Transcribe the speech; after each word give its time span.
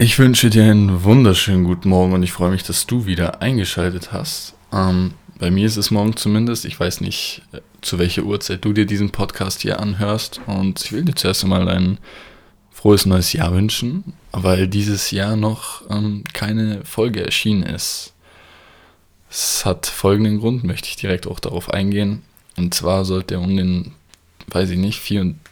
Ich 0.00 0.16
wünsche 0.20 0.48
dir 0.48 0.62
einen 0.62 1.02
wunderschönen 1.02 1.64
guten 1.64 1.88
Morgen 1.88 2.12
und 2.12 2.22
ich 2.22 2.30
freue 2.30 2.52
mich, 2.52 2.62
dass 2.62 2.86
du 2.86 3.06
wieder 3.06 3.42
eingeschaltet 3.42 4.12
hast. 4.12 4.54
Ähm, 4.72 5.14
bei 5.40 5.50
mir 5.50 5.66
ist 5.66 5.76
es 5.76 5.90
morgen 5.90 6.14
zumindest. 6.14 6.66
Ich 6.66 6.78
weiß 6.78 7.00
nicht, 7.00 7.42
äh, 7.50 7.62
zu 7.80 7.98
welcher 7.98 8.22
Uhrzeit 8.22 8.64
du 8.64 8.72
dir 8.72 8.86
diesen 8.86 9.10
Podcast 9.10 9.60
hier 9.62 9.80
anhörst. 9.80 10.40
Und 10.46 10.84
ich 10.84 10.92
will 10.92 11.04
dir 11.04 11.16
zuerst 11.16 11.42
einmal 11.42 11.68
ein 11.68 11.98
frohes 12.70 13.06
neues 13.06 13.32
Jahr 13.32 13.52
wünschen, 13.52 14.12
weil 14.30 14.68
dieses 14.68 15.10
Jahr 15.10 15.34
noch 15.34 15.82
ähm, 15.90 16.22
keine 16.32 16.84
Folge 16.84 17.24
erschienen 17.24 17.64
ist. 17.64 18.14
Es 19.28 19.66
hat 19.66 19.86
folgenden 19.86 20.38
Grund, 20.38 20.62
möchte 20.62 20.88
ich 20.88 20.94
direkt 20.94 21.26
auch 21.26 21.40
darauf 21.40 21.70
eingehen. 21.74 22.22
Und 22.56 22.72
zwar 22.72 23.04
sollte 23.04 23.40
um 23.40 23.56
den, 23.56 23.94
weiß 24.50 24.70
ich 24.70 24.78
nicht, 24.78 25.00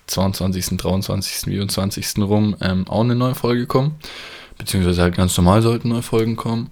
22., 0.06 0.76
23., 0.76 1.34
24. 1.52 2.18
rum 2.18 2.56
ähm, 2.60 2.86
auch 2.88 3.00
eine 3.00 3.14
neue 3.14 3.34
Folge 3.34 3.66
kommen 3.66 3.96
beziehungsweise 4.58 5.02
halt 5.02 5.16
ganz 5.16 5.36
normal 5.36 5.62
sollten 5.62 5.88
neue 5.88 6.02
Folgen 6.02 6.36
kommen. 6.36 6.70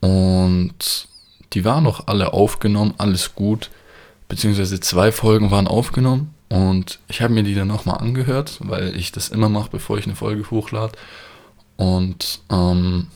Und 0.00 1.08
die 1.52 1.64
waren 1.64 1.84
noch 1.84 2.06
alle 2.06 2.32
aufgenommen, 2.32 2.94
alles 2.98 3.34
gut. 3.34 3.70
Beziehungsweise 4.28 4.80
zwei 4.80 5.10
Folgen 5.10 5.50
waren 5.50 5.66
aufgenommen 5.66 6.34
und 6.48 7.00
ich 7.08 7.20
habe 7.20 7.34
mir 7.34 7.42
die 7.42 7.54
dann 7.54 7.66
nochmal 7.66 7.98
angehört, 7.98 8.58
weil 8.60 8.96
ich 8.96 9.10
das 9.10 9.28
immer 9.28 9.48
mache, 9.48 9.70
bevor 9.72 9.98
ich 9.98 10.04
eine 10.04 10.14
Folge 10.14 10.48
hochlade. 10.50 10.92
Und 11.76 12.40
ähm, 12.48 13.08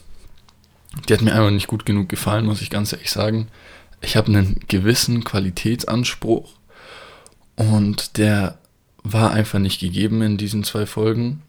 die 1.08 1.14
hat 1.14 1.22
mir 1.22 1.32
einfach 1.32 1.52
nicht 1.52 1.68
gut 1.68 1.86
genug 1.86 2.08
gefallen, 2.08 2.46
muss 2.46 2.62
ich 2.62 2.70
ganz 2.70 2.92
ehrlich 2.92 3.12
sagen. 3.12 3.46
Ich 4.00 4.16
habe 4.16 4.26
einen 4.26 4.58
gewissen 4.66 5.22
Qualitätsanspruch 5.22 6.50
und 7.56 8.18
der 8.18 8.58
war 9.02 9.32
einfach 9.32 9.58
nicht 9.58 9.80
gegeben 9.80 10.22
in 10.22 10.36
diesen 10.36 10.64
zwei 10.64 10.86
Folgen. 10.86 11.42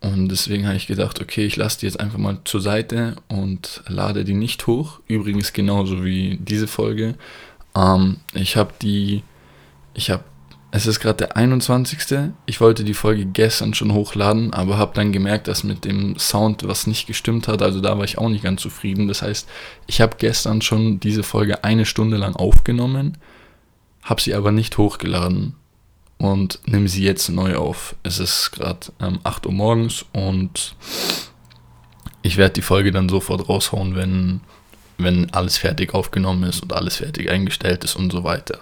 Und 0.00 0.28
deswegen 0.28 0.66
habe 0.66 0.76
ich 0.76 0.86
gedacht, 0.86 1.20
okay, 1.20 1.44
ich 1.44 1.56
lasse 1.56 1.80
die 1.80 1.86
jetzt 1.86 1.98
einfach 1.98 2.18
mal 2.18 2.38
zur 2.44 2.60
Seite 2.60 3.16
und 3.26 3.82
lade 3.88 4.24
die 4.24 4.34
nicht 4.34 4.66
hoch. 4.66 5.00
Übrigens 5.08 5.52
genauso 5.52 6.04
wie 6.04 6.38
diese 6.40 6.68
Folge. 6.68 7.16
Ähm, 7.76 8.18
ich 8.32 8.56
habe 8.56 8.72
die, 8.80 9.24
ich 9.94 10.10
habe, 10.10 10.22
es 10.70 10.86
ist 10.86 11.00
gerade 11.00 11.16
der 11.16 11.36
21. 11.36 11.98
Ich 12.46 12.60
wollte 12.60 12.84
die 12.84 12.94
Folge 12.94 13.26
gestern 13.26 13.74
schon 13.74 13.92
hochladen, 13.92 14.52
aber 14.52 14.78
habe 14.78 14.94
dann 14.94 15.10
gemerkt, 15.10 15.48
dass 15.48 15.64
mit 15.64 15.84
dem 15.84 16.16
Sound 16.16 16.68
was 16.68 16.86
nicht 16.86 17.08
gestimmt 17.08 17.48
hat. 17.48 17.60
Also 17.60 17.80
da 17.80 17.96
war 17.96 18.04
ich 18.04 18.18
auch 18.18 18.28
nicht 18.28 18.44
ganz 18.44 18.62
zufrieden. 18.62 19.08
Das 19.08 19.22
heißt, 19.22 19.48
ich 19.88 20.00
habe 20.00 20.16
gestern 20.18 20.62
schon 20.62 21.00
diese 21.00 21.24
Folge 21.24 21.64
eine 21.64 21.86
Stunde 21.86 22.18
lang 22.18 22.36
aufgenommen, 22.36 23.18
habe 24.08 24.22
sie 24.22 24.34
aber 24.34 24.52
nicht 24.52 24.78
hochgeladen 24.78 25.54
und 26.16 26.60
nehme 26.66 26.88
sie 26.88 27.04
jetzt 27.04 27.28
neu 27.28 27.56
auf. 27.56 27.94
Es 28.02 28.18
ist 28.18 28.52
gerade 28.52 28.86
ähm, 29.00 29.20
8 29.22 29.46
Uhr 29.46 29.52
morgens 29.52 30.06
und 30.12 30.74
ich 32.22 32.38
werde 32.38 32.54
die 32.54 32.62
Folge 32.62 32.90
dann 32.90 33.10
sofort 33.10 33.48
raushauen, 33.48 33.94
wenn, 33.94 34.40
wenn 34.96 35.32
alles 35.34 35.58
fertig 35.58 35.94
aufgenommen 35.94 36.44
ist 36.44 36.62
und 36.62 36.72
alles 36.72 36.96
fertig 36.96 37.30
eingestellt 37.30 37.84
ist 37.84 37.96
und 37.96 38.10
so 38.10 38.24
weiter. 38.24 38.60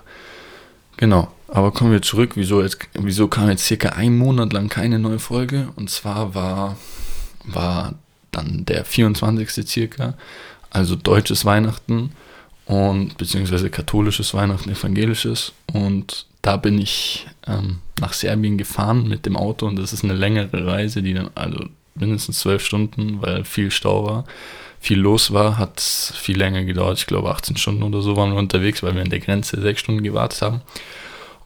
Genau, 0.97 1.29
aber 1.49 1.71
kommen 1.71 1.93
wir 1.93 2.03
zurück. 2.03 2.33
Wieso, 2.35 2.63
jetzt, 2.63 2.79
wieso 2.95 3.29
kam 3.29 3.49
jetzt 3.49 3.67
circa 3.67 3.91
ein 3.91 4.19
Monat 4.19 4.53
lang 4.53 4.69
keine 4.69 4.99
neue 4.99 5.21
Folge? 5.21 5.69
Und 5.77 5.91
zwar 5.91 6.35
war, 6.35 6.77
war 7.45 7.95
dann 8.33 8.65
der 8.65 8.85
24. 8.85 9.69
circa, 9.69 10.15
also 10.71 10.97
deutsches 10.97 11.45
Weihnachten 11.45 12.13
und 12.67 13.17
beziehungsweise 13.17 13.71
katholisches 13.71 14.35
Weihnachten, 14.35 14.71
evangelisches. 14.71 15.53
Und 15.73 16.27
da 16.43 16.57
bin 16.57 16.79
ich 16.79 17.27
ähm, 17.47 17.79
nach 18.01 18.13
Serbien 18.13 18.59
gefahren 18.59 19.09
mit 19.09 19.25
dem 19.25 19.37
Auto 19.37 19.67
und 19.67 19.77
das 19.77 19.93
ist 19.93 20.05
eine 20.05 20.15
längere 20.15 20.67
Reise, 20.67 21.03
die 21.03 21.15
dann 21.15 21.31
also 21.35 21.65
mindestens 21.95 22.41
zwölf 22.41 22.65
Stunden, 22.65 23.23
weil 23.23 23.45
viel 23.45 23.71
Stau 23.71 24.07
war, 24.07 24.25
viel 24.81 24.99
los 24.99 25.33
war, 25.33 25.59
hat 25.59 25.81
viel 25.81 26.37
länger 26.37 26.65
gedauert. 26.65 26.99
Ich 26.99 27.07
glaube 27.07 27.31
18 27.31 27.57
Stunden 27.57 27.83
oder 27.83 28.03
so 28.03 28.17
waren 28.17 28.33
wir 28.33 28.39
unterwegs, 28.39 28.83
weil 28.83 28.95
wir 28.95 29.03
an 29.03 29.11
der 29.11 29.21
Grenze 29.21 29.61
sechs 29.61 29.81
Stunden 29.81 30.03
gewartet 30.03 30.43
haben. 30.43 30.61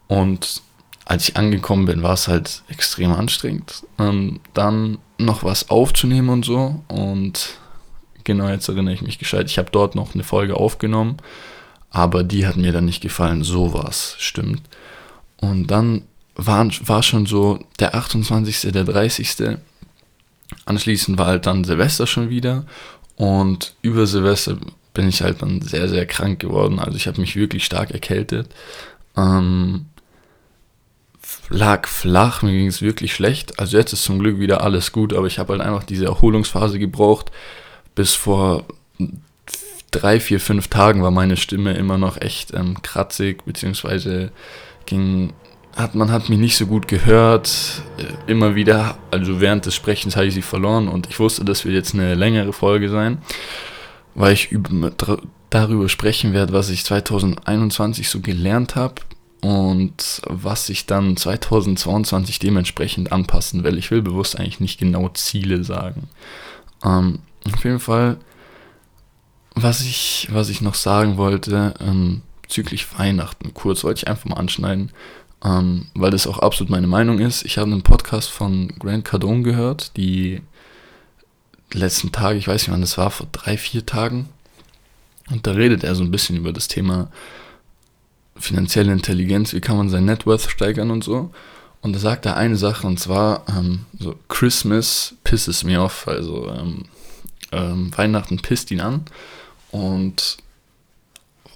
Und 0.08 0.62
als 1.04 1.28
ich 1.28 1.36
angekommen 1.36 1.86
bin, 1.86 2.02
war 2.02 2.14
es 2.14 2.28
halt 2.28 2.62
extrem 2.68 3.12
anstrengend. 3.12 3.84
Ähm, 3.98 4.40
dann 4.54 4.98
noch 5.18 5.44
was 5.44 5.70
aufzunehmen 5.70 6.28
und 6.30 6.44
so 6.44 6.82
und 6.88 7.58
Genau, 8.24 8.48
jetzt 8.48 8.68
erinnere 8.68 8.94
ich 8.94 9.02
mich 9.02 9.18
gescheit. 9.18 9.46
Ich 9.46 9.58
habe 9.58 9.70
dort 9.70 9.94
noch 9.94 10.14
eine 10.14 10.24
Folge 10.24 10.56
aufgenommen, 10.56 11.16
aber 11.90 12.22
die 12.22 12.46
hat 12.46 12.56
mir 12.56 12.72
dann 12.72 12.84
nicht 12.84 13.00
gefallen. 13.00 13.42
So 13.42 13.74
was, 13.74 14.16
stimmt. 14.18 14.62
Und 15.40 15.68
dann 15.68 16.02
war, 16.34 16.66
war 16.86 17.02
schon 17.02 17.26
so 17.26 17.60
der 17.78 17.94
28., 17.94 18.72
der 18.72 18.84
30. 18.84 19.58
Anschließend 20.64 21.18
war 21.18 21.26
halt 21.26 21.46
dann 21.46 21.64
Silvester 21.64 22.06
schon 22.06 22.30
wieder. 22.30 22.64
Und 23.16 23.74
über 23.82 24.06
Silvester 24.06 24.56
bin 24.94 25.08
ich 25.08 25.22
halt 25.22 25.42
dann 25.42 25.60
sehr, 25.62 25.88
sehr 25.88 26.06
krank 26.06 26.40
geworden. 26.40 26.78
Also 26.78 26.96
ich 26.96 27.06
habe 27.06 27.20
mich 27.20 27.36
wirklich 27.36 27.64
stark 27.64 27.90
erkältet. 27.90 28.48
Ähm, 29.16 29.86
lag 31.48 31.86
flach, 31.86 32.42
mir 32.42 32.52
ging 32.52 32.66
es 32.66 32.82
wirklich 32.82 33.14
schlecht. 33.14 33.58
Also 33.58 33.76
jetzt 33.76 33.92
ist 33.92 34.04
zum 34.04 34.18
Glück 34.18 34.38
wieder 34.38 34.62
alles 34.62 34.92
gut, 34.92 35.12
aber 35.12 35.26
ich 35.26 35.38
habe 35.38 35.52
halt 35.52 35.62
einfach 35.62 35.84
diese 35.84 36.06
Erholungsphase 36.06 36.78
gebraucht 36.78 37.30
bis 37.94 38.14
vor 38.14 38.64
drei, 39.90 40.20
vier, 40.20 40.40
fünf 40.40 40.68
Tagen 40.68 41.02
war 41.02 41.10
meine 41.10 41.36
Stimme 41.36 41.74
immer 41.74 41.98
noch 41.98 42.20
echt 42.20 42.54
ähm, 42.54 42.80
kratzig, 42.82 43.44
beziehungsweise 43.44 44.30
ging, 44.86 45.32
hat, 45.76 45.94
man 45.94 46.10
hat 46.10 46.28
mich 46.28 46.38
nicht 46.38 46.56
so 46.56 46.66
gut 46.66 46.88
gehört. 46.88 47.82
Äh, 47.98 48.30
immer 48.30 48.54
wieder, 48.54 48.98
also 49.10 49.40
während 49.40 49.66
des 49.66 49.74
Sprechens 49.74 50.16
habe 50.16 50.26
ich 50.26 50.34
sie 50.34 50.42
verloren 50.42 50.88
und 50.88 51.08
ich 51.08 51.18
wusste, 51.18 51.44
das 51.44 51.64
wird 51.64 51.74
jetzt 51.74 51.94
eine 51.94 52.14
längere 52.14 52.52
Folge 52.52 52.88
sein, 52.88 53.18
weil 54.14 54.32
ich 54.32 54.52
über, 54.52 54.92
darüber 55.50 55.88
sprechen 55.88 56.32
werde, 56.32 56.52
was 56.52 56.70
ich 56.70 56.84
2021 56.84 58.08
so 58.08 58.20
gelernt 58.20 58.76
habe 58.76 58.96
und 59.40 60.22
was 60.26 60.68
ich 60.68 60.86
dann 60.86 61.16
2022 61.16 62.38
dementsprechend 62.38 63.10
anpassen 63.10 63.64
will. 63.64 63.78
Ich 63.78 63.90
will 63.90 64.02
bewusst 64.02 64.38
eigentlich 64.38 64.60
nicht 64.60 64.78
genau 64.78 65.08
Ziele 65.10 65.64
sagen. 65.64 66.08
Ähm, 66.84 67.20
auf 67.52 67.64
jeden 67.64 67.80
Fall, 67.80 68.18
was 69.54 69.80
ich, 69.82 70.28
was 70.30 70.48
ich 70.48 70.60
noch 70.60 70.74
sagen 70.74 71.16
wollte, 71.16 71.74
ähm, 71.80 72.22
bezüglich 72.42 72.98
Weihnachten, 72.98 73.54
kurz 73.54 73.84
wollte 73.84 73.98
ich 73.98 74.08
einfach 74.08 74.26
mal 74.26 74.36
anschneiden, 74.36 74.90
ähm, 75.44 75.86
weil 75.94 76.10
das 76.10 76.26
auch 76.26 76.38
absolut 76.38 76.70
meine 76.70 76.86
Meinung 76.86 77.18
ist. 77.18 77.44
Ich 77.44 77.58
habe 77.58 77.70
einen 77.70 77.82
Podcast 77.82 78.30
von 78.30 78.68
Grant 78.78 79.04
Cardone 79.04 79.42
gehört, 79.42 79.96
die 79.96 80.42
letzten 81.72 82.12
Tage, 82.12 82.38
ich 82.38 82.48
weiß 82.48 82.62
nicht 82.62 82.72
wann 82.72 82.80
das 82.80 82.98
war, 82.98 83.10
vor 83.10 83.28
drei, 83.32 83.56
vier 83.56 83.86
Tagen. 83.86 84.28
Und 85.30 85.46
da 85.46 85.52
redet 85.52 85.84
er 85.84 85.94
so 85.94 86.02
ein 86.02 86.10
bisschen 86.10 86.36
über 86.36 86.52
das 86.52 86.68
Thema 86.68 87.10
finanzielle 88.36 88.92
Intelligenz, 88.92 89.52
wie 89.52 89.60
kann 89.60 89.76
man 89.76 89.90
sein 89.90 90.04
Net 90.04 90.26
Worth 90.26 90.50
steigern 90.50 90.90
und 90.90 91.04
so. 91.04 91.30
Und 91.82 91.94
da 91.94 91.98
sagt 91.98 92.26
er 92.26 92.36
eine 92.36 92.56
Sache, 92.56 92.86
und 92.86 92.98
zwar 92.98 93.44
ähm, 93.48 93.86
so 93.98 94.16
Christmas 94.28 95.14
pisses 95.24 95.64
me 95.64 95.80
off, 95.80 96.08
also 96.08 96.50
ähm, 96.50 96.84
ähm, 97.52 97.90
Weihnachten 97.96 98.38
pisst 98.38 98.70
ihn 98.70 98.80
an. 98.80 99.04
Und 99.70 100.38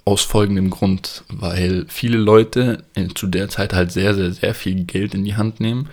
aus 0.05 0.21
folgendem 0.21 0.69
Grund, 0.69 1.23
weil 1.29 1.85
viele 1.89 2.19
Leute 2.19 2.83
zu 3.15 3.25
der 3.25 3.49
Zeit 3.49 3.73
halt 3.73 3.91
sehr, 3.91 4.13
sehr, 4.13 4.31
sehr 4.31 4.53
viel 4.53 4.85
Geld 4.85 5.15
in 5.15 5.25
die 5.25 5.35
Hand 5.35 5.59
nehmen, 5.59 5.89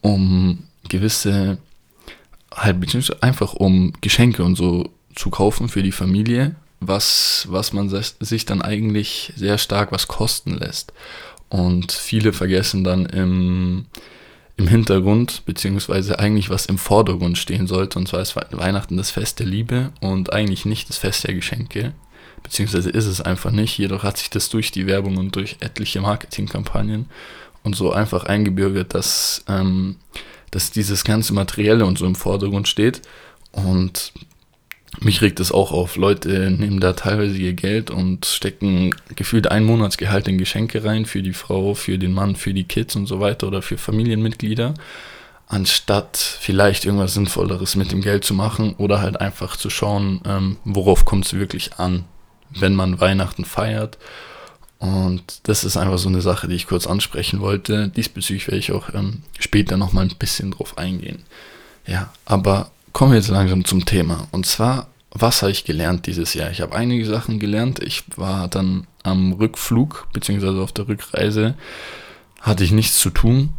um 0.00 0.64
gewisse, 0.88 1.58
halt 2.52 2.80
beziehungsweise 2.80 3.22
einfach 3.22 3.54
um 3.54 3.92
Geschenke 4.00 4.42
und 4.42 4.56
so 4.56 4.90
zu 5.14 5.30
kaufen 5.30 5.68
für 5.68 5.84
die 5.84 5.92
Familie, 5.92 6.56
was, 6.80 7.46
was 7.48 7.72
man 7.72 7.88
sich 7.88 8.44
dann 8.44 8.60
eigentlich 8.60 9.32
sehr 9.36 9.58
stark 9.58 9.92
was 9.92 10.08
kosten 10.08 10.58
lässt. 10.58 10.92
Und 11.48 11.92
viele 11.92 12.32
vergessen 12.32 12.82
dann 12.82 13.06
im, 13.06 13.86
im 14.56 14.68
Hintergrund, 14.68 15.42
beziehungsweise 15.46 16.18
eigentlich 16.18 16.48
was 16.48 16.66
im 16.66 16.78
Vordergrund 16.78 17.38
stehen 17.38 17.66
sollte. 17.66 17.98
Und 17.98 18.06
zwar 18.06 18.20
ist 18.20 18.36
Weihnachten 18.36 18.96
das 18.96 19.10
Fest 19.10 19.40
der 19.40 19.46
Liebe 19.46 19.90
und 20.00 20.32
eigentlich 20.32 20.64
nicht 20.64 20.88
das 20.88 20.98
Fest 20.98 21.26
der 21.26 21.34
Geschenke. 21.34 21.92
Beziehungsweise 22.42 22.90
ist 22.90 23.06
es 23.06 23.20
einfach 23.20 23.50
nicht. 23.50 23.78
Jedoch 23.78 24.04
hat 24.04 24.18
sich 24.18 24.30
das 24.30 24.48
durch 24.50 24.70
die 24.70 24.86
Werbung 24.86 25.16
und 25.16 25.34
durch 25.34 25.56
etliche 25.60 26.00
Marketingkampagnen 26.00 27.06
und 27.64 27.74
so 27.74 27.92
einfach 27.92 28.24
eingebürgert, 28.24 28.94
dass, 28.94 29.44
ähm, 29.48 29.96
dass 30.50 30.70
dieses 30.70 31.02
ganze 31.02 31.32
Materielle 31.32 31.84
und 31.86 31.98
so 31.98 32.06
im 32.06 32.14
Vordergrund 32.14 32.68
steht. 32.68 33.02
Und 33.50 34.12
mich 35.00 35.22
regt 35.22 35.40
es 35.40 35.52
auch 35.52 35.72
auf. 35.72 35.96
Leute 35.96 36.50
nehmen 36.50 36.80
da 36.80 36.92
teilweise 36.92 37.36
ihr 37.36 37.52
Geld 37.52 37.90
und 37.90 38.26
stecken 38.26 38.94
gefühlt 39.16 39.50
ein 39.50 39.64
Monatsgehalt 39.64 40.28
in 40.28 40.38
Geschenke 40.38 40.84
rein 40.84 41.06
für 41.06 41.22
die 41.22 41.32
Frau, 41.32 41.74
für 41.74 41.98
den 41.98 42.12
Mann, 42.12 42.36
für 42.36 42.54
die 42.54 42.64
Kids 42.64 42.96
und 42.96 43.06
so 43.06 43.20
weiter 43.20 43.46
oder 43.46 43.62
für 43.62 43.78
Familienmitglieder, 43.78 44.74
anstatt 45.46 46.16
vielleicht 46.16 46.84
irgendwas 46.84 47.14
Sinnvolleres 47.14 47.76
mit 47.76 47.92
dem 47.92 48.02
Geld 48.02 48.24
zu 48.24 48.34
machen 48.34 48.74
oder 48.76 49.00
halt 49.00 49.20
einfach 49.20 49.56
zu 49.56 49.70
schauen, 49.70 50.20
ähm, 50.26 50.56
worauf 50.64 51.04
kommt 51.04 51.26
es 51.26 51.34
wirklich 51.34 51.74
an, 51.78 52.04
wenn 52.50 52.74
man 52.74 53.00
Weihnachten 53.00 53.44
feiert. 53.44 53.98
Und 54.78 55.48
das 55.48 55.64
ist 55.64 55.76
einfach 55.76 55.98
so 55.98 56.08
eine 56.08 56.20
Sache, 56.20 56.46
die 56.46 56.56
ich 56.56 56.66
kurz 56.66 56.86
ansprechen 56.86 57.40
wollte. 57.40 57.88
Diesbezüglich 57.88 58.48
werde 58.48 58.58
ich 58.58 58.72
auch 58.72 58.92
ähm, 58.92 59.22
später 59.38 59.76
nochmal 59.76 60.04
ein 60.04 60.16
bisschen 60.18 60.50
drauf 60.50 60.76
eingehen. 60.76 61.22
Ja, 61.86 62.12
aber 62.26 62.70
kommen 62.94 63.12
wir 63.12 63.18
jetzt 63.18 63.28
langsam 63.28 63.66
zum 63.66 63.84
Thema. 63.84 64.28
Und 64.30 64.46
zwar, 64.46 64.86
was 65.10 65.42
habe 65.42 65.52
ich 65.52 65.64
gelernt 65.64 66.06
dieses 66.06 66.32
Jahr? 66.32 66.50
Ich 66.50 66.62
habe 66.62 66.74
einige 66.74 67.04
Sachen 67.04 67.38
gelernt. 67.38 67.82
Ich 67.82 68.04
war 68.16 68.48
dann 68.48 68.86
am 69.02 69.32
Rückflug, 69.32 70.08
beziehungsweise 70.14 70.62
auf 70.62 70.72
der 70.72 70.88
Rückreise, 70.88 71.54
hatte 72.40 72.64
ich 72.64 72.72
nichts 72.72 72.98
zu 72.98 73.10
tun, 73.10 73.50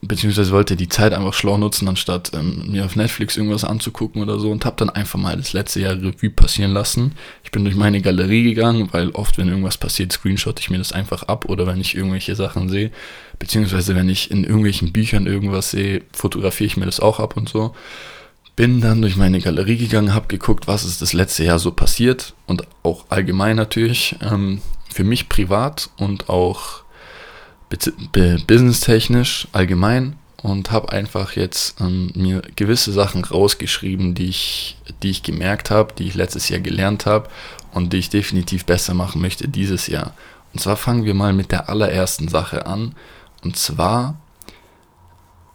beziehungsweise 0.00 0.52
wollte 0.52 0.74
die 0.74 0.88
Zeit 0.88 1.12
einfach 1.12 1.34
schlau 1.34 1.58
nutzen, 1.58 1.86
anstatt 1.88 2.32
ähm, 2.34 2.70
mir 2.70 2.84
auf 2.84 2.96
Netflix 2.96 3.36
irgendwas 3.36 3.64
anzugucken 3.64 4.22
oder 4.22 4.38
so 4.38 4.50
und 4.50 4.64
habe 4.64 4.76
dann 4.76 4.90
einfach 4.90 5.18
mal 5.18 5.36
das 5.36 5.52
letzte 5.52 5.80
Jahr 5.80 5.94
Revue 5.94 6.30
passieren 6.30 6.72
lassen. 6.72 7.12
Ich 7.44 7.50
bin 7.50 7.64
durch 7.64 7.76
meine 7.76 8.00
Galerie 8.00 8.44
gegangen, 8.44 8.88
weil 8.92 9.10
oft, 9.10 9.36
wenn 9.36 9.48
irgendwas 9.48 9.76
passiert, 9.76 10.12
screenshot 10.12 10.60
ich 10.60 10.70
mir 10.70 10.78
das 10.78 10.92
einfach 10.92 11.24
ab 11.24 11.44
oder 11.46 11.66
wenn 11.66 11.80
ich 11.80 11.94
irgendwelche 11.94 12.34
Sachen 12.36 12.68
sehe, 12.70 12.90
beziehungsweise 13.38 13.94
wenn 13.96 14.08
ich 14.08 14.30
in 14.30 14.44
irgendwelchen 14.44 14.92
Büchern 14.92 15.26
irgendwas 15.26 15.72
sehe, 15.72 16.02
fotografiere 16.12 16.68
ich 16.68 16.76
mir 16.76 16.86
das 16.86 17.00
auch 17.00 17.20
ab 17.20 17.36
und 17.36 17.48
so. 17.48 17.74
Bin 18.56 18.80
dann 18.80 19.02
durch 19.02 19.16
meine 19.16 19.40
Galerie 19.40 19.76
gegangen, 19.76 20.14
habe 20.14 20.28
geguckt, 20.28 20.66
was 20.66 20.84
ist 20.84 21.02
das 21.02 21.12
letzte 21.12 21.44
Jahr 21.44 21.58
so 21.58 21.70
passiert 21.70 22.34
und 22.46 22.66
auch 22.82 23.04
allgemein 23.10 23.56
natürlich 23.56 24.16
ähm, 24.22 24.62
für 24.90 25.04
mich 25.04 25.28
privat 25.28 25.90
und 25.98 26.30
auch 26.30 26.82
businesstechnisch 28.46 29.48
allgemein 29.52 30.16
und 30.42 30.70
habe 30.70 30.92
einfach 30.92 31.32
jetzt 31.32 31.80
ähm, 31.80 32.10
mir 32.14 32.42
gewisse 32.56 32.92
Sachen 32.92 33.24
rausgeschrieben, 33.24 34.14
die 34.14 34.28
ich, 34.28 34.78
die 35.02 35.10
ich 35.10 35.22
gemerkt 35.22 35.70
habe, 35.70 35.92
die 35.92 36.04
ich 36.04 36.14
letztes 36.14 36.48
Jahr 36.48 36.60
gelernt 36.60 37.04
habe 37.04 37.28
und 37.72 37.92
die 37.92 37.98
ich 37.98 38.10
definitiv 38.10 38.64
besser 38.64 38.94
machen 38.94 39.20
möchte 39.20 39.48
dieses 39.48 39.86
Jahr. 39.86 40.14
Und 40.52 40.60
zwar 40.60 40.76
fangen 40.76 41.04
wir 41.04 41.14
mal 41.14 41.32
mit 41.32 41.52
der 41.52 41.68
allerersten 41.68 42.28
Sache 42.28 42.66
an. 42.66 42.94
Und 43.42 43.56
zwar 43.56 44.18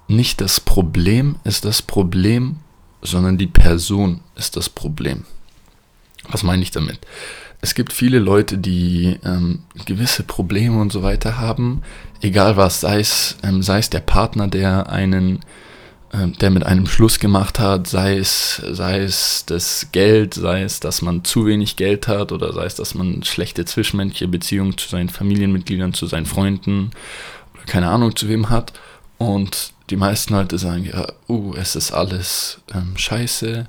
nicht 0.08 0.42
das 0.42 0.60
Problem 0.60 1.38
ist 1.44 1.66
das 1.66 1.82
Problem, 1.82 2.58
sondern 3.02 3.38
die 3.38 3.48
Person 3.48 4.22
ist 4.36 4.56
das 4.56 4.70
Problem. 4.70 5.26
Was 6.30 6.44
meine 6.44 6.62
ich 6.62 6.72
damit? 6.72 7.00
es 7.62 7.76
gibt 7.76 7.94
viele 7.94 8.20
Leute, 8.20 8.58
die 8.58 9.20
ähm, 9.24 9.60
gewisse 9.86 10.24
Probleme 10.24 10.82
und 10.82 10.92
so 10.92 11.04
weiter 11.04 11.38
haben, 11.38 11.84
egal 12.22 12.58
was, 12.58 12.82
sei 12.82 13.00
es, 13.00 13.38
ähm, 13.44 13.62
sei 13.62 13.78
es 13.78 13.92
der 13.92 14.00
Partner, 14.00 14.48
der 14.48 14.90
einen, 14.90 15.42
ähm, 16.12 16.34
der 16.40 16.50
mit 16.50 16.66
einem 16.66 16.88
Schluss 16.88 17.20
gemacht 17.20 17.60
hat, 17.60 17.86
sei 17.86 18.18
es, 18.18 18.62
sei 18.72 19.02
es 19.02 19.46
das 19.46 19.90
Geld, 19.92 20.34
sei 20.34 20.64
es, 20.64 20.80
dass 20.80 21.04
man 21.04 21.24
zu 21.24 21.46
wenig 21.46 21.76
Geld 21.76 22.08
hat 22.08 22.32
oder 22.32 22.52
sei 22.52 22.66
es, 22.66 22.76
dass 22.76 22.96
man 22.96 23.22
schlechte 23.24 23.64
zwischenmenschliche 23.64 24.28
Beziehungen 24.28 24.76
zu 24.76 24.90
seinen 24.90 25.10
Familienmitgliedern, 25.10 25.94
zu 25.94 26.08
seinen 26.08 26.26
Freunden 26.26 26.90
oder 27.54 27.64
keine 27.66 27.90
Ahnung 27.90 28.16
zu 28.16 28.28
wem 28.28 28.50
hat. 28.50 28.74
Und 29.20 29.74
die 29.92 29.98
meisten 29.98 30.34
Leute 30.34 30.58
sagen, 30.58 30.86
ja, 30.86 31.08
uh, 31.30 31.54
es 31.56 31.76
ist 31.76 31.92
alles 31.92 32.60
ähm, 32.74 32.98
scheiße, 32.98 33.68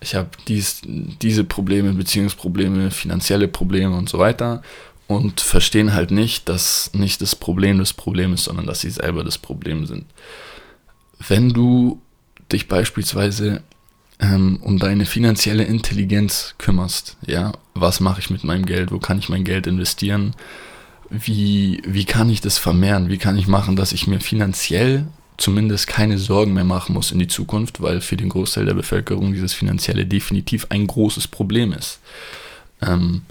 ich 0.00 0.14
habe 0.14 0.28
dies, 0.46 0.82
diese 0.84 1.44
Probleme, 1.44 1.92
Beziehungsprobleme, 1.94 2.90
finanzielle 2.90 3.48
Probleme 3.48 3.96
und 3.96 4.08
so 4.08 4.18
weiter 4.18 4.62
und 5.06 5.40
verstehen 5.40 5.94
halt 5.94 6.10
nicht, 6.10 6.48
dass 6.48 6.90
nicht 6.92 7.22
das 7.22 7.34
Problem 7.34 7.78
das 7.78 7.92
Problem 7.92 8.34
ist, 8.34 8.44
sondern 8.44 8.66
dass 8.66 8.80
sie 8.80 8.90
selber 8.90 9.24
das 9.24 9.38
Problem 9.38 9.86
sind. 9.86 10.04
Wenn 11.26 11.50
du 11.50 12.00
dich 12.52 12.68
beispielsweise 12.68 13.62
ähm, 14.20 14.58
um 14.62 14.78
deine 14.78 15.06
finanzielle 15.06 15.64
Intelligenz 15.64 16.54
kümmerst, 16.58 17.16
ja, 17.26 17.52
was 17.74 18.00
mache 18.00 18.20
ich 18.20 18.30
mit 18.30 18.44
meinem 18.44 18.66
Geld, 18.66 18.92
wo 18.92 18.98
kann 18.98 19.18
ich 19.18 19.28
mein 19.28 19.44
Geld 19.44 19.66
investieren, 19.66 20.34
wie, 21.08 21.80
wie 21.86 22.04
kann 22.04 22.28
ich 22.30 22.40
das 22.40 22.58
vermehren, 22.58 23.08
wie 23.08 23.18
kann 23.18 23.38
ich 23.38 23.46
machen, 23.46 23.76
dass 23.76 23.92
ich 23.92 24.06
mir 24.06 24.20
finanziell 24.20 25.06
zumindest 25.36 25.86
keine 25.86 26.18
Sorgen 26.18 26.54
mehr 26.54 26.64
machen 26.64 26.94
muss 26.94 27.12
in 27.12 27.18
die 27.18 27.28
Zukunft, 27.28 27.82
weil 27.82 28.00
für 28.00 28.16
den 28.16 28.28
Großteil 28.28 28.64
der 28.64 28.74
Bevölkerung 28.74 29.32
dieses 29.32 29.52
Finanzielle 29.52 30.06
definitiv 30.06 30.66
ein 30.70 30.86
großes 30.86 31.28
Problem 31.28 31.72
ist. 31.72 32.00
Ähm, 32.80 33.22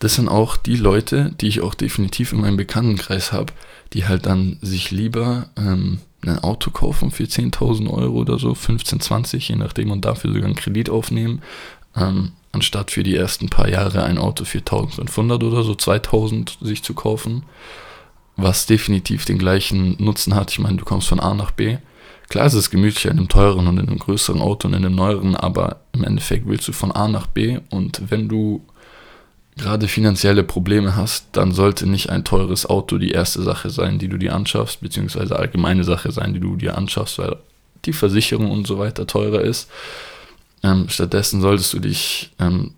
das 0.00 0.14
sind 0.14 0.28
auch 0.28 0.56
die 0.56 0.76
Leute, 0.76 1.32
die 1.40 1.46
ich 1.46 1.60
auch 1.60 1.74
definitiv 1.74 2.32
in 2.32 2.40
meinem 2.40 2.56
Bekanntenkreis 2.56 3.32
habe, 3.32 3.52
die 3.92 4.06
halt 4.06 4.26
dann 4.26 4.58
sich 4.60 4.90
lieber 4.90 5.48
ähm, 5.56 6.00
ein 6.22 6.38
Auto 6.40 6.70
kaufen 6.70 7.10
für 7.10 7.24
10.000 7.24 7.88
Euro 7.90 8.18
oder 8.18 8.38
so, 8.38 8.54
15, 8.54 9.00
20, 9.00 9.48
je 9.48 9.56
nachdem, 9.56 9.90
und 9.90 10.04
dafür 10.04 10.32
sogar 10.32 10.46
einen 10.46 10.56
Kredit 10.56 10.90
aufnehmen, 10.90 11.42
ähm, 11.96 12.32
anstatt 12.52 12.90
für 12.90 13.02
die 13.02 13.14
ersten 13.14 13.48
paar 13.48 13.68
Jahre 13.68 14.04
ein 14.04 14.18
Auto 14.18 14.44
für 14.44 14.58
1.500 14.58 15.44
oder 15.44 15.62
so, 15.62 15.72
2.000 15.72 16.64
sich 16.64 16.82
zu 16.82 16.94
kaufen 16.94 17.44
was 18.36 18.66
definitiv 18.66 19.24
den 19.24 19.38
gleichen 19.38 19.96
Nutzen 20.02 20.34
hat. 20.34 20.50
Ich 20.50 20.58
meine, 20.58 20.76
du 20.76 20.84
kommst 20.84 21.08
von 21.08 21.20
A 21.20 21.34
nach 21.34 21.50
B. 21.52 21.78
Klar 22.28 22.46
ist 22.46 22.54
es 22.54 22.70
gemütlicher 22.70 23.10
in 23.10 23.18
einem 23.18 23.28
teuren 23.28 23.66
und 23.66 23.78
in 23.78 23.88
einem 23.88 23.98
größeren 23.98 24.40
Auto 24.40 24.66
und 24.66 24.74
in 24.74 24.84
einem 24.84 24.94
neueren, 24.94 25.36
aber 25.36 25.80
im 25.92 26.04
Endeffekt 26.04 26.48
willst 26.48 26.66
du 26.66 26.72
von 26.72 26.90
A 26.90 27.06
nach 27.06 27.26
B 27.26 27.60
und 27.70 28.02
wenn 28.10 28.28
du 28.28 28.64
gerade 29.56 29.86
finanzielle 29.86 30.42
Probleme 30.42 30.96
hast, 30.96 31.26
dann 31.32 31.52
sollte 31.52 31.86
nicht 31.86 32.10
ein 32.10 32.24
teures 32.24 32.66
Auto 32.66 32.98
die 32.98 33.12
erste 33.12 33.42
Sache 33.42 33.70
sein, 33.70 33.98
die 33.98 34.08
du 34.08 34.16
dir 34.16 34.34
anschaffst, 34.34 34.80
beziehungsweise 34.80 35.36
allgemeine 35.36 35.84
Sache 35.84 36.10
sein, 36.10 36.34
die 36.34 36.40
du 36.40 36.56
dir 36.56 36.76
anschaffst, 36.76 37.18
weil 37.18 37.36
die 37.84 37.92
Versicherung 37.92 38.50
und 38.50 38.66
so 38.66 38.78
weiter 38.78 39.06
teurer 39.06 39.42
ist. 39.42 39.70
Ähm, 40.62 40.88
stattdessen 40.88 41.40
solltest 41.40 41.72
du 41.72 41.78
dich 41.78 42.32
ähm, 42.40 42.72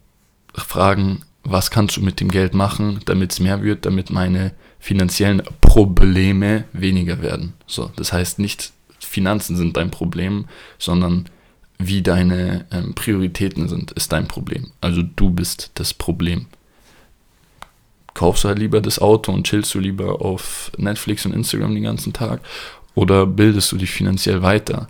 fragen, 0.54 1.22
was 1.44 1.70
kannst 1.70 1.96
du 1.96 2.02
mit 2.02 2.20
dem 2.20 2.30
Geld 2.30 2.54
machen, 2.54 3.00
damit 3.06 3.32
es 3.32 3.40
mehr 3.40 3.62
wird, 3.62 3.86
damit 3.86 4.10
meine 4.10 4.52
finanziellen 4.86 5.42
Probleme 5.60 6.62
weniger 6.72 7.20
werden. 7.20 7.54
So, 7.66 7.90
das 7.96 8.12
heißt 8.12 8.38
nicht 8.38 8.72
Finanzen 9.00 9.56
sind 9.56 9.76
dein 9.76 9.90
Problem, 9.90 10.44
sondern 10.78 11.28
wie 11.76 12.02
deine 12.02 12.66
ähm, 12.70 12.94
Prioritäten 12.94 13.68
sind, 13.68 13.90
ist 13.90 14.12
dein 14.12 14.28
Problem. 14.28 14.70
Also 14.80 15.02
du 15.02 15.30
bist 15.30 15.72
das 15.74 15.92
Problem. 15.92 16.46
Kaufst 18.14 18.44
du 18.44 18.48
halt 18.48 18.60
lieber 18.60 18.80
das 18.80 19.00
Auto 19.00 19.32
und 19.32 19.48
chillst 19.48 19.74
du 19.74 19.80
lieber 19.80 20.22
auf 20.22 20.70
Netflix 20.76 21.26
und 21.26 21.34
Instagram 21.34 21.74
den 21.74 21.82
ganzen 21.82 22.12
Tag 22.12 22.40
oder 22.94 23.26
bildest 23.26 23.72
du 23.72 23.78
dich 23.78 23.90
finanziell 23.90 24.42
weiter? 24.42 24.88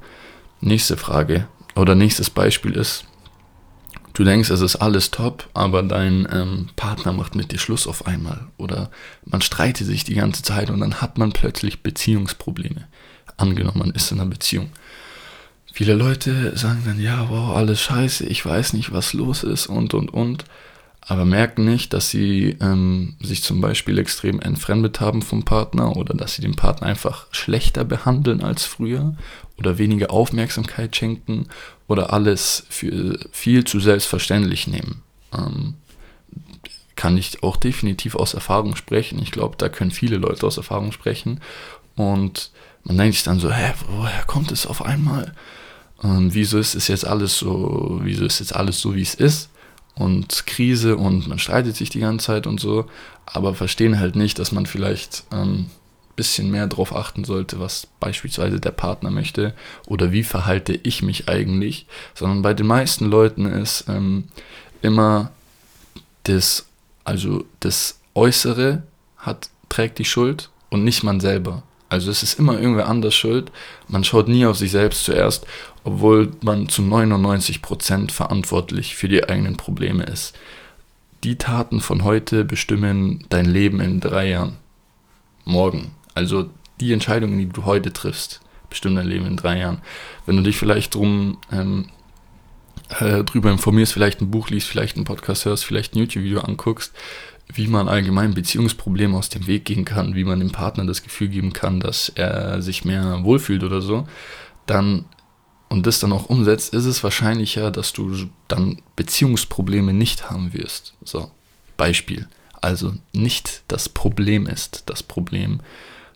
Nächste 0.60 0.98
Frage 0.98 1.48
oder 1.74 1.94
nächstes 1.94 2.28
Beispiel 2.28 2.72
ist, 2.72 3.06
du 4.16 4.24
denkst, 4.24 4.48
es 4.48 4.62
ist 4.62 4.76
alles 4.76 5.10
top, 5.10 5.46
aber 5.52 5.82
dein 5.82 6.26
ähm, 6.32 6.68
Partner 6.74 7.12
macht 7.12 7.34
mit 7.34 7.52
dir 7.52 7.58
Schluss 7.58 7.86
auf 7.86 8.06
einmal 8.06 8.46
oder 8.56 8.90
man 9.26 9.42
streitet 9.42 9.86
sich 9.86 10.04
die 10.04 10.14
ganze 10.14 10.42
Zeit 10.42 10.70
und 10.70 10.80
dann 10.80 11.02
hat 11.02 11.18
man 11.18 11.32
plötzlich 11.32 11.82
Beziehungsprobleme. 11.82 12.88
Angenommen, 13.36 13.78
man 13.78 13.90
ist 13.90 14.10
in 14.10 14.18
einer 14.18 14.30
Beziehung. 14.30 14.70
Viele 15.70 15.92
Leute 15.92 16.56
sagen 16.56 16.82
dann, 16.86 16.98
ja, 16.98 17.26
wow, 17.28 17.54
alles 17.54 17.82
scheiße, 17.82 18.24
ich 18.24 18.44
weiß 18.44 18.72
nicht, 18.72 18.90
was 18.90 19.12
los 19.12 19.42
ist 19.42 19.66
und 19.66 19.92
und 19.92 20.12
und 20.12 20.46
aber 21.08 21.24
merken 21.24 21.64
nicht, 21.66 21.92
dass 21.92 22.10
sie 22.10 22.56
ähm, 22.60 23.14
sich 23.20 23.42
zum 23.42 23.60
Beispiel 23.60 23.98
extrem 23.98 24.40
entfremdet 24.40 25.00
haben 25.00 25.22
vom 25.22 25.44
Partner 25.44 25.96
oder 25.96 26.14
dass 26.14 26.34
sie 26.34 26.42
den 26.42 26.56
Partner 26.56 26.88
einfach 26.88 27.26
schlechter 27.30 27.84
behandeln 27.84 28.42
als 28.42 28.64
früher 28.64 29.14
oder 29.58 29.78
weniger 29.78 30.10
Aufmerksamkeit 30.10 30.94
schenken 30.94 31.46
oder 31.88 32.12
alles 32.12 32.66
für 32.68 33.18
viel 33.32 33.64
zu 33.64 33.80
selbstverständlich 33.80 34.66
nehmen. 34.66 35.02
Ähm, 35.32 35.74
kann 36.94 37.16
ich 37.16 37.42
auch 37.42 37.56
definitiv 37.56 38.14
aus 38.14 38.34
Erfahrung 38.34 38.74
sprechen. 38.74 39.18
Ich 39.22 39.30
glaube, 39.30 39.56
da 39.58 39.68
können 39.68 39.90
viele 39.90 40.16
Leute 40.16 40.46
aus 40.46 40.56
Erfahrung 40.56 40.92
sprechen. 40.92 41.40
Und 41.94 42.50
man 42.84 42.96
denkt 42.96 43.14
sich 43.14 43.24
dann 43.24 43.38
so, 43.40 43.52
hä, 43.52 43.72
woher 43.88 44.24
kommt 44.24 44.50
es 44.50 44.66
auf 44.66 44.82
einmal? 44.82 45.34
Ähm, 46.02 46.32
wieso 46.32 46.58
ist 46.58 46.74
es 46.74 46.88
jetzt 46.88 47.06
alles 47.06 47.38
so, 47.38 48.00
wieso 48.02 48.24
ist 48.24 48.40
jetzt 48.40 48.54
alles 48.54 48.80
so, 48.80 48.94
wie 48.94 49.02
es 49.02 49.14
ist? 49.14 49.50
und 49.96 50.46
Krise 50.46 50.96
und 50.96 51.26
man 51.26 51.38
streitet 51.38 51.74
sich 51.74 51.90
die 51.90 52.00
ganze 52.00 52.26
Zeit 52.26 52.46
und 52.46 52.60
so, 52.60 52.86
aber 53.24 53.54
verstehen 53.54 53.98
halt 53.98 54.14
nicht, 54.14 54.38
dass 54.38 54.52
man 54.52 54.66
vielleicht 54.66 55.24
ähm, 55.32 55.66
bisschen 56.16 56.50
mehr 56.50 56.66
darauf 56.66 56.94
achten 56.94 57.24
sollte, 57.24 57.60
was 57.60 57.86
beispielsweise 58.00 58.58
der 58.58 58.72
Partner 58.72 59.10
möchte 59.10 59.54
oder 59.86 60.12
wie 60.12 60.24
verhalte 60.24 60.78
ich 60.82 61.02
mich 61.02 61.28
eigentlich, 61.28 61.86
sondern 62.14 62.42
bei 62.42 62.54
den 62.54 62.66
meisten 62.66 63.06
Leuten 63.06 63.46
ist 63.46 63.84
ähm, 63.88 64.24
immer 64.82 65.30
das, 66.24 66.66
also 67.04 67.44
das 67.60 68.00
Äußere 68.14 68.82
hat, 69.18 69.50
trägt 69.68 69.98
die 69.98 70.04
Schuld 70.04 70.50
und 70.70 70.84
nicht 70.84 71.02
man 71.02 71.20
selber. 71.20 71.62
Also 71.88 72.10
es 72.10 72.22
ist 72.22 72.38
immer 72.38 72.58
irgendwer 72.58 72.88
anders 72.88 73.14
schuld. 73.14 73.52
Man 73.86 74.02
schaut 74.02 74.26
nie 74.26 74.44
auf 74.44 74.56
sich 74.56 74.72
selbst 74.72 75.04
zuerst, 75.04 75.46
obwohl 75.84 76.32
man 76.42 76.68
zu 76.68 76.82
99% 76.82 78.10
verantwortlich 78.10 78.96
für 78.96 79.08
die 79.08 79.28
eigenen 79.28 79.56
Probleme 79.56 80.02
ist. 80.04 80.36
Die 81.22 81.36
Taten 81.36 81.80
von 81.80 82.02
heute 82.04 82.44
bestimmen 82.44 83.24
dein 83.28 83.46
Leben 83.46 83.80
in 83.80 84.00
drei 84.00 84.30
Jahren. 84.30 84.56
Morgen. 85.44 85.92
Also 86.16 86.50
die 86.80 86.92
Entscheidungen, 86.92 87.38
die 87.38 87.48
du 87.48 87.64
heute 87.64 87.92
triffst, 87.92 88.40
bestimmen 88.70 88.96
dein 88.96 89.06
Leben 89.06 89.26
in 89.26 89.36
drei 89.36 89.58
Jahren. 89.58 89.82
Wenn 90.24 90.36
du 90.36 90.42
dich 90.42 90.56
vielleicht 90.56 90.94
drum 90.94 91.38
ähm, 91.52 91.90
äh, 92.98 93.22
drüber 93.22 93.50
informierst, 93.50 93.92
vielleicht 93.92 94.20
ein 94.20 94.30
Buch 94.30 94.48
liest, 94.48 94.66
vielleicht 94.66 94.96
einen 94.96 95.04
Podcast 95.04 95.44
hörst, 95.44 95.64
vielleicht 95.64 95.94
ein 95.94 95.98
YouTube-Video 95.98 96.40
anguckst, 96.40 96.92
wie 97.52 97.68
man 97.68 97.88
allgemein 97.88 98.34
Beziehungsprobleme 98.34 99.16
aus 99.16 99.28
dem 99.28 99.46
Weg 99.46 99.66
gehen 99.66 99.84
kann, 99.84 100.14
wie 100.14 100.24
man 100.24 100.40
dem 100.40 100.52
Partner 100.52 100.84
das 100.86 101.02
Gefühl 101.02 101.28
geben 101.28 101.52
kann, 101.52 101.80
dass 101.80 102.08
er 102.08 102.60
sich 102.62 102.84
mehr 102.84 103.22
wohlfühlt 103.22 103.62
oder 103.62 103.80
so, 103.82 104.08
dann 104.66 105.04
und 105.68 105.86
das 105.86 105.98
dann 105.98 106.12
auch 106.12 106.26
umsetzt, 106.26 106.72
ist 106.72 106.84
es 106.84 107.02
wahrscheinlicher, 107.02 107.70
dass 107.72 107.92
du 107.92 108.28
dann 108.46 108.80
Beziehungsprobleme 108.94 109.92
nicht 109.92 110.30
haben 110.30 110.52
wirst. 110.52 110.94
So, 111.02 111.30
Beispiel. 111.76 112.28
Also 112.60 112.94
nicht 113.12 113.62
das 113.68 113.88
Problem 113.88 114.46
ist 114.46 114.84
das 114.86 115.02
Problem, 115.02 115.60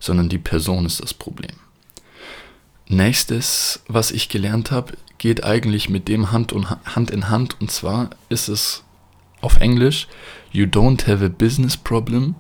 sondern 0.01 0.29
die 0.29 0.39
Person 0.39 0.87
ist 0.87 1.01
das 1.01 1.15
Problem. 1.15 1.55
Nächstes, 2.89 3.85
was 3.87 4.11
ich 4.11 4.29
gelernt 4.29 4.73
habe, 4.73 4.95
geht 5.19 5.45
eigentlich 5.45 5.89
mit 5.89 6.09
dem 6.09 6.33
Hand, 6.33 6.53
und 6.53 6.71
Hand 6.71 7.13
in 7.13 7.29
Hand. 7.29 7.61
Und 7.61 7.71
zwar 7.71 8.11
ist 8.29 8.49
es 8.49 8.83
auf 9.41 9.59
Englisch, 9.59 10.09
You 10.51 10.65
don't 10.65 11.07
have 11.07 11.25
a 11.25 11.29
business 11.29 11.77
problem, 11.77 12.35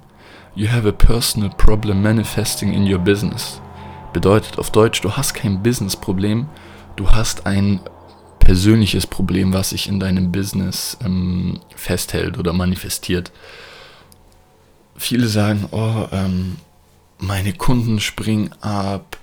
you 0.56 0.68
have 0.68 0.88
a 0.88 0.92
personal 0.92 1.50
problem 1.50 2.02
manifesting 2.02 2.72
in 2.72 2.92
your 2.92 2.98
business. 2.98 3.60
Bedeutet 4.12 4.58
auf 4.58 4.72
Deutsch, 4.72 5.00
du 5.02 5.12
hast 5.12 5.34
kein 5.34 5.62
Business-Problem, 5.62 6.48
du 6.96 7.10
hast 7.12 7.46
ein 7.46 7.78
persönliches 8.40 9.06
Problem, 9.06 9.52
was 9.52 9.70
sich 9.70 9.88
in 9.88 10.00
deinem 10.00 10.32
Business 10.32 10.96
ähm, 11.04 11.60
festhält 11.76 12.36
oder 12.36 12.52
manifestiert. 12.52 13.30
Viele 14.96 15.28
sagen, 15.28 15.68
oh, 15.70 16.08
ähm, 16.10 16.56
meine 17.20 17.52
Kunden 17.52 18.00
springen 18.00 18.52
ab, 18.60 19.18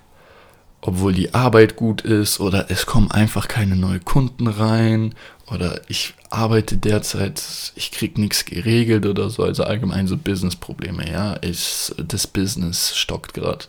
obwohl 0.81 1.13
die 1.13 1.33
Arbeit 1.33 1.75
gut 1.75 2.01
ist 2.01 2.39
oder 2.39 2.69
es 2.69 2.85
kommen 2.85 3.11
einfach 3.11 3.47
keine 3.47 3.75
neuen 3.75 4.05
Kunden 4.05 4.47
rein 4.47 5.15
oder 5.47 5.81
ich 5.87 6.13
arbeite 6.29 6.77
derzeit, 6.77 7.41
ich 7.75 7.91
krieg 7.91 8.17
nichts 8.17 8.45
geregelt 8.45 9.05
oder 9.05 9.29
so, 9.29 9.43
also 9.43 9.63
allgemein 9.63 10.07
so 10.07 10.17
Business-Probleme, 10.17 11.09
ja, 11.09 11.33
ist 11.33 11.95
das 11.97 12.27
Business 12.27 12.95
stockt 12.95 13.33
gerade. 13.33 13.65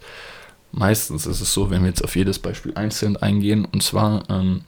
Meistens 0.70 1.25
ist 1.26 1.40
es 1.40 1.52
so, 1.52 1.70
wenn 1.70 1.82
wir 1.82 1.88
jetzt 1.88 2.04
auf 2.04 2.14
jedes 2.14 2.38
Beispiel 2.38 2.75
einzeln 2.75 3.16
eingehen, 3.16 3.64
und 3.64 3.82
zwar 3.82 4.28
ähm, 4.28 4.62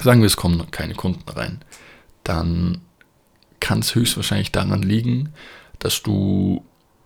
sagen 0.00 0.20
wir, 0.20 0.26
es 0.26 0.36
kommen 0.36 0.70
keine 0.70 0.94
Kunden 0.94 1.28
rein, 1.28 1.60
dann 2.24 2.80
kann 3.60 3.78
es 3.78 3.94
höchstwahrscheinlich 3.94 4.50
daran 4.50 4.82
liegen, 4.82 5.32
dass 5.78 6.02
du 6.02 6.64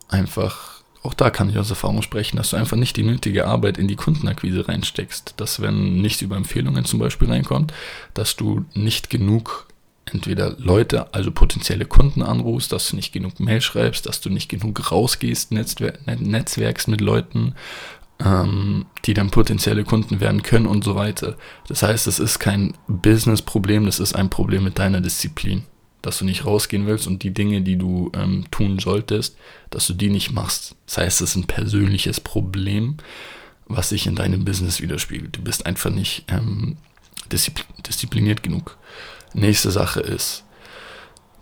einfach 0.08 0.75
auch 1.06 1.14
da 1.14 1.30
kann 1.30 1.48
ich 1.48 1.58
aus 1.58 1.70
Erfahrung 1.70 2.02
sprechen, 2.02 2.36
dass 2.36 2.50
du 2.50 2.56
einfach 2.56 2.76
nicht 2.76 2.96
die 2.96 3.02
nötige 3.02 3.46
Arbeit 3.46 3.78
in 3.78 3.88
die 3.88 3.96
Kundenakquise 3.96 4.68
reinsteckst. 4.68 5.34
Dass 5.36 5.60
wenn 5.60 6.00
nichts 6.00 6.22
über 6.22 6.36
Empfehlungen 6.36 6.84
zum 6.84 6.98
Beispiel 6.98 7.28
reinkommt, 7.28 7.72
dass 8.14 8.36
du 8.36 8.64
nicht 8.74 9.08
genug 9.10 9.66
entweder 10.04 10.54
Leute, 10.58 11.12
also 11.14 11.30
potenzielle 11.30 11.84
Kunden 11.84 12.22
anrufst, 12.22 12.72
dass 12.72 12.90
du 12.90 12.96
nicht 12.96 13.12
genug 13.12 13.40
Mail 13.40 13.60
schreibst, 13.60 14.06
dass 14.06 14.20
du 14.20 14.30
nicht 14.30 14.48
genug 14.48 14.92
rausgehst, 14.92 15.52
Netzwer 15.52 15.94
netzwerkst 16.06 16.88
mit 16.88 17.00
Leuten, 17.00 17.54
ähm, 18.24 18.86
die 19.04 19.14
dann 19.14 19.30
potenzielle 19.30 19.84
Kunden 19.84 20.20
werden 20.20 20.42
können 20.42 20.66
und 20.66 20.84
so 20.84 20.94
weiter. 20.94 21.36
Das 21.68 21.82
heißt, 21.82 22.06
es 22.06 22.18
ist 22.18 22.38
kein 22.38 22.74
Business-Problem, 22.86 23.86
das 23.86 23.98
ist 23.98 24.14
ein 24.14 24.30
Problem 24.30 24.64
mit 24.64 24.78
deiner 24.78 25.00
Disziplin 25.00 25.64
dass 26.06 26.18
du 26.18 26.24
nicht 26.24 26.46
rausgehen 26.46 26.86
willst 26.86 27.08
und 27.08 27.24
die 27.24 27.34
Dinge, 27.34 27.62
die 27.62 27.76
du 27.76 28.12
ähm, 28.14 28.44
tun 28.52 28.78
solltest, 28.78 29.36
dass 29.70 29.88
du 29.88 29.92
die 29.92 30.08
nicht 30.08 30.30
machst. 30.30 30.76
Das 30.86 30.98
heißt, 30.98 31.20
es 31.20 31.30
ist 31.30 31.36
ein 31.36 31.48
persönliches 31.48 32.20
Problem, 32.20 32.98
was 33.66 33.88
sich 33.88 34.06
in 34.06 34.14
deinem 34.14 34.44
Business 34.44 34.80
widerspiegelt. 34.80 35.36
Du 35.36 35.42
bist 35.42 35.66
einfach 35.66 35.90
nicht 35.90 36.24
ähm, 36.28 36.76
diszipliniert 37.32 38.44
genug. 38.44 38.78
Nächste 39.34 39.72
Sache 39.72 39.98
ist, 39.98 40.44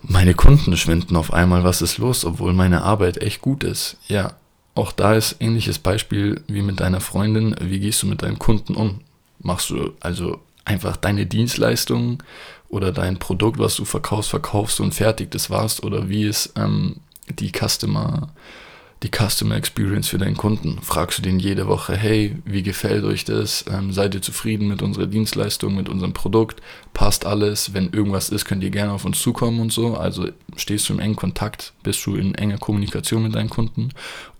meine 0.00 0.32
Kunden 0.32 0.78
schwinden 0.78 1.14
auf 1.16 1.34
einmal, 1.34 1.62
was 1.62 1.82
ist 1.82 1.98
los, 1.98 2.24
obwohl 2.24 2.54
meine 2.54 2.82
Arbeit 2.84 3.18
echt 3.18 3.42
gut 3.42 3.64
ist. 3.64 3.98
Ja, 4.08 4.32
auch 4.74 4.92
da 4.92 5.12
ist 5.12 5.36
ähnliches 5.40 5.78
Beispiel 5.78 6.40
wie 6.46 6.62
mit 6.62 6.80
deiner 6.80 7.02
Freundin. 7.02 7.54
Wie 7.60 7.80
gehst 7.80 8.02
du 8.02 8.06
mit 8.06 8.22
deinen 8.22 8.38
Kunden 8.38 8.76
um? 8.76 9.02
Machst 9.40 9.68
du 9.68 9.92
also 10.00 10.40
einfach 10.64 10.96
deine 10.96 11.26
Dienstleistungen 11.26 12.22
oder 12.74 12.90
dein 12.90 13.18
Produkt, 13.20 13.60
was 13.60 13.76
du 13.76 13.84
verkaufst, 13.84 14.30
verkaufst 14.30 14.80
und 14.80 14.92
fertig, 14.92 15.30
das 15.30 15.48
war's. 15.48 15.80
Oder 15.80 16.08
wie 16.08 16.24
ist 16.24 16.54
ähm, 16.56 16.96
die 17.28 17.52
Customer, 17.52 18.30
die 19.04 19.12
Customer 19.14 19.54
Experience 19.54 20.08
für 20.08 20.18
deinen 20.18 20.36
Kunden? 20.36 20.80
Fragst 20.82 21.18
du 21.18 21.22
den 21.22 21.38
jede 21.38 21.68
Woche, 21.68 21.96
hey, 21.96 22.36
wie 22.44 22.64
gefällt 22.64 23.04
euch 23.04 23.24
das? 23.24 23.64
Ähm, 23.72 23.92
seid 23.92 24.16
ihr 24.16 24.22
zufrieden 24.22 24.66
mit 24.66 24.82
unserer 24.82 25.06
Dienstleistung, 25.06 25.76
mit 25.76 25.88
unserem 25.88 26.14
Produkt? 26.14 26.62
Passt 26.94 27.26
alles? 27.26 27.74
Wenn 27.74 27.92
irgendwas 27.92 28.28
ist, 28.30 28.44
könnt 28.44 28.64
ihr 28.64 28.70
gerne 28.70 28.90
auf 28.90 29.04
uns 29.04 29.22
zukommen 29.22 29.60
und 29.60 29.72
so. 29.72 29.96
Also 29.96 30.26
stehst 30.56 30.88
du 30.88 30.94
im 30.94 30.98
engen 30.98 31.14
Kontakt, 31.14 31.74
bist 31.84 32.04
du 32.06 32.16
in 32.16 32.34
enger 32.34 32.58
Kommunikation 32.58 33.22
mit 33.22 33.36
deinen 33.36 33.50
Kunden? 33.50 33.90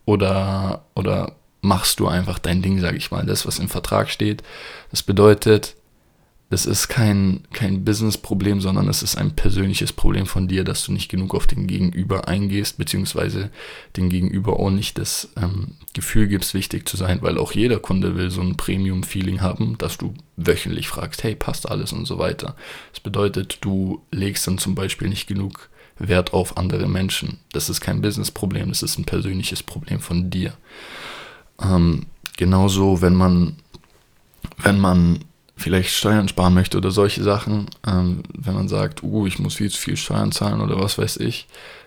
Oder, 0.07 0.83
oder 0.97 1.37
machst 1.61 2.01
du 2.01 2.09
einfach 2.09 2.41
dein 2.41 2.63
Ding, 2.63 2.81
sage 2.81 2.97
ich 2.97 3.13
mal, 3.13 3.25
das, 3.25 3.47
was 3.47 3.61
im 3.61 3.69
Vertrag 3.69 4.11
steht. 4.11 4.43
Das 4.91 5.05
bedeutet, 5.05 5.77
es 6.51 6.67
ist 6.67 6.89
kein, 6.89 7.41
kein 7.53 7.85
Business-Problem, 7.85 8.61
sondern 8.61 8.89
es 8.89 9.03
ist 9.03 9.17
ein 9.17 9.35
persönliches 9.35 9.93
Problem 9.93 10.27
von 10.27 10.47
dir, 10.47 10.63
dass 10.63 10.85
du 10.85 10.93
nicht 10.93 11.11
genug 11.11 11.35
auf 11.35 11.47
den 11.47 11.67
Gegenüber 11.67 12.29
eingehst, 12.29 12.79
beziehungsweise 12.79 13.51
den 13.97 14.09
Gegenüber 14.09 14.61
auch 14.61 14.71
nicht 14.71 14.99
das 14.99 15.31
ähm, 15.37 15.73
Gefühl 15.95 16.29
gibst, 16.29 16.55
wichtig 16.55 16.89
zu 16.89 16.97
sein, 16.97 17.23
weil 17.23 17.39
auch 17.39 17.53
jeder 17.53 17.81
Kunde 17.81 18.17
will 18.17 18.31
so 18.31 18.43
ein 18.43 18.57
Premium-Feeling 18.57 19.41
haben, 19.41 19.79
dass 19.79 19.97
du 19.97 20.15
wöchentlich 20.37 20.87
fragst, 20.89 21.25
hey, 21.25 21.35
passt 21.35 21.69
alles 21.69 21.93
und 21.93 22.07
so 22.07 22.19
weiter. 22.19 22.55
Das 22.93 23.01
bedeutet, 23.01 23.59
du 23.63 24.03
legst 24.11 24.47
dann 24.47 24.59
zum 24.59 24.75
Beispiel 24.75 25.09
nicht 25.09 25.27
genug 25.27 25.71
Wert 25.99 26.33
auf 26.35 26.57
andere 26.57 26.89
Menschen. 26.89 27.39
Das 27.53 27.69
ist 27.69 27.81
kein 27.81 28.03
Business-Problem, 28.03 28.69
das 28.69 28.83
ist 28.83 28.99
ein 28.99 29.05
persönliches 29.05 29.63
Problem 29.63 30.01
von 30.01 30.31
dir. 30.31 30.55
Ähm, 31.61 32.07
genauso, 32.37 33.01
wenn 33.01 33.15
man, 33.15 33.57
wenn 34.59 34.79
man 34.79 35.21
vielleicht 35.57 35.91
Steuern 35.91 36.29
sparen 36.29 36.55
möchte 36.55 36.77
oder 36.79 36.91
solche 36.91 37.23
Sachen, 37.23 37.67
ähm, 37.87 38.23
wenn 38.37 38.55
man 38.55 38.69
sagt, 38.69 39.03
uh, 39.03 39.27
ich 39.27 39.39
muss 39.39 39.55
viel 39.55 39.71
zu 39.71 39.79
viel 39.79 39.97
Steuern 39.97 40.33
zahlen 40.33 40.61
oder 40.61 40.79
was 40.81 40.99
weiß 40.99 41.19
ich. 41.19 41.47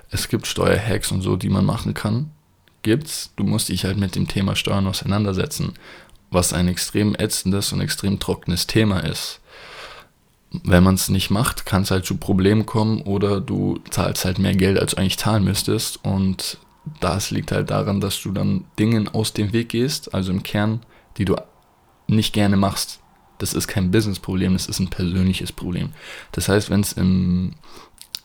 Es 0.09 0.29
gibt 0.29 0.47
Steuerhacks 0.47 1.11
und 1.11 1.21
so, 1.21 1.35
die 1.35 1.49
man 1.49 1.65
machen 1.65 1.93
kann. 1.93 2.31
Gibt's. 2.81 3.31
Du 3.35 3.43
musst 3.43 3.69
dich 3.69 3.83
halt 3.83 3.97
mit 3.97 4.15
dem 4.15 4.27
Thema 4.27 4.55
Steuern 4.55 4.87
auseinandersetzen, 4.87 5.73
was 6.31 6.53
ein 6.53 6.67
extrem 6.67 7.13
ätzendes 7.15 7.73
und 7.73 7.81
extrem 7.81 8.19
trockenes 8.19 8.67
Thema 8.67 8.99
ist. 9.01 9.41
Wenn 10.63 10.83
man 10.83 10.95
es 10.95 11.09
nicht 11.09 11.29
macht, 11.29 11.65
kann 11.65 11.81
es 11.81 11.91
halt 11.91 12.05
zu 12.05 12.15
Problemen 12.15 12.65
kommen 12.65 13.01
oder 13.01 13.41
du 13.41 13.79
zahlst 13.89 14.23
halt 14.23 14.39
mehr 14.39 14.55
Geld, 14.55 14.79
als 14.79 14.91
du 14.91 14.97
eigentlich 14.97 15.17
zahlen 15.17 15.43
müsstest. 15.43 16.05
Und 16.05 16.57
das 17.01 17.31
liegt 17.31 17.51
halt 17.51 17.69
daran, 17.69 17.99
dass 17.99 18.21
du 18.21 18.31
dann 18.31 18.63
Dingen 18.79 19.09
aus 19.09 19.33
dem 19.33 19.51
Weg 19.51 19.69
gehst, 19.69 20.13
also 20.13 20.31
im 20.31 20.43
Kern, 20.43 20.79
die 21.17 21.25
du 21.25 21.35
nicht 22.07 22.31
gerne 22.31 22.55
machst 22.55 23.01
das 23.37 23.53
ist 23.53 23.67
kein 23.67 23.91
Business-Problem, 23.91 24.53
das 24.53 24.67
ist 24.67 24.79
ein 24.79 24.89
persönliches 24.89 25.51
Problem. 25.51 25.93
Das 26.31 26.49
heißt, 26.49 26.69
wenn 26.69 26.81
es 26.81 26.93
im, 26.93 27.53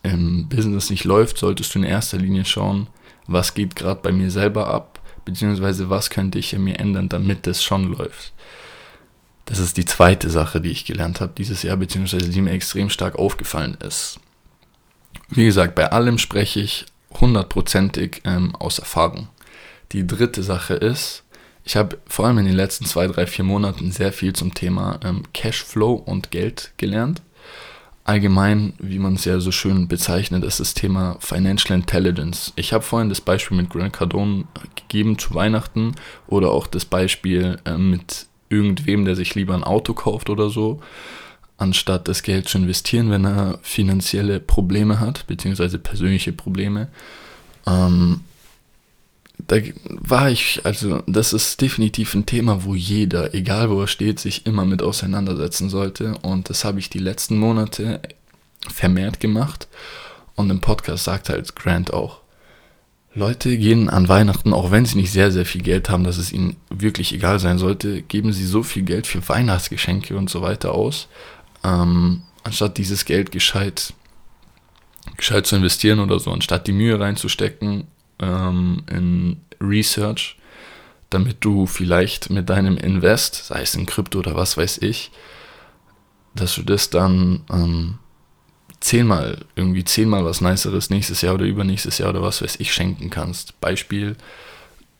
im 0.01 0.47
Business 0.49 0.89
nicht 0.89 1.03
läuft, 1.03 1.37
solltest 1.37 1.73
du 1.73 1.79
in 1.79 1.85
erster 1.85 2.17
Linie 2.17 2.45
schauen, 2.45 2.87
was 3.27 3.53
geht 3.53 3.75
gerade 3.75 4.01
bei 4.01 4.11
mir 4.11 4.31
selber 4.31 4.67
ab, 4.67 4.99
beziehungsweise 5.25 5.89
was 5.89 6.09
könnte 6.09 6.39
ich 6.39 6.53
in 6.53 6.63
mir 6.63 6.79
ändern, 6.79 7.09
damit 7.09 7.47
das 7.47 7.63
schon 7.63 7.91
läuft. 7.93 8.33
Das 9.45 9.59
ist 9.59 9.77
die 9.77 9.85
zweite 9.85 10.29
Sache, 10.29 10.61
die 10.61 10.71
ich 10.71 10.85
gelernt 10.85 11.21
habe 11.21 11.33
dieses 11.37 11.63
Jahr, 11.63 11.77
beziehungsweise 11.77 12.29
die 12.29 12.41
mir 12.41 12.51
extrem 12.51 12.89
stark 12.89 13.17
aufgefallen 13.17 13.77
ist. 13.85 14.19
Wie 15.29 15.45
gesagt, 15.45 15.75
bei 15.75 15.91
allem 15.91 16.17
spreche 16.17 16.59
ich 16.59 16.85
hundertprozentig 17.19 18.21
ähm, 18.25 18.55
aus 18.55 18.79
Erfahrung. 18.79 19.27
Die 19.91 20.07
dritte 20.07 20.43
Sache 20.43 20.73
ist, 20.75 21.22
ich 21.65 21.75
habe 21.75 21.97
vor 22.07 22.25
allem 22.25 22.39
in 22.39 22.45
den 22.45 22.55
letzten 22.55 22.85
zwei, 22.85 23.07
drei, 23.07 23.25
vier 23.25 23.45
Monaten 23.45 23.91
sehr 23.91 24.11
viel 24.11 24.33
zum 24.33 24.53
Thema 24.53 24.99
ähm, 25.03 25.23
Cashflow 25.33 25.93
und 25.93 26.31
Geld 26.31 26.71
gelernt. 26.77 27.21
Allgemein, 28.05 28.73
wie 28.79 28.99
man 28.99 29.13
es 29.13 29.23
ja 29.23 29.39
so 29.39 29.51
schön 29.51 29.87
bezeichnet, 29.87 30.43
ist 30.43 30.59
das 30.59 30.73
Thema 30.73 31.15
Financial 31.21 31.73
Intelligence. 31.77 32.51
Ich 32.57 32.73
habe 32.73 32.83
vorhin 32.83 33.07
das 33.07 33.21
Beispiel 33.21 33.55
mit 33.55 33.69
Grant 33.69 33.93
Cardone 33.93 34.43
gegeben 34.75 35.17
zu 35.17 35.33
Weihnachten 35.33 35.95
oder 36.27 36.51
auch 36.51 36.67
das 36.67 36.83
Beispiel 36.83 37.59
äh, 37.63 37.77
mit 37.77 38.25
irgendwem, 38.49 39.05
der 39.05 39.15
sich 39.15 39.35
lieber 39.35 39.53
ein 39.55 39.63
Auto 39.63 39.93
kauft 39.93 40.29
oder 40.29 40.49
so, 40.49 40.81
anstatt 41.57 42.09
das 42.09 42.23
Geld 42.23 42.49
zu 42.49 42.57
investieren, 42.57 43.09
wenn 43.09 43.25
er 43.25 43.59
finanzielle 43.61 44.41
Probleme 44.41 44.99
hat, 44.99 45.25
beziehungsweise 45.27 45.79
persönliche 45.79 46.33
Probleme. 46.33 46.89
Ähm, 47.65 48.19
da 49.39 49.57
war 49.85 50.29
ich, 50.29 50.61
also 50.63 51.01
das 51.07 51.33
ist 51.33 51.59
definitiv 51.61 52.13
ein 52.13 52.25
Thema, 52.25 52.63
wo 52.63 52.75
jeder, 52.75 53.33
egal 53.33 53.69
wo 53.69 53.81
er 53.81 53.87
steht, 53.87 54.19
sich 54.19 54.45
immer 54.45 54.65
mit 54.65 54.81
auseinandersetzen 54.81 55.69
sollte. 55.69 56.15
Und 56.21 56.49
das 56.49 56.63
habe 56.63 56.79
ich 56.79 56.89
die 56.89 56.99
letzten 56.99 57.37
Monate 57.37 58.01
vermehrt 58.69 59.19
gemacht. 59.19 59.67
Und 60.35 60.49
im 60.49 60.61
Podcast 60.61 61.03
sagt 61.03 61.29
halt 61.29 61.55
Grant 61.55 61.93
auch, 61.93 62.21
Leute 63.15 63.57
gehen 63.57 63.89
an 63.89 64.07
Weihnachten, 64.07 64.53
auch 64.53 64.71
wenn 64.71 64.85
sie 64.85 64.97
nicht 64.97 65.11
sehr, 65.11 65.31
sehr 65.31 65.45
viel 65.45 65.61
Geld 65.61 65.89
haben, 65.89 66.03
dass 66.03 66.17
es 66.17 66.31
ihnen 66.31 66.55
wirklich 66.69 67.13
egal 67.13 67.39
sein 67.39 67.59
sollte, 67.59 68.01
geben 68.01 68.33
sie 68.33 68.45
so 68.45 68.63
viel 68.63 68.81
Geld 68.83 69.05
für 69.05 69.27
Weihnachtsgeschenke 69.29 70.17
und 70.17 70.31
so 70.31 70.41
weiter 70.41 70.73
aus, 70.73 71.07
ähm, 71.63 72.23
anstatt 72.43 72.79
dieses 72.79 73.05
Geld 73.05 73.31
gescheit, 73.31 73.93
gescheit 75.15 75.45
zu 75.45 75.55
investieren 75.55 75.99
oder 75.99 76.19
so, 76.19 76.31
anstatt 76.31 76.65
die 76.65 76.71
Mühe 76.71 76.99
reinzustecken, 76.99 77.85
ähm, 78.19 78.83
in 78.89 79.37
Research, 79.61 80.37
damit 81.09 81.37
du 81.41 81.65
vielleicht 81.65 82.29
mit 82.29 82.49
deinem 82.49 82.77
Invest, 82.77 83.45
sei 83.45 83.61
es 83.61 83.75
in 83.75 83.85
Krypto 83.85 84.19
oder 84.19 84.35
was 84.35 84.57
weiß 84.57 84.79
ich, 84.79 85.11
dass 86.35 86.55
du 86.55 86.63
das 86.63 86.89
dann 86.89 87.41
ähm, 87.51 87.99
zehnmal, 88.79 89.45
irgendwie 89.55 89.85
zehnmal 89.85 90.25
was 90.25 90.41
Niceres 90.41 90.89
nächstes 90.89 91.21
Jahr 91.21 91.35
oder 91.35 91.45
übernächstes 91.45 91.99
Jahr 91.99 92.09
oder 92.09 92.21
was 92.21 92.41
weiß 92.41 92.57
ich 92.59 92.73
schenken 92.73 93.09
kannst. 93.09 93.59
Beispiel, 93.61 94.15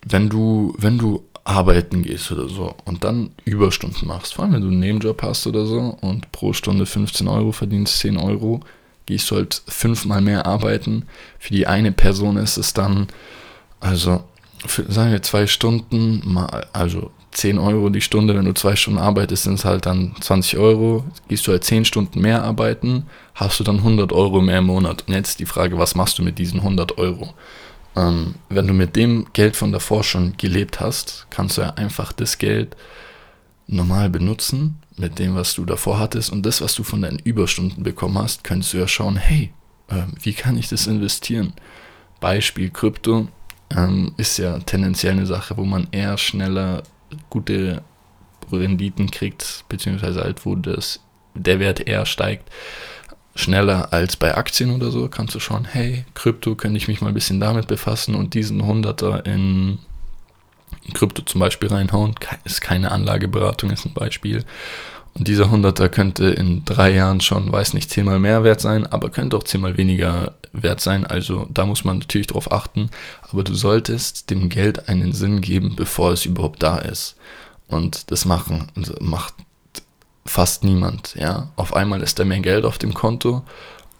wenn 0.05 0.29
du, 0.29 0.73
wenn 0.77 0.97
du 0.97 1.25
arbeiten 1.43 2.03
gehst 2.03 2.31
oder 2.31 2.47
so 2.47 2.75
und 2.85 3.03
dann 3.03 3.31
Überstunden 3.43 4.07
machst, 4.07 4.35
vor 4.35 4.45
allem 4.45 4.53
wenn 4.53 4.61
du 4.61 4.67
einen 4.69 4.79
Nebenjob 4.79 5.21
hast 5.21 5.45
oder 5.47 5.65
so 5.65 5.97
und 6.01 6.31
pro 6.31 6.53
Stunde 6.53 6.85
15 6.85 7.27
Euro 7.27 7.51
verdienst, 7.51 7.99
10 7.99 8.17
Euro, 8.17 8.61
gehst 9.05 9.29
du 9.31 9.35
halt 9.35 9.61
fünfmal 9.67 10.21
mehr 10.21 10.45
arbeiten. 10.45 11.07
Für 11.39 11.53
die 11.53 11.67
eine 11.67 11.91
Person 11.91 12.37
ist 12.37 12.57
es 12.57 12.73
dann, 12.73 13.07
also 13.79 14.23
für, 14.65 14.89
sagen 14.91 15.11
wir 15.11 15.21
zwei 15.21 15.47
Stunden, 15.47 16.21
mal, 16.25 16.67
also 16.73 17.11
10 17.31 17.57
Euro 17.57 17.89
die 17.89 18.01
Stunde, 18.01 18.35
wenn 18.35 18.45
du 18.45 18.53
zwei 18.53 18.75
Stunden 18.75 18.99
arbeitest, 18.99 19.43
sind 19.43 19.55
es 19.55 19.65
halt 19.65 19.85
dann 19.85 20.15
20 20.21 20.57
Euro. 20.59 21.03
Gehst 21.27 21.47
du 21.47 21.51
halt 21.51 21.63
10 21.63 21.85
Stunden 21.85 22.21
mehr 22.21 22.43
arbeiten, 22.43 23.07
hast 23.35 23.59
du 23.59 23.63
dann 23.63 23.77
100 23.77 24.13
Euro 24.13 24.41
mehr 24.41 24.59
im 24.59 24.65
Monat. 24.65 25.03
Und 25.07 25.13
jetzt 25.13 25.39
die 25.39 25.45
Frage, 25.45 25.77
was 25.77 25.95
machst 25.95 26.19
du 26.19 26.23
mit 26.23 26.37
diesen 26.37 26.59
100 26.59 26.97
Euro? 26.97 27.33
Ähm, 27.95 28.35
wenn 28.49 28.67
du 28.67 28.73
mit 28.73 28.95
dem 28.95 29.27
Geld 29.33 29.55
von 29.55 29.71
davor 29.71 30.03
schon 30.03 30.35
gelebt 30.37 30.79
hast, 30.79 31.27
kannst 31.29 31.57
du 31.57 31.61
ja 31.61 31.71
einfach 31.71 32.13
das 32.13 32.37
Geld 32.37 32.75
normal 33.67 34.09
benutzen 34.09 34.79
mit 34.97 35.19
dem, 35.19 35.35
was 35.35 35.55
du 35.55 35.65
davor 35.65 35.99
hattest 35.99 36.31
und 36.31 36.45
das, 36.45 36.61
was 36.61 36.75
du 36.75 36.83
von 36.83 37.01
deinen 37.01 37.19
Überstunden 37.19 37.83
bekommen 37.83 38.17
hast, 38.17 38.43
könntest 38.43 38.73
du 38.73 38.77
ja 38.77 38.87
schauen, 38.87 39.15
hey, 39.15 39.51
äh, 39.87 40.03
wie 40.21 40.33
kann 40.33 40.57
ich 40.57 40.69
das 40.69 40.87
investieren? 40.87 41.53
Beispiel 42.19 42.69
Krypto 42.69 43.27
ähm, 43.75 44.13
ist 44.17 44.37
ja 44.37 44.59
tendenziell 44.59 45.13
eine 45.13 45.25
Sache, 45.25 45.57
wo 45.57 45.63
man 45.63 45.87
eher 45.91 46.17
schneller 46.17 46.83
gute 47.29 47.81
Renditen 48.51 49.09
kriegt, 49.09 49.65
beziehungsweise 49.69 50.21
halt, 50.21 50.45
wo 50.45 50.55
das, 50.55 50.99
der 51.33 51.59
Wert 51.59 51.87
eher 51.87 52.05
steigt 52.05 52.49
schneller 53.35 53.91
als 53.91 54.15
bei 54.15 54.35
Aktien 54.35 54.71
oder 54.71 54.91
so, 54.91 55.07
kannst 55.07 55.35
du 55.35 55.39
schauen, 55.39 55.65
hey, 55.65 56.05
Krypto, 56.13 56.55
könnte 56.55 56.77
ich 56.77 56.87
mich 56.87 57.01
mal 57.01 57.09
ein 57.09 57.13
bisschen 57.13 57.39
damit 57.39 57.67
befassen 57.67 58.15
und 58.15 58.33
diesen 58.33 58.65
Hunderter 58.65 59.25
in, 59.25 59.33
in 59.33 59.79
Krypto 60.93 61.21
zum 61.23 61.39
Beispiel 61.39 61.69
reinhauen. 61.69 62.15
Ist 62.43 62.61
keine 62.61 62.91
Anlageberatung, 62.91 63.69
ist 63.69 63.85
ein 63.85 63.93
Beispiel. 63.93 64.43
Und 65.15 65.27
dieser 65.27 65.51
Hunderter 65.51 65.89
könnte 65.89 66.25
in 66.25 66.65
drei 66.65 66.91
Jahren 66.91 67.21
schon, 67.21 67.51
weiß 67.51 67.73
nicht, 67.73 67.91
zehnmal 67.91 68.19
mehr 68.19 68.43
wert 68.43 68.61
sein, 68.61 68.87
aber 68.87 69.09
könnte 69.09 69.37
auch 69.37 69.43
zehnmal 69.43 69.77
weniger 69.77 70.33
wert 70.53 70.81
sein. 70.81 71.05
Also 71.05 71.47
da 71.51 71.65
muss 71.65 71.83
man 71.83 71.99
natürlich 71.99 72.27
drauf 72.27 72.51
achten. 72.51 72.89
Aber 73.31 73.43
du 73.43 73.53
solltest 73.53 74.29
dem 74.31 74.49
Geld 74.49 74.89
einen 74.89 75.13
Sinn 75.13 75.41
geben, 75.41 75.75
bevor 75.75 76.11
es 76.11 76.25
überhaupt 76.25 76.63
da 76.63 76.77
ist. 76.77 77.15
Und 77.67 78.11
das 78.11 78.25
machen, 78.25 78.71
macht 78.99 79.35
fast 80.25 80.63
niemand. 80.63 81.15
Ja, 81.15 81.49
auf 81.55 81.75
einmal 81.75 82.01
ist 82.01 82.17
da 82.19 82.25
mehr 82.25 82.39
Geld 82.39 82.65
auf 82.65 82.77
dem 82.77 82.93
Konto. 82.93 83.43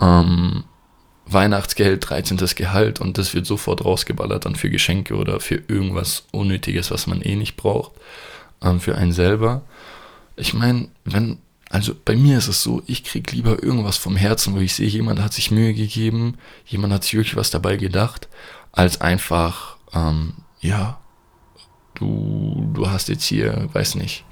Ähm, 0.02 0.64
Weihnachtsgeld, 1.26 2.10
13. 2.10 2.38
Gehalt 2.56 3.00
und 3.00 3.18
das 3.18 3.34
wird 3.34 3.46
sofort 3.46 3.86
rausgeballert 3.86 4.46
dann 4.46 4.56
für 4.56 4.70
Geschenke 4.70 5.16
oder 5.16 5.40
für 5.40 5.62
irgendwas 5.68 6.26
Unnötiges, 6.32 6.92
was 6.92 7.08
man 7.08 7.22
eh 7.22 7.36
nicht 7.36 7.56
braucht, 7.56 7.94
ähm, 8.62 8.80
für 8.80 8.96
einen 8.96 9.14
selber. 9.14 9.62
Ich 10.36 10.54
meine, 10.54 10.90
wenn, 11.06 11.38
also 11.70 11.94
bei 12.06 12.16
mir 12.16 12.38
ist 12.38 12.50
es 12.50 12.62
so, 12.62 12.84
ich 12.88 13.04
kriege 13.04 13.36
lieber 13.36 13.64
irgendwas 13.64 13.98
vom 13.98 14.16
Herzen, 14.16 14.56
wo 14.56 14.60
ich 14.60 14.76
sehe, 14.76 14.88
jemand 14.88 15.22
hat 15.22 15.34
sich 15.34 15.52
Mühe 15.52 15.74
gegeben, 15.74 16.38
jemand 16.66 16.94
hat 16.94 17.04
sich 17.04 17.14
wirklich 17.14 17.36
was 17.36 17.52
dabei 17.52 17.78
gedacht, 17.78 18.28
als 18.72 19.00
einfach, 19.02 19.78
ähm, 19.94 20.34
ja, 20.60 21.00
du, 21.96 22.70
du 22.74 22.90
hast 22.90 23.10
jetzt 23.10 23.26
hier, 23.26 23.70
weiß 23.74 23.96
nicht, 23.96 24.26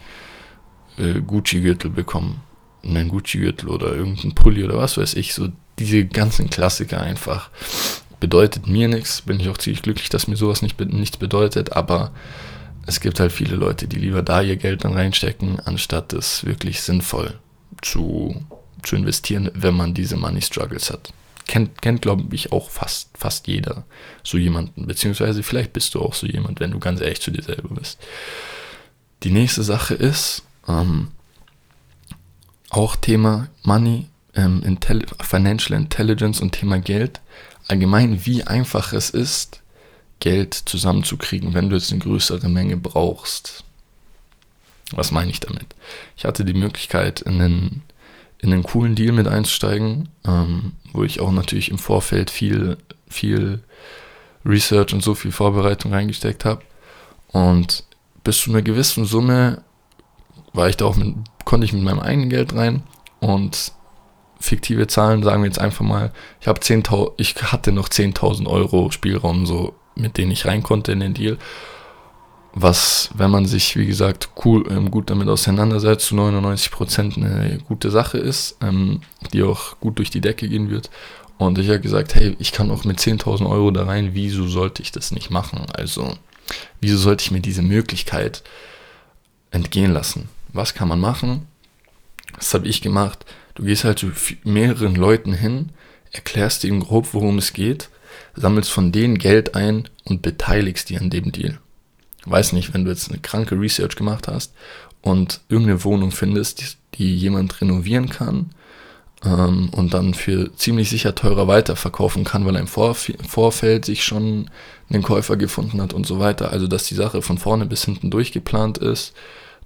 äh, 0.98 1.22
Gucci-Gürtel 1.22 1.90
bekommen. 1.90 2.42
Einen 2.84 3.10
Gucci-Gürtel 3.10 3.70
oder 3.70 3.94
irgendeinen 3.94 4.34
Pulli 4.34 4.64
oder 4.64 4.78
was 4.78 4.98
weiß 4.98 5.14
ich. 5.14 5.34
So 5.34 5.50
diese 5.80 6.06
ganzen 6.06 6.50
Klassiker 6.50 7.02
einfach. 7.02 7.50
Bedeutet 8.20 8.68
mir 8.68 8.88
nichts. 8.88 9.22
Bin 9.22 9.40
ich 9.40 9.50
auch 9.50 9.58
ziemlich 9.58 9.82
glücklich, 9.82 10.10
dass 10.10 10.28
mir 10.28 10.36
sowas 10.36 10.62
nicht, 10.62 10.80
nichts 10.80 11.18
bedeutet. 11.18 11.74
Aber 11.74 12.12
es 12.86 13.00
gibt 13.00 13.20
halt 13.20 13.32
viele 13.32 13.56
Leute, 13.56 13.88
die 13.88 13.98
lieber 13.98 14.22
da 14.22 14.42
ihr 14.42 14.58
Geld 14.58 14.84
dann 14.84 14.94
reinstecken, 14.94 15.60
anstatt 15.60 16.14
es 16.14 16.46
wirklich 16.46 16.82
sinnvoll 16.82 17.40
zu, 17.82 18.44
zu 18.84 18.96
investieren, 18.96 19.50
wenn 19.54 19.76
man 19.76 19.94
diese 19.94 20.18
Money 20.18 20.42
Struggles 20.42 20.92
hat. 20.92 21.14
Kennt, 21.48 21.82
kennt 21.82 22.02
glaube 22.02 22.24
ich, 22.36 22.52
auch 22.52 22.70
fast, 22.70 23.10
fast 23.18 23.48
jeder 23.48 23.84
so 24.24 24.38
jemanden. 24.38 24.88
Beziehungsweise 24.88 25.44
vielleicht 25.44 25.74
bist 25.74 25.96
du 25.96 26.02
auch 26.02 26.14
so 26.14 26.28
jemand, 26.28 26.60
wenn 26.60 26.72
du 26.72 26.80
ganz 26.80 27.02
ehrlich 27.02 27.22
zu 27.22 27.32
dir 27.32 27.44
selber 27.44 27.74
bist. 27.74 28.00
Die 29.24 29.32
nächste 29.32 29.64
Sache 29.64 29.94
ist, 29.94 30.44
ähm, 30.68 31.10
auch 32.70 32.96
Thema 32.96 33.50
Money, 33.64 34.08
ähm, 34.36 34.62
Intelli 34.64 35.06
Financial 35.22 35.80
Intelligence 35.80 36.42
und 36.42 36.52
Thema 36.52 36.80
Geld. 36.80 37.22
Allgemein, 37.68 38.26
wie 38.26 38.44
einfach 38.44 38.94
es 38.94 39.10
ist, 39.10 39.62
Geld 40.20 40.54
zusammenzukriegen, 40.54 41.54
wenn 41.54 41.70
du 41.70 41.76
jetzt 41.76 41.92
eine 41.92 42.02
größere 42.02 42.48
Menge 42.48 42.78
brauchst. 42.78 43.64
Was 44.92 45.12
meine 45.12 45.32
ich 45.32 45.40
damit? 45.40 45.68
Ich 46.18 46.26
hatte 46.26 46.46
die 46.46 46.54
Möglichkeit, 46.54 47.22
in 47.22 47.42
einen, 47.42 47.84
in 48.40 48.54
einen 48.54 48.64
coolen 48.64 48.96
Deal 48.96 49.14
mit 49.14 49.28
einzusteigen, 49.28 50.10
ähm, 50.26 50.74
wo 50.92 51.04
ich 51.04 51.20
auch 51.20 51.32
natürlich 51.32 51.72
im 51.72 51.78
Vorfeld 51.78 52.30
viel, 52.30 52.78
viel 53.08 53.64
Research 54.46 54.94
und 54.94 55.02
so 55.02 55.16
viel 55.16 55.32
Vorbereitung 55.32 55.94
reingesteckt 55.94 56.46
habe. 56.46 56.62
Und 57.30 57.84
bis 58.24 58.40
zu 58.40 58.50
einer 58.52 58.62
gewissen 58.62 59.06
Summe 59.06 59.64
war 60.54 60.70
ich 60.70 60.78
da 60.78 60.86
auch 60.86 60.96
mit, 60.96 61.16
konnte 61.46 61.66
ich 61.66 61.74
mit 61.74 61.84
meinem 61.84 62.00
eigenen 62.00 62.30
Geld 62.30 62.54
rein 62.54 62.84
und 63.20 63.72
fiktive 64.42 64.88
Zahlen 64.88 65.24
sagen 65.24 65.44
wir 65.44 65.48
jetzt 65.48 65.60
einfach 65.60 65.86
mal, 65.86 66.12
ich 66.40 66.48
habe 66.48 66.60
10.000, 66.60 67.14
ich 67.18 67.36
hatte 67.44 67.72
noch 67.72 67.90
10.000 67.90 68.48
Euro 68.48 68.92
Spielraum 68.92 69.46
so, 69.46 69.74
mit 69.96 70.18
denen 70.18 70.32
ich 70.32 70.46
rein 70.46 70.64
konnte 70.64 70.92
in 70.92 71.00
den 71.00 71.14
Deal. 71.14 71.38
Was, 72.54 73.10
wenn 73.14 73.32
man 73.32 73.46
sich, 73.46 73.78
wie 73.78 73.86
gesagt, 73.86 74.30
cool, 74.44 74.66
ähm, 74.70 74.92
gut 74.92 75.10
damit 75.10 75.30
auseinandersetzt, 75.30 76.08
zu 76.08 76.16
99% 76.16 77.16
eine 77.16 77.60
gute 77.60 77.92
Sache 77.92 78.18
ist, 78.18 78.58
ähm, 78.62 79.02
die 79.32 79.44
auch 79.44 79.80
gut 79.80 80.00
durch 80.00 80.10
die 80.10 80.20
Decke 80.20 80.50
gehen 80.50 80.70
wird. 80.70 80.90
Und 81.38 81.58
ich 81.58 81.70
habe 81.70 81.80
gesagt, 81.80 82.16
hey, 82.16 82.36
ich 82.40 82.52
kann 82.52 82.70
auch 82.70 82.84
mit 82.84 83.00
10.000 83.00 83.50
Euro 83.50 83.72
da 83.72 83.86
rein, 83.86 84.10
wieso 84.14 84.48
sollte 84.48 84.82
ich 84.82 84.92
das 84.92 85.12
nicht 85.12 85.30
machen? 85.30 85.66
Also, 85.74 86.14
wieso 86.82 86.98
sollte 86.98 87.24
ich 87.24 87.32
mir 87.32 87.40
diese 87.40 87.62
Möglichkeit 87.62 88.44
entgehen 89.52 89.94
lassen? 89.94 90.28
was 90.54 90.74
kann 90.74 90.88
man 90.88 91.00
machen? 91.00 91.48
Das 92.36 92.54
habe 92.54 92.68
ich 92.68 92.82
gemacht. 92.82 93.26
Du 93.62 93.68
gehst 93.68 93.84
halt 93.84 94.00
zu 94.00 94.12
mehreren 94.44 94.96
Leuten 94.96 95.34
hin, 95.34 95.70
erklärst 96.12 96.64
ihnen 96.64 96.80
grob, 96.80 97.10
worum 97.14 97.38
es 97.38 97.54
geht, 97.54 97.90
sammelst 98.36 98.72
von 98.72 98.92
denen 98.92 99.20
Geld 99.20 99.54
ein 99.54 99.88
und 100.04 100.24
beteiligst 100.24 100.90
die 100.90 100.98
an 100.98 101.12
dem 101.12 101.32
Deal. 101.32 101.60
Weiß 102.26 102.54
nicht, 102.54 102.74
wenn 102.74 102.86
du 102.86 102.90
jetzt 102.90 103.12
eine 103.12 103.20
kranke 103.20 103.54
Research 103.60 103.96
gemacht 103.96 104.28
hast 104.28 104.56
und 105.04 105.42
irgendeine 105.48 105.84
Wohnung 105.84 106.10
findest, 106.10 106.62
die, 106.62 106.66
die 106.98 107.16
jemand 107.16 107.62
renovieren 107.62 108.10
kann 108.10 108.50
ähm, 109.24 109.70
und 109.70 109.94
dann 109.94 110.16
für 110.16 110.52
ziemlich 110.56 110.90
sicher 110.90 111.14
teurer 111.14 111.48
weiterverkaufen 111.48 112.24
kann, 112.24 112.48
weil 112.48 112.56
er 112.56 112.62
im 112.62 112.68
Vorf 112.68 113.12
Vorfeld 113.28 113.86
sich 113.86 114.04
schon 114.04 114.50
einen 114.90 115.04
Käufer 115.04 115.38
gefunden 115.38 115.84
hat 115.84 115.94
und 115.94 116.08
so 116.08 116.18
weiter. 116.18 116.52
Also 116.52 116.66
dass 116.66 116.86
die 116.86 116.96
Sache 116.96 117.22
von 117.22 117.38
vorne 117.38 117.68
bis 117.68 117.86
hinten 117.86 118.10
durchgeplant 118.10 118.80
ist 118.80 119.14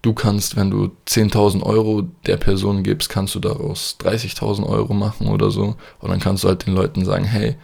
Du 0.05 0.13
kannst, 0.13 0.55
wenn 0.55 0.69
du 0.69 0.91
10.000 1.07 1.63
Euro 1.63 2.03
der 2.27 2.37
Person 2.37 2.83
gibst, 2.83 3.09
kannst 3.09 3.33
du 3.33 3.39
daraus 3.39 3.97
30.000 4.03 4.63
Euro 4.63 4.93
machen 4.93 5.29
oder 5.29 5.49
so. 5.49 5.77
Und 5.99 6.11
dann 6.11 6.19
kannst 6.19 6.43
du 6.43 6.47
halt 6.47 6.67
den 6.67 6.75
Leuten 6.75 7.03
sagen, 7.03 7.25
hey, 7.25 7.55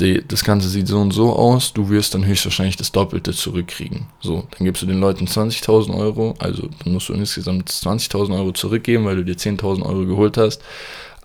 die, 0.00 0.26
das 0.26 0.42
Ganze 0.42 0.68
sieht 0.68 0.88
so 0.88 0.98
und 0.98 1.12
so 1.12 1.32
aus, 1.36 1.72
du 1.72 1.88
wirst 1.88 2.14
dann 2.14 2.26
höchstwahrscheinlich 2.26 2.76
das 2.76 2.90
Doppelte 2.90 3.32
zurückkriegen. 3.32 4.06
So, 4.18 4.48
dann 4.50 4.64
gibst 4.64 4.82
du 4.82 4.86
den 4.86 4.98
Leuten 4.98 5.26
20.000 5.26 5.96
Euro, 5.96 6.34
also 6.40 6.68
dann 6.82 6.94
musst 6.94 7.08
du 7.08 7.12
insgesamt 7.12 7.70
20.000 7.70 8.34
Euro 8.34 8.50
zurückgeben, 8.50 9.04
weil 9.04 9.14
du 9.14 9.24
dir 9.24 9.36
10.000 9.36 9.84
Euro 9.84 10.06
geholt 10.06 10.36
hast. 10.36 10.60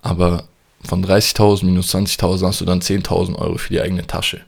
Aber 0.02 0.44
von 0.84 1.04
30.000 1.04 1.64
minus 1.64 1.92
20.000 1.92 2.46
hast 2.46 2.60
du 2.60 2.64
dann 2.64 2.78
10.000 2.78 3.34
Euro 3.40 3.58
für 3.58 3.72
die 3.72 3.80
eigene 3.80 4.06
Tasche. 4.06 4.42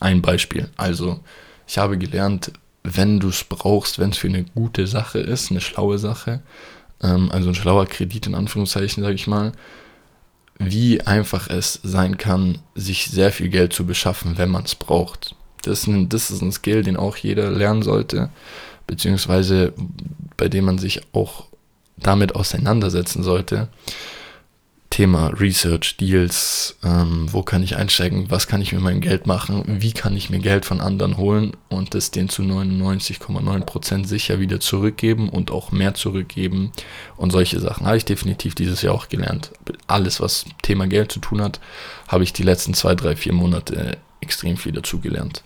Ein 0.00 0.22
Beispiel. 0.22 0.70
Also, 0.76 1.20
ich 1.68 1.78
habe 1.78 1.98
gelernt, 1.98 2.50
wenn 2.84 3.18
du 3.18 3.30
es 3.30 3.42
brauchst, 3.44 3.98
wenn 3.98 4.10
es 4.10 4.18
für 4.18 4.28
eine 4.28 4.44
gute 4.44 4.86
Sache 4.86 5.18
ist, 5.18 5.50
eine 5.50 5.62
schlaue 5.62 5.98
Sache, 5.98 6.42
ähm, 7.02 7.30
also 7.32 7.48
ein 7.48 7.54
schlauer 7.54 7.86
Kredit 7.86 8.26
in 8.26 8.34
Anführungszeichen, 8.34 9.02
sage 9.02 9.14
ich 9.14 9.26
mal, 9.26 9.52
wie 10.58 11.00
einfach 11.00 11.48
es 11.48 11.80
sein 11.82 12.18
kann, 12.18 12.58
sich 12.74 13.06
sehr 13.06 13.32
viel 13.32 13.48
Geld 13.48 13.72
zu 13.72 13.86
beschaffen, 13.86 14.38
wenn 14.38 14.50
man 14.50 14.64
es 14.64 14.74
braucht. 14.74 15.34
Das 15.62 15.80
ist, 15.80 15.86
ein, 15.86 16.08
das 16.10 16.30
ist 16.30 16.42
ein 16.42 16.52
Skill, 16.52 16.82
den 16.82 16.96
auch 16.96 17.16
jeder 17.16 17.50
lernen 17.50 17.82
sollte, 17.82 18.28
beziehungsweise 18.86 19.72
bei 20.36 20.48
dem 20.48 20.66
man 20.66 20.78
sich 20.78 21.00
auch 21.12 21.46
damit 21.96 22.34
auseinandersetzen 22.34 23.22
sollte. 23.22 23.68
Thema 24.94 25.26
Research, 25.26 25.96
Deals, 25.96 26.76
ähm, 26.84 27.26
wo 27.32 27.42
kann 27.42 27.64
ich 27.64 27.74
einsteigen, 27.74 28.30
was 28.30 28.46
kann 28.46 28.62
ich 28.62 28.72
mit 28.72 28.80
meinem 28.80 29.00
Geld 29.00 29.26
machen, 29.26 29.64
wie 29.66 29.90
kann 29.90 30.16
ich 30.16 30.30
mir 30.30 30.38
Geld 30.38 30.64
von 30.64 30.80
anderen 30.80 31.16
holen 31.16 31.56
und 31.68 31.96
es 31.96 32.12
den 32.12 32.28
zu 32.28 32.42
99,9% 32.42 34.06
sicher 34.06 34.38
wieder 34.38 34.60
zurückgeben 34.60 35.30
und 35.30 35.50
auch 35.50 35.72
mehr 35.72 35.94
zurückgeben 35.94 36.70
und 37.16 37.32
solche 37.32 37.58
Sachen 37.58 37.86
habe 37.86 37.96
ich 37.96 38.04
definitiv 38.04 38.54
dieses 38.54 38.82
Jahr 38.82 38.94
auch 38.94 39.08
gelernt. 39.08 39.50
Alles, 39.88 40.20
was 40.20 40.44
Thema 40.62 40.86
Geld 40.86 41.10
zu 41.10 41.18
tun 41.18 41.42
hat, 41.42 41.58
habe 42.06 42.22
ich 42.22 42.32
die 42.32 42.44
letzten 42.44 42.72
zwei, 42.72 42.94
drei, 42.94 43.16
vier 43.16 43.32
Monate 43.32 43.98
extrem 44.20 44.56
viel 44.56 44.70
dazu 44.70 45.00
gelernt. 45.00 45.42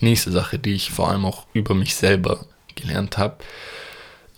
Die 0.00 0.02
nächste 0.02 0.32
Sache, 0.32 0.58
die 0.58 0.72
ich 0.72 0.92
vor 0.92 1.10
allem 1.10 1.26
auch 1.26 1.44
über 1.52 1.74
mich 1.74 1.94
selber 1.94 2.46
gelernt 2.74 3.18
habe, 3.18 3.36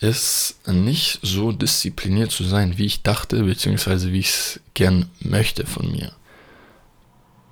ist 0.01 0.57
nicht 0.67 1.21
so 1.23 1.53
diszipliniert 1.53 2.31
zu 2.31 2.45
sein, 2.45 2.79
wie 2.79 2.87
ich 2.87 3.03
dachte, 3.03 3.43
beziehungsweise 3.43 4.13
wie 4.13 4.21
ich 4.21 4.29
es 4.29 4.61
gern 4.75 5.11
möchte 5.21 5.67
von 5.67 5.91
mir. 5.91 6.13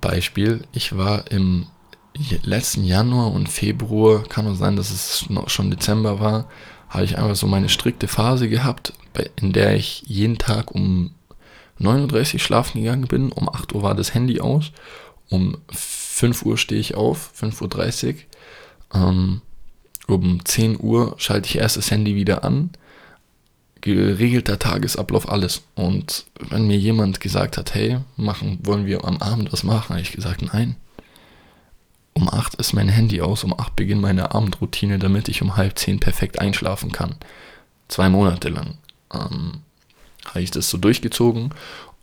Beispiel, 0.01 0.63
ich 0.71 0.95
war 0.95 1.31
im 1.31 1.67
letzten 2.43 2.83
Januar 2.83 3.31
und 3.31 3.49
Februar, 3.49 4.23
kann 4.23 4.47
auch 4.47 4.55
sein, 4.55 4.75
dass 4.75 4.91
es 4.91 5.29
noch 5.29 5.49
schon 5.49 5.71
Dezember 5.71 6.19
war, 6.19 6.49
habe 6.89 7.03
ich 7.03 7.17
einfach 7.17 7.35
so 7.35 7.47
meine 7.47 7.69
strikte 7.69 8.07
Phase 8.07 8.47
gehabt, 8.47 8.93
in 9.35 9.51
der 9.51 9.75
ich 9.75 10.03
jeden 10.05 10.37
Tag 10.37 10.71
um 10.71 11.15
9.30 11.79 12.35
Uhr 12.35 12.39
schlafen 12.39 12.81
gegangen 12.81 13.07
bin, 13.07 13.31
um 13.31 13.49
8 13.49 13.73
Uhr 13.73 13.81
war 13.81 13.95
das 13.95 14.13
Handy 14.13 14.39
aus, 14.39 14.71
um 15.29 15.57
5 15.71 16.43
Uhr 16.43 16.57
stehe 16.57 16.79
ich 16.79 16.95
auf, 16.95 17.31
5.30 17.39 18.07
Uhr, 18.13 18.15
ähm, 18.93 19.41
um 20.07 20.43
10 20.43 20.79
Uhr 20.79 21.15
schalte 21.17 21.47
ich 21.49 21.57
erst 21.57 21.77
das 21.77 21.91
Handy 21.91 22.15
wieder 22.15 22.43
an. 22.43 22.71
Geregelter 23.81 24.57
Tagesablauf, 24.59 25.29
alles. 25.29 25.63
Und 25.75 26.25
wenn 26.49 26.67
mir 26.67 26.77
jemand 26.77 27.19
gesagt 27.19 27.57
hat, 27.57 27.73
hey, 27.73 27.99
machen, 28.17 28.59
wollen 28.63 28.85
wir 28.85 29.05
am 29.05 29.17
Abend 29.17 29.53
was 29.53 29.63
machen, 29.63 29.89
habe 29.89 30.01
ich 30.01 30.11
gesagt, 30.11 30.41
nein. 30.41 30.75
Um 32.13 32.29
8 32.29 32.55
ist 32.55 32.73
mein 32.73 32.87
Handy 32.87 33.21
aus, 33.21 33.43
um 33.43 33.53
8 33.53 33.75
beginnt 33.75 34.01
meine 34.01 34.33
Abendroutine, 34.33 34.99
damit 34.99 35.27
ich 35.27 35.41
um 35.41 35.57
halb 35.57 35.77
10 35.77 35.99
perfekt 35.99 36.39
einschlafen 36.39 36.91
kann. 36.91 37.15
Zwei 37.87 38.09
Monate 38.09 38.49
lang 38.49 38.77
ähm, 39.13 39.61
habe 40.25 40.41
ich 40.41 40.49
das 40.49 40.69
so 40.69 40.77
durchgezogen 40.77 41.53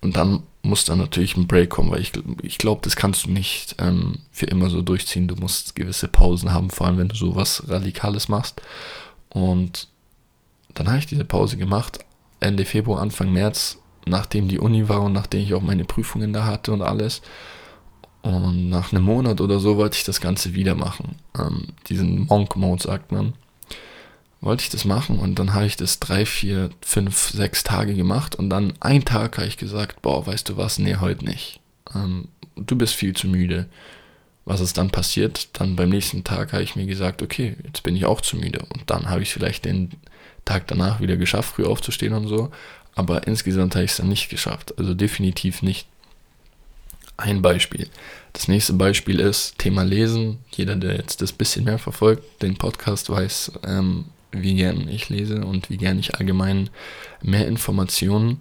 und 0.00 0.16
dann 0.16 0.42
muss 0.62 0.84
dann 0.84 0.98
natürlich 0.98 1.36
ein 1.36 1.48
Break 1.48 1.70
kommen, 1.70 1.90
weil 1.90 2.00
ich, 2.00 2.12
ich 2.42 2.58
glaube, 2.58 2.80
das 2.84 2.94
kannst 2.94 3.26
du 3.26 3.30
nicht 3.30 3.76
ähm, 3.78 4.18
für 4.30 4.46
immer 4.46 4.70
so 4.70 4.80
durchziehen. 4.80 5.26
Du 5.28 5.34
musst 5.34 5.74
gewisse 5.74 6.08
Pausen 6.08 6.52
haben, 6.52 6.70
vor 6.70 6.86
allem 6.86 6.98
wenn 6.98 7.08
du 7.08 7.16
so 7.16 7.34
was 7.34 7.68
Radikales 7.68 8.28
machst. 8.28 8.62
Und 9.30 9.88
dann 10.74 10.86
habe 10.88 10.98
ich 10.98 11.06
diese 11.06 11.24
Pause 11.24 11.56
gemacht, 11.56 11.98
Ende 12.38 12.64
Februar, 12.64 13.02
Anfang 13.02 13.32
März, 13.32 13.78
nachdem 14.06 14.48
die 14.48 14.58
Uni 14.58 14.88
war 14.88 15.02
und 15.02 15.12
nachdem 15.12 15.42
ich 15.42 15.54
auch 15.54 15.62
meine 15.62 15.84
Prüfungen 15.84 16.32
da 16.32 16.44
hatte 16.44 16.72
und 16.72 16.82
alles. 16.82 17.22
Und 18.22 18.68
nach 18.68 18.92
einem 18.92 19.02
Monat 19.02 19.40
oder 19.40 19.58
so 19.58 19.76
wollte 19.76 19.96
ich 19.96 20.04
das 20.04 20.20
Ganze 20.20 20.54
wieder 20.54 20.76
machen. 20.76 21.16
Ähm, 21.36 21.68
diesen 21.88 22.26
Monk-Mode 22.26 22.82
sagt 22.82 23.10
man 23.10 23.34
wollte 24.42 24.64
ich 24.64 24.70
das 24.70 24.84
machen 24.84 25.18
und 25.18 25.38
dann 25.38 25.54
habe 25.54 25.66
ich 25.66 25.76
das 25.76 26.00
drei, 26.00 26.26
vier, 26.26 26.70
fünf, 26.82 27.30
sechs 27.30 27.62
Tage 27.62 27.94
gemacht 27.94 28.34
und 28.34 28.50
dann 28.50 28.74
einen 28.80 29.04
Tag 29.04 29.38
habe 29.38 29.46
ich 29.46 29.56
gesagt, 29.56 30.02
boah, 30.02 30.26
weißt 30.26 30.48
du 30.48 30.56
was, 30.56 30.78
nee, 30.78 30.96
heute 30.96 31.24
nicht. 31.24 31.60
Ähm, 31.94 32.28
du 32.56 32.76
bist 32.76 32.94
viel 32.94 33.14
zu 33.14 33.28
müde. 33.28 33.66
Was 34.44 34.60
ist 34.60 34.76
dann 34.76 34.90
passiert? 34.90 35.48
Dann 35.52 35.76
beim 35.76 35.90
nächsten 35.90 36.24
Tag 36.24 36.52
habe 36.52 36.64
ich 36.64 36.74
mir 36.74 36.86
gesagt, 36.86 37.22
okay, 37.22 37.56
jetzt 37.64 37.84
bin 37.84 37.94
ich 37.94 38.04
auch 38.04 38.20
zu 38.20 38.36
müde 38.36 38.58
und 38.74 38.90
dann 38.90 39.08
habe 39.08 39.22
ich 39.22 39.32
vielleicht 39.32 39.64
den 39.64 39.92
Tag 40.44 40.66
danach 40.66 41.00
wieder 41.00 41.16
geschafft, 41.16 41.54
früh 41.54 41.64
aufzustehen 41.64 42.12
und 42.12 42.26
so, 42.26 42.50
aber 42.96 43.28
insgesamt 43.28 43.76
habe 43.76 43.84
ich 43.84 43.92
es 43.92 43.98
dann 43.98 44.08
nicht 44.08 44.28
geschafft, 44.28 44.76
also 44.76 44.92
definitiv 44.92 45.62
nicht. 45.62 45.86
Ein 47.16 47.42
Beispiel. 47.42 47.88
Das 48.32 48.48
nächste 48.48 48.72
Beispiel 48.72 49.20
ist 49.20 49.58
Thema 49.58 49.84
Lesen. 49.84 50.38
Jeder, 50.50 50.74
der 50.74 50.96
jetzt 50.96 51.20
das 51.20 51.30
bisschen 51.30 51.64
mehr 51.64 51.78
verfolgt, 51.78 52.42
den 52.42 52.56
Podcast 52.56 53.10
weiß, 53.10 53.52
ähm, 53.64 54.06
wie 54.32 54.54
gern 54.54 54.88
ich 54.88 55.08
lese 55.08 55.44
und 55.44 55.70
wie 55.70 55.76
gern 55.76 55.98
ich 55.98 56.16
allgemein 56.16 56.70
mehr 57.22 57.46
Informationen 57.46 58.40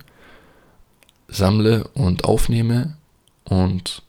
sammle 1.28 1.88
und 1.94 2.26
aufnehme. 2.26 2.98
Und 3.44 4.02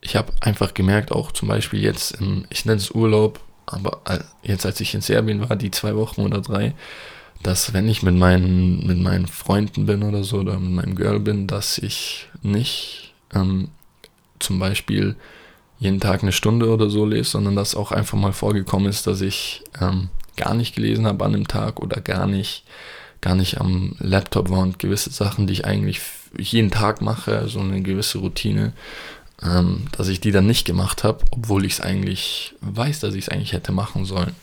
ich 0.00 0.16
habe 0.16 0.32
einfach 0.40 0.74
gemerkt, 0.74 1.12
auch 1.12 1.32
zum 1.32 1.48
Beispiel 1.48 1.82
jetzt, 1.82 2.12
im, 2.20 2.44
ich 2.50 2.64
nenne 2.64 2.78
es 2.78 2.90
Urlaub, 2.90 3.40
aber 3.66 4.00
jetzt 4.42 4.66
als 4.66 4.80
ich 4.80 4.94
in 4.94 5.00
Serbien 5.00 5.48
war, 5.48 5.56
die 5.56 5.70
zwei 5.70 5.94
Wochen 5.94 6.22
oder 6.22 6.40
drei, 6.40 6.74
dass 7.42 7.72
wenn 7.72 7.88
ich 7.88 8.02
mit 8.02 8.14
meinen, 8.14 8.86
mit 8.86 8.98
meinen 8.98 9.26
Freunden 9.26 9.86
bin 9.86 10.02
oder 10.02 10.24
so 10.24 10.38
oder 10.38 10.58
mit 10.58 10.72
meinem 10.72 10.96
Girl 10.96 11.20
bin, 11.20 11.46
dass 11.46 11.78
ich 11.78 12.28
nicht 12.42 13.14
ähm, 13.34 13.68
zum 14.38 14.58
Beispiel 14.58 15.16
jeden 15.78 16.00
Tag 16.00 16.22
eine 16.22 16.32
Stunde 16.32 16.68
oder 16.70 16.90
so 16.90 17.06
lese, 17.06 17.30
sondern 17.30 17.56
dass 17.56 17.74
auch 17.74 17.92
einfach 17.92 18.18
mal 18.18 18.32
vorgekommen 18.32 18.88
ist, 18.88 19.06
dass 19.06 19.22
ich 19.22 19.62
ähm, 19.80 20.10
gar 20.40 20.54
nicht 20.54 20.74
gelesen 20.74 21.06
habe 21.06 21.24
an 21.24 21.32
dem 21.32 21.46
Tag 21.46 21.80
oder 21.80 22.00
gar 22.00 22.26
nicht, 22.26 22.64
gar 23.20 23.34
nicht 23.34 23.60
am 23.60 23.94
Laptop 23.98 24.48
war 24.50 24.60
und 24.60 24.78
gewisse 24.78 25.10
Sachen, 25.10 25.46
die 25.46 25.52
ich 25.52 25.64
eigentlich 25.66 26.00
jeden 26.38 26.70
Tag 26.70 27.02
mache, 27.02 27.48
so 27.48 27.60
eine 27.60 27.82
gewisse 27.82 28.18
Routine, 28.18 28.72
ähm, 29.42 29.86
dass 29.92 30.08
ich 30.08 30.20
die 30.20 30.32
dann 30.32 30.46
nicht 30.46 30.66
gemacht 30.66 31.04
habe, 31.04 31.24
obwohl 31.30 31.64
ich 31.64 31.74
es 31.74 31.80
eigentlich 31.80 32.54
weiß, 32.60 33.00
dass 33.00 33.14
ich 33.14 33.24
es 33.24 33.28
eigentlich 33.28 33.52
hätte 33.52 33.72
machen 33.72 34.04
sollen. 34.04 34.34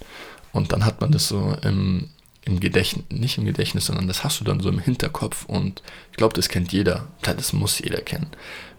Und 0.54 0.72
dann 0.72 0.86
hat 0.86 1.02
man 1.02 1.12
das 1.12 1.28
so 1.28 1.56
im, 1.64 2.10
im 2.46 2.60
Gedächtnis, 2.60 3.06
nicht 3.10 3.38
im 3.38 3.46
Gedächtnis, 3.46 3.88
sondern 3.88 4.08
das 4.08 4.24
hast 4.24 4.40
du 4.40 4.44
dann 4.44 4.60
so 4.60 4.70
im 4.70 4.80
Hinterkopf 4.80 5.46
und 5.46 5.82
ich 6.12 6.18
glaube, 6.18 6.36
das 6.36 6.50
kennt 6.50 6.72
jeder. 6.72 7.08
Das 7.22 7.54
muss 7.54 7.80
jeder 7.80 8.02
kennen. 8.02 8.28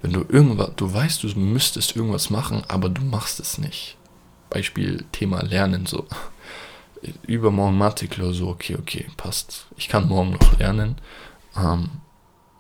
Wenn 0.02 0.12
du 0.12 0.24
irgendwas, 0.28 0.70
du 0.76 0.92
weißt, 0.92 1.22
du 1.22 1.28
müsstest 1.38 1.96
irgendwas 1.96 2.30
machen, 2.30 2.62
aber 2.68 2.88
du 2.88 3.02
machst 3.02 3.40
es 3.40 3.58
nicht. 3.58 3.96
Beispiel 4.50 5.04
Thema 5.12 5.42
Lernen 5.42 5.86
so 5.86 6.06
übermorgen 7.26 7.78
Mathe-Klausur, 7.78 8.50
okay, 8.50 8.76
okay, 8.78 9.06
passt. 9.16 9.66
Ich 9.76 9.88
kann 9.88 10.08
morgen 10.08 10.32
noch 10.32 10.58
lernen. 10.58 10.96
Ähm, 11.56 11.90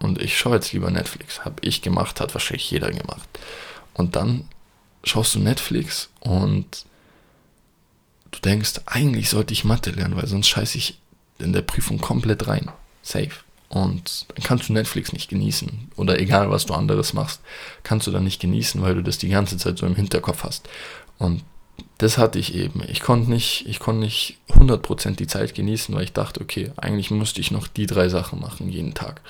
und 0.00 0.20
ich 0.20 0.38
schaue 0.38 0.54
jetzt 0.54 0.72
lieber 0.72 0.90
Netflix. 0.90 1.44
Habe 1.44 1.56
ich 1.60 1.82
gemacht, 1.82 2.20
hat 2.20 2.34
wahrscheinlich 2.34 2.70
jeder 2.70 2.90
gemacht. 2.90 3.28
Und 3.94 4.16
dann 4.16 4.48
schaust 5.02 5.34
du 5.34 5.40
Netflix 5.40 6.08
und 6.20 6.84
du 8.30 8.38
denkst, 8.40 8.80
eigentlich 8.86 9.30
sollte 9.30 9.52
ich 9.52 9.64
Mathe 9.64 9.90
lernen, 9.90 10.16
weil 10.16 10.26
sonst 10.26 10.48
scheiße 10.48 10.78
ich 10.78 10.98
in 11.38 11.52
der 11.52 11.62
Prüfung 11.62 11.98
komplett 11.98 12.46
rein. 12.46 12.70
Safe. 13.02 13.30
Und 13.68 14.26
dann 14.34 14.44
kannst 14.44 14.68
du 14.68 14.72
Netflix 14.72 15.12
nicht 15.12 15.28
genießen. 15.28 15.92
Oder 15.96 16.18
egal, 16.18 16.50
was 16.50 16.66
du 16.66 16.74
anderes 16.74 17.12
machst, 17.12 17.40
kannst 17.82 18.06
du 18.06 18.10
dann 18.10 18.24
nicht 18.24 18.40
genießen, 18.40 18.80
weil 18.82 18.94
du 18.94 19.02
das 19.02 19.18
die 19.18 19.28
ganze 19.28 19.56
Zeit 19.56 19.78
so 19.78 19.86
im 19.86 19.94
Hinterkopf 19.94 20.44
hast. 20.44 20.68
Und 21.18 21.42
das 21.98 22.16
hatte 22.16 22.38
ich 22.38 22.54
eben. 22.54 22.82
Ich 22.88 23.00
konnte 23.00 23.30
nicht, 23.30 23.66
ich 23.66 23.80
konnte 23.80 24.02
nicht 24.02 24.38
100% 24.50 25.16
die 25.16 25.26
Zeit 25.26 25.54
genießen, 25.54 25.94
weil 25.94 26.04
ich 26.04 26.12
dachte, 26.12 26.40
okay, 26.40 26.70
eigentlich 26.76 27.10
müsste 27.10 27.40
ich 27.40 27.50
noch 27.50 27.66
die 27.66 27.86
drei 27.86 28.08
Sachen 28.08 28.40
machen 28.40 28.68
jeden 28.68 28.94
Tag, 28.94 29.20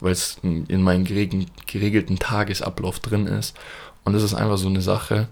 weil 0.00 0.12
es 0.12 0.38
in 0.42 0.82
meinem 0.82 1.04
geregelten 1.04 2.18
Tagesablauf 2.18 2.98
drin 2.98 3.26
ist. 3.26 3.56
Und 4.04 4.14
das 4.14 4.24
ist 4.24 4.34
einfach 4.34 4.58
so 4.58 4.68
eine 4.68 4.82
Sache, 4.82 5.28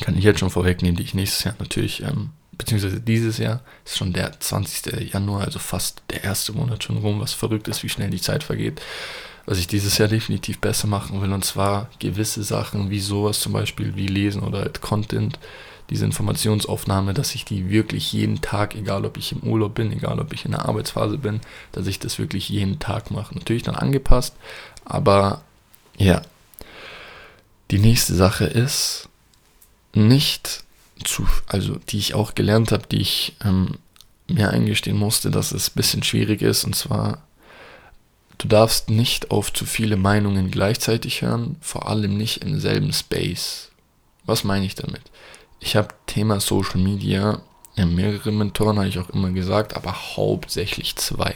kann 0.00 0.16
ich 0.18 0.24
jetzt 0.24 0.40
schon 0.40 0.50
vorwegnehmen, 0.50 0.96
die 0.96 1.04
ich 1.04 1.14
nächstes 1.14 1.44
Jahr 1.44 1.54
natürlich, 1.58 2.02
ähm, 2.02 2.30
beziehungsweise 2.52 3.00
dieses 3.00 3.38
Jahr, 3.38 3.62
ist 3.86 3.96
schon 3.96 4.12
der 4.12 4.38
20. 4.38 5.12
Januar, 5.12 5.44
also 5.44 5.58
fast 5.58 6.02
der 6.10 6.22
erste 6.22 6.52
Monat 6.52 6.84
schon 6.84 6.98
rum, 6.98 7.20
was 7.20 7.32
verrückt 7.32 7.66
ist, 7.68 7.82
wie 7.82 7.88
schnell 7.88 8.10
die 8.10 8.20
Zeit 8.20 8.44
vergeht 8.44 8.82
was 9.48 9.58
ich 9.58 9.66
dieses 9.66 9.96
Jahr 9.96 10.08
definitiv 10.08 10.58
besser 10.58 10.88
machen 10.88 11.22
will. 11.22 11.32
Und 11.32 11.42
zwar 11.42 11.88
gewisse 12.00 12.42
Sachen 12.42 12.90
wie 12.90 13.00
sowas 13.00 13.40
zum 13.40 13.54
Beispiel 13.54 13.96
wie 13.96 14.06
Lesen 14.06 14.42
oder 14.42 14.58
halt 14.58 14.82
Content, 14.82 15.38
diese 15.90 16.04
Informationsaufnahme, 16.04 17.14
dass 17.14 17.34
ich 17.34 17.44
die 17.44 17.70
wirklich 17.70 18.12
jeden 18.12 18.40
Tag, 18.40 18.74
egal 18.74 19.04
ob 19.04 19.16
ich 19.16 19.32
im 19.32 19.42
Urlaub 19.42 19.74
bin, 19.74 19.92
egal 19.92 20.20
ob 20.20 20.32
ich 20.32 20.44
in 20.44 20.50
der 20.50 20.66
Arbeitsphase 20.66 21.18
bin, 21.18 21.40
dass 21.72 21.86
ich 21.86 21.98
das 21.98 22.18
wirklich 22.18 22.48
jeden 22.48 22.78
Tag 22.78 23.10
mache. 23.10 23.34
Natürlich 23.34 23.62
dann 23.62 23.74
angepasst, 23.74 24.34
aber 24.84 25.42
ja. 25.96 26.22
Die 27.70 27.78
nächste 27.78 28.14
Sache 28.14 28.44
ist 28.44 29.08
nicht 29.94 30.64
zu, 31.04 31.26
also 31.46 31.76
die 31.88 31.98
ich 31.98 32.14
auch 32.14 32.34
gelernt 32.34 32.72
habe, 32.72 32.86
die 32.90 33.00
ich 33.00 33.36
ähm, 33.44 33.76
mir 34.26 34.50
eingestehen 34.50 34.96
musste, 34.96 35.30
dass 35.30 35.52
es 35.52 35.68
ein 35.68 35.74
bisschen 35.74 36.02
schwierig 36.02 36.42
ist, 36.42 36.64
und 36.64 36.74
zwar 36.74 37.18
Du 38.38 38.46
darfst 38.46 38.88
nicht 38.88 39.32
auf 39.32 39.52
zu 39.52 39.66
viele 39.66 39.96
Meinungen 39.96 40.52
gleichzeitig 40.52 41.22
hören, 41.22 41.56
vor 41.60 41.88
allem 41.88 42.16
nicht 42.16 42.42
im 42.44 42.60
selben 42.60 42.92
Space. 42.92 43.70
Was 44.24 44.44
meine 44.44 44.64
ich 44.64 44.76
damit? 44.76 45.02
Ich 45.60 45.76
habe 45.76 45.88
Thema 46.06 46.40
Social 46.40 46.80
Media, 46.80 47.40
mehrere 47.76 48.32
Mentoren 48.32 48.78
habe 48.78 48.88
ich 48.88 48.98
auch 48.98 49.10
immer 49.10 49.30
gesagt, 49.30 49.76
aber 49.76 50.16
hauptsächlich 50.16 50.96
zwei. 50.96 51.34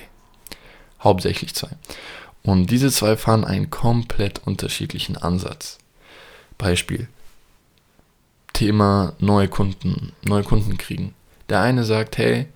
Hauptsächlich 1.03 1.55
zwei. 1.55 1.71
Und 2.43 2.71
diese 2.71 2.91
zwei 2.91 3.17
fahren 3.17 3.45
einen 3.45 3.71
komplett 3.71 4.41
unterschiedlichen 4.47 5.17
Ansatz. 5.17 5.79
Beispiel. 6.59 7.09
Thema 8.53 9.15
neue 9.19 9.49
Kunden, 9.49 10.13
neue 10.23 10.43
Kunden 10.43 10.77
kriegen. 10.79 11.15
Der 11.49 11.61
eine 11.61 11.85
sagt, 11.85 12.19
hey, 12.19 12.47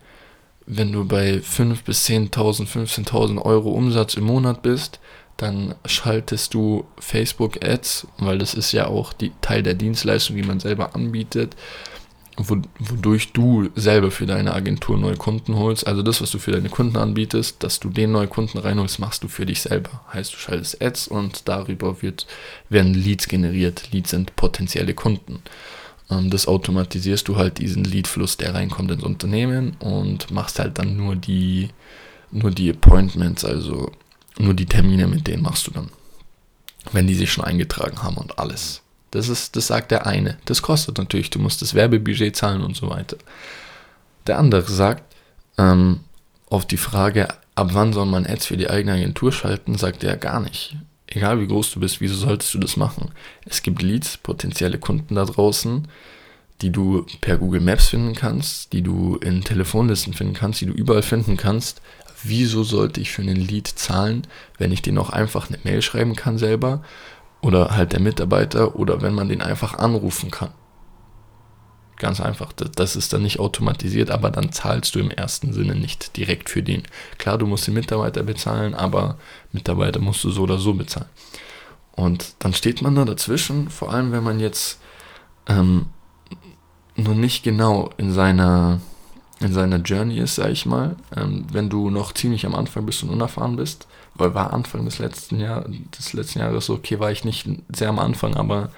wenn 0.67 0.93
du 0.93 1.05
bei 1.05 1.35
5.000 1.35 1.85
bis 1.85 2.07
10.000, 2.07 2.69
15.000 2.69 3.43
Euro 3.43 3.71
Umsatz 3.71 4.15
im 4.15 4.25
Monat 4.25 4.63
bist, 4.63 4.99
dann 5.37 5.75
schaltest 5.85 6.55
du 6.55 6.85
Facebook 6.99 7.63
Ads, 7.63 8.07
weil 8.19 8.39
das 8.39 8.55
ist 8.55 8.73
ja 8.73 8.87
auch 8.87 9.13
die 9.13 9.33
Teil 9.43 9.63
der 9.63 9.75
Dienstleistung, 9.75 10.37
die 10.37 10.43
man 10.43 10.61
selber 10.61 10.95
anbietet, 10.95 11.57
wodurch 12.39 13.33
du 13.33 13.71
selber 13.75 14.11
für 14.11 14.27
deine 14.27 14.55
Agentur 14.55 14.99
neue 14.99 15.17
Kunden 15.17 15.57
holst. 15.57 15.87
Also 15.87 16.03
das, 16.03 16.21
was 16.21 16.31
du 16.31 16.39
für 16.39 16.53
deine 16.53 16.69
Kunden 16.69 16.97
anbietest, 16.97 17.63
dass 17.63 17.81
du 17.81 17.89
den 17.89 18.13
neue 18.13 18.29
Kunden 18.29 18.59
reinholst, 18.59 18.99
machst 18.99 19.25
du 19.25 19.29
für 19.29 19.47
dich 19.47 19.63
selber. 19.63 20.03
Heißt, 20.13 20.35
du 20.35 20.37
schaltest 20.37 20.83
Ads 20.83 21.09
und 21.09 21.49
darüber 21.49 22.03
wird, 22.03 22.27
werden 22.69 22.95
Leads 22.95 23.29
generiert. 23.29 23.91
Leads 23.93 24.11
sind 24.11 24.37
potenzielle 24.37 24.95
Kunden. 24.95 25.43
Ähm, 26.11 26.31
das 26.31 26.47
automatisierst 26.47 27.27
du 27.29 27.37
halt 27.37 27.59
diesen 27.59 27.85
Leadfluss, 27.85 28.37
der 28.37 28.55
reinkommt 28.55 28.91
ins 28.91 29.05
Unternehmen 29.05 29.77
und 29.81 30.31
machst 30.31 30.59
halt 30.59 30.79
dann 30.79 30.97
nur 30.97 31.17
die, 31.17 31.69
nur 32.31 32.51
die 32.51 32.71
Appointments, 32.71 33.45
also 33.45 33.93
nur 34.39 34.55
die 34.55 34.67
Termine 34.67 35.07
mit 35.07 35.27
denen 35.27 35.43
machst 35.43 35.67
du 35.67 35.71
dann. 35.71 35.91
Wenn 36.93 37.07
die 37.07 37.15
sich 37.15 37.33
schon 37.33 37.45
eingetragen 37.45 38.03
haben 38.03 38.17
und 38.17 38.39
alles. 38.39 38.83
Das 39.11 39.29
ist, 39.29 39.57
das 39.57 39.69
sagt 39.69 39.91
der 39.91 40.07
eine. 40.07 40.39
Das 40.45 40.63
kostet 40.63 40.99
natürlich, 40.99 41.31
du 41.31 41.39
musst 41.39 41.63
das 41.63 41.75
Werbebudget 41.75 42.37
zahlen 42.37 42.63
und 42.63 42.77
so 42.77 42.91
weiter. 42.91 43.17
Der 44.27 44.39
andere 44.39 44.71
sagt, 44.71 45.15
ähm, 45.59 46.01
auf 46.49 46.67
die 46.67 46.77
Frage, 46.77 47.29
ab 47.55 47.71
wann 47.73 47.93
soll 47.93 48.07
man 48.07 48.27
Ads 48.27 48.47
für 48.47 48.57
die 48.57 48.71
eigene 48.71 48.93
Agentur 48.93 49.33
schalten, 49.33 49.77
sagt 49.77 50.05
er 50.05 50.17
gar 50.17 50.41
nicht. 50.41 50.77
Egal 51.07 51.41
wie 51.41 51.47
groß 51.47 51.71
du 51.73 51.81
bist, 51.81 52.01
wieso 52.01 52.17
solltest 52.17 52.53
du 52.55 52.59
das 52.59 52.77
machen? 52.77 53.11
Es 53.45 53.63
gibt 53.63 53.83
Leads, 53.83 54.17
potenzielle 54.19 54.79
Kunden 54.79 55.15
da 55.15 55.25
draußen, 55.25 55.89
die 56.63 56.71
du 56.71 57.07
per 57.21 57.39
Google 57.39 57.61
Maps 57.61 57.89
finden 57.89 58.15
kannst, 58.15 58.73
die 58.73 58.83
du 58.83 59.17
in 59.17 59.43
Telefonlisten 59.43 60.15
finden 60.15 60.35
kannst, 60.35 60.61
die 60.61 60.67
du 60.67 60.73
überall 60.73 61.03
finden 61.03 61.37
kannst. 61.37 61.81
Wieso 62.29 62.65
sollte 62.65 63.01
ich 63.01 63.11
für 63.11 63.23
einen 63.23 63.37
Lead 63.37 63.67
zahlen, 63.69 64.27
wenn 64.59 64.73
ich 64.73 64.83
den 64.83 64.99
auch 64.99 65.11
einfach 65.11 65.49
eine 65.49 65.59
Mail 65.65 65.83
schreiben 65.83 66.17
kann 66.17 66.39
selber 66.39 66.83
oder 67.41 67.77
halt 67.77 67.93
der 67.93 68.01
Mitarbeiter 68.01 68.77
oder 68.77 69.03
wenn 69.03 69.15
man 69.15 69.29
den 69.29 69.43
einfach 69.43 69.75
anrufen 69.75 70.31
kann. 70.31 70.51
Ganz 71.97 72.21
einfach. 72.21 72.53
Das 72.53 72.95
ist 72.95 73.13
dann 73.13 73.23
nicht 73.23 73.39
automatisiert, 73.39 74.11
aber 74.11 74.31
dann 74.31 74.53
zahlst 74.53 74.95
du 74.95 74.99
im 74.99 75.11
ersten 75.11 75.53
Sinne 75.53 75.75
nicht 75.75 76.17
direkt 76.17 76.51
für 76.51 76.63
den. 76.63 76.83
Klar, 77.17 77.39
du 77.39 77.47
musst 77.47 77.67
den 77.67 77.75
Mitarbeiter 77.75 78.23
bezahlen, 78.23 78.75
aber 78.75 79.17
Mitarbeiter 79.53 80.01
musst 80.01 80.23
du 80.25 80.31
so 80.31 80.43
oder 80.43 80.59
so 80.59 80.75
bezahlen. 80.75 81.09
Und 81.93 82.35
dann 82.41 82.53
steht 82.53 82.83
man 82.83 82.95
da 82.95 83.07
dazwischen, 83.07 83.71
vor 83.71 83.93
allem 83.93 84.13
wenn 84.13 84.23
man 84.23 84.41
jetzt 84.41 84.79
ähm, 85.49 85.87
noch 86.97 87.15
nicht 87.15 87.43
genau 87.43 87.91
in 87.97 88.13
seiner, 88.13 88.81
in 89.41 89.53
seiner 89.53 89.79
Journey 89.79 90.19
ist, 90.19 90.37
sag 90.37 90.51
ich 90.51 90.67
mal. 90.67 90.97
Ähm, 91.15 91.47
wenn 91.53 91.69
du 91.69 91.91
noch 91.91 92.13
ziemlich 92.13 92.47
am 92.47 92.55
Anfang 92.55 92.87
bist 92.87 93.03
und 93.03 93.11
unerfahren 93.11 93.57
bist, 93.57 93.87
weil 94.15 94.35
war 94.35 94.53
Anfang 94.53 94.85
des 94.85 94.99
letzten, 94.99 95.41
Jahr, 95.41 95.67
des 95.99 96.13
letzten 96.13 96.39
Jahres 96.39 96.67
so, 96.67 96.75
okay, 96.75 96.99
war 96.99 97.11
ich 97.11 97.25
nicht 97.25 97.47
sehr 97.75 97.91
am 97.91 97.99
Anfang, 97.99 98.35
aber 98.35 98.71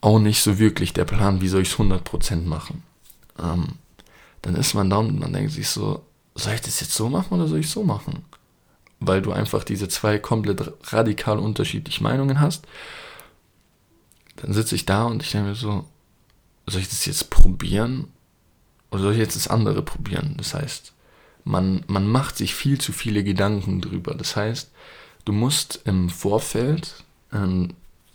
auch 0.00 0.18
nicht 0.18 0.42
so 0.42 0.58
wirklich 0.58 0.92
der 0.92 1.04
Plan, 1.04 1.40
wie 1.40 1.48
soll 1.48 1.62
ich 1.62 1.72
es 1.72 1.78
100% 1.78 2.44
machen. 2.44 2.82
Ähm, 3.38 3.78
dann 4.42 4.56
ist 4.56 4.74
man 4.74 4.90
da 4.90 4.96
und 4.96 5.20
man 5.20 5.32
denkt 5.32 5.52
sich 5.52 5.68
so, 5.68 6.02
soll 6.34 6.54
ich 6.54 6.60
das 6.60 6.80
jetzt 6.80 6.94
so 6.94 7.08
machen 7.08 7.34
oder 7.34 7.46
soll 7.46 7.60
ich 7.60 7.70
so 7.70 7.84
machen? 7.84 8.24
Weil 8.98 9.22
du 9.22 9.30
einfach 9.30 9.62
diese 9.62 9.88
zwei 9.88 10.18
komplett 10.18 10.72
radikal 10.92 11.38
unterschiedliche 11.38 12.02
Meinungen 12.02 12.40
hast. 12.40 12.66
Dann 14.36 14.52
sitze 14.52 14.74
ich 14.74 14.86
da 14.86 15.04
und 15.04 15.22
ich 15.22 15.30
denke 15.30 15.50
mir 15.50 15.54
so, 15.54 15.84
soll 16.66 16.80
ich 16.80 16.88
das 16.88 17.06
jetzt 17.06 17.30
probieren 17.30 18.08
oder 18.92 19.02
soll 19.02 19.12
ich 19.14 19.18
jetzt 19.18 19.36
das 19.36 19.48
andere 19.48 19.82
probieren? 19.82 20.34
Das 20.36 20.54
heißt, 20.54 20.92
man, 21.44 21.82
man 21.86 22.06
macht 22.06 22.36
sich 22.36 22.54
viel 22.54 22.78
zu 22.78 22.92
viele 22.92 23.24
Gedanken 23.24 23.80
drüber. 23.80 24.14
Das 24.14 24.36
heißt, 24.36 24.70
du 25.24 25.32
musst 25.32 25.80
im 25.84 26.10
Vorfeld 26.10 27.02
ähm, 27.32 27.70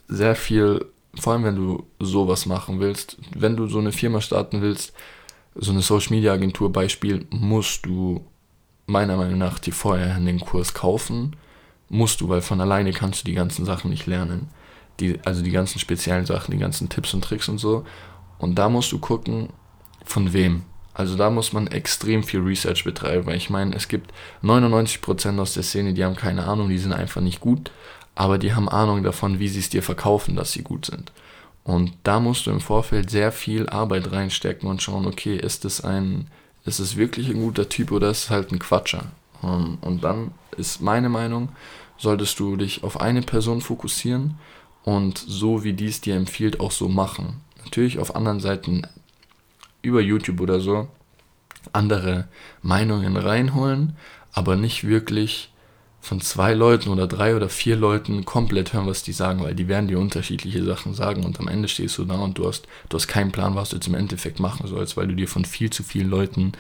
sehr 0.08 0.36
viel, 0.36 0.86
vor 1.16 1.34
allem 1.34 1.44
wenn 1.44 1.56
du 1.56 1.86
sowas 2.00 2.46
machen 2.46 2.80
willst, 2.80 3.18
wenn 3.36 3.58
du 3.58 3.68
so 3.68 3.80
eine 3.80 3.92
Firma 3.92 4.22
starten 4.22 4.62
willst, 4.62 4.94
so 5.56 5.72
eine 5.72 5.82
Social 5.82 6.16
Media 6.16 6.32
Agentur 6.32 6.72
Beispiel, 6.72 7.26
musst 7.32 7.86
du 7.86 8.24
meiner 8.86 9.18
Meinung 9.18 9.40
nach 9.40 9.58
dir 9.58 9.74
vorher 9.74 10.20
den 10.20 10.40
Kurs 10.40 10.76
kaufen. 10.76 11.36
Musst 11.90 12.22
du, 12.22 12.30
weil 12.30 12.42
von 12.42 12.62
alleine 12.62 12.94
kannst 12.94 13.22
du 13.22 13.26
die 13.26 13.34
ganzen 13.34 13.66
Sachen 13.66 13.90
nicht 13.90 14.06
lernen. 14.06 14.50
Die, 15.00 15.20
also 15.26 15.42
die 15.42 15.52
ganzen 15.52 15.80
speziellen 15.80 16.26
Sachen, 16.26 16.52
die 16.52 16.58
ganzen 16.58 16.90
Tipps 16.90 17.14
und 17.14 17.24
Tricks 17.24 17.50
und 17.50 17.58
so. 17.58 17.84
Und 18.38 18.56
da 18.56 18.70
musst 18.70 18.92
du 18.92 19.00
gucken, 19.00 19.50
von 20.08 20.34
wem. 20.34 20.64
Also 20.94 21.16
da 21.16 21.30
muss 21.30 21.54
man 21.54 21.68
extrem 21.68 22.24
viel 22.24 22.40
Research 22.40 22.84
betreiben, 22.84 23.28
weil 23.28 23.38
ich 23.38 23.52
meine, 23.52 23.76
es 23.76 23.88
gibt 23.88 24.12
99% 24.44 25.40
aus 25.40 25.54
der 25.54 25.62
Szene, 25.62 25.94
die 25.94 26.04
haben 26.04 26.16
keine 26.16 26.46
Ahnung, 26.46 26.70
die 26.70 26.80
sind 26.80 26.94
einfach 26.94 27.22
nicht 27.22 27.40
gut, 27.40 27.72
aber 28.16 28.40
die 28.40 28.56
haben 28.56 28.68
Ahnung 28.68 29.04
davon, 29.04 29.38
wie 29.38 29.48
sie 29.48 29.60
es 29.60 29.70
dir 29.70 29.84
verkaufen, 29.84 30.36
dass 30.36 30.54
sie 30.54 30.64
gut 30.64 30.88
sind. 30.88 31.12
Und 31.64 31.94
da 32.04 32.20
musst 32.20 32.48
du 32.48 32.52
im 32.52 32.62
Vorfeld 32.62 33.12
sehr 33.12 33.32
viel 33.32 33.70
Arbeit 33.70 34.12
reinstecken 34.12 34.68
und 34.68 34.82
schauen, 34.82 35.06
okay, 35.06 35.38
ist 35.38 35.66
es 35.66 35.82
ein, 35.82 36.32
ist 36.66 36.80
es 36.80 36.96
wirklich 36.96 37.30
ein 37.30 37.42
guter 37.42 37.70
Typ 37.70 37.92
oder 37.92 38.10
ist 38.10 38.24
es 38.24 38.30
halt 38.32 38.52
ein 38.52 38.58
Quatscher? 38.58 39.04
Ähm, 39.44 39.78
und 39.82 40.04
dann 40.04 40.32
ist 40.58 40.82
meine 40.82 41.10
Meinung, 41.10 41.50
solltest 41.98 42.40
du 42.40 42.56
dich 42.56 42.84
auf 42.84 43.00
eine 43.00 43.22
Person 43.22 43.62
fokussieren 43.62 44.40
und 44.84 45.18
so 45.18 45.64
wie 45.64 45.74
dies 45.74 46.02
dir 46.02 46.16
empfiehlt, 46.16 46.60
auch 46.60 46.72
so 46.72 46.88
machen. 46.88 47.42
Natürlich 47.64 48.00
auf 48.00 48.16
anderen 48.16 48.40
Seiten 48.40 48.88
über 49.82 50.02
YouTube 50.02 50.42
oder 50.42 50.60
so 50.60 50.88
andere 51.74 52.28
Meinungen 52.62 53.18
reinholen, 53.18 53.96
aber 54.32 54.56
nicht 54.56 54.88
wirklich 54.88 55.52
von 56.00 56.22
zwei 56.22 56.54
Leuten 56.54 56.90
oder 56.90 57.08
drei 57.08 57.36
oder 57.36 57.50
vier 57.50 57.76
Leuten 57.76 58.24
komplett 58.24 58.72
hören, 58.72 58.88
was 58.88 59.04
die 59.04 59.12
sagen, 59.12 59.44
weil 59.44 59.56
die 59.56 59.68
werden 59.68 59.88
dir 59.88 60.00
unterschiedliche 60.00 60.64
Sachen 60.64 60.94
sagen 60.94 61.26
und 61.26 61.40
am 61.40 61.48
Ende 61.48 61.68
stehst 61.68 61.98
du 61.98 62.06
da 62.06 62.16
und 62.16 62.38
du 62.38 62.48
hast, 62.48 62.68
du 62.90 62.96
hast 62.96 63.08
keinen 63.08 63.32
Plan, 63.32 63.56
was 63.56 63.70
du 63.70 63.76
jetzt 63.76 63.88
im 63.88 63.96
Endeffekt 63.96 64.40
machen 64.40 64.68
sollst, 64.68 64.96
weil 64.96 65.08
du 65.08 65.16
dir 65.16 65.28
von 65.28 65.44
viel 65.44 65.70
zu 65.70 65.84
vielen 65.84 66.10
Leuten 66.10 66.54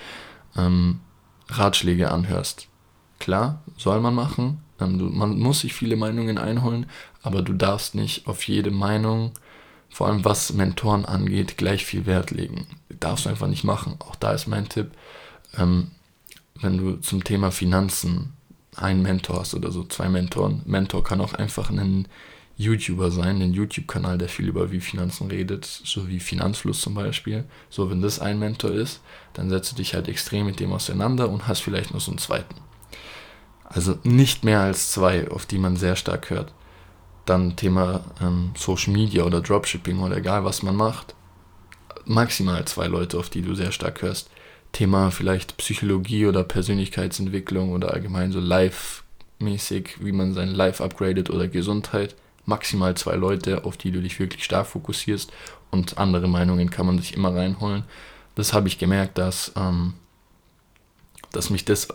ähm, 0.58 0.99
Ratschläge 1.47 2.12
anhörst. 2.12 2.67
Klar, 3.19 3.62
soll 3.77 4.01
man 4.01 4.15
machen, 4.15 4.62
ähm, 4.82 4.99
du, 4.99 5.06
man 5.06 5.39
muss 5.39 5.62
sich 5.62 5.73
viele 5.73 5.95
Meinungen 5.95 6.38
einholen, 6.38 6.88
aber 7.23 7.41
du 7.41 7.53
darfst 7.53 7.95
nicht 7.95 8.27
auf 8.27 8.47
jede 8.47 8.71
Meinung 8.71 9.32
vor 9.89 10.08
allem 10.08 10.26
was 10.26 10.54
Mentoren 10.54 11.06
angeht, 11.06 11.58
gleich 11.58 11.86
viel 11.86 12.06
Wert 12.06 12.32
legen. 12.32 12.67
Darfst 13.00 13.26
du 13.26 13.30
einfach 13.30 13.47
nicht 13.47 13.63
machen. 13.63 13.95
Auch 14.00 14.15
da 14.15 14.34
ist 14.34 14.47
mein 14.47 14.69
Tipp, 14.69 14.91
ähm, 15.58 15.91
wenn 16.56 16.78
du 16.78 16.97
zum 16.97 17.23
Thema 17.23 17.52
Finanzen 17.52 18.34
einen 18.76 19.02
Mentor 19.02 19.39
hast 19.39 19.54
oder 19.54 19.71
so, 19.71 19.84
zwei 19.84 20.10
Mentoren. 20.10 20.62
Mentor 20.65 21.04
kann 21.04 21.21
auch 21.21 21.34
einfach 21.34 21.69
ein 21.69 22.08
YouTuber 22.58 23.12
sein, 23.12 23.41
ein 23.41 23.54
YouTube-Kanal, 23.54 24.17
der 24.17 24.30
viel 24.30 24.47
über 24.47 24.71
wie 24.71 24.80
Finanzen 24.80 25.28
redet, 25.28 25.65
so 25.65 26.08
wie 26.08 26.19
Finanzfluss 26.19 26.82
zum 26.82 26.95
Beispiel. 26.95 27.45
So, 27.69 27.89
wenn 27.89 28.02
das 28.02 28.19
ein 28.19 28.39
Mentor 28.39 28.71
ist, 28.71 29.02
dann 29.34 29.50
setzt 29.50 29.71
du 29.71 29.76
dich 29.76 29.93
halt 29.93 30.08
extrem 30.08 30.47
mit 30.47 30.60
dem 30.60 30.73
auseinander 30.73 31.30
und 31.30 31.47
hast 31.47 31.62
vielleicht 31.62 31.93
noch 31.93 32.02
so 32.02 32.12
einen 32.12 32.17
zweiten. 32.17 32.56
Also 33.63 34.00
nicht 34.04 34.43
mehr 34.43 34.62
als 34.62 34.91
zwei, 34.91 35.30
auf 35.30 35.45
die 35.45 35.60
man 35.60 35.76
sehr 35.76 35.95
stark 35.95 36.30
hört. 36.30 36.54
Dann 37.28 37.58
Thema 37.58 38.06
ähm, 38.22 38.52
Social 38.58 38.94
Media 38.94 39.24
oder 39.24 39.42
Dropshipping 39.42 40.00
oder 40.00 40.18
egal 40.18 40.46
was 40.46 40.63
man 40.63 40.76
macht. 40.76 41.13
Maximal 42.06 42.63
zwei 42.66 42.88
Leute, 42.88 43.20
auf 43.20 43.30
die 43.30 43.42
du 43.42 43.54
sehr 43.54 43.72
stark 43.72 44.02
hörst. 44.02 44.32
Thema 44.72 45.12
vielleicht 45.12 45.58
Psychologie 45.58 46.26
oder 46.26 46.44
Persönlichkeitsentwicklung 46.44 47.74
oder 47.74 47.94
allgemein 47.94 48.32
so 48.32 48.40
Live-mäßig, 48.40 49.98
wie 50.00 50.13
man 50.13 50.34
sein 50.34 50.50
Life 50.50 50.82
upgradet 50.82 51.30
oder 51.30 51.50
Gesundheit. 51.50 52.16
Maximal 52.46 52.96
zwei 52.96 53.16
Leute, 53.16 53.66
auf 53.66 53.76
die 53.76 53.92
du 53.92 54.02
dich 54.02 54.20
wirklich 54.20 54.46
stark 54.46 54.68
fokussierst 54.68 55.32
und 55.70 55.98
andere 55.98 56.30
Meinungen 56.30 56.70
kann 56.70 56.86
man 56.86 56.98
sich 56.98 57.13
immer 57.13 57.36
reinholen. 57.36 57.84
Das 58.36 58.54
habe 58.54 58.70
ich 58.70 58.78
gemerkt, 58.78 59.18
dass, 59.18 59.52
ähm, 59.58 59.96
dass 61.34 61.50
mich 61.50 61.66
das 61.66 61.90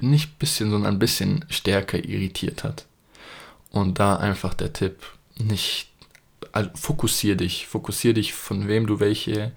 nicht 0.00 0.40
bisschen, 0.40 0.72
sondern 0.72 0.94
ein 0.94 0.98
bisschen 0.98 1.44
stärker 1.48 2.04
irritiert 2.04 2.64
hat. 2.64 2.86
Und 3.72 3.98
da 3.98 4.16
einfach 4.16 4.52
der 4.52 4.72
Tipp, 4.72 5.02
nicht, 5.38 5.88
also 6.52 6.70
fokussier 6.74 7.36
dich, 7.36 7.66
fokussier 7.66 8.12
dich, 8.12 8.34
von 8.34 8.68
wem 8.68 8.86
du 8.86 9.00
welche, 9.00 9.52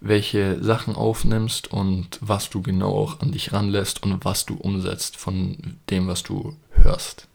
welche 0.00 0.62
Sachen 0.62 0.94
aufnimmst 0.94 1.72
und 1.72 2.18
was 2.20 2.48
du 2.48 2.62
genau 2.62 2.94
auch 2.94 3.20
an 3.20 3.32
dich 3.32 3.52
ranlässt 3.52 4.04
und 4.04 4.24
was 4.24 4.46
du 4.46 4.54
umsetzt 4.54 5.16
von 5.16 5.78
dem, 5.90 6.06
was 6.06 6.22
du 6.22 6.56
hörst. 6.70 7.26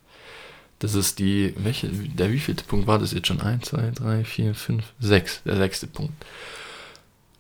Das 0.79 0.95
ist 0.95 1.19
die, 1.19 1.53
welche, 1.57 1.89
der 1.89 2.31
wievielte 2.31 2.63
Punkt 2.63 2.87
war 2.87 2.97
das 2.97 3.11
jetzt 3.11 3.27
schon? 3.27 3.41
1, 3.41 3.67
2, 3.67 3.91
3, 3.91 4.23
4, 4.23 4.55
5, 4.55 4.83
6, 4.99 5.43
der 5.43 5.57
sechste 5.57 5.87
Punkt. 5.87 6.13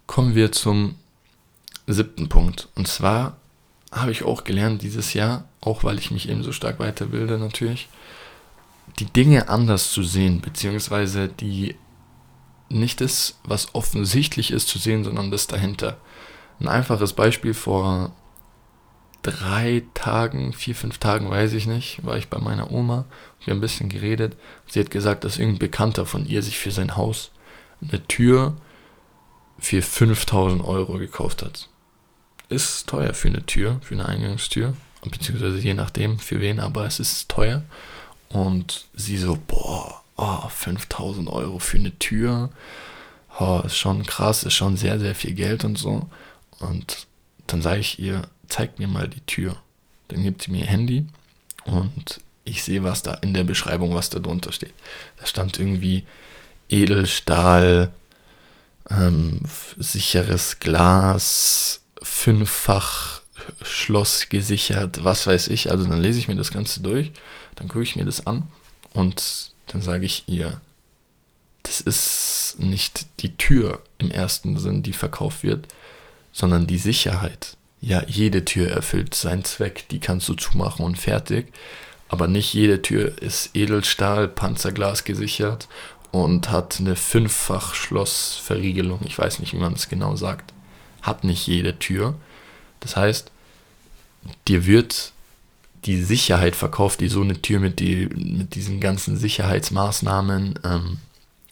Kommen 0.05 0.35
wir 0.35 0.51
zum 0.51 0.95
siebten 1.87 2.27
Punkt. 2.27 2.67
Und 2.75 2.89
zwar 2.89 3.37
habe 3.91 4.11
ich 4.11 4.23
auch 4.23 4.43
gelernt 4.43 4.81
dieses 4.81 5.13
Jahr, 5.13 5.45
auch 5.61 5.83
weil 5.83 5.97
ich 5.97 6.11
mich 6.11 6.29
eben 6.29 6.43
so 6.43 6.51
stark 6.51 6.79
weiterbilde 6.79 7.37
natürlich, 7.37 7.87
die 8.99 9.05
Dinge 9.05 9.49
anders 9.49 9.91
zu 9.91 10.03
sehen, 10.03 10.41
beziehungsweise 10.41 11.27
die 11.27 11.75
nicht 12.69 13.01
das, 13.01 13.39
was 13.43 13.75
offensichtlich 13.75 14.51
ist, 14.51 14.67
zu 14.67 14.79
sehen, 14.79 15.03
sondern 15.03 15.31
das 15.31 15.47
dahinter. 15.47 15.97
Ein 16.59 16.67
einfaches 16.67 17.13
Beispiel 17.13 17.53
vor 17.53 18.13
drei 19.23 19.83
Tagen, 19.93 20.53
vier, 20.53 20.75
fünf 20.75 20.97
Tagen, 20.97 21.29
weiß 21.29 21.53
ich 21.53 21.67
nicht, 21.67 22.03
war 22.05 22.17
ich 22.17 22.29
bei 22.29 22.39
meiner 22.39 22.71
Oma. 22.71 23.05
Wir 23.43 23.51
haben 23.51 23.59
ein 23.59 23.61
bisschen 23.61 23.89
geredet. 23.89 24.35
Sie 24.67 24.79
hat 24.79 24.91
gesagt, 24.91 25.23
dass 25.23 25.37
irgendein 25.37 25.59
Bekannter 25.59 26.05
von 26.05 26.25
ihr 26.25 26.41
sich 26.41 26.57
für 26.57 26.71
sein 26.71 26.95
Haus 26.95 27.31
eine 27.81 28.05
Tür 28.07 28.55
für 29.59 29.81
5000 29.81 30.63
Euro 30.63 30.97
gekauft 30.97 31.43
hat. 31.43 31.69
Ist 32.49 32.87
teuer 32.87 33.13
für 33.13 33.27
eine 33.27 33.45
Tür, 33.45 33.79
für 33.81 33.93
eine 33.93 34.07
Eingangstür, 34.07 34.73
beziehungsweise 35.03 35.59
je 35.59 35.73
nachdem 35.73 36.19
für 36.19 36.41
wen, 36.41 36.59
aber 36.59 36.85
es 36.85 36.99
ist 36.99 37.29
teuer. 37.29 37.63
Und 38.33 38.85
sie 38.93 39.17
so, 39.17 39.37
boah, 39.47 40.01
oh, 40.17 40.47
5000 40.47 41.29
Euro 41.29 41.59
für 41.59 41.77
eine 41.77 41.97
Tür, 41.99 42.49
oh, 43.39 43.61
ist 43.65 43.77
schon 43.77 44.05
krass, 44.05 44.43
ist 44.43 44.53
schon 44.53 44.77
sehr, 44.77 44.99
sehr 44.99 45.15
viel 45.15 45.33
Geld 45.33 45.63
und 45.63 45.77
so. 45.77 46.07
Und 46.59 47.07
dann 47.47 47.61
sage 47.61 47.79
ich 47.79 47.99
ihr, 47.99 48.21
zeig 48.47 48.79
mir 48.79 48.87
mal 48.87 49.07
die 49.07 49.21
Tür. 49.21 49.57
Dann 50.07 50.23
gibt 50.23 50.43
sie 50.43 50.51
mir 50.51 50.61
ihr 50.61 50.67
Handy 50.67 51.05
und 51.65 52.21
ich 52.43 52.63
sehe, 52.63 52.83
was 52.83 53.03
da 53.03 53.13
in 53.15 53.33
der 53.33 53.43
Beschreibung, 53.43 53.93
was 53.93 54.09
da 54.09 54.19
drunter 54.19 54.51
steht. 54.51 54.73
Da 55.17 55.25
stand 55.25 55.59
irgendwie 55.59 56.05
Edelstahl, 56.69 57.91
ähm, 58.89 59.41
sicheres 59.77 60.59
Glas, 60.59 61.81
fünffach 62.01 63.21
Schloss 63.63 64.29
gesichert, 64.29 65.03
was 65.03 65.27
weiß 65.27 65.47
ich. 65.47 65.71
Also 65.71 65.85
dann 65.85 66.01
lese 66.01 66.19
ich 66.19 66.27
mir 66.27 66.35
das 66.35 66.51
Ganze 66.51 66.81
durch, 66.81 67.11
dann 67.55 67.67
gucke 67.67 67.83
ich 67.83 67.95
mir 67.95 68.05
das 68.05 68.25
an 68.27 68.47
und 68.93 69.51
dann 69.67 69.81
sage 69.81 70.05
ich 70.05 70.23
ihr, 70.27 70.59
das 71.63 71.81
ist 71.81 72.55
nicht 72.57 73.05
die 73.21 73.37
Tür 73.37 73.81
im 73.97 74.11
ersten 74.11 74.57
Sinn, 74.57 74.83
die 74.83 74.93
verkauft 74.93 75.43
wird, 75.43 75.67
sondern 76.33 76.67
die 76.67 76.77
Sicherheit. 76.77 77.55
Ja, 77.81 78.03
jede 78.07 78.45
Tür 78.45 78.69
erfüllt 78.69 79.15
seinen 79.15 79.43
Zweck, 79.43 79.85
die 79.89 79.99
kannst 79.99 80.29
du 80.29 80.33
zumachen 80.33 80.85
und 80.85 80.97
fertig. 80.97 81.51
Aber 82.09 82.27
nicht 82.27 82.53
jede 82.53 82.81
Tür 82.81 83.21
ist 83.21 83.55
Edelstahl, 83.55 84.27
Panzerglas 84.27 85.03
gesichert 85.03 85.67
und 86.11 86.51
hat 86.51 86.79
eine 86.79 86.95
fünffach 86.95 87.73
Schlossverriegelung. 87.73 88.99
Ich 89.05 89.17
weiß 89.17 89.39
nicht, 89.39 89.53
wie 89.53 89.59
man 89.59 89.73
es 89.73 89.87
genau 89.87 90.15
sagt. 90.15 90.53
Hat 91.01 91.23
nicht 91.23 91.47
jede 91.47 91.79
Tür. 91.79 92.15
Das 92.81 92.97
heißt, 92.97 93.31
dir 94.47 94.65
wird 94.65 95.13
die 95.85 96.01
Sicherheit 96.03 96.55
verkauft, 96.55 97.01
die 97.01 97.07
so 97.07 97.21
eine 97.21 97.41
Tür 97.41 97.59
mit, 97.59 97.79
die, 97.79 98.07
mit 98.07 98.55
diesen 98.55 98.79
ganzen 98.79 99.17
Sicherheitsmaßnahmen 99.17 100.59
ähm, 100.63 100.97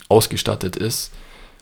ausgestattet 0.08 0.76
ist, 0.76 1.12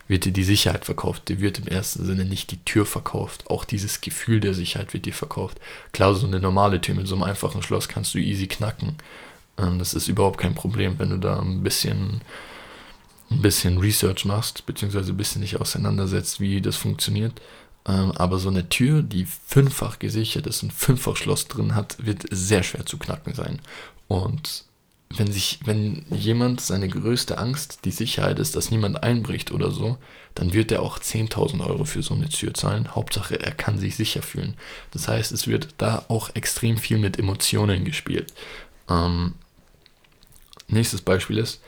wird 0.07 0.25
dir 0.25 0.31
die 0.31 0.43
Sicherheit 0.43 0.85
verkauft. 0.85 1.29
Dir 1.29 1.39
wird 1.39 1.59
im 1.59 1.67
ersten 1.67 2.05
Sinne 2.05 2.25
nicht 2.25 2.51
die 2.51 2.63
Tür 2.63 2.85
verkauft. 2.85 3.49
Auch 3.49 3.65
dieses 3.65 4.01
Gefühl 4.01 4.39
der 4.39 4.53
Sicherheit 4.53 4.93
wird 4.93 5.05
dir 5.05 5.13
verkauft. 5.13 5.59
Klar, 5.91 6.15
so 6.15 6.27
eine 6.27 6.39
normale 6.39 6.79
Tür 6.79 6.95
mit 6.95 7.07
so 7.07 7.15
einem 7.15 7.23
einfachen 7.23 7.61
Schloss 7.61 7.87
kannst 7.87 8.13
du 8.13 8.19
easy 8.19 8.47
knacken. 8.47 8.95
Ähm, 9.57 9.79
das 9.79 9.93
ist 9.93 10.07
überhaupt 10.07 10.39
kein 10.39 10.55
Problem, 10.55 10.97
wenn 10.99 11.09
du 11.09 11.17
da 11.17 11.39
ein 11.39 11.63
bisschen, 11.63 12.21
ein 13.29 13.41
bisschen 13.41 13.77
Research 13.77 14.25
machst, 14.25 14.65
beziehungsweise 14.65 15.11
ein 15.11 15.17
bisschen 15.17 15.41
dich 15.41 15.59
auseinandersetzt, 15.59 16.39
wie 16.39 16.61
das 16.61 16.75
funktioniert. 16.77 17.33
Ähm, 17.87 18.11
aber 18.11 18.39
so 18.39 18.49
eine 18.49 18.69
Tür, 18.69 19.01
die 19.01 19.25
fünffach 19.25 19.99
gesichert 19.99 20.47
ist, 20.47 20.63
ein 20.63 20.71
fünffach 20.71 21.15
Schloss 21.15 21.47
drin 21.47 21.75
hat, 21.75 21.95
wird 22.05 22.25
sehr 22.29 22.63
schwer 22.63 22.85
zu 22.85 22.97
knacken 22.97 23.33
sein. 23.33 23.59
Und 24.07 24.65
wenn 25.09 25.31
sich, 25.31 25.59
wenn 25.63 26.05
jemand 26.11 26.59
seine 26.59 26.89
größte 26.89 27.37
Angst 27.37 27.85
die 27.85 27.91
Sicherheit 27.91 28.39
ist, 28.39 28.55
dass 28.55 28.71
niemand 28.71 29.03
einbricht 29.03 29.51
oder 29.51 29.71
so, 29.71 29.97
dann 30.35 30.53
wird 30.53 30.71
er 30.71 30.81
auch 30.81 30.99
10.000 30.99 31.65
Euro 31.65 31.85
für 31.85 32.03
so 32.03 32.13
eine 32.13 32.27
Tür 32.27 32.53
zahlen. 32.53 32.93
Hauptsache, 32.93 33.39
er 33.39 33.53
kann 33.53 33.79
sich 33.79 33.95
sicher 33.95 34.21
fühlen. 34.21 34.55
Das 34.91 35.07
heißt, 35.07 35.31
es 35.31 35.47
wird 35.47 35.69
da 35.77 36.05
auch 36.09 36.35
extrem 36.35 36.77
viel 36.77 36.97
mit 36.97 37.17
Emotionen 37.17 37.85
gespielt. 37.85 38.33
Ähm, 38.89 39.33
nächstes 40.67 41.01
Beispiel 41.01 41.37
ist, 41.37 41.61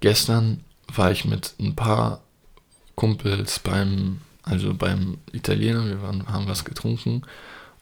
gestern 0.00 0.64
war 0.88 1.12
ich 1.12 1.24
mit 1.24 1.54
ein 1.60 1.76
paar 1.76 2.20
Kumpels 2.96 3.60
beim, 3.60 4.20
also 4.50 4.74
beim 4.74 5.18
Italiener, 5.32 5.86
wir 5.86 6.02
waren, 6.02 6.26
haben 6.28 6.48
was 6.48 6.64
getrunken 6.64 7.22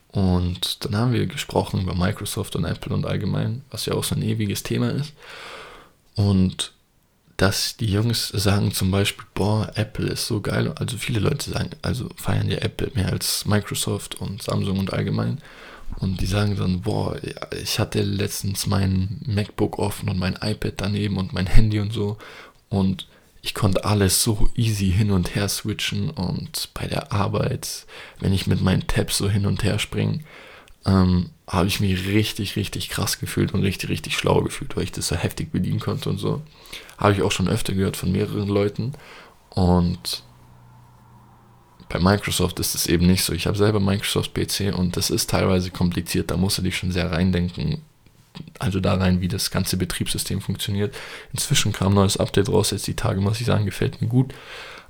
und 0.09 0.85
dann 0.85 0.97
haben 0.97 1.13
wir 1.13 1.27
gesprochen 1.27 1.83
über 1.83 1.95
Microsoft 1.95 2.57
und 2.57 2.65
Apple 2.65 2.95
und 2.95 3.07
allgemein, 3.07 3.63
was 3.71 3.87
ja 3.87 3.95
auch 3.95 4.05
so 4.05 4.15
ein 4.15 4.23
ewiges 4.23 4.63
Thema 4.63 4.91
ist. 4.91 5.13
Und 6.15 6.73
dass 7.37 7.77
die 7.77 7.87
Jungs 7.87 8.29
sagen 8.29 8.73
zum 8.73 8.91
Beispiel, 8.91 9.25
boah, 9.35 9.71
Apple 9.77 10.09
ist 10.09 10.27
so 10.27 10.41
geil. 10.41 10.73
Also 10.77 10.99
viele 10.99 11.21
Leute 11.21 11.51
sagen, 11.51 11.71
also 11.83 12.09
feiern 12.17 12.51
ja 12.51 12.59
Apple 12.59 12.91
mehr 12.95 13.11
als 13.11 13.47
Microsoft 13.47 14.17
und 14.17 14.43
Samsung 14.43 14.79
und 14.79 14.93
allgemein. 14.93 15.41
Und 16.01 16.21
die 16.21 16.27
sagen 16.27 16.57
dann, 16.57 16.83
boah, 16.83 17.17
ich 17.63 17.79
hatte 17.79 18.03
letztens 18.03 18.67
mein 18.67 19.21
MacBook 19.25 19.79
offen 19.79 20.09
und 20.09 20.19
mein 20.19 20.39
iPad 20.43 20.75
daneben 20.79 21.17
und 21.17 21.33
mein 21.33 21.47
Handy 21.47 21.81
und 21.81 21.93
so. 21.93 22.19
Und 22.69 23.07
ich 23.42 23.55
konnte 23.55 23.85
alles 23.85 24.22
so 24.22 24.48
easy 24.57 24.90
hin 24.90 25.11
und 25.11 25.35
her 25.35 25.48
switchen 25.48 26.11
und 26.11 26.70
bei 26.74 26.87
der 26.87 27.12
Arbeit, 27.12 27.87
wenn 28.20 28.33
ich 28.33 28.46
mit 28.46 28.61
meinen 28.61 28.87
Tabs 28.87 29.18
so 29.18 29.29
hin 29.31 29.46
und 29.46 29.62
her 29.62 29.79
springe, 29.79 30.20
ähm, 30.85 31.31
habe 31.46 31.66
ich 31.68 31.81
mich 31.81 32.07
richtig, 32.07 32.57
richtig 32.57 32.88
krass 32.90 33.18
gefühlt 33.18 33.55
und 33.55 33.62
richtig, 33.62 33.90
richtig 33.90 34.16
schlau 34.16 34.42
gefühlt, 34.42 34.77
weil 34.77 34.85
ich 34.85 34.92
das 34.92 35.09
so 35.09 35.16
heftig 35.16 35.51
bedienen 35.51 35.81
konnte 35.81 36.11
und 36.11 36.18
so. 36.18 36.42
Habe 36.98 37.14
ich 37.14 37.22
auch 37.22 37.33
schon 37.33 37.48
öfter 37.48 37.74
gehört 37.74 37.96
von 37.96 38.12
mehreren 38.12 38.48
Leuten. 38.48 38.92
Und 39.51 40.22
bei 41.88 41.98
Microsoft 41.98 42.61
ist 42.61 42.74
es 42.74 42.87
eben 42.87 43.07
nicht 43.07 43.24
so. 43.24 43.33
Ich 43.33 43.46
habe 43.46 43.57
selber 43.57 43.81
Microsoft 43.81 44.35
PC 44.35 44.74
und 44.77 44.96
das 44.96 45.11
ist 45.11 45.31
teilweise 45.31 45.70
kompliziert. 45.70 46.31
Da 46.31 46.37
musst 46.37 46.59
du 46.59 46.62
dich 46.62 46.77
schon 46.77 46.92
sehr 46.92 47.11
reindenken, 47.11 47.83
also 48.59 48.81
da 48.81 48.94
rein, 48.94 49.20
wie 49.20 49.29
das 49.29 49.51
ganze 49.51 49.77
Betriebssystem 49.77 50.40
funktioniert. 50.40 50.94
Inzwischen 51.33 51.72
kam 51.72 51.92
ein 51.92 51.96
neues 51.96 52.16
Update 52.16 52.48
raus, 52.48 52.70
jetzt 52.70 52.87
die 52.87 52.96
Tage, 52.96 53.20
muss 53.20 53.40
ich 53.40 53.46
sagen, 53.46 53.64
gefällt 53.64 54.01
mir 54.01 54.09
gut. 54.09 54.35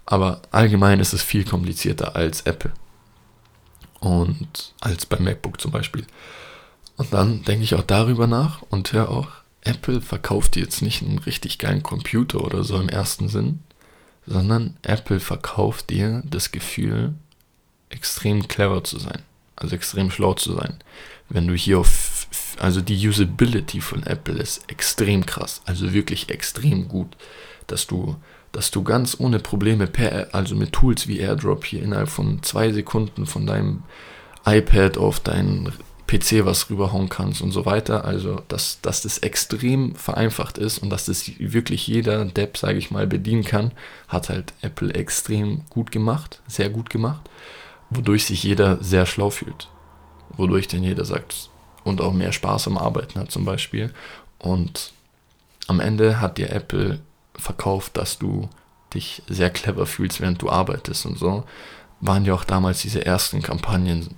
Aber 0.07 0.43
allgemein 0.51 1.01
ist 1.01 1.13
es 1.13 1.23
viel 1.23 1.45
komplizierter 1.45 2.17
als 2.17 2.43
Apple. 2.43 2.73
Und 4.01 4.75
als 4.81 5.07
beim 5.07 5.25
MacBook 5.25 5.61
zum 5.61 5.71
Beispiel. 5.71 6.07
Und 6.97 7.13
dann 7.13 7.43
denke 7.45 7.65
ich 7.65 7.75
auch 7.75 7.83
darüber 7.83 8.27
nach 8.27 8.63
und 8.71 8.93
höre 8.93 9.11
auch, 9.11 9.29
Apple 9.63 10.01
verkauft 10.01 10.57
jetzt 10.57 10.83
nicht 10.83 11.03
einen 11.03 11.19
richtig 11.19 11.59
geilen 11.59 11.83
Computer 11.83 12.43
oder 12.43 12.65
so 12.65 12.81
im 12.81 12.89
ersten 12.89 13.29
Sinn, 13.29 13.61
sondern 14.27 14.77
Apple 14.83 15.21
verkauft 15.21 15.91
dir 15.91 16.23
das 16.27 16.53
Gefühl, 16.53 17.15
extrem 17.91 18.49
clever 18.49 18.85
zu 18.85 18.99
sein, 18.99 19.23
also 19.57 19.75
extrem 19.75 20.11
schlau 20.11 20.35
zu 20.35 20.55
sein. 20.55 20.79
Wenn 21.29 21.47
du 21.47 21.55
hier 21.55 21.79
auf 21.81 22.18
also 22.59 22.81
die 22.81 23.09
Usability 23.09 23.81
von 23.81 24.03
Apple 24.03 24.39
ist 24.39 24.69
extrem 24.71 25.27
krass, 25.27 25.63
also 25.65 25.93
wirklich 25.93 26.29
extrem 26.31 26.89
gut, 26.89 27.17
dass 27.67 27.87
du, 27.87 28.17
dass 28.53 28.71
du 28.71 28.83
ganz 28.83 29.17
ohne 29.19 29.39
Probleme 29.39 29.87
per, 29.87 30.35
also 30.35 30.55
mit 30.55 30.73
Tools 30.73 31.07
wie 31.09 31.19
AirDrop 31.21 31.65
hier 31.65 31.83
innerhalb 31.83 32.09
von 32.09 32.43
zwei 32.43 32.73
Sekunden 32.73 33.27
von 33.27 33.47
deinem 33.47 33.83
iPad 34.45 34.99
auf 34.99 35.21
deinen 35.21 35.73
PC 36.09 36.47
was 36.47 36.71
rüberhauen 36.71 37.09
kannst 37.09 37.43
und 37.43 37.53
so 37.53 37.67
weiter. 37.67 38.05
Also, 38.05 38.43
dass, 38.49 38.81
dass 38.81 39.03
das 39.03 39.19
extrem 39.19 39.95
vereinfacht 39.95 40.59
ist 40.59 40.79
und 40.79 40.91
dass 40.91 41.05
das 41.05 41.31
wirklich 41.39 41.87
jeder 41.87 42.25
Depp, 42.25 42.57
sage 42.57 42.79
ich 42.79 42.91
mal, 42.91 43.07
bedienen 43.07 43.45
kann, 43.45 43.73
hat 44.09 44.31
halt 44.31 44.55
Apple 44.63 44.93
extrem 44.95 45.63
gut 45.69 45.93
gemacht, 45.93 46.41
sehr 46.49 46.71
gut 46.71 46.91
gemacht, 46.91 47.29
wodurch 47.91 48.25
sich 48.25 48.43
jeder 48.43 48.83
sehr 48.83 49.07
schlau 49.07 49.31
fühlt. 49.31 49.69
Wodurch 50.37 50.67
denn 50.67 50.83
jeder 50.83 51.05
sagt, 51.05 51.51
und 51.89 52.01
auch 52.01 52.13
mehr 52.13 52.33
Spaß 52.33 52.69
am 52.69 52.79
Arbeiten 52.79 53.19
hat 53.19 53.31
zum 53.31 53.45
Beispiel. 53.45 53.93
Und 54.39 54.93
am 55.67 55.81
Ende 55.81 56.21
hat 56.21 56.39
dir 56.39 56.51
Apple 56.51 57.01
verkauft, 57.35 57.97
dass 57.97 58.19
du 58.19 58.49
dich 58.95 59.23
sehr 59.29 59.51
clever 59.51 59.87
fühlst, 59.87 60.21
während 60.21 60.41
du 60.43 60.51
arbeitest 60.51 61.07
und 61.07 61.19
so. 61.19 61.45
Waren 62.01 62.25
ja 62.25 62.35
auch 62.35 62.45
damals 62.45 62.81
diese 62.83 63.05
ersten 63.05 63.43
Kampagnen. 63.43 64.09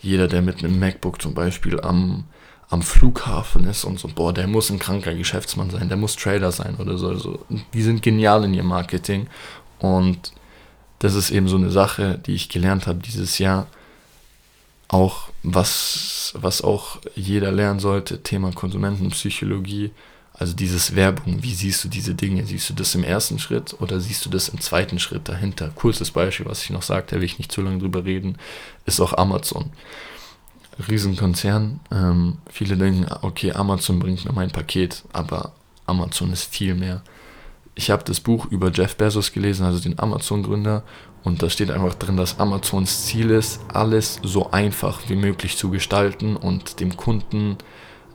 Jeder, 0.00 0.28
der 0.28 0.42
mit 0.42 0.58
einem 0.58 0.78
MacBook 0.78 1.20
zum 1.20 1.34
Beispiel 1.34 1.80
am, 1.80 2.24
am 2.70 2.82
Flughafen 2.82 3.64
ist 3.64 3.84
und 3.84 3.98
so, 3.98 4.08
boah, 4.08 4.32
der 4.32 4.46
muss 4.46 4.70
ein 4.70 4.78
kranker 4.78 5.14
Geschäftsmann 5.14 5.70
sein, 5.70 5.88
der 5.88 5.96
muss 5.96 6.16
Trader 6.16 6.52
sein 6.52 6.76
oder 6.76 6.96
so. 6.98 7.08
Also, 7.08 7.44
die 7.72 7.82
sind 7.82 8.02
genial 8.02 8.44
in 8.44 8.54
ihrem 8.54 8.68
Marketing. 8.68 9.26
Und 9.78 10.32
das 11.00 11.14
ist 11.14 11.30
eben 11.30 11.48
so 11.48 11.56
eine 11.56 11.70
Sache, 11.70 12.18
die 12.18 12.34
ich 12.34 12.48
gelernt 12.48 12.86
habe 12.86 13.00
dieses 13.00 13.38
Jahr 13.38 13.66
auch 14.88 15.30
was, 15.42 16.32
was 16.36 16.62
auch 16.62 16.98
jeder 17.14 17.52
lernen 17.52 17.80
sollte, 17.80 18.22
Thema 18.22 18.52
Konsumentenpsychologie, 18.52 19.90
also 20.36 20.52
dieses 20.52 20.96
Werbung, 20.96 21.42
wie 21.44 21.54
siehst 21.54 21.84
du 21.84 21.88
diese 21.88 22.14
Dinge? 22.14 22.44
Siehst 22.44 22.68
du 22.68 22.74
das 22.74 22.94
im 22.96 23.04
ersten 23.04 23.38
Schritt 23.38 23.76
oder 23.80 24.00
siehst 24.00 24.26
du 24.26 24.30
das 24.30 24.48
im 24.48 24.60
zweiten 24.60 24.98
Schritt 24.98 25.28
dahinter? 25.28 25.70
Kurzes 25.76 26.10
Beispiel, 26.10 26.46
was 26.46 26.64
ich 26.64 26.70
noch 26.70 26.82
sagte, 26.82 27.14
da 27.14 27.20
will 27.20 27.26
ich 27.26 27.38
nicht 27.38 27.52
zu 27.52 27.62
lange 27.62 27.78
drüber 27.78 28.04
reden, 28.04 28.36
ist 28.84 29.00
auch 29.00 29.16
Amazon. 29.16 29.70
Riesenkonzern. 30.88 31.78
Ähm, 31.92 32.38
viele 32.50 32.76
denken, 32.76 33.06
okay, 33.22 33.52
Amazon 33.52 34.00
bringt 34.00 34.24
mir 34.24 34.32
mein 34.32 34.50
Paket, 34.50 35.04
aber 35.12 35.52
Amazon 35.86 36.32
ist 36.32 36.52
viel 36.52 36.74
mehr. 36.74 37.02
Ich 37.74 37.90
habe 37.90 38.04
das 38.04 38.20
Buch 38.20 38.46
über 38.46 38.70
Jeff 38.70 38.96
Bezos 38.96 39.32
gelesen, 39.32 39.64
also 39.66 39.80
den 39.80 39.98
Amazon-Gründer, 39.98 40.84
und 41.24 41.42
da 41.42 41.48
steht 41.48 41.70
einfach 41.70 41.94
drin, 41.94 42.18
dass 42.18 42.38
Amazons 42.38 43.06
Ziel 43.06 43.30
ist, 43.30 43.60
alles 43.72 44.20
so 44.22 44.50
einfach 44.50 45.00
wie 45.08 45.16
möglich 45.16 45.56
zu 45.56 45.70
gestalten 45.70 46.36
und 46.36 46.80
dem 46.80 46.96
Kunden, 46.96 47.56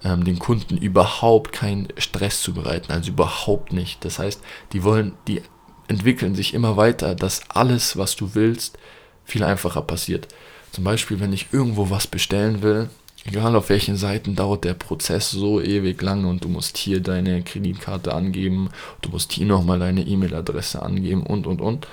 ähm, 0.04 0.24
dem 0.24 0.38
Kunden 0.38 0.78
überhaupt 0.78 1.52
keinen 1.52 1.88
Stress 1.98 2.42
zu 2.42 2.54
bereiten, 2.54 2.92
also 2.92 3.10
überhaupt 3.10 3.74
nicht. 3.74 4.06
Das 4.06 4.20
heißt, 4.20 4.42
die 4.74 4.84
wollen, 4.84 5.14
die 5.28 5.42
entwickeln 5.88 6.36
sich 6.36 6.54
immer 6.54 6.78
weiter, 6.78 7.16
dass 7.16 7.50
alles, 7.50 7.98
was 7.98 8.16
du 8.16 8.36
willst, 8.36 8.78
viel 9.26 9.44
einfacher 9.44 9.82
passiert. 9.82 10.28
Zum 10.72 10.84
Beispiel, 10.84 11.20
wenn 11.20 11.34
ich 11.34 11.48
irgendwo 11.52 11.90
was 11.90 12.06
bestellen 12.06 12.62
will, 12.62 12.90
egal 13.26 13.56
auf 13.56 13.70
welchen 13.70 13.96
Seiten, 13.96 14.36
dauert 14.36 14.64
der 14.64 14.74
Prozess 14.74 15.32
so 15.32 15.62
ewig 15.62 16.02
lang 16.02 16.26
und 16.26 16.44
du 16.44 16.50
musst 16.50 16.78
hier 16.78 17.02
deine 17.02 17.42
Kreditkarte 17.44 18.14
angeben, 18.14 18.70
du 19.02 19.10
musst 19.10 19.32
hier 19.32 19.46
nochmal 19.46 19.80
deine 19.80 20.02
E-Mail-Adresse 20.02 20.82
angeben 20.82 21.24
und 21.24 21.48
und 21.48 21.62
und. 21.62 21.88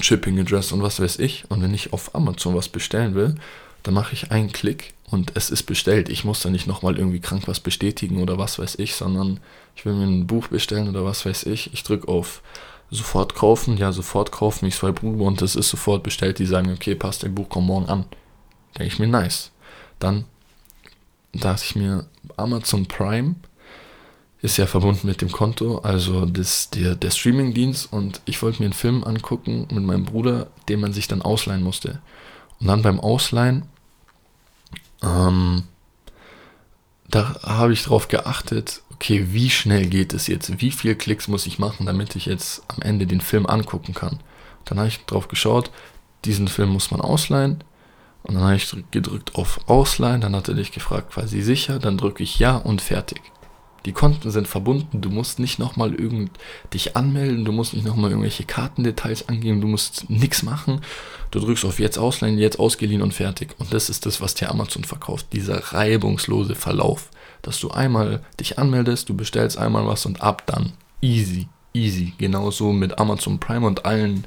Shipping 0.00 0.38
Address 0.38 0.72
und 0.72 0.82
was 0.82 1.00
weiß 1.00 1.18
ich. 1.18 1.44
Und 1.48 1.62
wenn 1.62 1.74
ich 1.74 1.92
auf 1.92 2.14
Amazon 2.14 2.54
was 2.54 2.68
bestellen 2.68 3.14
will, 3.14 3.34
dann 3.82 3.94
mache 3.94 4.12
ich 4.12 4.30
einen 4.30 4.52
Klick 4.52 4.94
und 5.10 5.32
es 5.34 5.50
ist 5.50 5.64
bestellt. 5.64 6.08
Ich 6.08 6.24
muss 6.24 6.42
da 6.42 6.50
nicht 6.50 6.66
nochmal 6.66 6.96
irgendwie 6.96 7.20
krank 7.20 7.42
was 7.46 7.60
bestätigen 7.60 8.22
oder 8.22 8.38
was 8.38 8.58
weiß 8.58 8.76
ich, 8.78 8.94
sondern 8.94 9.40
ich 9.74 9.84
will 9.84 9.94
mir 9.94 10.04
ein 10.04 10.26
Buch 10.26 10.48
bestellen 10.48 10.88
oder 10.88 11.04
was 11.04 11.26
weiß 11.26 11.44
ich. 11.46 11.72
Ich 11.72 11.82
drücke 11.82 12.08
auf 12.08 12.42
sofort 12.90 13.34
kaufen, 13.34 13.76
ja, 13.76 13.92
sofort 13.92 14.32
kaufen, 14.32 14.66
ich 14.66 14.76
zwei 14.76 14.92
Buch 14.92 15.26
und 15.26 15.42
es 15.42 15.56
ist 15.56 15.70
sofort 15.70 16.02
bestellt. 16.02 16.38
Die 16.38 16.46
sagen, 16.46 16.72
okay, 16.72 16.94
passt, 16.94 17.22
dein 17.22 17.34
Buch 17.34 17.48
kommt 17.48 17.66
morgen 17.66 17.88
an. 17.88 18.04
Denke 18.78 18.92
ich 18.92 18.98
mir, 18.98 19.08
nice. 19.08 19.50
Dann 20.00 20.24
dachte 21.32 21.64
ich 21.64 21.76
mir, 21.76 22.06
Amazon 22.36 22.86
Prime 22.86 23.36
ist 24.42 24.56
ja 24.56 24.66
verbunden 24.66 25.06
mit 25.06 25.20
dem 25.20 25.30
Konto, 25.30 25.78
also 25.78 26.24
das, 26.24 26.70
der, 26.70 26.96
der 26.96 27.10
Streaming-Dienst 27.10 27.92
und 27.92 28.22
ich 28.24 28.42
wollte 28.42 28.60
mir 28.60 28.66
einen 28.66 28.72
Film 28.72 29.04
angucken 29.04 29.68
mit 29.70 29.84
meinem 29.84 30.06
Bruder, 30.06 30.48
den 30.68 30.80
man 30.80 30.92
sich 30.92 31.08
dann 31.08 31.22
ausleihen 31.22 31.62
musste. 31.62 32.00
Und 32.58 32.66
dann 32.66 32.82
beim 32.82 32.98
Ausleihen, 33.00 33.64
ähm, 35.02 35.64
da 37.08 37.40
habe 37.42 37.72
ich 37.72 37.84
darauf 37.84 38.08
geachtet, 38.08 38.82
okay, 38.92 39.28
wie 39.30 39.50
schnell 39.50 39.86
geht 39.86 40.14
es 40.14 40.26
jetzt? 40.26 40.60
Wie 40.60 40.70
viele 40.70 40.94
Klicks 40.94 41.28
muss 41.28 41.46
ich 41.46 41.58
machen, 41.58 41.86
damit 41.86 42.16
ich 42.16 42.26
jetzt 42.26 42.62
am 42.68 42.82
Ende 42.82 43.06
den 43.06 43.20
Film 43.20 43.46
angucken 43.46 43.94
kann? 43.94 44.20
Dann 44.64 44.78
habe 44.78 44.88
ich 44.88 45.04
drauf 45.04 45.28
geschaut, 45.28 45.70
diesen 46.24 46.48
Film 46.48 46.70
muss 46.70 46.90
man 46.90 47.00
ausleihen. 47.00 47.64
Und 48.22 48.34
dann 48.34 48.44
habe 48.44 48.56
ich 48.56 48.70
gedrückt 48.90 49.34
auf 49.34 49.68
Ausleihen, 49.68 50.20
dann 50.20 50.36
hat 50.36 50.48
er 50.48 50.54
dich 50.54 50.72
gefragt, 50.72 51.12
quasi 51.12 51.40
sicher, 51.40 51.78
dann 51.78 51.98
drücke 51.98 52.22
ich 52.22 52.38
Ja 52.38 52.56
und 52.56 52.82
fertig. 52.82 53.20
Die 53.86 53.92
Konten 53.92 54.30
sind 54.30 54.46
verbunden, 54.46 55.00
du 55.00 55.08
musst 55.08 55.38
nicht 55.38 55.58
nochmal 55.58 55.94
irgend 55.94 56.30
dich 56.74 56.96
anmelden, 56.96 57.46
du 57.46 57.52
musst 57.52 57.72
nicht 57.72 57.86
nochmal 57.86 58.10
irgendwelche 58.10 58.44
Kartendetails 58.44 59.28
angeben, 59.28 59.62
du 59.62 59.68
musst 59.68 60.10
nichts 60.10 60.42
machen. 60.42 60.82
Du 61.30 61.40
drückst 61.40 61.64
auf 61.64 61.80
jetzt 61.80 61.98
ausleihen, 61.98 62.38
jetzt 62.38 62.58
ausgeliehen 62.58 63.00
und 63.00 63.14
fertig. 63.14 63.54
Und 63.58 63.72
das 63.72 63.88
ist 63.88 64.04
das, 64.04 64.20
was 64.20 64.34
dir 64.34 64.50
Amazon 64.50 64.84
verkauft, 64.84 65.28
dieser 65.32 65.72
reibungslose 65.72 66.54
Verlauf, 66.54 67.08
dass 67.40 67.58
du 67.58 67.70
einmal 67.70 68.22
dich 68.38 68.58
anmeldest, 68.58 69.08
du 69.08 69.16
bestellst 69.16 69.56
einmal 69.56 69.86
was 69.86 70.04
und 70.04 70.20
ab 70.20 70.42
dann. 70.44 70.72
Easy, 71.00 71.48
easy. 71.72 72.12
Genauso 72.18 72.72
mit 72.72 72.98
Amazon 72.98 73.40
Prime 73.40 73.66
und 73.66 73.86
allen, 73.86 74.26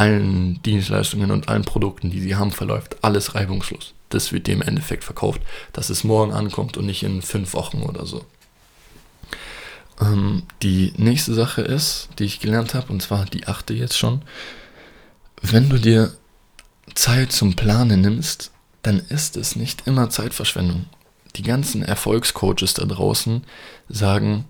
allen 0.00 0.62
Dienstleistungen 0.62 1.30
und 1.30 1.50
allen 1.50 1.66
Produkten, 1.66 2.08
die 2.08 2.20
sie 2.20 2.34
haben, 2.34 2.52
verläuft 2.52 2.96
alles 3.04 3.34
reibungslos. 3.34 3.92
Das 4.08 4.32
wird 4.32 4.46
dir 4.46 4.54
im 4.54 4.62
Endeffekt 4.62 5.04
verkauft, 5.04 5.42
dass 5.74 5.90
es 5.90 6.04
morgen 6.04 6.32
ankommt 6.32 6.78
und 6.78 6.86
nicht 6.86 7.02
in 7.02 7.20
fünf 7.20 7.52
Wochen 7.52 7.82
oder 7.82 8.06
so. 8.06 8.24
Ähm, 10.00 10.44
die 10.62 10.94
nächste 10.96 11.34
Sache 11.34 11.60
ist, 11.60 12.08
die 12.18 12.24
ich 12.24 12.40
gelernt 12.40 12.72
habe, 12.72 12.90
und 12.90 13.02
zwar 13.02 13.26
die 13.26 13.46
achte 13.46 13.74
jetzt 13.74 13.98
schon, 13.98 14.22
wenn 15.42 15.68
du 15.68 15.78
dir 15.78 16.14
Zeit 16.94 17.30
zum 17.30 17.54
Planen 17.54 18.00
nimmst, 18.00 18.52
dann 18.80 19.00
ist 19.00 19.36
es 19.36 19.54
nicht 19.54 19.86
immer 19.86 20.08
Zeitverschwendung. 20.08 20.86
Die 21.36 21.42
ganzen 21.42 21.82
Erfolgscoaches 21.82 22.72
da 22.72 22.86
draußen 22.86 23.44
sagen, 23.90 24.46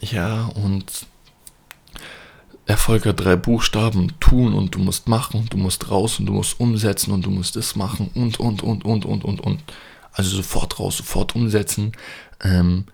ja, 0.00 0.46
und 0.46 1.06
Erfolg 2.66 3.04
hat 3.04 3.20
drei 3.20 3.36
Buchstaben, 3.36 4.18
tun 4.20 4.54
und 4.54 4.74
du 4.74 4.78
musst 4.78 5.06
machen, 5.06 5.46
du 5.50 5.58
musst 5.58 5.90
raus 5.90 6.18
und 6.18 6.26
du 6.26 6.32
musst 6.32 6.58
umsetzen 6.58 7.12
und 7.12 7.26
du 7.26 7.30
musst 7.30 7.56
das 7.56 7.76
machen 7.76 8.10
und, 8.14 8.40
und, 8.40 8.62
und, 8.62 8.84
und, 8.84 9.04
und, 9.04 9.24
und, 9.24 9.40
und. 9.40 9.60
Also 10.12 10.36
sofort 10.36 10.78
raus, 10.78 10.98
sofort 10.98 11.34
umsetzen. 11.34 11.92
Ähm, 12.40 12.86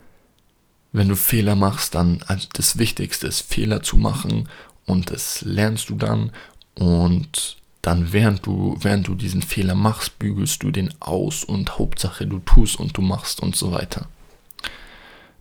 wenn 0.92 1.08
du 1.08 1.14
Fehler 1.14 1.54
machst, 1.54 1.94
dann 1.94 2.24
also 2.26 2.48
das 2.52 2.78
Wichtigste 2.78 3.28
ist 3.28 3.42
Fehler 3.42 3.82
zu 3.82 3.96
machen 3.96 4.48
und 4.86 5.10
das 5.10 5.42
lernst 5.42 5.88
du 5.90 5.94
dann 5.94 6.32
und 6.74 7.58
dann 7.82 8.12
während 8.12 8.44
du 8.44 8.76
während 8.80 9.06
du 9.06 9.14
diesen 9.14 9.42
Fehler 9.42 9.76
machst, 9.76 10.18
bügelst 10.18 10.62
du 10.62 10.70
den 10.72 10.92
aus 11.00 11.44
und 11.44 11.78
Hauptsache 11.78 12.26
du 12.26 12.40
tust 12.40 12.78
und 12.80 12.96
du 12.96 13.02
machst 13.02 13.40
und 13.40 13.54
so 13.54 13.70
weiter. 13.70 14.08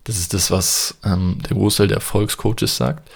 Das 0.04 0.18
ist 0.18 0.34
das, 0.34 0.50
was 0.50 0.98
ähm, 1.04 1.38
der 1.48 1.56
Großteil 1.56 1.88
der 1.88 1.96
Erfolgscoaches 1.96 2.76
sagt, 2.76 3.10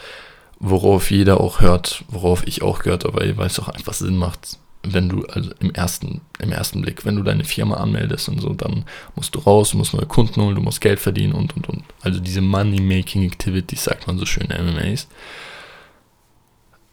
worauf 0.58 1.10
jeder 1.10 1.40
auch 1.40 1.60
hört, 1.60 2.04
worauf 2.08 2.46
ich 2.46 2.62
auch 2.62 2.80
gehört 2.80 3.04
habe, 3.04 3.36
weil 3.36 3.46
es 3.46 3.58
auch 3.60 3.68
einfach 3.68 3.94
Sinn 3.94 4.16
macht, 4.16 4.58
wenn 4.86 5.08
du, 5.08 5.24
also 5.26 5.50
im 5.60 5.72
ersten, 5.72 6.20
im 6.38 6.52
ersten 6.52 6.82
Blick, 6.82 7.04
wenn 7.04 7.16
du 7.16 7.22
deine 7.22 7.44
Firma 7.44 7.76
anmeldest 7.76 8.28
und 8.28 8.40
so, 8.40 8.52
dann 8.52 8.84
musst 9.14 9.34
du 9.34 9.38
raus, 9.40 9.70
du 9.70 9.78
musst 9.78 9.94
neue 9.94 10.06
Kunden 10.06 10.40
holen, 10.40 10.54
du 10.54 10.60
musst 10.60 10.80
Geld 10.80 11.00
verdienen 11.00 11.32
und 11.32 11.56
und 11.56 11.68
und. 11.68 11.84
Also 12.02 12.20
diese 12.20 12.42
Money-Making 12.42 13.24
Activities, 13.24 13.84
sagt 13.84 14.06
man 14.06 14.18
so 14.18 14.26
schön 14.26 14.50
in 14.50 14.66
MMAs. 14.66 15.08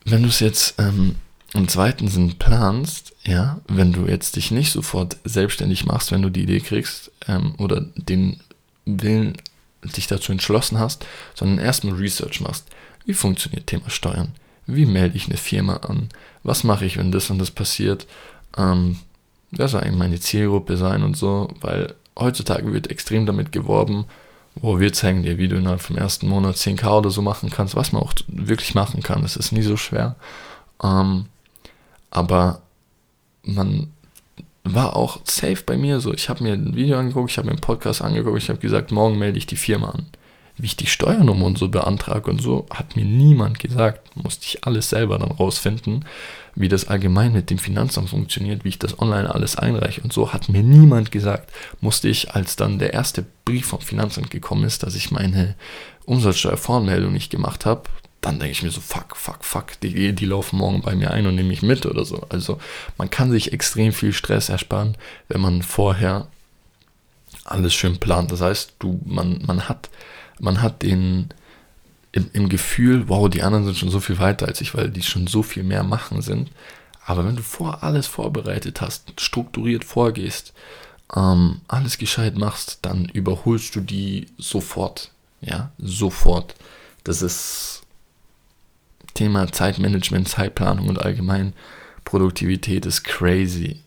Wenn 0.05 0.23
du 0.23 0.29
es 0.29 0.39
jetzt 0.39 0.75
ähm, 0.79 1.15
im 1.53 1.67
zweiten 1.67 2.07
Sinn 2.07 2.37
planst, 2.39 3.13
ja, 3.23 3.59
wenn 3.67 3.91
du 3.91 4.07
jetzt 4.07 4.35
dich 4.35 4.51
nicht 4.51 4.71
sofort 4.71 5.17
selbstständig 5.25 5.85
machst, 5.85 6.11
wenn 6.11 6.21
du 6.21 6.29
die 6.29 6.43
Idee 6.43 6.61
kriegst 6.61 7.11
ähm, 7.27 7.55
oder 7.57 7.81
den 7.95 8.39
Willen 8.85 9.37
dich 9.83 10.07
dazu 10.07 10.31
entschlossen 10.31 10.79
hast, 10.79 11.05
sondern 11.35 11.63
erstmal 11.63 11.95
Research 11.95 12.41
machst. 12.41 12.65
Wie 13.05 13.13
funktioniert 13.13 13.67
Thema 13.67 13.89
Steuern? 13.89 14.33
Wie 14.67 14.85
melde 14.85 15.17
ich 15.17 15.27
eine 15.27 15.37
Firma 15.37 15.77
an? 15.77 16.09
Was 16.43 16.63
mache 16.63 16.85
ich, 16.85 16.97
wenn 16.97 17.11
das 17.11 17.29
und 17.29 17.39
das 17.39 17.51
passiert? 17.51 18.07
Ähm, 18.57 18.99
das 19.51 19.71
soll 19.71 19.81
eigentlich 19.81 19.97
meine 19.97 20.19
Zielgruppe 20.19 20.77
sein 20.77 21.03
und 21.03 21.17
so, 21.17 21.49
weil 21.61 21.93
heutzutage 22.17 22.71
wird 22.73 22.89
extrem 22.89 23.25
damit 23.25 23.51
geworben, 23.51 24.05
wo 24.55 24.79
wir 24.79 24.93
zeigen 24.93 25.23
dir, 25.23 25.37
wie 25.37 25.47
du 25.47 25.57
innerhalb 25.57 25.81
vom 25.81 25.97
ersten 25.97 26.27
Monat 26.27 26.55
10k 26.55 26.89
oder 26.89 27.09
so 27.09 27.21
machen 27.21 27.49
kannst, 27.49 27.75
was 27.75 27.91
man 27.91 28.01
auch 28.01 28.13
wirklich 28.27 28.75
machen 28.75 29.01
kann. 29.01 29.23
Es 29.23 29.35
ist 29.35 29.51
nie 29.51 29.61
so 29.61 29.77
schwer. 29.77 30.15
Ähm, 30.83 31.25
aber 32.11 32.61
man 33.43 33.91
war 34.63 34.95
auch 34.95 35.19
safe 35.23 35.63
bei 35.65 35.77
mir 35.77 35.99
so. 35.99 36.13
Ich 36.13 36.29
habe 36.29 36.43
mir 36.43 36.53
ein 36.53 36.75
Video 36.75 36.97
angeguckt, 36.99 37.31
ich 37.31 37.37
habe 37.37 37.47
mir 37.47 37.53
einen 37.53 37.61
Podcast 37.61 38.01
angeguckt, 38.01 38.37
ich 38.37 38.49
habe 38.49 38.59
gesagt, 38.59 38.91
morgen 38.91 39.17
melde 39.17 39.37
ich 39.37 39.47
die 39.47 39.55
Firma 39.55 39.89
an 39.89 40.05
wie 40.57 40.65
ich 40.65 40.75
die 40.75 40.87
Steuernummer 40.87 41.45
und 41.45 41.57
so 41.57 41.69
beantrage 41.69 42.29
und 42.29 42.41
so, 42.41 42.65
hat 42.69 42.95
mir 42.95 43.05
niemand 43.05 43.59
gesagt. 43.59 44.15
Musste 44.15 44.45
ich 44.45 44.63
alles 44.65 44.89
selber 44.89 45.17
dann 45.17 45.31
rausfinden, 45.31 46.05
wie 46.55 46.67
das 46.67 46.87
allgemein 46.87 47.33
mit 47.33 47.49
dem 47.49 47.57
Finanzamt 47.57 48.09
funktioniert, 48.09 48.63
wie 48.63 48.69
ich 48.69 48.79
das 48.79 48.99
online 48.99 49.33
alles 49.33 49.55
einreiche 49.55 50.01
und 50.01 50.13
so, 50.13 50.33
hat 50.33 50.49
mir 50.49 50.63
niemand 50.63 51.11
gesagt. 51.11 51.51
Musste 51.79 52.09
ich, 52.09 52.35
als 52.35 52.55
dann 52.55 52.79
der 52.79 52.93
erste 52.93 53.25
Brief 53.45 53.67
vom 53.67 53.81
Finanzamt 53.81 54.29
gekommen 54.29 54.65
ist, 54.65 54.83
dass 54.83 54.95
ich 54.95 55.11
meine 55.11 55.55
Umsatzsteuervoranmeldung 56.05 57.13
nicht 57.13 57.29
gemacht 57.29 57.65
habe, 57.65 57.83
dann 58.21 58.39
denke 58.39 58.51
ich 58.51 58.63
mir 58.63 58.69
so, 58.69 58.81
fuck, 58.81 59.17
fuck, 59.17 59.43
fuck, 59.43 59.79
die, 59.81 60.13
die 60.13 60.25
laufen 60.25 60.57
morgen 60.57 60.81
bei 60.81 60.95
mir 60.95 61.11
ein 61.11 61.25
und 61.25 61.35
nehme 61.35 61.49
mich 61.49 61.63
mit 61.63 61.87
oder 61.87 62.05
so. 62.05 62.21
Also 62.29 62.59
man 62.97 63.09
kann 63.09 63.31
sich 63.31 63.51
extrem 63.51 63.93
viel 63.93 64.13
Stress 64.13 64.49
ersparen, 64.49 64.95
wenn 65.27 65.41
man 65.41 65.63
vorher 65.63 66.27
alles 67.45 67.73
schön 67.73 67.97
plant. 67.97 68.31
Das 68.31 68.41
heißt, 68.41 68.75
du, 68.77 68.99
man, 69.05 69.41
man 69.45 69.67
hat 69.67 69.89
man 70.41 70.61
hat 70.61 70.81
den 70.81 71.29
im, 72.11 72.29
im, 72.33 72.49
Gefühl, 72.49 73.07
wow, 73.07 73.29
die 73.29 73.41
anderen 73.41 73.63
sind 73.65 73.77
schon 73.77 73.89
so 73.89 74.01
viel 74.01 74.19
weiter 74.19 74.47
als 74.47 74.59
ich, 74.59 74.75
weil 74.75 74.89
die 74.89 75.01
schon 75.01 75.27
so 75.27 75.43
viel 75.43 75.63
mehr 75.63 75.83
machen 75.83 76.21
sind. 76.21 76.51
Aber 77.05 77.25
wenn 77.25 77.37
du 77.37 77.43
vor 77.43 77.83
alles 77.83 78.07
vorbereitet 78.07 78.81
hast, 78.81 79.13
strukturiert 79.19 79.85
vorgehst, 79.85 80.53
ähm, 81.15 81.61
alles 81.67 81.97
gescheit 81.97 82.37
machst, 82.37 82.79
dann 82.81 83.05
überholst 83.05 83.75
du 83.75 83.79
die 83.79 84.27
sofort. 84.37 85.11
Ja, 85.39 85.71
sofort. 85.77 86.55
Das 87.03 87.21
ist 87.21 87.83
Thema 89.13 89.51
Zeitmanagement, 89.51 90.27
Zeitplanung 90.27 90.89
und 90.89 91.01
allgemein 91.01 91.53
Produktivität 92.03 92.85
ist 92.85 93.03
crazy, 93.03 93.79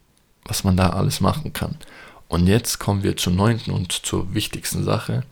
was 0.44 0.64
man 0.64 0.76
da 0.76 0.90
alles 0.90 1.20
machen 1.20 1.52
kann. 1.52 1.76
Und 2.28 2.46
jetzt 2.46 2.78
kommen 2.78 3.02
wir 3.02 3.16
zur 3.16 3.32
neunten 3.32 3.70
und 3.70 3.92
zur 3.92 4.34
wichtigsten 4.34 4.82
Sache 4.82 5.24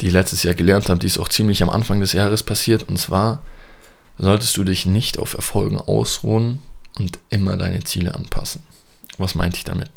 die 0.00 0.10
letztes 0.10 0.42
Jahr 0.42 0.54
gelernt 0.54 0.88
habe, 0.88 1.00
die 1.00 1.06
ist 1.06 1.18
auch 1.18 1.28
ziemlich 1.28 1.62
am 1.62 1.70
Anfang 1.70 2.00
des 2.00 2.12
Jahres 2.12 2.42
passiert. 2.42 2.84
Und 2.84 2.98
zwar 2.98 3.42
solltest 4.18 4.56
du 4.56 4.64
dich 4.64 4.86
nicht 4.86 5.18
auf 5.18 5.34
Erfolgen 5.34 5.78
ausruhen 5.78 6.60
und 6.98 7.18
immer 7.30 7.56
deine 7.56 7.82
Ziele 7.84 8.14
anpassen. 8.14 8.62
Was 9.18 9.34
meinte 9.34 9.56
ich 9.58 9.64
damit? 9.64 9.90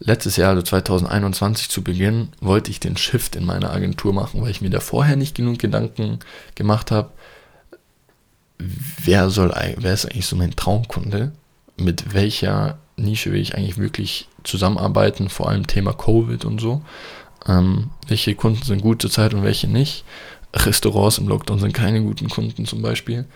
letztes 0.00 0.36
Jahr, 0.36 0.50
also 0.50 0.62
2021 0.62 1.68
zu 1.68 1.82
Beginn, 1.82 2.28
wollte 2.40 2.70
ich 2.70 2.80
den 2.80 2.96
Shift 2.96 3.36
in 3.36 3.44
meiner 3.44 3.70
Agentur 3.70 4.12
machen, 4.12 4.42
weil 4.42 4.50
ich 4.50 4.60
mir 4.60 4.70
da 4.70 4.80
vorher 4.80 5.16
nicht 5.16 5.34
genug 5.34 5.58
Gedanken 5.58 6.18
gemacht 6.54 6.90
habe, 6.90 7.10
wer 8.58 9.30
soll, 9.30 9.52
wer 9.78 9.92
ist 9.92 10.06
eigentlich 10.06 10.26
so 10.26 10.36
mein 10.36 10.54
Traumkunde? 10.54 11.32
Mit 11.76 12.14
welcher 12.14 12.78
Nische 12.96 13.32
will 13.32 13.40
ich 13.40 13.56
eigentlich 13.56 13.78
wirklich 13.78 14.28
zusammenarbeiten, 14.44 15.28
vor 15.28 15.48
allem 15.48 15.66
Thema 15.66 15.92
Covid 15.92 16.44
und 16.44 16.60
so. 16.60 16.82
Ähm, 17.46 17.90
welche 18.08 18.34
Kunden 18.34 18.62
sind 18.62 18.82
gut 18.82 19.02
zur 19.02 19.10
Zeit 19.10 19.34
und 19.34 19.42
welche 19.42 19.68
nicht. 19.68 20.04
Restaurants 20.54 21.18
im 21.18 21.28
Lockdown 21.28 21.58
sind 21.58 21.72
keine 21.74 22.02
guten 22.02 22.28
Kunden 22.28 22.64
zum 22.66 22.82
Beispiel. 22.82 23.26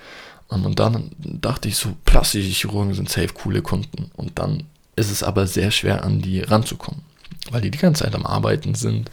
Ähm, 0.50 0.66
und 0.66 0.78
dann 0.78 1.10
dachte 1.18 1.68
ich 1.68 1.76
so, 1.76 1.96
plastische 2.04 2.48
Chirurgen 2.48 2.94
sind 2.94 3.08
safe 3.08 3.34
coole 3.34 3.62
Kunden. 3.62 4.10
Und 4.16 4.38
dann 4.38 4.64
ist 4.96 5.10
es 5.10 5.22
aber 5.22 5.46
sehr 5.46 5.70
schwer, 5.70 6.04
an 6.04 6.20
die 6.20 6.40
ranzukommen, 6.40 7.02
weil 7.50 7.60
die 7.60 7.70
die 7.70 7.78
ganze 7.78 8.04
Zeit 8.04 8.14
am 8.14 8.26
Arbeiten 8.26 8.74
sind 8.74 9.10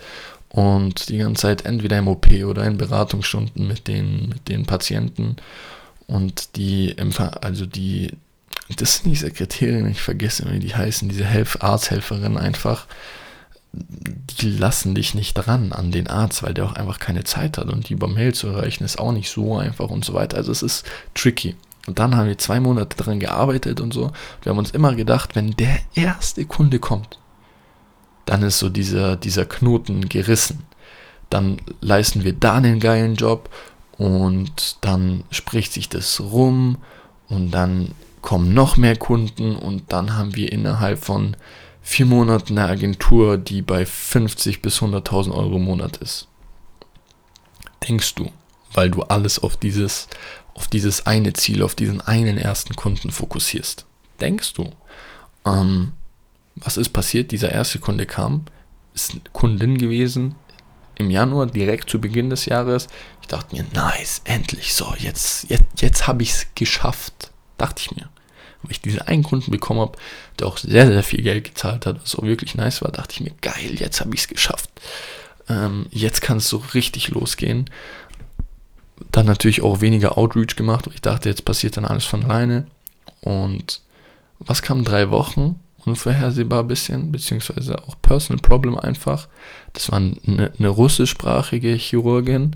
und 0.50 1.10
die 1.10 1.18
ganze 1.18 1.44
Zeit 1.44 1.66
entweder 1.66 2.00
im 2.00 2.08
OP 2.08 2.28
oder 2.46 2.66
in 2.66 2.78
Beratungsstunden 2.78 3.68
mit 3.68 3.88
den, 3.88 4.30
mit 4.30 4.48
den 4.48 4.66
Patienten 4.66 5.36
und 6.08 6.56
die, 6.56 6.96
also 7.42 7.66
die, 7.66 8.12
das 8.78 8.98
sind 8.98 9.12
die 9.12 9.18
Sekretärinnen, 9.18 9.92
ich 9.92 10.02
vergesse, 10.02 10.46
wie 10.52 10.60
die 10.60 10.76
heißen, 10.76 11.10
diese 11.10 11.26
Helf 11.26 11.58
Arzthelferinnen 11.62 12.38
einfach, 12.38 12.88
die 14.40 14.52
lassen 14.52 14.96
dich 14.96 15.14
nicht 15.14 15.34
dran 15.34 15.72
an 15.72 15.92
den 15.92 16.08
Arzt, 16.08 16.44
weil 16.44 16.54
der 16.54 16.66
auch 16.66 16.74
einfach 16.74 17.00
keine 17.00 17.24
Zeit 17.24 17.58
hat 17.58 17.68
und 17.68 17.90
die 17.90 17.94
über 17.94 18.08
Mail 18.08 18.34
zu 18.34 18.48
erreichen 18.48 18.84
ist 18.84 19.00
auch 19.00 19.12
nicht 19.12 19.30
so 19.30 19.58
einfach 19.58 19.90
und 19.90 20.06
so 20.06 20.14
weiter. 20.14 20.38
Also 20.38 20.52
es 20.52 20.62
ist 20.62 20.86
tricky. 21.14 21.56
Und 21.88 22.00
dann 22.00 22.16
haben 22.16 22.28
wir 22.28 22.38
zwei 22.38 22.60
Monate 22.60 22.98
dran 22.98 23.20
gearbeitet 23.20 23.80
und 23.80 23.94
so. 23.94 24.12
Wir 24.42 24.50
haben 24.50 24.58
uns 24.58 24.72
immer 24.72 24.96
gedacht, 24.96 25.36
wenn 25.36 25.52
der 25.52 25.78
erste 25.94 26.46
Kunde 26.46 26.80
kommt, 26.80 27.20
dann 28.26 28.42
ist 28.42 28.60
so 28.60 28.70
dieser, 28.70 29.16
dieser 29.16 29.46
Knoten 29.46 30.10
gerissen. 30.10 30.64
Dann 31.30 31.58
leisten 31.82 32.24
wir 32.24 32.34
da 32.34 32.56
einen 32.56 32.80
geilen 32.80 33.16
Job 33.16 33.50
und 33.98 34.78
dann 34.82 35.24
spricht 35.32 35.74
sich 35.74 35.90
das 35.90 36.20
rum 36.20 36.78
und 37.28 37.52
dann 37.52 37.92
kommen 38.22 38.54
noch 38.54 38.78
mehr 38.78 38.96
Kunden 38.96 39.56
und 39.56 39.94
dann 39.94 40.18
haben 40.18 40.36
wir 40.36 40.52
innerhalb 40.52 41.00
von 41.00 41.38
vier 41.86 42.08
Monaten 42.08 42.58
eine 42.58 42.68
Agentur, 42.68 43.38
die 43.38 43.62
bei 43.62 43.86
50 43.86 44.64
bis 44.64 44.82
100.000 44.82 45.32
Euro 45.32 45.58
im 45.58 45.66
Monat 45.66 45.98
ist. 45.98 46.28
Denkst 47.88 48.16
du, 48.16 48.32
weil 48.74 48.90
du 48.90 49.04
alles 49.04 49.38
auf 49.38 49.56
dieses, 49.56 50.08
auf 50.56 50.68
dieses 50.68 51.06
eine 51.06 51.34
Ziel, 51.34 51.62
auf 51.62 51.76
diesen 51.76 52.02
einen 52.02 52.40
ersten 52.40 52.76
Kunden 52.76 53.12
fokussierst. 53.12 53.86
Denkst 54.20 54.54
du, 54.54 54.72
ähm, 55.46 55.92
was 56.56 56.78
ist 56.78 56.90
passiert? 56.90 57.32
Dieser 57.32 57.52
erste 57.52 57.78
Kunde 57.78 58.08
kam, 58.08 58.46
ist 58.96 59.18
Kundin 59.32 59.78
gewesen, 59.78 60.34
im 60.96 61.12
Januar, 61.12 61.46
direkt 61.46 61.92
zu 61.92 62.02
Beginn 62.02 62.32
des 62.32 62.48
Jahres. 62.48 62.88
Ich 63.22 63.28
dachte 63.28 63.56
mir, 63.56 63.66
nice, 63.74 64.22
endlich, 64.24 64.74
so, 64.74 64.96
jetzt, 64.98 65.52
jetzt, 65.52 65.82
jetzt 65.82 66.08
habe 66.08 66.24
ich 66.24 66.32
es 66.32 66.48
geschafft, 66.56 67.32
dachte 67.58 67.84
ich 67.84 67.96
mir. 67.96 68.10
Weil 68.66 68.72
ich 68.72 68.82
diesen 68.82 69.02
einen 69.02 69.24
Kunden 69.24 69.52
bekommen 69.52 69.80
habe, 69.80 69.98
der 70.40 70.48
auch 70.48 70.58
sehr, 70.58 70.88
sehr 70.88 71.04
viel 71.04 71.22
Geld 71.22 71.44
gezahlt 71.44 71.86
hat, 71.86 72.02
was 72.02 72.16
auch 72.16 72.24
wirklich 72.24 72.56
nice 72.56 72.82
war, 72.82 72.92
dachte 72.92 73.14
ich 73.14 73.22
mir, 73.22 73.32
geil, 73.42 73.76
jetzt 73.76 74.02
habe 74.02 74.14
ich 74.14 74.22
es 74.22 74.28
geschafft. 74.28 74.70
Ähm, 75.50 75.88
jetzt 75.92 76.22
kann 76.22 76.38
es 76.38 76.50
so 76.50 76.64
richtig 76.74 77.10
losgehen. 77.10 77.70
Dann 79.12 79.26
natürlich 79.26 79.62
auch 79.62 79.82
weniger 79.82 80.18
Outreach 80.18 80.56
gemacht, 80.56 80.88
weil 80.88 80.94
ich 80.94 81.02
dachte, 81.02 81.30
jetzt 81.30 81.46
passiert 81.46 81.78
dann 81.78 81.86
alles 81.86 82.06
von 82.06 82.24
alleine. 82.24 82.68
Und 83.22 83.82
was 84.40 84.62
kam 84.62 84.84
drei 84.84 85.10
Wochen? 85.10 85.60
unvorhersehbar 85.86 86.62
ein 86.62 86.68
bisschen, 86.68 87.12
beziehungsweise 87.12 87.78
auch 87.88 87.96
Personal 88.02 88.42
Problem 88.42 88.78
einfach. 88.78 89.28
Das 89.74 89.92
war 89.92 90.00
eine, 90.00 90.52
eine 90.58 90.70
russischsprachige 90.70 91.74
Chirurgin, 91.74 92.56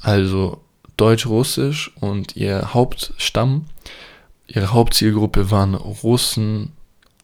also 0.00 0.60
Deutsch-Russisch 0.96 1.92
und 2.00 2.36
ihr 2.36 2.74
Hauptstamm, 2.74 3.66
ihre 4.50 4.72
Hauptzielgruppe 4.72 5.50
waren 5.50 5.74
Russen, 5.74 6.72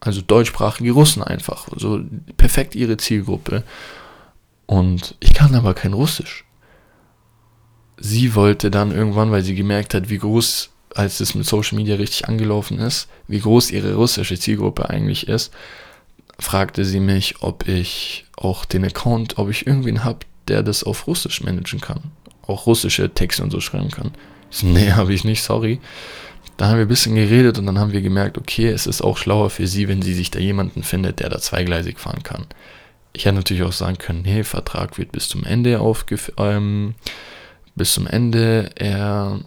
also 0.01 0.21
deutschsprachige 0.21 0.93
Russen 0.93 1.23
einfach, 1.23 1.69
so 1.77 2.01
perfekt 2.37 2.75
ihre 2.75 2.97
Zielgruppe. 2.97 3.65
Und 4.67 5.17
ich 5.21 5.35
kann 5.35 5.55
aber 5.55 5.75
kein 5.75 5.93
Russisch. 5.93 6.45
Sie 7.99 8.35
wollte 8.35 8.71
dann 8.71 8.93
irgendwann, 8.93 9.31
weil 9.31 9.43
sie 9.43 9.55
gemerkt 9.55 9.95
hat, 9.95 10.09
wie 10.09 10.19
groß 10.19 10.71
als 10.95 11.21
es 11.21 11.35
mit 11.35 11.47
Social 11.47 11.77
Media 11.77 11.97
richtig 11.97 12.29
angelaufen 12.29 12.79
ist, 12.79 13.09
wie 13.29 13.41
groß 13.41 13.71
ihre 13.71 13.95
russische 13.95 14.39
Zielgruppe 14.39 14.89
eigentlich 14.89 15.29
ist, 15.29 15.53
fragte 16.39 16.85
sie 16.85 17.01
mich, 17.01 17.43
ob 17.43 17.69
ich 17.69 18.25
auch 18.37 18.65
den 18.65 18.85
Account, 18.85 19.39
ob 19.39 19.51
ich 19.51 19.67
irgendwen 19.67 20.05
habe, 20.05 20.21
der 20.49 20.63
das 20.63 20.85
auf 20.85 21.07
Russisch 21.07 21.43
managen 21.43 21.81
kann. 21.81 22.13
Auch 22.47 22.67
russische 22.67 23.13
Texte 23.13 23.43
und 23.43 23.51
so 23.51 23.61
schreiben 23.61 23.91
kann. 23.91 24.13
Ich 24.51 24.59
so, 24.59 24.67
nee, 24.67 24.93
habe 24.93 25.13
ich 25.13 25.25
nicht, 25.25 25.43
sorry. 25.43 25.81
Da 26.57 26.69
haben 26.69 26.77
wir 26.77 26.87
ein 26.87 26.89
bisschen 26.89 27.15
geredet 27.15 27.59
und 27.59 27.67
dann 27.67 27.79
haben 27.79 27.93
wir 27.93 28.01
gemerkt, 28.01 28.39
okay, 28.39 28.69
es 28.69 28.87
ist 28.87 29.03
auch 29.03 29.19
schlauer 29.19 29.51
für 29.51 29.67
sie, 29.67 29.89
wenn 29.89 30.01
sie 30.01 30.15
sich 30.15 30.31
da 30.31 30.39
jemanden 30.39 30.83
findet, 30.83 31.21
der 31.21 31.29
da 31.29 31.39
zweigleisig 31.39 31.99
fahren 31.99 32.23
kann. 32.23 32.47
Ich 33.13 33.25
hätte 33.25 33.37
natürlich 33.37 33.63
auch 33.63 33.73
sagen 33.73 33.99
können, 33.99 34.23
nee, 34.23 34.43
Vertrag 34.43 34.99
wird 34.99 35.13
bis 35.13 35.29
zum 35.29 35.45
Ende 35.45 35.81
aufgef 35.81 36.33
ähm, 36.39 36.95
bis 37.75 37.93
zum 37.93 38.07
Ende 38.07 38.71
er 38.75 39.41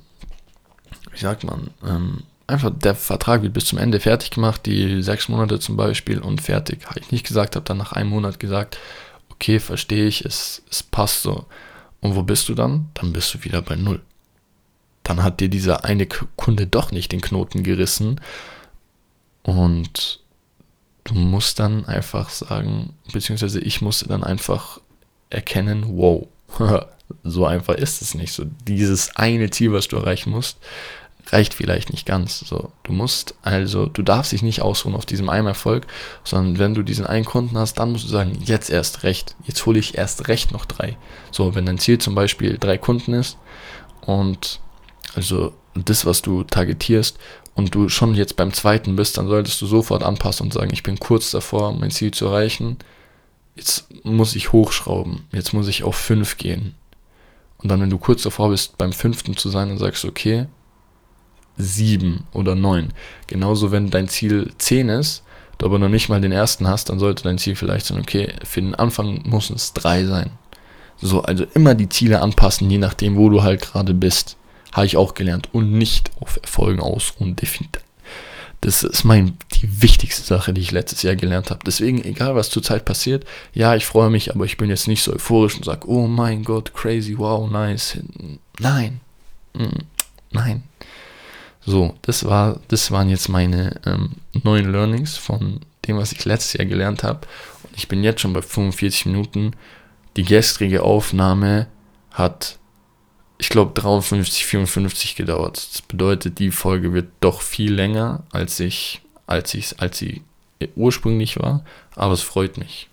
wie 1.12 1.20
sagt 1.20 1.44
man, 1.44 1.72
ähm, 1.86 2.24
einfach 2.48 2.72
der 2.74 2.96
Vertrag 2.96 3.42
wird 3.42 3.54
bis 3.54 3.66
zum 3.66 3.78
Ende 3.78 4.00
fertig 4.00 4.32
gemacht, 4.32 4.66
die 4.66 5.04
sechs 5.04 5.28
Monate 5.30 5.60
zum 5.60 5.76
Beispiel 5.76 6.20
und 6.20 6.42
fertig. 6.42 6.86
Habe 6.88 7.00
ich 7.00 7.12
nicht 7.12 7.28
gesagt, 7.28 7.56
habe 7.56 7.66
dann 7.66 7.78
nach 7.78 7.94
einem 7.94 8.10
Monat 8.10 8.40
gesagt, 8.40 8.78
okay, 9.30 9.60
verstehe 9.60 10.08
ich, 10.08 10.26
es, 10.26 10.64
es 10.70 10.84
passt 10.84 11.24
so. 11.24 11.46
Und 12.02 12.16
wo 12.16 12.24
bist 12.24 12.48
du 12.50 12.56
dann? 12.56 12.90
Dann 12.94 13.14
bist 13.14 13.34
du 13.34 13.44
wieder 13.44 13.62
bei 13.62 13.76
Null. 13.76 14.02
Dann 15.10 15.24
hat 15.24 15.40
dir 15.40 15.50
dieser 15.50 15.86
eine 15.86 16.06
Kunde 16.06 16.68
doch 16.68 16.92
nicht 16.92 17.12
den 17.12 17.20
Knoten 17.20 17.64
gerissen 17.64 18.22
und 19.42 20.20
du 21.04 21.16
musst 21.16 21.58
dann 21.58 21.86
einfach 21.86 22.30
sagen, 22.30 22.94
beziehungsweise 23.12 23.60
ich 23.60 23.82
musste 23.82 24.08
dann 24.08 24.24
einfach 24.24 24.80
erkennen, 25.32 25.98
wow, 25.98 26.28
so 27.24 27.48
einfach 27.48 27.74
ist 27.74 28.04
es 28.04 28.14
nicht. 28.14 28.34
So 28.34 28.46
dieses 28.68 29.16
eine 29.16 29.50
Ziel, 29.50 29.74
was 29.74 29.88
du 29.88 29.96
erreichen 29.96 30.30
musst, 30.30 30.60
reicht 31.30 31.56
vielleicht 31.56 31.90
nicht 31.92 32.06
ganz. 32.06 32.42
So, 32.42 32.72
du 32.84 32.94
musst 32.94 33.34
also, 33.42 33.88
du 33.88 34.04
darfst 34.04 34.32
dich 34.32 34.44
nicht 34.44 34.62
ausruhen 34.62 34.94
auf 34.94 35.08
diesem 35.08 35.28
einen 35.28 35.48
Erfolg, 35.48 35.88
sondern 36.24 36.60
wenn 36.60 36.76
du 36.76 36.84
diesen 36.84 37.08
einen 37.08 37.26
Kunden 37.26 37.58
hast, 37.58 37.80
dann 37.80 37.94
musst 37.94 38.06
du 38.06 38.10
sagen, 38.10 38.38
jetzt 38.46 38.70
erst 38.70 39.02
recht, 39.02 39.36
jetzt 39.48 39.66
hole 39.66 39.80
ich 39.80 39.98
erst 39.98 40.28
recht 40.28 40.52
noch 40.52 40.66
drei. 40.66 40.98
So, 41.32 41.56
wenn 41.56 41.66
dein 41.66 41.80
Ziel 41.80 41.98
zum 41.98 42.14
Beispiel 42.14 42.60
drei 42.60 42.78
Kunden 42.78 43.14
ist 43.14 43.40
und 44.02 44.60
also 45.20 45.54
das, 45.74 46.06
was 46.06 46.22
du 46.22 46.44
targetierst 46.44 47.18
und 47.56 47.76
du 47.76 47.90
schon 47.90 48.16
jetzt 48.16 48.38
beim 48.38 48.54
zweiten 48.54 48.96
bist, 48.96 49.18
dann 49.18 49.28
solltest 49.28 49.62
du 49.62 49.66
sofort 49.66 50.02
anpassen 50.02 50.46
und 50.46 50.54
sagen, 50.54 50.72
ich 50.72 50.84
bin 50.84 50.98
kurz 50.98 51.32
davor, 51.32 51.74
mein 51.74 51.92
Ziel 51.92 52.12
zu 52.12 52.28
erreichen. 52.28 52.78
Jetzt 53.56 53.88
muss 54.06 54.36
ich 54.36 54.54
hochschrauben. 54.54 55.26
Jetzt 55.34 55.54
muss 55.54 55.68
ich 55.68 55.84
auf 55.84 55.96
fünf 55.96 56.38
gehen. 56.38 56.76
Und 57.58 57.70
dann, 57.70 57.82
wenn 57.82 57.90
du 57.90 57.98
kurz 57.98 58.24
davor 58.24 58.50
bist, 58.50 58.78
beim 58.78 58.94
fünften 58.94 59.36
zu 59.36 59.50
sein, 59.50 59.68
dann 59.68 59.78
sagst 59.78 60.06
du, 60.06 60.08
okay, 60.08 60.48
sieben 61.58 62.24
oder 62.32 62.56
neun. 62.56 62.94
Genauso, 63.28 63.72
wenn 63.72 63.90
dein 63.90 64.08
Ziel 64.08 64.54
zehn 64.58 64.88
ist, 64.88 65.24
du 65.58 65.66
aber 65.66 65.80
noch 65.80 65.90
nicht 65.90 66.08
mal 66.08 66.22
den 66.22 66.32
ersten 66.32 66.70
hast, 66.70 66.90
dann 66.90 67.00
sollte 67.00 67.24
dein 67.24 67.38
Ziel 67.38 67.58
vielleicht 67.58 67.88
sein, 67.88 68.00
okay, 68.00 68.34
für 68.46 68.62
den 68.62 68.76
Anfang 68.76 69.24
muss 69.26 69.50
es 69.50 69.74
drei 69.74 70.06
sein. 70.06 70.32
So, 71.02 71.22
also 71.24 71.46
immer 71.54 71.76
die 71.76 71.90
Ziele 71.90 72.22
anpassen, 72.22 72.70
je 72.70 72.78
nachdem, 72.78 73.18
wo 73.18 73.30
du 73.30 73.44
halt 73.44 73.62
gerade 73.62 73.94
bist. 73.94 74.38
Habe 74.72 74.86
ich 74.86 74.98
auch 74.98 75.14
gelernt. 75.14 75.50
Und 75.54 75.72
nicht 75.72 76.12
auf 76.20 76.40
Erfolgen 76.42 76.80
ausruhen, 76.80 77.36
definitiv. 77.36 77.84
Das 78.62 78.84
ist 78.84 79.06
mein, 79.06 79.38
die 79.54 79.82
wichtigste 79.82 80.22
Sache, 80.22 80.54
die 80.54 80.62
ich 80.62 80.72
letztes 80.72 81.02
Jahr 81.02 81.16
gelernt 81.16 81.50
habe. 81.50 81.62
Deswegen, 81.66 82.04
egal 82.04 82.36
was 82.36 82.50
zurzeit 82.50 82.84
passiert, 82.84 83.26
ja, 83.54 83.74
ich 83.76 83.86
freue 83.86 84.10
mich, 84.10 84.36
aber 84.36 84.44
ich 84.44 84.58
bin 84.58 84.70
jetzt 84.70 84.88
nicht 84.88 85.02
so 85.02 85.14
euphorisch 85.14 85.56
und 85.56 85.64
sage, 85.64 85.88
oh 85.90 86.08
mein 86.08 86.44
Gott, 86.44 86.74
crazy, 86.74 87.18
wow, 87.18 87.50
nice. 87.50 88.00
Nein. 88.60 89.00
Mm, 89.54 89.86
nein. 90.32 90.64
So, 91.66 91.96
das 92.02 92.26
war, 92.26 92.60
das 92.68 92.92
waren 92.92 93.10
jetzt 93.10 93.30
meine 93.30 93.80
ähm, 93.86 94.12
neuen 94.44 94.72
Learnings 94.72 95.16
von 95.16 95.62
dem, 95.88 95.98
was 95.98 96.12
ich 96.12 96.26
letztes 96.26 96.54
Jahr 96.54 96.66
gelernt 96.66 97.04
habe. 97.04 97.28
Und 97.64 97.78
ich 97.78 97.88
bin 97.88 98.04
jetzt 98.04 98.22
schon 98.22 98.34
bei 98.34 98.42
45 98.42 99.06
Minuten. 99.06 99.52
Die 100.18 100.24
gestrige 100.24 100.84
Aufnahme 100.84 101.68
hat, 102.12 102.58
ich 103.40 103.50
glaube, 103.50 103.80
53, 103.80 104.46
54 104.46 105.16
gedauert. 105.16 105.58
Das 105.72 105.82
bedeutet, 105.82 106.40
die 106.40 106.52
Folge 106.52 106.94
wird 106.94 107.08
doch 107.22 107.42
viel 107.42 107.74
länger, 107.74 108.24
als 108.32 108.60
ich, 108.60 109.02
als 109.28 109.54
ich, 109.54 109.80
als 109.80 109.98
sie 109.98 110.22
ursprünglich 110.76 111.40
war. 111.40 111.64
Aber 111.96 112.14
es 112.14 112.22
freut 112.22 112.58
mich. 112.58 112.90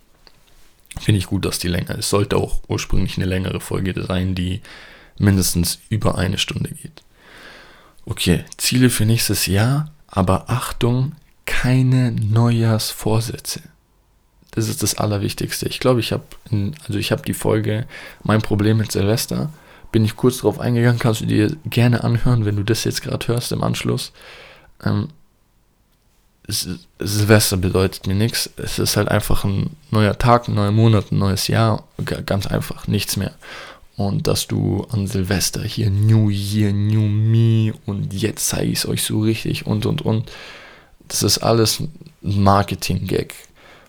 Finde 1.01 1.19
ich 1.19 1.27
gut, 1.27 1.43
dass 1.43 1.59
die 1.59 1.67
länger 1.67 1.91
ist. 1.91 1.99
Es 1.99 2.09
sollte 2.09 2.37
auch 2.37 2.61
ursprünglich 2.69 3.17
eine 3.17 3.25
längere 3.25 3.59
Folge 3.59 4.01
sein, 4.01 4.35
die 4.35 4.61
mindestens 5.17 5.79
über 5.89 6.17
eine 6.17 6.37
Stunde 6.37 6.69
geht. 6.69 7.03
Okay, 8.05 8.45
Ziele 8.55 8.89
für 8.89 9.05
nächstes 9.05 9.47
Jahr, 9.47 9.91
aber 10.07 10.49
Achtung, 10.49 11.13
keine 11.45 12.13
Neujahrsvorsätze. 12.13 13.61
das 14.51 14.69
ist 14.69 14.81
das 14.81 14.95
Allerwichtigste. 14.95 15.67
Ich 15.67 15.79
glaube, 15.79 15.99
ich 15.99 16.13
habe, 16.13 16.23
also 16.87 16.97
ich 16.97 17.11
habe 17.11 17.23
die 17.23 17.33
Folge 17.33 17.85
Mein 18.23 18.41
Problem 18.41 18.77
mit 18.77 18.93
Silvester, 18.93 19.51
bin 19.91 20.05
ich 20.05 20.15
kurz 20.15 20.39
drauf 20.39 20.59
eingegangen, 20.59 20.99
kannst 20.99 21.21
du 21.21 21.25
dir 21.25 21.55
gerne 21.65 22.03
anhören, 22.03 22.45
wenn 22.45 22.55
du 22.55 22.63
das 22.63 22.83
jetzt 22.83 23.01
gerade 23.01 23.27
hörst 23.27 23.51
im 23.51 23.63
Anschluss. 23.63 24.11
Ähm, 24.83 25.09
Silvester 26.47 27.57
bedeutet 27.57 28.07
mir 28.07 28.15
nichts. 28.15 28.49
Es 28.55 28.79
ist 28.79 28.95
halt 28.95 29.09
einfach 29.09 29.43
ein 29.43 29.71
neuer 29.91 30.17
Tag, 30.17 30.47
ein 30.47 30.55
neuer 30.55 30.71
Monat, 30.71 31.11
ein 31.11 31.17
neues 31.17 31.47
Jahr. 31.47 31.83
Ganz 32.25 32.47
einfach, 32.47 32.87
nichts 32.87 33.17
mehr. 33.17 33.33
Und 33.97 34.27
dass 34.27 34.47
du 34.47 34.87
an 34.91 35.07
Silvester 35.07 35.63
hier 35.63 35.89
New 35.89 36.29
Year, 36.29 36.71
New 36.71 37.01
Me 37.01 37.73
und 37.85 38.13
jetzt 38.13 38.47
zeige 38.47 38.71
ich 38.71 38.79
es 38.79 38.87
euch 38.87 39.03
so 39.03 39.21
richtig 39.21 39.65
und 39.65 39.85
und 39.85 40.03
und. 40.03 40.31
Das 41.07 41.23
ist 41.23 41.39
alles 41.39 41.79
ein 41.79 41.91
Marketing-Gag 42.21 43.33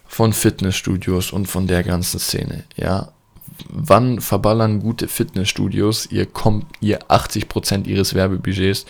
von 0.07 0.33
Fitnessstudios 0.33 1.31
und 1.31 1.47
von 1.47 1.67
der 1.67 1.85
ganzen 1.85 2.19
Szene. 2.19 2.65
Ja, 2.77 3.13
wann 3.69 4.21
verballern 4.21 4.81
gute 4.81 5.09
Fitnessstudios 5.09 6.07
ihr, 6.11 6.27
kommt, 6.27 6.67
ihr 6.81 7.01
80% 7.09 7.87
ihres 7.87 8.15
Werbebudgets 8.15 8.87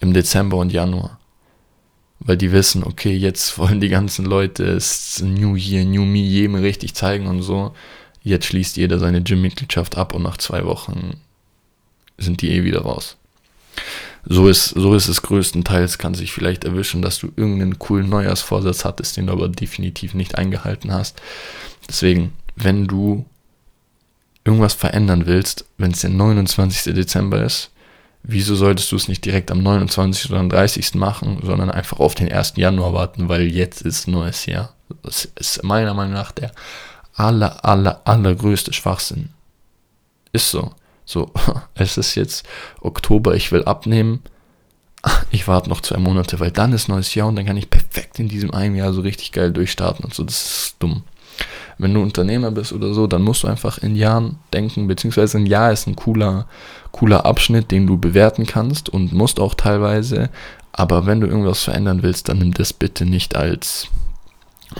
im 0.00 0.12
Dezember 0.12 0.58
und 0.58 0.72
Januar? 0.72 1.18
weil 2.20 2.36
die 2.36 2.52
wissen, 2.52 2.84
okay, 2.84 3.14
jetzt 3.14 3.58
wollen 3.58 3.80
die 3.80 3.88
ganzen 3.88 4.24
Leute 4.24 4.64
es 4.64 5.22
New 5.22 5.56
Year, 5.56 5.84
New 5.84 6.04
Me 6.04 6.18
jedem 6.18 6.56
richtig 6.56 6.94
zeigen 6.94 7.26
und 7.26 7.42
so. 7.42 7.74
Jetzt 8.22 8.46
schließt 8.46 8.76
jeder 8.76 8.98
seine 8.98 9.22
Gym-Mitgliedschaft 9.22 9.96
ab 9.96 10.14
und 10.14 10.22
nach 10.22 10.36
zwei 10.36 10.64
Wochen 10.64 11.20
sind 12.18 12.42
die 12.42 12.50
eh 12.50 12.64
wieder 12.64 12.80
raus. 12.82 13.16
So 14.24 14.48
ist, 14.48 14.70
so 14.70 14.94
ist 14.94 15.08
es 15.08 15.22
größtenteils, 15.22 15.96
kann 15.96 16.14
sich 16.14 16.32
vielleicht 16.32 16.64
erwischen, 16.64 17.00
dass 17.00 17.18
du 17.18 17.28
irgendeinen 17.36 17.78
coolen 17.78 18.10
Neujahrsvorsatz 18.10 18.84
hattest, 18.84 19.16
den 19.16 19.28
du 19.28 19.32
aber 19.32 19.48
definitiv 19.48 20.14
nicht 20.14 20.34
eingehalten 20.36 20.92
hast. 20.92 21.22
Deswegen, 21.88 22.32
wenn 22.56 22.86
du 22.86 23.24
irgendwas 24.48 24.72
verändern 24.72 25.26
willst, 25.26 25.66
wenn 25.76 25.90
es 25.90 26.00
der 26.00 26.08
29. 26.08 26.94
Dezember 26.94 27.42
ist, 27.42 27.70
wieso 28.22 28.54
solltest 28.54 28.90
du 28.90 28.96
es 28.96 29.06
nicht 29.06 29.22
direkt 29.26 29.50
am 29.50 29.62
29. 29.62 30.30
oder 30.30 30.40
am 30.40 30.48
30. 30.48 30.94
machen, 30.94 31.40
sondern 31.42 31.70
einfach 31.70 32.00
auf 32.00 32.14
den 32.14 32.32
1. 32.32 32.54
Januar 32.56 32.94
warten, 32.94 33.28
weil 33.28 33.42
jetzt 33.42 33.82
ist 33.82 34.08
neues 34.08 34.46
Jahr. 34.46 34.74
Das 35.02 35.26
ist 35.36 35.62
meiner 35.64 35.92
Meinung 35.92 36.14
nach 36.14 36.32
der 36.32 36.52
aller, 37.12 37.62
aller, 37.62 38.00
allergrößte 38.06 38.72
Schwachsinn. 38.72 39.28
Ist 40.32 40.50
so. 40.50 40.72
So, 41.04 41.30
es 41.74 41.98
ist 41.98 42.14
jetzt 42.14 42.46
Oktober, 42.80 43.34
ich 43.34 43.52
will 43.52 43.64
abnehmen. 43.64 44.22
Ich 45.30 45.46
warte 45.46 45.68
noch 45.68 45.82
zwei 45.82 45.98
Monate, 45.98 46.40
weil 46.40 46.50
dann 46.50 46.72
ist 46.72 46.88
neues 46.88 47.14
Jahr 47.14 47.28
und 47.28 47.36
dann 47.36 47.46
kann 47.46 47.56
ich 47.56 47.70
perfekt 47.70 48.18
in 48.18 48.28
diesem 48.28 48.50
einen 48.52 48.74
Jahr 48.74 48.92
so 48.92 49.02
richtig 49.02 49.30
geil 49.30 49.52
durchstarten 49.52 50.04
und 50.04 50.12
so. 50.12 50.24
Das 50.24 50.42
ist 50.42 50.76
dumm. 50.80 51.04
Wenn 51.78 51.94
du 51.94 52.02
Unternehmer 52.02 52.50
bist 52.50 52.72
oder 52.72 52.92
so, 52.92 53.06
dann 53.06 53.22
musst 53.22 53.44
du 53.44 53.48
einfach 53.48 53.78
in 53.78 53.94
Jahren 53.94 54.38
denken, 54.52 54.88
beziehungsweise 54.88 55.38
ein 55.38 55.46
Jahr 55.46 55.72
ist 55.72 55.86
ein 55.86 55.94
cooler, 55.94 56.46
cooler 56.90 57.24
Abschnitt, 57.24 57.70
den 57.70 57.86
du 57.86 57.96
bewerten 57.96 58.46
kannst 58.46 58.88
und 58.88 59.12
musst 59.12 59.38
auch 59.38 59.54
teilweise. 59.54 60.30
Aber 60.72 61.06
wenn 61.06 61.20
du 61.20 61.28
irgendwas 61.28 61.62
verändern 61.62 62.02
willst, 62.02 62.28
dann 62.28 62.38
nimm 62.38 62.52
das 62.52 62.72
bitte 62.72 63.06
nicht 63.06 63.36
als 63.36 63.88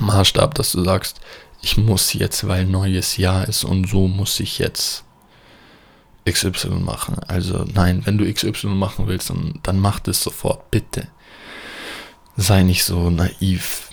Maßstab, 0.00 0.54
dass 0.54 0.72
du 0.72 0.82
sagst, 0.82 1.20
ich 1.62 1.76
muss 1.76 2.12
jetzt, 2.12 2.46
weil 2.46 2.66
neues 2.66 3.16
Jahr 3.16 3.48
ist 3.48 3.64
und 3.64 3.88
so 3.88 4.08
muss 4.08 4.38
ich 4.40 4.58
jetzt 4.58 5.04
XY 6.28 6.80
machen. 6.84 7.16
Also 7.26 7.64
nein, 7.74 8.02
wenn 8.04 8.18
du 8.18 8.32
XY 8.32 8.68
machen 8.68 9.06
willst, 9.06 9.30
dann, 9.30 9.60
dann 9.62 9.78
mach 9.78 10.00
das 10.00 10.22
sofort, 10.22 10.70
bitte. 10.70 11.08
Sei 12.36 12.62
nicht 12.62 12.84
so 12.84 13.10
naiv 13.10 13.87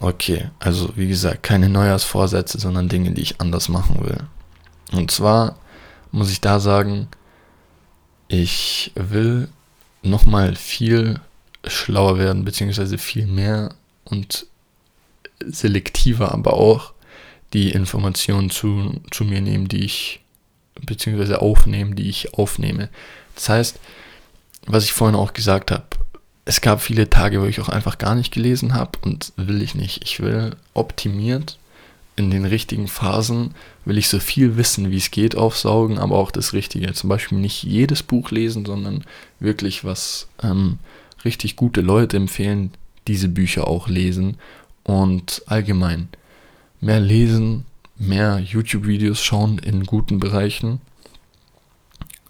Okay, 0.00 0.48
also 0.58 0.96
wie 0.96 1.08
gesagt, 1.08 1.42
keine 1.42 1.68
Neujahrsvorsätze, 1.68 2.58
sondern 2.58 2.88
Dinge, 2.88 3.12
die 3.12 3.20
ich 3.20 3.40
anders 3.40 3.68
machen 3.68 4.02
will. 4.02 4.18
Und 4.92 5.10
zwar 5.10 5.56
muss 6.10 6.30
ich 6.30 6.40
da 6.40 6.58
sagen, 6.58 7.08
ich 8.26 8.92
will 8.94 9.48
nochmal 10.02 10.56
viel 10.56 11.20
schlauer 11.66 12.18
werden, 12.18 12.46
beziehungsweise 12.46 12.96
viel 12.96 13.26
mehr 13.26 13.74
und 14.04 14.46
selektiver, 15.44 16.32
aber 16.32 16.54
auch 16.54 16.94
die 17.52 17.70
Informationen 17.70 18.48
zu, 18.48 19.00
zu 19.10 19.24
mir 19.24 19.42
nehmen, 19.42 19.68
die 19.68 19.84
ich, 19.84 20.20
beziehungsweise 20.80 21.42
aufnehmen, 21.42 21.94
die 21.94 22.08
ich 22.08 22.32
aufnehme. 22.34 22.88
Das 23.34 23.50
heißt, 23.50 23.80
was 24.66 24.84
ich 24.84 24.92
vorhin 24.92 25.16
auch 25.16 25.34
gesagt 25.34 25.70
habe, 25.70 25.84
es 26.44 26.60
gab 26.60 26.80
viele 26.80 27.10
Tage, 27.10 27.40
wo 27.40 27.46
ich 27.46 27.60
auch 27.60 27.68
einfach 27.68 27.98
gar 27.98 28.14
nicht 28.14 28.32
gelesen 28.32 28.74
habe 28.74 28.98
und 29.02 29.32
will 29.36 29.62
ich 29.62 29.74
nicht. 29.74 30.02
Ich 30.04 30.20
will 30.20 30.56
optimiert 30.74 31.58
in 32.16 32.30
den 32.30 32.44
richtigen 32.44 32.88
Phasen, 32.88 33.54
will 33.84 33.98
ich 33.98 34.08
so 34.08 34.18
viel 34.18 34.56
wissen, 34.56 34.90
wie 34.90 34.96
es 34.96 35.10
geht, 35.10 35.36
aufsaugen, 35.36 35.98
aber 35.98 36.16
auch 36.16 36.30
das 36.30 36.52
Richtige. 36.52 36.92
Zum 36.92 37.08
Beispiel 37.08 37.38
nicht 37.38 37.62
jedes 37.62 38.02
Buch 38.02 38.30
lesen, 38.30 38.64
sondern 38.64 39.04
wirklich, 39.38 39.84
was 39.84 40.28
ähm, 40.42 40.78
richtig 41.24 41.56
gute 41.56 41.80
Leute 41.80 42.16
empfehlen, 42.16 42.72
diese 43.06 43.28
Bücher 43.28 43.66
auch 43.68 43.88
lesen 43.88 44.36
und 44.84 45.42
allgemein 45.46 46.08
mehr 46.80 47.00
lesen, 47.00 47.64
mehr 47.96 48.38
YouTube-Videos 48.38 49.22
schauen 49.22 49.58
in 49.58 49.84
guten 49.84 50.18
Bereichen, 50.18 50.80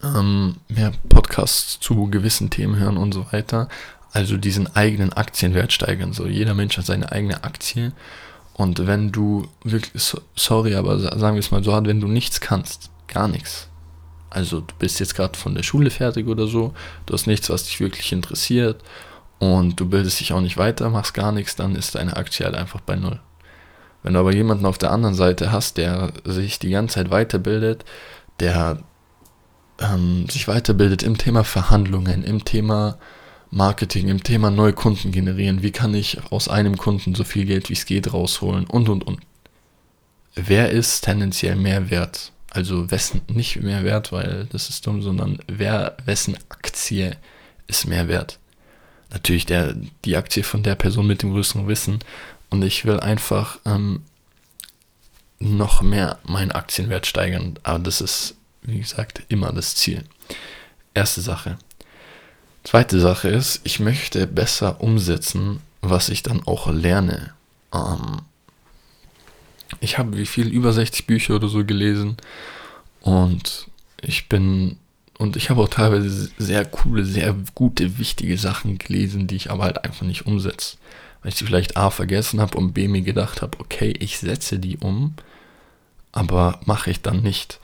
ähm, 0.02 0.56
mehr 0.68 0.92
Podcasts 1.08 1.78
zu 1.80 2.08
gewissen 2.10 2.50
Themen 2.50 2.76
hören 2.78 2.96
und 2.96 3.12
so 3.12 3.32
weiter. 3.32 3.68
Also 4.12 4.36
diesen 4.36 4.74
eigenen 4.74 5.12
Aktienwert 5.12 5.72
steigern. 5.72 6.12
So, 6.12 6.26
jeder 6.26 6.54
Mensch 6.54 6.76
hat 6.76 6.86
seine 6.86 7.12
eigene 7.12 7.44
Aktie. 7.44 7.92
Und 8.54 8.86
wenn 8.86 9.12
du 9.12 9.48
wirklich, 9.64 10.14
sorry, 10.34 10.74
aber 10.74 10.98
sagen 10.98 11.36
wir 11.36 11.40
es 11.40 11.50
mal 11.50 11.62
so, 11.64 11.72
wenn 11.72 12.00
du 12.00 12.08
nichts 12.08 12.40
kannst, 12.40 12.90
gar 13.08 13.28
nichts. 13.28 13.68
Also 14.28 14.60
du 14.60 14.74
bist 14.78 15.00
jetzt 15.00 15.14
gerade 15.14 15.38
von 15.38 15.54
der 15.54 15.62
Schule 15.62 15.90
fertig 15.90 16.28
oder 16.28 16.46
so, 16.46 16.72
du 17.06 17.14
hast 17.14 17.26
nichts, 17.26 17.50
was 17.50 17.64
dich 17.64 17.80
wirklich 17.80 18.12
interessiert 18.12 18.82
und 19.40 19.80
du 19.80 19.88
bildest 19.88 20.20
dich 20.20 20.32
auch 20.32 20.40
nicht 20.40 20.56
weiter, 20.56 20.88
machst 20.88 21.14
gar 21.14 21.32
nichts, 21.32 21.56
dann 21.56 21.74
ist 21.74 21.96
deine 21.96 22.16
Aktie 22.16 22.46
halt 22.46 22.54
einfach 22.54 22.80
bei 22.80 22.94
Null. 22.94 23.18
Wenn 24.02 24.14
du 24.14 24.20
aber 24.20 24.32
jemanden 24.32 24.66
auf 24.66 24.78
der 24.78 24.92
anderen 24.92 25.14
Seite 25.14 25.50
hast, 25.50 25.76
der 25.76 26.12
sich 26.24 26.58
die 26.58 26.70
ganze 26.70 26.94
Zeit 26.94 27.10
weiterbildet, 27.10 27.84
der 28.38 28.78
ähm, 29.80 30.28
sich 30.28 30.46
weiterbildet 30.48 31.02
im 31.02 31.18
Thema 31.18 31.44
Verhandlungen, 31.44 32.22
im 32.22 32.44
Thema 32.44 32.98
Marketing, 33.50 34.08
im 34.08 34.22
Thema 34.22 34.50
neue 34.50 34.72
Kunden 34.72 35.10
generieren. 35.10 35.62
Wie 35.62 35.72
kann 35.72 35.94
ich 35.94 36.18
aus 36.30 36.48
einem 36.48 36.76
Kunden 36.76 37.14
so 37.14 37.24
viel 37.24 37.46
Geld 37.46 37.68
wie 37.68 37.74
es 37.74 37.84
geht 37.84 38.12
rausholen 38.12 38.66
und 38.66 38.88
und 38.88 39.04
und. 39.04 39.20
Wer 40.34 40.70
ist 40.70 41.02
tendenziell 41.02 41.56
mehr 41.56 41.90
wert? 41.90 42.32
Also 42.50 42.90
wessen 42.90 43.22
nicht 43.28 43.56
mehr 43.62 43.84
wert, 43.84 44.12
weil 44.12 44.46
das 44.50 44.68
ist 44.68 44.86
dumm, 44.86 45.02
sondern 45.02 45.38
wer 45.46 45.96
wessen 46.04 46.36
Aktie 46.48 47.16
ist 47.66 47.86
mehr 47.86 48.08
wert? 48.08 48.38
Natürlich 49.10 49.46
der, 49.46 49.74
die 50.04 50.16
Aktie 50.16 50.44
von 50.44 50.62
der 50.62 50.76
Person 50.76 51.06
mit 51.06 51.22
dem 51.22 51.32
größeren 51.32 51.66
Wissen. 51.66 51.98
Und 52.48 52.62
ich 52.62 52.84
will 52.84 53.00
einfach 53.00 53.58
ähm, 53.64 54.02
noch 55.40 55.82
mehr 55.82 56.18
meinen 56.24 56.52
Aktienwert 56.52 57.06
steigern. 57.06 57.58
Aber 57.62 57.80
das 57.80 58.00
ist, 58.00 58.36
wie 58.62 58.78
gesagt, 58.78 59.22
immer 59.28 59.52
das 59.52 59.74
Ziel. 59.74 60.04
Erste 60.94 61.20
Sache. 61.20 61.58
Zweite 62.64 63.00
Sache 63.00 63.28
ist, 63.28 63.60
ich 63.64 63.80
möchte 63.80 64.26
besser 64.26 64.80
umsetzen, 64.80 65.60
was 65.80 66.08
ich 66.08 66.22
dann 66.22 66.42
auch 66.46 66.70
lerne. 66.70 67.32
Ähm, 67.74 68.22
ich 69.80 69.98
habe 69.98 70.16
wie 70.16 70.26
viel 70.26 70.48
über 70.48 70.72
60 70.72 71.06
Bücher 71.06 71.36
oder 71.36 71.48
so 71.48 71.64
gelesen 71.64 72.16
und 73.00 73.68
ich 74.02 74.28
bin 74.28 74.78
und 75.18 75.36
ich 75.36 75.50
habe 75.50 75.60
auch 75.60 75.68
teilweise 75.68 76.30
sehr 76.38 76.64
coole, 76.64 77.04
sehr 77.04 77.36
gute, 77.54 77.98
wichtige 77.98 78.38
Sachen 78.38 78.78
gelesen, 78.78 79.26
die 79.26 79.36
ich 79.36 79.50
aber 79.50 79.64
halt 79.64 79.84
einfach 79.84 80.06
nicht 80.06 80.26
umsetze. 80.26 80.78
Weil 81.20 81.30
ich 81.30 81.36
sie 81.36 81.44
vielleicht 81.44 81.76
A 81.76 81.90
vergessen 81.90 82.40
habe 82.40 82.56
und 82.56 82.72
B 82.72 82.88
mir 82.88 83.02
gedacht 83.02 83.42
habe, 83.42 83.60
okay, 83.60 83.92
ich 83.98 84.18
setze 84.18 84.58
die 84.58 84.78
um, 84.78 85.12
aber 86.12 86.60
mache 86.64 86.90
ich 86.90 87.02
dann 87.02 87.20
nicht. 87.20 87.60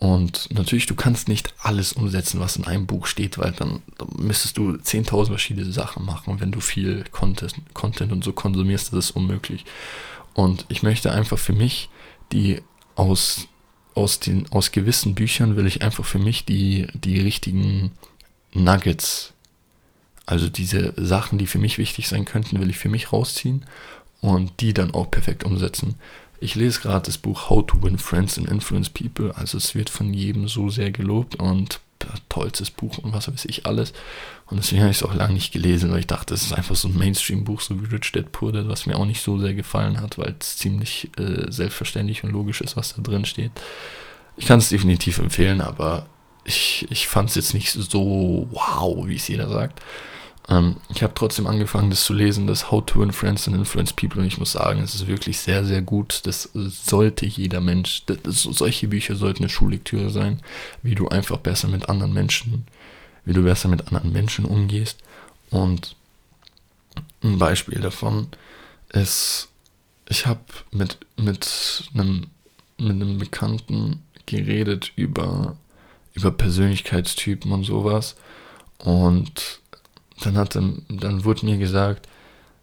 Und 0.00 0.48
natürlich, 0.50 0.86
du 0.86 0.94
kannst 0.94 1.28
nicht 1.28 1.52
alles 1.58 1.92
umsetzen, 1.92 2.40
was 2.40 2.56
in 2.56 2.64
einem 2.64 2.86
Buch 2.86 3.06
steht, 3.06 3.36
weil 3.36 3.52
dann, 3.52 3.82
dann 3.98 4.08
müsstest 4.16 4.56
du 4.56 4.72
10.000 4.72 5.26
verschiedene 5.26 5.70
Sachen 5.70 6.06
machen. 6.06 6.40
Wenn 6.40 6.52
du 6.52 6.60
viel 6.60 7.04
Content, 7.12 7.54
Content 7.74 8.10
und 8.10 8.24
so 8.24 8.32
konsumierst, 8.32 8.94
das 8.94 9.06
ist 9.06 9.10
unmöglich. 9.10 9.66
Und 10.32 10.64
ich 10.70 10.82
möchte 10.82 11.12
einfach 11.12 11.38
für 11.38 11.52
mich 11.52 11.90
die 12.32 12.62
aus, 12.94 13.48
aus, 13.94 14.20
den, 14.20 14.50
aus 14.50 14.72
gewissen 14.72 15.14
Büchern 15.14 15.56
will 15.56 15.66
ich 15.66 15.82
einfach 15.82 16.06
für 16.06 16.18
mich 16.18 16.46
die, 16.46 16.86
die 16.94 17.20
richtigen 17.20 17.92
Nuggets, 18.54 19.34
also 20.24 20.48
diese 20.48 20.94
Sachen, 20.96 21.38
die 21.38 21.46
für 21.46 21.58
mich 21.58 21.76
wichtig 21.76 22.08
sein 22.08 22.24
könnten, 22.24 22.58
will 22.58 22.70
ich 22.70 22.78
für 22.78 22.88
mich 22.88 23.12
rausziehen 23.12 23.66
und 24.22 24.60
die 24.60 24.72
dann 24.72 24.94
auch 24.94 25.10
perfekt 25.10 25.44
umsetzen. 25.44 25.96
Ich 26.40 26.54
lese 26.54 26.80
gerade 26.80 27.06
das 27.06 27.18
Buch 27.18 27.50
How 27.50 27.66
to 27.66 27.82
Win 27.82 27.98
Friends 27.98 28.38
and 28.38 28.48
Influence 28.48 28.88
People. 28.88 29.36
Also 29.36 29.58
es 29.58 29.74
wird 29.74 29.90
von 29.90 30.12
jedem 30.14 30.48
so 30.48 30.70
sehr 30.70 30.90
gelobt 30.90 31.36
und 31.36 31.80
tollstes 32.28 32.70
Buch 32.70 32.98
und 32.98 33.12
was 33.12 33.30
weiß 33.30 33.44
ich 33.44 33.66
alles. 33.66 33.92
Und 34.46 34.56
deswegen 34.56 34.80
habe 34.80 34.90
ich 34.90 34.98
es 34.98 35.02
auch 35.02 35.14
lange 35.14 35.34
nicht 35.34 35.52
gelesen, 35.52 35.90
weil 35.90 36.00
ich 36.00 36.06
dachte, 36.06 36.32
es 36.32 36.42
ist 36.42 36.54
einfach 36.54 36.74
so 36.74 36.88
ein 36.88 36.96
Mainstream-Buch, 36.96 37.60
so 37.60 37.80
wie 37.80 37.94
Rich 37.94 38.12
Dad 38.12 38.32
Poor 38.32 38.52
Dad, 38.52 38.68
was 38.68 38.86
mir 38.86 38.96
auch 38.96 39.04
nicht 39.04 39.20
so 39.20 39.38
sehr 39.38 39.54
gefallen 39.54 40.00
hat, 40.00 40.16
weil 40.16 40.34
es 40.40 40.56
ziemlich 40.56 41.10
äh, 41.18 41.50
selbstverständlich 41.50 42.24
und 42.24 42.30
logisch 42.30 42.62
ist, 42.62 42.76
was 42.76 42.94
da 42.94 43.02
drin 43.02 43.26
steht. 43.26 43.52
Ich 44.36 44.46
kann 44.46 44.58
es 44.58 44.70
definitiv 44.70 45.18
empfehlen, 45.18 45.60
aber 45.60 46.06
ich, 46.44 46.86
ich 46.90 47.06
fand 47.06 47.28
es 47.28 47.34
jetzt 47.34 47.54
nicht 47.54 47.70
so 47.70 48.48
wow, 48.50 49.06
wie 49.06 49.16
es 49.16 49.28
jeder 49.28 49.48
sagt. 49.48 49.80
Ähm, 50.48 50.76
ich 50.88 51.02
habe 51.02 51.14
trotzdem 51.14 51.46
angefangen, 51.46 51.90
das 51.90 52.04
zu 52.04 52.12
lesen, 52.12 52.46
das 52.46 52.70
How 52.70 52.84
to 52.84 53.02
Influence 53.02 53.46
and 53.46 53.56
Influence 53.56 53.92
People. 53.92 54.20
Und 54.20 54.26
ich 54.26 54.38
muss 54.38 54.52
sagen, 54.52 54.82
es 54.82 54.94
ist 54.94 55.06
wirklich 55.06 55.38
sehr, 55.38 55.64
sehr 55.64 55.82
gut. 55.82 56.22
Das 56.24 56.50
sollte 56.54 57.26
jeder 57.26 57.60
Mensch, 57.60 58.04
das, 58.06 58.18
das, 58.22 58.42
solche 58.42 58.88
Bücher 58.88 59.16
sollten 59.16 59.44
eine 59.44 59.50
Schullektüre 59.50 60.10
sein, 60.10 60.40
wie 60.82 60.94
du 60.94 61.08
einfach 61.08 61.38
besser 61.38 61.68
mit 61.68 61.88
anderen 61.88 62.12
Menschen, 62.12 62.66
wie 63.24 63.32
du 63.32 63.42
besser 63.42 63.68
mit 63.68 63.86
anderen 63.88 64.12
Menschen 64.12 64.44
umgehst. 64.44 64.98
Und 65.50 65.96
ein 67.22 67.38
Beispiel 67.38 67.80
davon 67.80 68.28
ist, 68.92 69.48
ich 70.08 70.26
habe 70.26 70.40
mit, 70.72 70.98
mit, 71.16 71.84
einem, 71.94 72.26
mit 72.78 72.90
einem 72.90 73.18
Bekannten 73.18 74.02
geredet 74.26 74.92
über, 74.96 75.56
über 76.14 76.30
Persönlichkeitstypen 76.30 77.52
und 77.52 77.64
sowas. 77.64 78.16
Und 78.78 79.60
dann 80.22 80.36
hat 80.36 80.54
dann 80.54 81.24
wurde 81.24 81.46
mir 81.46 81.58
gesagt, 81.58 82.08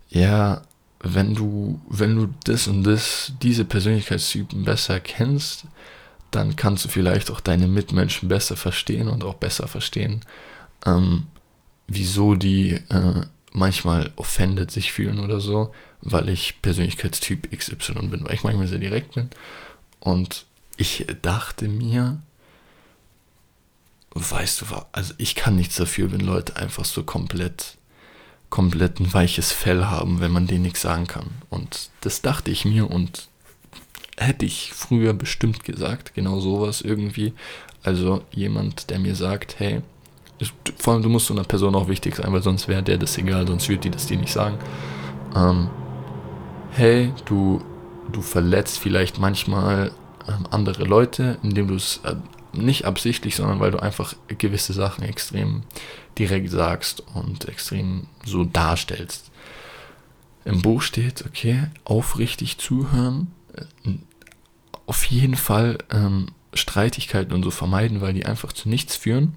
ja, 0.09 0.61
wenn 0.99 1.35
du, 1.35 1.79
wenn 1.89 2.15
du 2.15 2.29
das 2.45 2.67
und 2.67 2.83
das, 2.83 3.33
diese 3.41 3.65
Persönlichkeitstypen 3.65 4.63
besser 4.63 4.99
kennst, 4.99 5.65
dann 6.31 6.55
kannst 6.55 6.85
du 6.85 6.89
vielleicht 6.89 7.31
auch 7.31 7.39
deine 7.39 7.67
Mitmenschen 7.67 8.29
besser 8.29 8.57
verstehen 8.57 9.07
und 9.07 9.23
auch 9.23 9.35
besser 9.35 9.67
verstehen, 9.67 10.21
ähm, 10.85 11.27
wieso 11.87 12.35
die 12.35 12.73
äh, 12.89 13.21
manchmal 13.51 14.11
offended 14.15 14.71
sich 14.71 14.91
fühlen 14.91 15.19
oder 15.19 15.39
so, 15.39 15.73
weil 16.01 16.29
ich 16.29 16.61
Persönlichkeitstyp 16.61 17.49
XY 17.55 18.07
bin, 18.07 18.25
weil 18.25 18.33
ich 18.33 18.43
manchmal 18.43 18.67
sehr 18.67 18.79
direkt 18.79 19.15
bin. 19.15 19.29
Und 19.99 20.45
ich 20.75 21.07
dachte 21.21 21.67
mir, 21.67 22.21
weißt 24.19 24.61
du, 24.61 24.65
also 24.91 25.13
ich 25.17 25.35
kann 25.35 25.55
nichts 25.55 25.75
dafür, 25.75 26.11
wenn 26.11 26.21
Leute 26.21 26.55
einfach 26.55 26.85
so 26.85 27.03
komplett, 27.03 27.77
komplett 28.49 28.99
ein 28.99 29.13
weiches 29.13 29.51
Fell 29.51 29.85
haben, 29.85 30.19
wenn 30.19 30.31
man 30.31 30.47
denen 30.47 30.63
nichts 30.63 30.81
sagen 30.81 31.07
kann. 31.07 31.29
Und 31.49 31.89
das 32.01 32.21
dachte 32.21 32.51
ich 32.51 32.65
mir 32.65 32.89
und 32.89 33.27
hätte 34.17 34.45
ich 34.45 34.71
früher 34.73 35.13
bestimmt 35.13 35.63
gesagt, 35.63 36.13
genau 36.15 36.39
sowas 36.39 36.81
irgendwie. 36.81 37.33
Also 37.83 38.23
jemand, 38.31 38.89
der 38.89 38.99
mir 38.99 39.15
sagt, 39.15 39.59
hey, 39.59 39.81
vor 40.77 40.93
allem 40.93 41.03
du 41.03 41.09
musst 41.09 41.27
so 41.27 41.33
einer 41.33 41.43
Person 41.43 41.75
auch 41.75 41.87
wichtig 41.87 42.15
sein, 42.15 42.31
weil 42.31 42.43
sonst 42.43 42.67
wäre 42.67 42.83
der 42.83 42.97
das 42.97 43.17
egal, 43.17 43.47
sonst 43.47 43.69
würde 43.69 43.81
die 43.81 43.89
das 43.89 44.07
dir 44.07 44.17
nicht 44.17 44.33
sagen. 44.33 44.57
Ähm, 45.35 45.69
hey, 46.71 47.13
du, 47.25 47.61
du 48.11 48.21
verletzt 48.21 48.79
vielleicht 48.79 49.19
manchmal 49.19 49.91
ähm, 50.27 50.47
andere 50.51 50.83
Leute, 50.83 51.37
indem 51.43 51.67
du 51.67 51.75
es 51.75 52.01
äh, 52.03 52.15
nicht 52.57 52.85
absichtlich, 52.85 53.35
sondern 53.35 53.59
weil 53.59 53.71
du 53.71 53.79
einfach 53.79 54.15
gewisse 54.27 54.73
Sachen 54.73 55.03
extrem 55.03 55.63
direkt 56.17 56.49
sagst 56.49 57.03
und 57.13 57.47
extrem 57.47 58.07
so 58.25 58.43
darstellst. 58.43 59.31
Im 60.45 60.61
Buch 60.61 60.81
steht, 60.81 61.25
okay, 61.25 61.67
aufrichtig 61.83 62.57
zuhören, 62.57 63.31
äh, 63.53 63.91
auf 64.85 65.03
jeden 65.05 65.35
Fall 65.35 65.77
ähm, 65.91 66.27
Streitigkeiten 66.53 67.33
und 67.33 67.43
so 67.43 67.51
vermeiden, 67.51 68.01
weil 68.01 68.13
die 68.13 68.25
einfach 68.25 68.53
zu 68.53 68.69
nichts 68.69 68.95
führen 68.95 69.35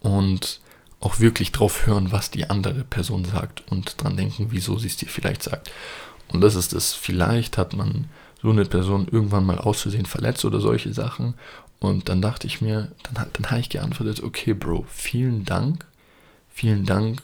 und 0.00 0.60
auch 1.00 1.20
wirklich 1.20 1.52
drauf 1.52 1.86
hören, 1.86 2.12
was 2.12 2.30
die 2.30 2.50
andere 2.50 2.84
Person 2.84 3.24
sagt 3.24 3.62
und 3.70 4.02
dran 4.02 4.16
denken, 4.16 4.48
wieso 4.50 4.78
sie 4.78 4.88
es 4.88 4.96
dir 4.96 5.08
vielleicht 5.08 5.42
sagt. 5.42 5.70
Und 6.28 6.40
das 6.40 6.54
ist 6.54 6.72
es. 6.72 6.94
Vielleicht 6.94 7.58
hat 7.58 7.74
man 7.74 8.08
so 8.42 8.50
eine 8.50 8.64
Person 8.64 9.06
irgendwann 9.10 9.46
mal 9.46 9.58
auszusehen 9.58 10.06
verletzt 10.06 10.44
oder 10.44 10.60
solche 10.60 10.92
Sachen 10.92 11.34
und 11.80 12.08
dann 12.08 12.22
dachte 12.22 12.46
ich 12.46 12.60
mir, 12.60 12.92
dann, 13.02 13.26
dann 13.32 13.50
habe 13.50 13.60
ich 13.60 13.68
geantwortet, 13.68 14.22
okay, 14.22 14.54
Bro, 14.54 14.86
vielen 14.88 15.44
Dank. 15.44 15.86
Vielen 16.52 16.86
Dank, 16.86 17.20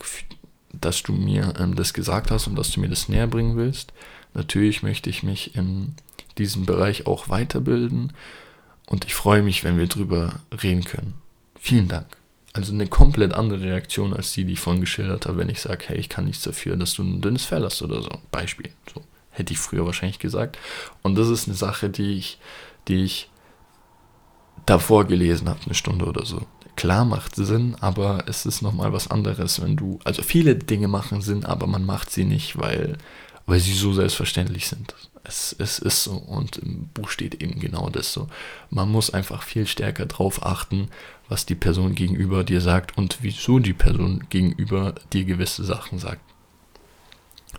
dass 0.72 1.02
du 1.02 1.12
mir 1.12 1.54
ähm, 1.58 1.76
das 1.76 1.94
gesagt 1.94 2.30
hast 2.30 2.46
und 2.46 2.56
dass 2.56 2.72
du 2.72 2.80
mir 2.80 2.88
das 2.88 3.08
näher 3.08 3.26
bringen 3.26 3.56
willst. 3.56 3.92
Natürlich 4.34 4.82
möchte 4.82 5.10
ich 5.10 5.22
mich 5.22 5.56
in 5.56 5.94
diesem 6.38 6.66
Bereich 6.66 7.06
auch 7.06 7.28
weiterbilden 7.28 8.12
und 8.86 9.04
ich 9.04 9.14
freue 9.14 9.42
mich, 9.42 9.64
wenn 9.64 9.78
wir 9.78 9.86
drüber 9.86 10.40
reden 10.62 10.84
können. 10.84 11.14
Vielen 11.58 11.88
Dank. 11.88 12.06
Also 12.52 12.72
eine 12.72 12.88
komplett 12.88 13.32
andere 13.32 13.60
Reaktion 13.60 14.12
als 14.12 14.32
die, 14.32 14.44
die 14.44 14.54
ich 14.54 14.60
vorhin 14.60 14.80
geschildert 14.80 15.26
habe, 15.26 15.38
wenn 15.38 15.48
ich 15.48 15.60
sage, 15.60 15.84
hey, 15.88 15.98
ich 15.98 16.08
kann 16.08 16.24
nichts 16.24 16.42
dafür, 16.42 16.76
dass 16.76 16.94
du 16.94 17.02
ein 17.02 17.20
dünnes 17.20 17.44
Fell 17.44 17.62
hast 17.62 17.82
oder 17.82 18.02
so. 18.02 18.10
Beispiel. 18.32 18.70
So 18.92 19.04
hätte 19.30 19.52
ich 19.52 19.58
früher 19.58 19.86
wahrscheinlich 19.86 20.18
gesagt. 20.18 20.58
Und 21.02 21.16
das 21.16 21.28
ist 21.28 21.46
eine 21.46 21.56
Sache, 21.56 21.88
die 21.88 22.14
ich, 22.14 22.38
die 22.88 23.04
ich 23.04 23.29
davor 24.70 25.04
gelesen 25.04 25.48
habe, 25.48 25.58
eine 25.64 25.74
Stunde 25.74 26.04
oder 26.04 26.24
so. 26.24 26.46
Klar 26.76 27.04
macht 27.04 27.34
Sinn, 27.34 27.76
aber 27.80 28.24
es 28.26 28.46
ist 28.46 28.62
nochmal 28.62 28.92
was 28.92 29.10
anderes, 29.10 29.60
wenn 29.60 29.76
du, 29.76 29.98
also 30.04 30.22
viele 30.22 30.54
Dinge 30.54 30.86
machen 30.86 31.20
Sinn, 31.20 31.44
aber 31.44 31.66
man 31.66 31.84
macht 31.84 32.10
sie 32.10 32.24
nicht, 32.24 32.58
weil, 32.58 32.96
weil 33.46 33.58
sie 33.58 33.74
so 33.74 33.92
selbstverständlich 33.92 34.68
sind. 34.68 34.94
Es, 35.24 35.54
es 35.58 35.80
ist 35.80 36.04
so 36.04 36.12
und 36.12 36.56
im 36.56 36.88
Buch 36.94 37.10
steht 37.10 37.42
eben 37.42 37.58
genau 37.58 37.90
das 37.90 38.12
so. 38.12 38.28
Man 38.70 38.90
muss 38.90 39.12
einfach 39.12 39.42
viel 39.42 39.66
stärker 39.66 40.06
drauf 40.06 40.46
achten, 40.46 40.88
was 41.28 41.44
die 41.44 41.56
Person 41.56 41.94
gegenüber 41.94 42.44
dir 42.44 42.60
sagt 42.60 42.96
und 42.96 43.18
wieso 43.20 43.58
die 43.58 43.74
Person 43.74 44.24
gegenüber 44.30 44.94
dir 45.12 45.24
gewisse 45.24 45.64
Sachen 45.64 45.98
sagt. 45.98 46.22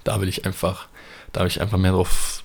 Da 0.05 0.21
will 0.21 0.29
ich 0.29 0.45
einfach, 0.45 0.87
da 1.33 1.41
will 1.41 1.47
ich 1.47 1.61
einfach 1.61 1.77
mehr 1.77 1.91
drauf, 1.91 2.43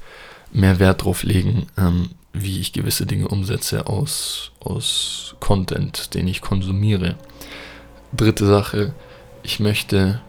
mehr 0.53 0.79
Wert 0.81 1.05
drauf 1.05 1.23
legen, 1.23 1.69
ähm, 1.79 2.11
wie 2.43 2.61
ich 2.61 2.73
gewisse 2.73 3.07
Dinge 3.07 3.29
umsetze 3.29 3.87
aus, 3.87 4.53
aus 4.61 5.35
Content, 5.41 6.15
den 6.15 6.29
ich 6.29 6.41
konsumiere. 6.41 7.17
Dritte 8.13 8.47
Sache, 8.47 8.95
ich 9.43 9.61
möchte, 9.61 10.21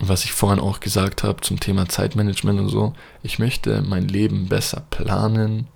was 0.00 0.24
ich 0.24 0.32
vorhin 0.32 0.60
auch 0.60 0.80
gesagt 0.80 1.22
habe 1.22 1.40
zum 1.42 1.60
Thema 1.60 1.88
Zeitmanagement 1.88 2.60
und 2.60 2.68
so, 2.68 2.94
ich 3.22 3.38
möchte 3.38 3.82
mein 3.82 4.08
Leben 4.08 4.48
besser 4.48 4.82
planen 4.90 5.68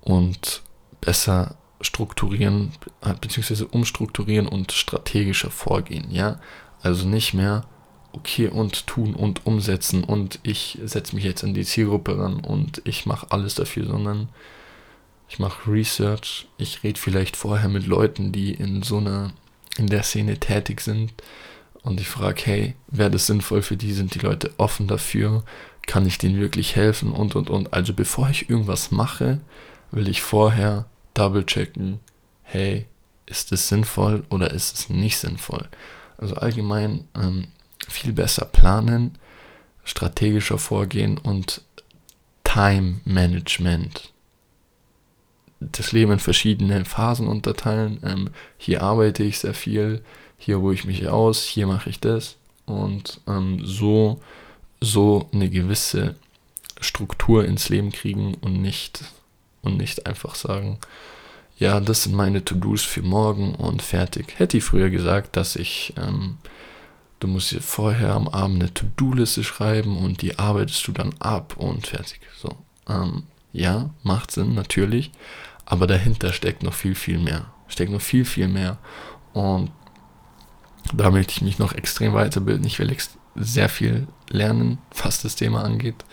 und 0.00 0.62
besser 1.00 1.56
strukturieren, 1.80 2.72
beziehungsweise 3.20 3.66
umstrukturieren 3.66 4.48
und 4.48 4.72
strategischer 4.72 5.50
vorgehen, 5.50 6.10
ja. 6.10 6.40
Also 6.82 7.06
nicht 7.06 7.34
mehr 7.34 7.64
okay 8.12 8.48
und 8.48 8.86
tun 8.86 9.14
und 9.14 9.46
umsetzen 9.46 10.02
und 10.02 10.40
ich 10.42 10.78
setze 10.84 11.14
mich 11.14 11.24
jetzt 11.24 11.42
in 11.42 11.54
die 11.54 11.64
Zielgruppe 11.64 12.18
ran 12.18 12.40
und 12.40 12.82
ich 12.84 13.06
mache 13.06 13.30
alles 13.30 13.54
dafür, 13.54 13.86
sondern 13.86 14.28
ich 15.28 15.38
mache 15.38 15.70
Research, 15.70 16.46
ich 16.56 16.82
rede 16.82 16.98
vielleicht 16.98 17.36
vorher 17.36 17.68
mit 17.68 17.86
Leuten, 17.86 18.32
die 18.32 18.54
in 18.54 18.82
so 18.82 18.98
einer, 18.98 19.32
in 19.76 19.86
der 19.86 20.02
Szene 20.02 20.38
tätig 20.38 20.80
sind. 20.80 21.12
Und 21.82 22.00
ich 22.00 22.08
frage, 22.08 22.42
hey, 22.44 22.74
wäre 22.88 23.10
das 23.10 23.26
sinnvoll 23.26 23.62
für 23.62 23.76
die, 23.76 23.92
sind 23.92 24.14
die 24.14 24.20
Leute 24.20 24.52
offen 24.56 24.88
dafür, 24.88 25.44
kann 25.86 26.06
ich 26.06 26.18
denen 26.18 26.40
wirklich 26.40 26.76
helfen? 26.76 27.12
Und 27.12 27.36
und 27.36 27.50
und. 27.50 27.72
Also 27.72 27.92
bevor 27.92 28.28
ich 28.30 28.50
irgendwas 28.50 28.90
mache, 28.90 29.40
will 29.90 30.08
ich 30.08 30.22
vorher 30.22 30.86
double 31.14 31.44
checken, 31.44 32.00
hey, 32.42 32.86
ist 33.26 33.52
es 33.52 33.68
sinnvoll 33.68 34.24
oder 34.30 34.50
ist 34.50 34.74
es 34.74 34.88
nicht 34.88 35.18
sinnvoll? 35.18 35.68
Also 36.16 36.34
allgemein 36.36 37.06
ähm, 37.14 37.48
viel 37.86 38.12
besser 38.12 38.46
planen, 38.46 39.16
strategischer 39.84 40.58
vorgehen 40.58 41.18
und 41.18 41.62
Time 42.44 43.00
Management 43.04 44.12
das 45.60 45.92
Leben 45.92 46.12
in 46.12 46.18
verschiedene 46.18 46.84
Phasen 46.84 47.28
unterteilen. 47.28 48.00
Ähm, 48.04 48.30
hier 48.56 48.82
arbeite 48.82 49.24
ich 49.24 49.38
sehr 49.38 49.54
viel, 49.54 50.02
hier 50.36 50.56
ruhe 50.56 50.74
ich 50.74 50.84
mich 50.84 51.08
aus, 51.08 51.44
hier 51.44 51.66
mache 51.66 51.90
ich 51.90 52.00
das 52.00 52.36
und 52.66 53.20
ähm, 53.26 53.60
so, 53.64 54.20
so 54.80 55.28
eine 55.32 55.48
gewisse 55.50 56.14
Struktur 56.80 57.44
ins 57.44 57.68
Leben 57.68 57.90
kriegen 57.90 58.34
und 58.34 58.60
nicht, 58.60 59.04
und 59.62 59.76
nicht 59.76 60.06
einfach 60.06 60.34
sagen, 60.34 60.78
ja, 61.58 61.80
das 61.80 62.04
sind 62.04 62.14
meine 62.14 62.44
To-Dos 62.44 62.82
für 62.84 63.02
morgen 63.02 63.54
und 63.56 63.82
fertig. 63.82 64.38
Hätte 64.38 64.58
ich 64.58 64.64
früher 64.64 64.90
gesagt, 64.90 65.36
dass 65.36 65.56
ich, 65.56 65.92
ähm, 65.96 66.38
du 67.18 67.26
musst 67.26 67.50
dir 67.50 67.60
vorher 67.60 68.14
am 68.14 68.28
Abend 68.28 68.62
eine 68.62 68.72
To-Do-Liste 68.72 69.42
schreiben 69.42 69.98
und 69.98 70.22
die 70.22 70.38
arbeitest 70.38 70.86
du 70.86 70.92
dann 70.92 71.14
ab 71.18 71.56
und 71.56 71.88
fertig. 71.88 72.20
So, 72.40 72.50
ähm, 72.88 73.24
ja, 73.52 73.90
macht 74.04 74.30
Sinn, 74.30 74.54
natürlich. 74.54 75.10
Aber 75.70 75.86
dahinter 75.86 76.32
steckt 76.32 76.62
noch 76.62 76.72
viel, 76.72 76.94
viel 76.94 77.18
mehr. 77.18 77.44
Steckt 77.68 77.92
noch 77.92 78.00
viel, 78.00 78.24
viel 78.24 78.48
mehr. 78.48 78.78
Und 79.34 79.70
da 80.94 81.10
möchte 81.10 81.32
ich 81.32 81.42
mich 81.42 81.58
noch 81.58 81.74
extrem 81.74 82.14
weiterbilden. 82.14 82.64
Ich 82.66 82.78
will 82.78 82.96
sehr 83.34 83.68
viel 83.68 84.08
lernen, 84.30 84.78
was 85.02 85.20
das 85.20 85.36
Thema 85.36 85.62
angeht. 85.62 86.06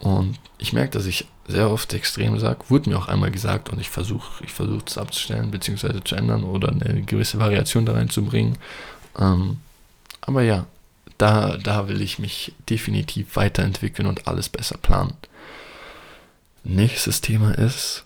Und 0.00 0.40
ich 0.58 0.72
merke, 0.72 0.90
dass 0.90 1.06
ich 1.06 1.28
sehr 1.46 1.70
oft 1.70 1.94
extrem 1.94 2.36
sage, 2.40 2.58
wurde 2.70 2.90
mir 2.90 2.98
auch 2.98 3.06
einmal 3.06 3.30
gesagt 3.30 3.70
und 3.70 3.80
ich 3.80 3.88
versuche 3.88 4.42
ich 4.42 4.52
versuche 4.52 4.82
es 4.84 4.98
abzustellen 4.98 5.52
bzw. 5.52 6.00
zu 6.02 6.16
ändern 6.16 6.42
oder 6.42 6.70
eine 6.70 7.02
gewisse 7.02 7.38
Variation 7.38 7.86
da 7.86 7.92
reinzubringen. 7.92 8.58
Ähm, 9.16 9.60
aber 10.20 10.42
ja, 10.42 10.66
da, 11.18 11.56
da 11.56 11.86
will 11.86 12.02
ich 12.02 12.18
mich 12.18 12.52
definitiv 12.68 13.36
weiterentwickeln 13.36 14.08
und 14.08 14.26
alles 14.26 14.48
besser 14.48 14.76
planen. 14.76 15.14
Nächstes 16.64 17.20
Thema 17.20 17.52
ist 17.52 18.04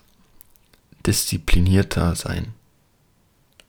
disziplinierter 1.07 2.15
sein. 2.15 2.53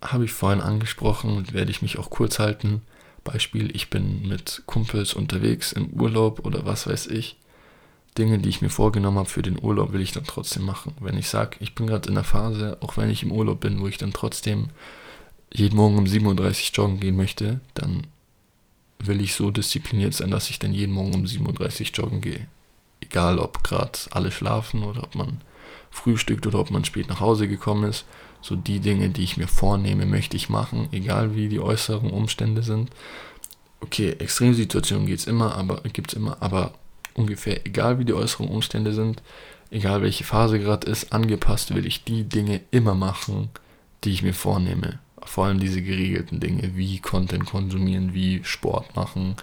Habe 0.03 0.25
ich 0.25 0.33
vorhin 0.33 0.61
angesprochen, 0.61 1.53
werde 1.53 1.71
ich 1.71 1.83
mich 1.83 1.99
auch 1.99 2.11
kurz 2.11 2.39
halten. 2.39 2.83
Beispiel, 3.25 3.75
ich 3.75 3.91
bin 3.91 4.27
mit 4.29 4.63
Kumpels 4.67 5.15
unterwegs 5.15 5.73
im 5.73 5.89
Urlaub 5.91 6.45
oder 6.45 6.67
was 6.67 6.87
weiß 6.87 7.07
ich. 7.09 7.37
Dinge, 8.17 8.39
die 8.39 8.49
ich 8.49 8.63
mir 8.63 8.71
vorgenommen 8.71 9.19
habe 9.19 9.29
für 9.29 9.43
den 9.43 9.63
Urlaub, 9.63 9.93
will 9.93 10.01
ich 10.01 10.13
dann 10.13 10.25
trotzdem 10.25 10.65
machen. 10.65 10.95
Wenn 11.01 11.17
ich 11.17 11.29
sage, 11.29 11.57
ich 11.61 11.75
bin 11.75 11.87
gerade 11.87 12.09
in 12.09 12.17
der 12.17 12.25
Phase, 12.25 12.79
auch 12.81 12.97
wenn 12.97 13.11
ich 13.11 13.23
im 13.23 13.33
Urlaub 13.33 13.61
bin, 13.61 13.81
wo 13.81 13.87
ich 13.87 13.99
dann 13.99 14.13
trotzdem 14.13 14.71
jeden 15.53 15.77
Morgen 15.77 15.99
um 15.99 16.05
7.30 16.05 16.27
Uhr 16.27 16.75
joggen 16.75 17.01
gehen 17.01 17.17
möchte, 17.17 17.61
dann 17.75 18.07
will 18.99 19.21
ich 19.21 19.35
so 19.35 19.51
diszipliniert 19.51 20.15
sein, 20.15 20.31
dass 20.31 20.51
ich 20.51 20.59
dann 20.59 20.73
jeden 20.73 20.93
Morgen 20.93 21.15
um 21.15 21.25
7.30 21.25 21.81
Uhr 21.81 22.05
joggen 22.05 22.21
gehe. 22.21 22.47
Egal, 23.01 23.39
ob 23.39 23.63
gerade 23.63 23.99
alle 24.11 24.33
schlafen 24.33 24.83
oder 24.83 25.05
ob 25.05 25.15
man 25.15 25.41
frühstückt 25.91 26.47
oder 26.47 26.59
ob 26.61 26.71
man 26.71 26.85
spät 26.85 27.09
nach 27.09 27.21
Hause 27.21 27.49
gekommen 27.49 27.85
ist. 27.89 28.05
So 28.41 28.55
die 28.57 28.81
Dinge, 28.81 29.09
die 29.09 29.25
ich 29.25 29.37
mir 29.37 29.49
vornehme, 29.49 30.07
möchte 30.07 30.37
ich 30.37 30.49
machen, 30.49 30.89
egal 30.93 31.35
wie 31.35 31.49
die 31.49 31.61
äußeren 31.61 32.11
Umstände 32.11 32.63
sind. 32.63 32.91
Okay, 33.81 34.11
Extremsituationen 34.19 35.07
geht's 35.07 35.27
immer, 35.27 35.57
aber 35.57 35.81
gibt's 35.93 36.15
immer, 36.15 36.37
aber 36.41 36.73
ungefähr 37.15 37.67
egal 37.67 37.99
wie 37.99 38.05
die 38.05 38.15
äußeren 38.15 38.49
Umstände 38.49 38.93
sind, 38.93 39.23
egal 39.71 40.03
welche 40.03 40.25
Phase 40.25 40.59
gerade 40.59 40.91
ist, 40.91 41.13
angepasst 41.13 41.75
will 41.75 41.87
ich 41.87 42.05
die 42.05 42.25
Dinge 42.25 42.61
immer 42.71 42.95
machen, 42.95 43.51
die 44.05 44.11
ich 44.11 44.23
mir 44.23 44.35
vornehme. 44.35 44.99
Vor 45.25 45.47
allem 45.47 45.61
diese 45.61 45.83
geregelten 45.83 46.41
Dinge, 46.41 46.77
wie 46.77 47.01
Content 47.01 47.47
konsumieren, 47.47 48.15
wie 48.15 48.43
Sport 48.45 48.95
machen, 48.97 49.37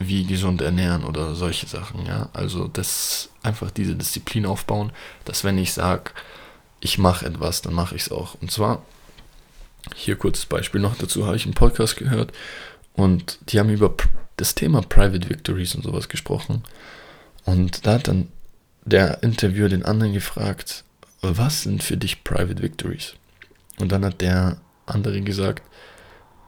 wie 0.00 0.24
gesund 0.24 0.62
ernähren 0.62 1.04
oder 1.04 1.34
solche 1.34 1.66
Sachen, 1.66 2.06
ja. 2.06 2.30
Also 2.32 2.66
das 2.66 3.28
einfach 3.42 3.70
diese 3.70 3.94
Disziplin 3.94 4.46
aufbauen, 4.46 4.92
dass 5.26 5.44
wenn 5.44 5.58
ich 5.58 5.74
sage, 5.74 6.12
ich 6.80 6.96
mache 6.96 7.26
etwas, 7.26 7.60
dann 7.60 7.74
mache 7.74 7.94
ich 7.94 8.02
es 8.02 8.10
auch. 8.10 8.34
Und 8.40 8.50
zwar, 8.50 8.82
hier 9.94 10.16
kurzes 10.16 10.46
Beispiel 10.46 10.80
noch 10.80 10.96
dazu, 10.96 11.26
habe 11.26 11.36
ich 11.36 11.44
einen 11.44 11.54
Podcast 11.54 11.98
gehört 11.98 12.32
und 12.94 13.38
die 13.48 13.60
haben 13.60 13.68
über 13.68 13.94
das 14.38 14.54
Thema 14.54 14.80
Private 14.80 15.28
Victories 15.28 15.74
und 15.74 15.82
sowas 15.82 16.08
gesprochen. 16.08 16.64
Und 17.44 17.86
da 17.86 17.94
hat 17.94 18.08
dann 18.08 18.28
der 18.86 19.22
Interviewer 19.22 19.68
den 19.68 19.84
anderen 19.84 20.14
gefragt, 20.14 20.84
was 21.20 21.62
sind 21.62 21.82
für 21.82 21.98
dich 21.98 22.24
Private 22.24 22.62
Victories? 22.62 23.14
Und 23.78 23.92
dann 23.92 24.04
hat 24.04 24.22
der 24.22 24.56
andere 24.86 25.20
gesagt, 25.20 25.62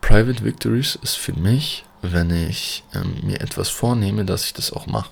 Private 0.01 0.43
Victories 0.43 0.99
ist 1.03 1.17
für 1.17 1.35
mich, 1.35 1.85
wenn 2.03 2.31
ich 2.31 2.85
ähm, 2.95 3.17
mir 3.23 3.41
etwas 3.41 3.69
vornehme, 3.69 4.25
dass 4.25 4.45
ich 4.45 4.53
das 4.53 4.73
auch 4.73 4.87
mache. 4.87 5.11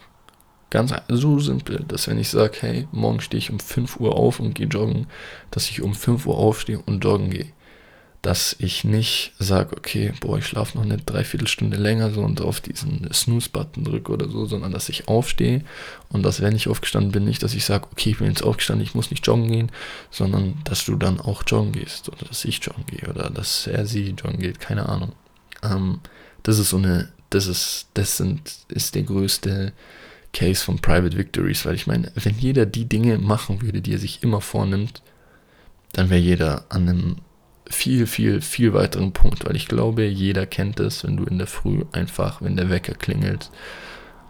Ganz 0.70 0.92
so 1.08 1.40
simpel, 1.40 1.84
dass 1.88 2.06
wenn 2.06 2.18
ich 2.18 2.28
sage, 2.28 2.58
hey, 2.60 2.88
morgen 2.92 3.20
stehe 3.20 3.38
ich 3.38 3.50
um 3.50 3.58
5 3.58 3.98
Uhr 3.98 4.14
auf 4.14 4.38
und 4.38 4.54
gehe 4.54 4.68
joggen, 4.68 5.08
dass 5.50 5.68
ich 5.68 5.82
um 5.82 5.94
5 5.94 6.26
Uhr 6.26 6.36
aufstehe 6.36 6.78
und 6.78 7.02
joggen 7.02 7.30
gehe 7.30 7.52
dass 8.22 8.54
ich 8.58 8.84
nicht 8.84 9.32
sage, 9.38 9.74
okay, 9.76 10.12
boah, 10.20 10.36
ich 10.36 10.46
schlafe 10.46 10.76
noch 10.76 10.84
eine 10.84 10.98
Dreiviertelstunde 10.98 11.78
länger 11.78 12.10
so 12.10 12.20
und 12.20 12.40
auf 12.42 12.60
diesen 12.60 13.10
Snooze-Button 13.10 13.84
drücke 13.84 14.12
oder 14.12 14.28
so, 14.28 14.44
sondern 14.44 14.72
dass 14.72 14.90
ich 14.90 15.08
aufstehe 15.08 15.64
und 16.10 16.22
dass, 16.22 16.42
wenn 16.42 16.54
ich 16.54 16.68
aufgestanden 16.68 17.12
bin, 17.12 17.24
nicht, 17.24 17.42
dass 17.42 17.54
ich 17.54 17.64
sage, 17.64 17.86
okay, 17.90 18.10
ich 18.10 18.18
bin 18.18 18.28
jetzt 18.28 18.42
aufgestanden, 18.42 18.84
ich 18.84 18.94
muss 18.94 19.10
nicht 19.10 19.26
joggen 19.26 19.50
gehen, 19.50 19.72
sondern 20.10 20.58
dass 20.64 20.84
du 20.84 20.96
dann 20.96 21.18
auch 21.18 21.44
joggen 21.46 21.72
gehst 21.72 22.08
oder 22.10 22.26
dass 22.26 22.44
ich 22.44 22.62
joggen 22.62 22.84
gehe 22.86 23.08
oder 23.08 23.30
dass 23.30 23.66
er 23.66 23.86
sie 23.86 24.10
joggen 24.10 24.38
geht, 24.38 24.60
keine 24.60 24.86
Ahnung. 24.86 25.12
Ähm, 25.62 26.00
das 26.42 26.58
ist 26.58 26.70
so 26.70 26.76
eine, 26.76 27.10
das 27.30 27.46
ist, 27.46 27.88
das 27.94 28.16
sind, 28.16 28.40
ist 28.68 28.94
der 28.94 29.02
größte 29.02 29.72
Case 30.32 30.64
von 30.64 30.78
Private 30.78 31.16
Victories, 31.16 31.64
weil 31.66 31.74
ich 31.74 31.86
meine, 31.86 32.12
wenn 32.14 32.38
jeder 32.38 32.66
die 32.66 32.88
Dinge 32.88 33.18
machen 33.18 33.62
würde, 33.62 33.80
die 33.80 33.92
er 33.92 33.98
sich 33.98 34.22
immer 34.22 34.40
vornimmt, 34.40 35.02
dann 35.92 36.10
wäre 36.10 36.20
jeder 36.20 36.64
an 36.68 36.88
einem 36.88 37.16
viel, 37.68 38.06
viel, 38.06 38.40
viel 38.40 38.72
weiteren 38.74 39.12
Punkt, 39.12 39.46
weil 39.46 39.56
ich 39.56 39.68
glaube, 39.68 40.04
jeder 40.04 40.46
kennt 40.46 40.80
es, 40.80 41.04
wenn 41.04 41.16
du 41.16 41.24
in 41.24 41.38
der 41.38 41.46
Früh 41.46 41.84
einfach, 41.92 42.42
wenn 42.42 42.56
der 42.56 42.70
Wecker 42.70 42.94
klingelt, 42.94 43.50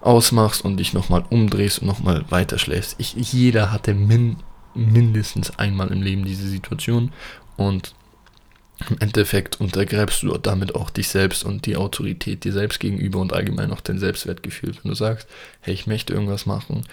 ausmachst 0.02 0.64
und 0.64 0.76
dich 0.78 0.92
nochmal 0.92 1.24
umdrehst 1.28 1.80
und 1.80 1.86
nochmal 1.86 2.24
weiterschläfst. 2.30 2.96
Ich, 2.98 3.14
jeder 3.14 3.72
hatte 3.72 3.94
min, 3.94 4.36
mindestens 4.74 5.58
einmal 5.58 5.88
im 5.88 6.02
Leben 6.02 6.24
diese 6.24 6.48
Situation 6.48 7.12
und 7.56 7.94
im 8.88 8.98
Endeffekt 8.98 9.60
untergräbst 9.60 10.22
du 10.22 10.36
damit 10.38 10.74
auch 10.74 10.90
dich 10.90 11.08
selbst 11.08 11.44
und 11.44 11.66
die 11.66 11.76
Autorität 11.76 12.44
dir 12.44 12.52
selbst 12.52 12.80
gegenüber 12.80 13.20
und 13.20 13.32
allgemein 13.32 13.72
auch 13.72 13.80
dein 13.80 13.98
Selbstwertgefühl. 13.98 14.74
Wenn 14.82 14.90
du 14.90 14.94
sagst, 14.94 15.28
hey, 15.60 15.74
ich 15.74 15.86
möchte 15.86 16.14
irgendwas 16.14 16.46
machen 16.46 16.86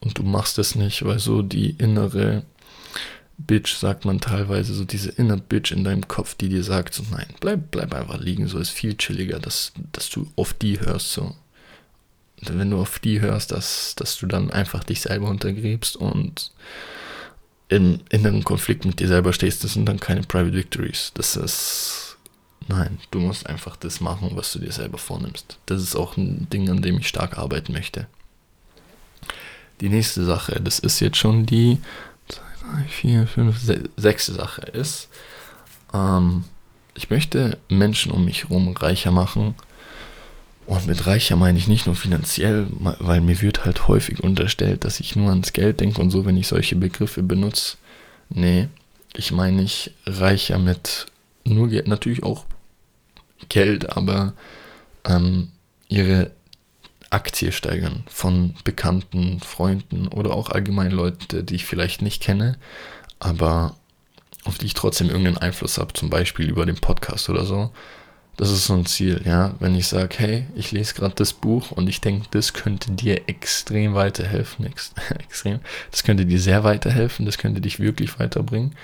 und 0.00 0.18
du 0.18 0.22
machst 0.22 0.58
es 0.58 0.74
nicht, 0.74 1.04
weil 1.04 1.18
so 1.18 1.42
die 1.42 1.70
innere 1.70 2.44
Bitch, 3.38 3.74
sagt 3.74 4.04
man 4.04 4.20
teilweise, 4.20 4.74
so 4.74 4.84
diese 4.84 5.10
inner 5.10 5.36
Bitch 5.36 5.72
in 5.72 5.84
deinem 5.84 6.06
Kopf, 6.06 6.34
die 6.34 6.48
dir 6.48 6.62
sagt, 6.62 6.94
so 6.94 7.02
nein, 7.10 7.26
bleib, 7.40 7.70
bleib 7.70 7.94
einfach 7.94 8.20
liegen, 8.20 8.46
so 8.46 8.58
ist 8.58 8.70
viel 8.70 8.96
chilliger, 8.96 9.40
dass, 9.40 9.72
dass 9.92 10.10
du 10.10 10.30
auf 10.36 10.54
die 10.54 10.80
hörst, 10.80 11.12
so. 11.12 11.34
Und 12.40 12.58
wenn 12.58 12.70
du 12.70 12.80
auf 12.80 12.98
die 12.98 13.20
hörst, 13.20 13.52
dass, 13.52 13.94
dass 13.96 14.18
du 14.18 14.26
dann 14.26 14.50
einfach 14.50 14.84
dich 14.84 15.00
selber 15.00 15.28
untergräbst 15.28 15.96
und 15.96 16.52
im 17.72 18.00
inneren 18.10 18.44
Konflikt 18.44 18.84
mit 18.84 19.00
dir 19.00 19.08
selber 19.08 19.32
stehst, 19.32 19.64
das 19.64 19.72
sind 19.72 19.86
dann 19.86 19.98
keine 19.98 20.22
Private 20.22 20.52
Victories. 20.52 21.10
Das 21.14 21.36
ist, 21.36 22.18
nein, 22.68 22.98
du 23.10 23.20
musst 23.20 23.46
einfach 23.46 23.76
das 23.76 24.00
machen, 24.00 24.32
was 24.34 24.52
du 24.52 24.58
dir 24.58 24.72
selber 24.72 24.98
vornimmst. 24.98 25.58
Das 25.66 25.82
ist 25.82 25.96
auch 25.96 26.18
ein 26.18 26.48
Ding, 26.50 26.68
an 26.68 26.82
dem 26.82 26.98
ich 26.98 27.08
stark 27.08 27.38
arbeiten 27.38 27.72
möchte. 27.72 28.06
Die 29.80 29.88
nächste 29.88 30.24
Sache, 30.24 30.60
das 30.60 30.78
ist 30.80 31.00
jetzt 31.00 31.16
schon 31.16 31.46
die 31.46 31.78
drei, 32.28 32.84
vier, 32.88 33.26
fünf, 33.26 33.56
sechste 33.96 34.34
Sache 34.34 34.62
ist, 34.62 35.08
ähm, 35.94 36.44
ich 36.94 37.08
möchte 37.08 37.58
Menschen 37.70 38.12
um 38.12 38.26
mich 38.26 38.44
herum 38.44 38.76
reicher 38.76 39.12
machen. 39.12 39.54
Und 40.66 40.86
mit 40.86 41.06
reicher 41.06 41.36
meine 41.36 41.58
ich 41.58 41.66
nicht 41.66 41.86
nur 41.86 41.96
finanziell, 41.96 42.66
weil 42.70 43.20
mir 43.20 43.40
wird 43.42 43.64
halt 43.64 43.88
häufig 43.88 44.22
unterstellt, 44.22 44.84
dass 44.84 45.00
ich 45.00 45.16
nur 45.16 45.30
ans 45.30 45.52
Geld 45.52 45.80
denke 45.80 46.00
und 46.00 46.10
so, 46.10 46.24
wenn 46.24 46.36
ich 46.36 46.48
solche 46.48 46.76
Begriffe 46.76 47.22
benutze. 47.22 47.76
Nee, 48.30 48.68
ich 49.14 49.32
meine 49.32 49.56
nicht 49.56 49.92
reicher 50.06 50.58
mit 50.58 51.06
nur 51.44 51.68
Geld, 51.68 51.88
natürlich 51.88 52.22
auch 52.22 52.44
Geld, 53.48 53.96
aber 53.96 54.34
ähm, 55.04 55.50
ihre 55.88 56.30
Aktie 57.10 57.52
steigern 57.52 58.04
von 58.06 58.54
Bekannten, 58.64 59.40
Freunden 59.40 60.08
oder 60.08 60.32
auch 60.32 60.48
allgemein 60.48 60.92
Leute, 60.92 61.44
die 61.44 61.56
ich 61.56 61.66
vielleicht 61.66 62.00
nicht 62.00 62.22
kenne, 62.22 62.56
aber 63.18 63.76
auf 64.44 64.58
die 64.58 64.66
ich 64.66 64.74
trotzdem 64.74 65.08
irgendeinen 65.08 65.38
Einfluss 65.38 65.78
habe, 65.78 65.92
zum 65.92 66.08
Beispiel 66.08 66.48
über 66.48 66.64
den 66.64 66.76
Podcast 66.76 67.28
oder 67.28 67.44
so. 67.44 67.70
Das 68.42 68.50
ist 68.50 68.66
so 68.66 68.74
ein 68.74 68.86
Ziel, 68.86 69.22
ja. 69.24 69.54
Wenn 69.60 69.76
ich 69.76 69.86
sage, 69.86 70.16
hey, 70.18 70.46
ich 70.56 70.72
lese 70.72 70.94
gerade 70.94 71.14
das 71.14 71.32
Buch 71.32 71.70
und 71.70 71.88
ich 71.88 72.00
denke, 72.00 72.26
das 72.32 72.52
könnte 72.52 72.90
dir 72.90 73.28
extrem 73.28 73.94
weiterhelfen, 73.94 74.66
ex 74.66 74.92
extrem, 75.20 75.60
das 75.92 76.02
könnte 76.02 76.26
dir 76.26 76.40
sehr 76.40 76.64
weiterhelfen, 76.64 77.24
das 77.24 77.38
könnte 77.38 77.60
dich 77.60 77.78
wirklich 77.78 78.18
weiterbringen, 78.18 78.74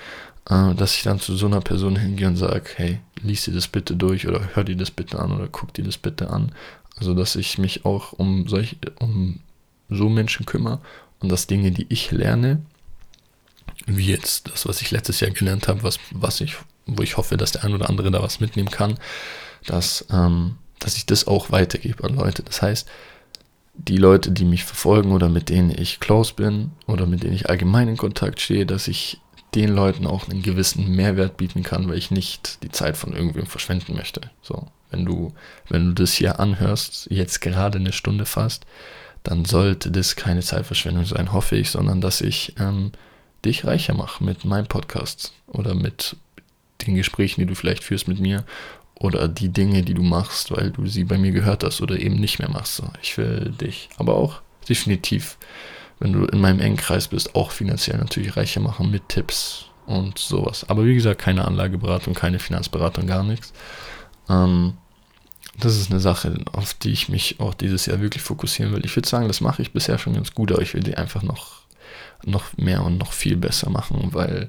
äh, 0.49 0.73
dass 0.75 0.95
ich 0.95 1.03
dann 1.03 1.19
zu 1.19 1.35
so 1.35 1.47
einer 1.47 1.59
Person 1.59 1.97
hingehe 1.97 2.29
und 2.29 2.37
sage, 2.37 2.69
hey, 2.77 2.99
lies 3.21 3.43
dir 3.43 3.53
das 3.53 3.67
bitte 3.67 3.97
durch 3.97 4.29
oder 4.29 4.39
hör 4.53 4.63
dir 4.63 4.77
das 4.77 4.91
bitte 4.91 5.19
an 5.19 5.33
oder 5.33 5.49
guck 5.51 5.73
dir 5.73 5.83
das 5.83 5.97
bitte 5.97 6.29
an. 6.29 6.55
Also, 6.95 7.13
dass 7.13 7.35
ich 7.35 7.57
mich 7.57 7.83
auch 7.83 8.13
um 8.13 8.47
solche, 8.47 8.77
um 8.99 9.41
so 9.89 10.07
Menschen 10.07 10.45
kümmere 10.45 10.79
und 11.19 11.29
dass 11.29 11.47
Dinge, 11.47 11.71
die 11.71 11.87
ich 11.89 12.11
lerne, 12.11 12.61
wie 13.87 14.07
jetzt 14.07 14.47
das, 14.47 14.65
was 14.65 14.81
ich 14.81 14.91
letztes 14.91 15.19
Jahr 15.19 15.31
gelernt 15.31 15.67
habe, 15.67 15.83
was, 15.83 15.99
was 16.11 16.39
ich, 16.39 16.55
wo 16.85 17.03
ich 17.03 17.17
hoffe, 17.17 17.35
dass 17.35 17.51
der 17.51 17.65
ein 17.65 17.73
oder 17.73 17.89
andere 17.89 18.09
da 18.09 18.23
was 18.23 18.39
mitnehmen 18.39 18.71
kann, 18.71 18.97
dass, 19.65 20.05
ähm, 20.11 20.57
dass 20.79 20.97
ich 20.97 21.05
das 21.05 21.27
auch 21.27 21.51
weitergebe 21.51 22.03
an 22.03 22.15
Leute. 22.15 22.43
Das 22.43 22.61
heißt, 22.61 22.87
die 23.73 23.97
Leute, 23.97 24.31
die 24.31 24.45
mich 24.45 24.65
verfolgen 24.65 25.11
oder 25.11 25.29
mit 25.29 25.49
denen 25.49 25.71
ich 25.71 25.99
close 25.99 26.33
bin 26.33 26.71
oder 26.85 27.05
mit 27.05 27.23
denen 27.23 27.33
ich 27.33 27.49
allgemein 27.49 27.87
in 27.87 27.97
Kontakt 27.97 28.41
stehe, 28.41 28.65
dass 28.65 28.87
ich 28.87 29.19
den 29.55 29.69
Leuten 29.69 30.05
auch 30.05 30.27
einen 30.27 30.43
gewissen 30.43 30.95
Mehrwert 30.95 31.37
bieten 31.37 31.63
kann, 31.63 31.87
weil 31.87 31.97
ich 31.97 32.11
nicht 32.11 32.61
die 32.63 32.71
Zeit 32.71 32.97
von 32.97 33.13
irgendwem 33.13 33.47
verschwenden 33.47 33.95
möchte. 33.95 34.21
So, 34.41 34.67
wenn 34.91 35.05
du, 35.05 35.33
wenn 35.69 35.87
du 35.87 35.93
das 35.93 36.13
hier 36.13 36.39
anhörst, 36.39 37.07
jetzt 37.09 37.41
gerade 37.41 37.79
eine 37.79 37.93
Stunde 37.93 38.25
fast, 38.25 38.65
dann 39.23 39.45
sollte 39.45 39.91
das 39.91 40.15
keine 40.15 40.41
Zeitverschwendung 40.41 41.05
sein, 41.05 41.33
hoffe 41.33 41.55
ich, 41.55 41.71
sondern 41.71 41.99
dass 42.01 42.21
ich 42.21 42.55
ähm, 42.59 42.91
dich 43.43 43.65
reicher 43.65 43.93
mache 43.93 44.23
mit 44.23 44.45
meinem 44.45 44.67
Podcast 44.67 45.33
oder 45.47 45.73
mit 45.73 46.15
den 46.85 46.95
Gesprächen, 46.95 47.41
die 47.41 47.47
du 47.47 47.55
vielleicht 47.55 47.83
führst 47.83 48.07
mit 48.07 48.19
mir 48.19 48.45
oder 48.99 49.27
die 49.27 49.49
Dinge, 49.49 49.81
die 49.83 49.93
du 49.93 50.03
machst, 50.03 50.51
weil 50.51 50.71
du 50.71 50.85
sie 50.85 51.03
bei 51.03 51.17
mir 51.17 51.31
gehört 51.31 51.63
hast 51.63 51.81
oder 51.81 51.99
eben 51.99 52.15
nicht 52.15 52.39
mehr 52.39 52.49
machst. 52.49 52.83
Ich 53.01 53.17
will 53.17 53.53
dich 53.59 53.89
aber 53.97 54.15
auch 54.15 54.41
definitiv 54.67 55.37
wenn 55.99 56.13
du 56.13 56.25
in 56.25 56.39
meinem 56.39 56.59
engen 56.59 56.77
Kreis 56.77 57.09
bist, 57.09 57.35
auch 57.35 57.51
finanziell 57.51 57.97
natürlich 57.97 58.35
reicher 58.37 58.61
machen 58.61 58.89
mit 58.89 59.09
Tipps 59.09 59.65
und 59.85 60.17
sowas. 60.17 60.65
Aber 60.69 60.85
wie 60.85 60.95
gesagt, 60.95 61.21
keine 61.21 61.45
Anlageberatung, 61.45 62.13
keine 62.13 62.39
Finanzberatung, 62.39 63.05
gar 63.05 63.23
nichts. 63.23 63.53
Ähm, 64.29 64.73
das 65.57 65.75
ist 65.75 65.91
eine 65.91 65.99
Sache, 65.99 66.39
auf 66.53 66.73
die 66.73 66.91
ich 66.91 67.09
mich 67.09 67.39
auch 67.39 67.53
dieses 67.53 67.85
Jahr 67.85 67.99
wirklich 67.99 68.23
fokussieren 68.23 68.73
will. 68.73 68.85
Ich 68.85 68.95
würde 68.95 69.09
sagen, 69.09 69.27
das 69.27 69.41
mache 69.41 69.61
ich 69.61 69.73
bisher 69.73 69.97
schon 69.97 70.13
ganz 70.13 70.33
gut, 70.33 70.51
aber 70.51 70.61
ich 70.61 70.73
will 70.73 70.83
die 70.83 70.95
einfach 70.95 71.21
noch, 71.21 71.63
noch 72.23 72.55
mehr 72.55 72.83
und 72.83 72.97
noch 72.97 73.11
viel 73.11 73.35
besser 73.35 73.69
machen, 73.69 74.09
weil 74.13 74.47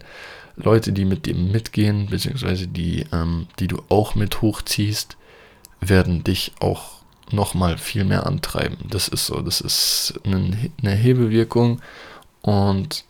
Leute, 0.65 0.93
die 0.93 1.05
mit 1.05 1.27
dir 1.27 1.35
mitgehen, 1.35 2.07
beziehungsweise 2.07 2.67
die, 2.67 3.07
ähm, 3.13 3.47
die 3.59 3.69
du 3.69 3.83
auch 3.89 4.15
mit 4.15 4.43
hochziehst, 4.43 5.17
werden 5.81 6.25
dich 6.25 6.53
auch 6.61 7.01
nochmal 7.33 7.79
viel 7.79 8.05
mehr 8.05 8.27
antreiben. 8.27 8.77
Das 8.89 9.09
ist 9.09 9.27
so, 9.27 9.41
das 9.41 9.61
ist 9.61 10.21
eine, 10.25 10.91
Hebelwirkung 10.93 11.81
und 12.43 13.05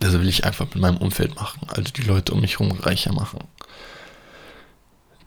das 0.00 0.12
will 0.12 0.28
ich 0.28 0.44
einfach 0.44 0.66
mit 0.66 0.76
meinem 0.76 0.96
Umfeld 0.96 1.36
machen, 1.36 1.60
also 1.68 1.92
die 1.92 2.02
Leute 2.02 2.32
um 2.32 2.40
mich 2.40 2.58
herum 2.58 2.72
reicher 2.72 3.12
machen. 3.12 3.40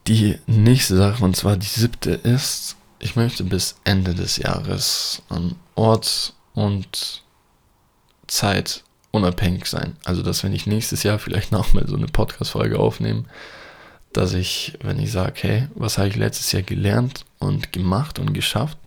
Die 0.07 0.39
nächste 0.47 0.95
Sache, 0.95 1.24
und 1.24 1.36
zwar 1.36 1.57
die 1.57 1.68
siebte, 1.68 2.11
ist, 2.11 2.76
ich 2.99 3.15
möchte 3.15 3.43
bis 3.43 3.76
Ende 3.84 4.15
des 4.15 4.38
Jahres 4.38 5.22
an 5.30 5.55
Ort 5.76 6.34
und 6.53 7.24
Zeit 8.26 8.84
unabhängig 9.12 9.66
sein. 9.68 9.95
Also, 10.03 10.22
dass 10.22 10.43
wenn 10.43 10.53
ich 10.53 10.68
nächstes 10.68 11.03
Jahr 11.03 11.20
vielleicht 11.20 11.51
noch 11.53 11.74
mal 11.74 11.88
so 11.88 11.95
eine 11.95 12.08
Podcast-Folge 12.08 12.80
aufnehme, 12.80 13.26
dass 14.14 14.34
ich, 14.34 14.78
wenn 14.82 14.99
ich 14.99 15.12
sage, 15.12 15.34
hey, 15.41 15.68
was 15.76 15.97
habe 15.97 16.08
ich 16.08 16.16
letztes 16.16 16.51
Jahr 16.51 16.64
gelernt 16.64 17.26
und 17.39 17.72
gemacht 17.74 18.20
und 18.20 18.34
geschafft, 18.34 18.78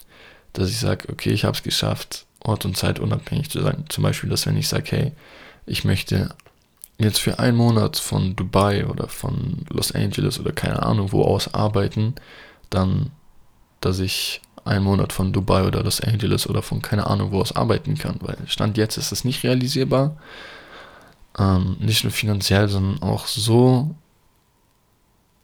dass 0.53 0.71
ich 0.71 0.79
sage, 0.79 1.09
okay, 1.11 1.31
ich 1.31 1.45
habe 1.45 1.57
es 1.57 1.63
geschafft, 1.63 2.27
Ort 2.43 2.65
und 2.65 2.77
Zeit 2.77 2.99
unabhängig 2.99 3.51
zu 3.51 3.61
sein. 3.61 3.85
Zum 3.89 4.03
Beispiel, 4.03 4.31
dass 4.31 4.47
wenn 4.47 4.57
ich 4.57 4.69
sage, 4.69 4.91
hey, 4.91 5.13
ich 5.67 5.85
möchte 5.85 6.35
jetzt 6.99 7.19
für 7.19 7.39
einen 7.39 7.57
Monat 7.57 7.97
von 7.99 8.35
Dubai 8.35 8.87
oder 8.87 9.09
von 9.09 9.65
Los 9.69 9.93
Angeles 9.93 10.41
oder 10.41 10.53
keine 10.53 10.83
Ahnung 10.83 11.13
wo 11.13 11.23
aus 11.23 11.53
arbeiten, 11.55 12.15
dann, 12.71 13.11
dass 13.81 13.99
ich 13.99 14.41
einen 14.71 14.85
Monat 14.85 15.13
von 15.13 15.33
Dubai 15.33 15.65
oder 15.65 15.83
Los 15.83 16.01
Angeles 16.01 16.49
oder 16.49 16.63
von 16.63 16.81
keine 16.83 17.07
Ahnung 17.07 17.33
wo 17.33 17.41
aus 17.41 17.55
arbeiten 17.55 17.97
kann, 17.97 18.17
weil 18.21 18.37
Stand 18.47 18.77
jetzt 18.77 18.97
ist 18.97 19.13
es 19.13 19.25
nicht 19.25 19.43
realisierbar. 19.43 20.17
Ähm, 21.39 21.77
nicht 21.79 22.05
nur 22.05 22.13
finanziell, 22.13 22.69
sondern 22.69 23.03
auch 23.03 23.27
so, 23.27 23.95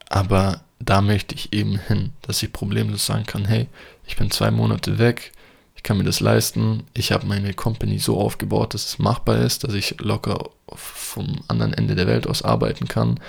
aber 0.08 0.62
da 0.78 1.00
möchte 1.00 1.34
ich 1.34 1.52
eben 1.52 1.78
hin, 1.78 2.12
dass 2.22 2.42
ich 2.42 2.52
problemlos 2.52 3.06
sagen 3.06 3.26
kann, 3.26 3.44
hey, 3.44 3.68
ich 4.06 4.16
bin 4.16 4.30
zwei 4.30 4.50
Monate 4.50 4.98
weg, 4.98 5.32
ich 5.74 5.82
kann 5.82 5.98
mir 5.98 6.04
das 6.04 6.20
leisten, 6.20 6.84
ich 6.94 7.12
habe 7.12 7.26
meine 7.26 7.54
Company 7.54 7.98
so 7.98 8.18
aufgebaut, 8.18 8.74
dass 8.74 8.86
es 8.86 8.98
machbar 8.98 9.38
ist, 9.38 9.64
dass 9.64 9.74
ich 9.74 10.00
locker 10.00 10.50
vom 10.74 11.40
anderen 11.48 11.72
Ende 11.72 11.94
der 11.94 12.06
Welt 12.06 12.26
aus 12.26 12.42
arbeiten 12.42 12.88
kann, 12.88 13.20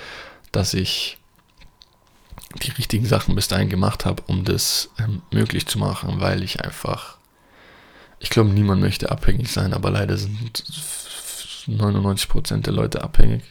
dass 0.52 0.74
ich 0.74 1.18
die 2.58 2.70
richtigen 2.70 3.06
Sachen 3.06 3.34
bis 3.34 3.48
dahin 3.48 3.68
gemacht 3.68 4.04
habe, 4.04 4.22
um 4.26 4.44
das 4.44 4.90
ähm, 4.98 5.22
möglich 5.32 5.66
zu 5.66 5.78
machen, 5.78 6.20
weil 6.20 6.42
ich 6.42 6.64
einfach, 6.64 7.18
ich 8.18 8.30
glaube, 8.30 8.50
niemand 8.50 8.80
möchte 8.80 9.10
abhängig 9.10 9.50
sein, 9.50 9.72
aber 9.72 9.90
leider 9.90 10.16
sind 10.16 10.64
99% 11.66 12.62
der 12.62 12.72
Leute 12.72 13.02
abhängig, 13.02 13.42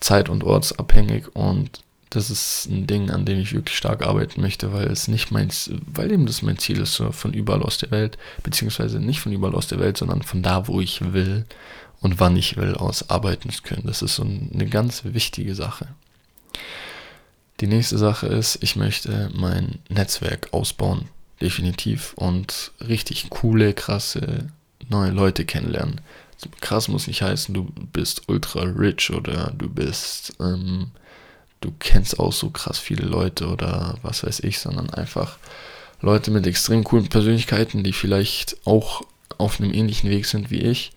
zeit- 0.00 0.28
und 0.28 0.44
ortsabhängig 0.44 1.34
und 1.34 1.82
das 2.10 2.28
ist 2.28 2.66
ein 2.66 2.88
Ding, 2.88 3.10
an 3.10 3.24
dem 3.24 3.38
ich 3.38 3.52
wirklich 3.52 3.76
stark 3.76 4.04
arbeiten 4.04 4.40
möchte, 4.40 4.72
weil 4.72 4.88
es 4.88 5.06
nicht 5.06 5.30
mein, 5.30 5.48
weil 5.86 6.10
eben 6.10 6.26
das 6.26 6.42
mein 6.42 6.58
Ziel 6.58 6.80
ist, 6.80 6.94
so 6.94 7.12
von 7.12 7.32
überall 7.32 7.62
aus 7.62 7.78
der 7.78 7.92
Welt, 7.92 8.18
beziehungsweise 8.42 8.98
nicht 8.98 9.20
von 9.20 9.32
überall 9.32 9.54
aus 9.54 9.68
der 9.68 9.78
Welt, 9.78 9.96
sondern 9.96 10.22
von 10.22 10.42
da, 10.42 10.66
wo 10.66 10.80
ich 10.80 11.12
will 11.12 11.46
und 12.00 12.18
wann 12.18 12.36
ich 12.36 12.56
will, 12.56 12.74
aus 12.74 13.10
arbeiten 13.10 13.50
zu 13.50 13.62
können. 13.62 13.86
Das 13.86 14.02
ist 14.02 14.16
so 14.16 14.24
eine 14.24 14.66
ganz 14.66 15.04
wichtige 15.04 15.54
Sache. 15.54 15.86
Die 17.60 17.66
nächste 17.66 17.98
Sache 17.98 18.26
ist, 18.26 18.58
ich 18.62 18.76
möchte 18.76 19.30
mein 19.34 19.78
Netzwerk 19.88 20.48
ausbauen, 20.52 21.08
definitiv, 21.40 22.14
und 22.14 22.72
richtig 22.86 23.28
coole, 23.30 23.74
krasse 23.74 24.48
neue 24.88 25.10
Leute 25.10 25.44
kennenlernen. 25.44 26.00
Krass 26.60 26.88
muss 26.88 27.06
nicht 27.06 27.20
heißen, 27.20 27.54
du 27.54 27.70
bist 27.92 28.28
ultra 28.28 28.62
rich 28.62 29.10
oder 29.10 29.52
du 29.56 29.68
bist 29.68 30.32
ähm, 30.40 30.90
du 31.60 31.72
kennst 31.78 32.18
auch 32.18 32.32
so 32.32 32.50
krass 32.50 32.78
viele 32.78 33.04
Leute 33.06 33.48
oder 33.48 33.98
was 34.02 34.24
weiß 34.24 34.40
ich, 34.40 34.58
sondern 34.58 34.90
einfach 34.90 35.38
Leute 36.00 36.30
mit 36.30 36.46
extrem 36.46 36.84
coolen 36.84 37.08
Persönlichkeiten, 37.08 37.84
die 37.84 37.92
vielleicht 37.92 38.56
auch 38.64 39.02
auf 39.38 39.60
einem 39.60 39.72
ähnlichen 39.72 40.10
Weg 40.10 40.26
sind 40.26 40.50
wie 40.50 40.60
ich 40.60 40.92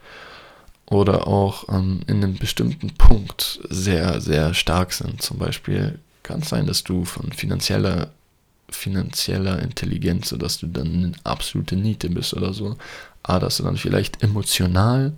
oder 0.86 1.28
auch 1.28 1.68
ähm, 1.70 2.02
in 2.08 2.24
einem 2.24 2.38
bestimmten 2.38 2.92
Punkt 2.92 3.60
sehr, 3.70 4.22
sehr 4.22 4.54
stark 4.54 4.94
sind. 4.94 5.22
Zum 5.22 5.38
Beispiel 5.38 6.00
kann 6.24 6.42
sein, 6.42 6.66
dass 6.66 6.84
du 6.84 7.06
von 7.06 7.32
finanzieller, 7.32 8.12
finanzieller 8.70 9.62
Intelligenz, 9.62 10.34
dass 10.38 10.58
du 10.58 10.68
dann 10.68 10.88
eine 10.88 11.12
absolute 11.24 11.76
Niete 11.76 12.10
bist 12.10 12.34
oder 12.34 12.54
so, 12.54 12.78
aber 13.22 13.42
dass 13.42 13.58
du 13.58 13.64
dann 13.64 13.78
vielleicht 13.78 14.24
emotional 14.24 15.14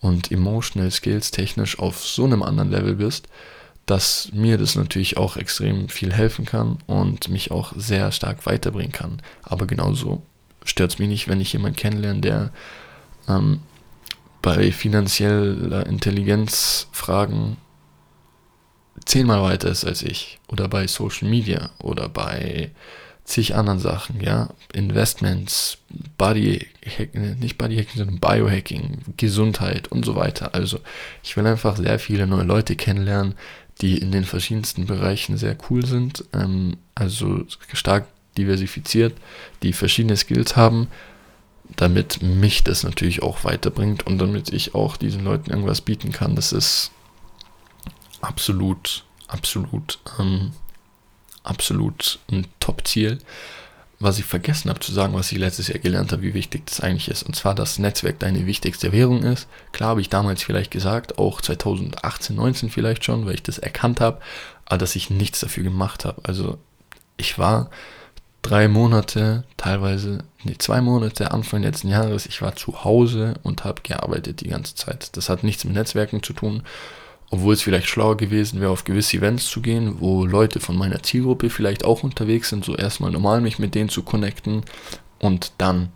und 0.00 0.30
emotional 0.30 0.90
skills 0.90 1.30
technisch 1.30 1.78
auf 1.78 2.04
so 2.04 2.24
einem 2.24 2.42
anderen 2.42 2.70
Level 2.70 2.94
bist, 2.94 3.28
dass 3.86 4.30
mir 4.32 4.56
das 4.56 4.76
natürlich 4.76 5.16
auch 5.16 5.36
extrem 5.36 5.88
viel 5.88 6.12
helfen 6.12 6.44
kann 6.44 6.78
und 6.86 7.28
mich 7.28 7.50
auch 7.50 7.72
sehr 7.76 8.12
stark 8.12 8.46
weiterbringen 8.46 8.92
kann. 8.92 9.20
Aber 9.42 9.66
genauso 9.66 10.22
stört 10.64 10.92
es 10.92 10.98
mich 10.98 11.08
nicht, 11.08 11.28
wenn 11.28 11.40
ich 11.40 11.52
jemanden 11.52 11.76
kennenlerne, 11.76 12.20
der 12.20 12.52
ähm, 13.28 13.60
bei 14.42 14.72
finanzieller 14.72 15.86
Intelligenzfragen 15.86 17.56
zehnmal 19.04 19.42
weiter 19.42 19.68
ist 19.70 19.84
als 19.84 20.02
ich. 20.02 20.38
Oder 20.48 20.68
bei 20.68 20.86
Social 20.86 21.28
Media 21.28 21.70
oder 21.78 22.08
bei 22.08 22.70
zig 23.24 23.54
anderen 23.54 23.78
Sachen, 23.78 24.20
ja. 24.20 24.50
Investments, 24.72 25.78
Body 26.18 26.66
Hacking, 26.84 27.38
nicht 27.38 27.58
Body 27.58 27.76
Hacking, 27.76 27.96
sondern 27.96 28.18
Biohacking, 28.18 28.98
Gesundheit 29.16 29.88
und 29.88 30.04
so 30.04 30.16
weiter. 30.16 30.54
Also 30.54 30.80
ich 31.22 31.36
will 31.36 31.46
einfach 31.46 31.76
sehr 31.76 31.98
viele 31.98 32.26
neue 32.26 32.44
Leute 32.44 32.76
kennenlernen, 32.76 33.34
die 33.80 33.98
in 33.98 34.12
den 34.12 34.24
verschiedensten 34.24 34.86
Bereichen 34.86 35.36
sehr 35.36 35.56
cool 35.70 35.86
sind, 35.86 36.24
ähm, 36.32 36.76
also 36.94 37.44
stark 37.72 38.06
diversifiziert, 38.36 39.14
die 39.62 39.72
verschiedene 39.72 40.16
Skills 40.16 40.56
haben, 40.56 40.88
damit 41.76 42.22
mich 42.22 42.64
das 42.64 42.82
natürlich 42.82 43.22
auch 43.22 43.44
weiterbringt 43.44 44.06
und 44.06 44.18
damit 44.18 44.52
ich 44.52 44.74
auch 44.74 44.96
diesen 44.96 45.24
Leuten 45.24 45.50
irgendwas 45.50 45.80
bieten 45.80 46.12
kann. 46.12 46.34
Das 46.34 46.52
ist 46.52 46.90
absolut, 48.20 49.04
absolut, 49.28 49.98
ähm, 50.18 50.52
absolut 51.42 52.18
ein 52.30 52.46
Top-Ziel 52.60 53.18
was 54.00 54.18
ich 54.18 54.24
vergessen 54.24 54.70
habe 54.70 54.80
zu 54.80 54.92
sagen, 54.92 55.12
was 55.12 55.30
ich 55.30 55.38
letztes 55.38 55.68
Jahr 55.68 55.78
gelernt 55.78 56.10
habe, 56.10 56.22
wie 56.22 56.32
wichtig 56.32 56.66
das 56.66 56.80
eigentlich 56.80 57.08
ist. 57.08 57.22
Und 57.22 57.36
zwar, 57.36 57.54
dass 57.54 57.78
Netzwerk 57.78 58.18
deine 58.18 58.46
wichtigste 58.46 58.92
Währung 58.92 59.22
ist. 59.22 59.46
Klar 59.72 59.90
habe 59.90 60.00
ich 60.00 60.08
damals 60.08 60.42
vielleicht 60.42 60.70
gesagt, 60.70 61.18
auch 61.18 61.42
2018, 61.42 62.34
19 62.34 62.70
vielleicht 62.70 63.04
schon, 63.04 63.26
weil 63.26 63.34
ich 63.34 63.42
das 63.42 63.58
erkannt 63.58 64.00
habe, 64.00 64.18
aber 64.64 64.78
dass 64.78 64.96
ich 64.96 65.10
nichts 65.10 65.40
dafür 65.40 65.64
gemacht 65.64 66.06
habe. 66.06 66.22
Also 66.24 66.56
ich 67.18 67.38
war 67.38 67.68
drei 68.40 68.68
Monate, 68.68 69.44
teilweise, 69.58 70.24
nee, 70.44 70.56
zwei 70.56 70.80
Monate 70.80 71.32
Anfang 71.32 71.62
letzten 71.62 71.88
Jahres, 71.88 72.24
ich 72.24 72.40
war 72.40 72.56
zu 72.56 72.84
Hause 72.84 73.34
und 73.42 73.64
habe 73.64 73.82
gearbeitet 73.82 74.40
die 74.40 74.48
ganze 74.48 74.74
Zeit. 74.74 75.14
Das 75.18 75.28
hat 75.28 75.44
nichts 75.44 75.64
mit 75.64 75.74
Netzwerken 75.74 76.22
zu 76.22 76.32
tun, 76.32 76.62
obwohl 77.30 77.54
es 77.54 77.62
vielleicht 77.62 77.88
schlauer 77.88 78.16
gewesen 78.16 78.60
wäre, 78.60 78.72
auf 78.72 78.84
gewisse 78.84 79.16
Events 79.16 79.46
zu 79.46 79.62
gehen, 79.62 80.00
wo 80.00 80.26
Leute 80.26 80.58
von 80.58 80.76
meiner 80.76 81.02
Zielgruppe 81.02 81.48
vielleicht 81.48 81.84
auch 81.84 82.02
unterwegs 82.02 82.48
sind, 82.48 82.64
so 82.64 82.76
erstmal 82.76 83.12
normal 83.12 83.40
mich 83.40 83.58
mit 83.58 83.74
denen 83.74 83.88
zu 83.88 84.02
connecten 84.02 84.64
und 85.20 85.52
dann 85.58 85.90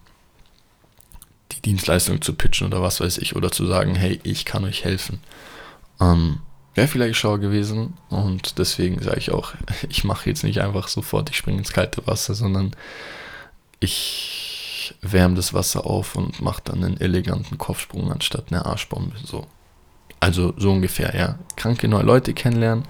die 1.52 1.60
Dienstleistung 1.60 2.22
zu 2.22 2.34
pitchen 2.34 2.68
oder 2.68 2.82
was 2.82 3.00
weiß 3.00 3.18
ich, 3.18 3.34
oder 3.34 3.50
zu 3.50 3.66
sagen, 3.66 3.96
hey, 3.96 4.20
ich 4.22 4.44
kann 4.44 4.64
euch 4.64 4.84
helfen. 4.84 5.18
Ähm, 6.00 6.38
wäre 6.74 6.88
vielleicht 6.88 7.16
schlauer 7.16 7.40
gewesen 7.40 7.94
und 8.10 8.58
deswegen 8.58 9.02
sage 9.02 9.18
ich 9.18 9.32
auch, 9.32 9.54
ich 9.88 10.04
mache 10.04 10.30
jetzt 10.30 10.44
nicht 10.44 10.60
einfach 10.60 10.86
sofort, 10.86 11.30
ich 11.30 11.36
springe 11.36 11.58
ins 11.58 11.72
kalte 11.72 12.06
Wasser, 12.06 12.34
sondern 12.34 12.76
ich 13.80 14.94
wärme 15.00 15.34
das 15.34 15.52
Wasser 15.52 15.84
auf 15.86 16.14
und 16.14 16.40
mache 16.40 16.62
dann 16.64 16.84
einen 16.84 17.00
eleganten 17.00 17.58
Kopfsprung 17.58 18.12
anstatt 18.12 18.46
eine 18.50 18.66
Arschbombe. 18.66 19.16
So, 19.24 19.46
also 20.24 20.54
so 20.56 20.72
ungefähr, 20.72 21.14
ja. 21.14 21.38
Kranke 21.54 21.86
neue 21.86 22.02
Leute 22.02 22.32
kennenlernen 22.32 22.84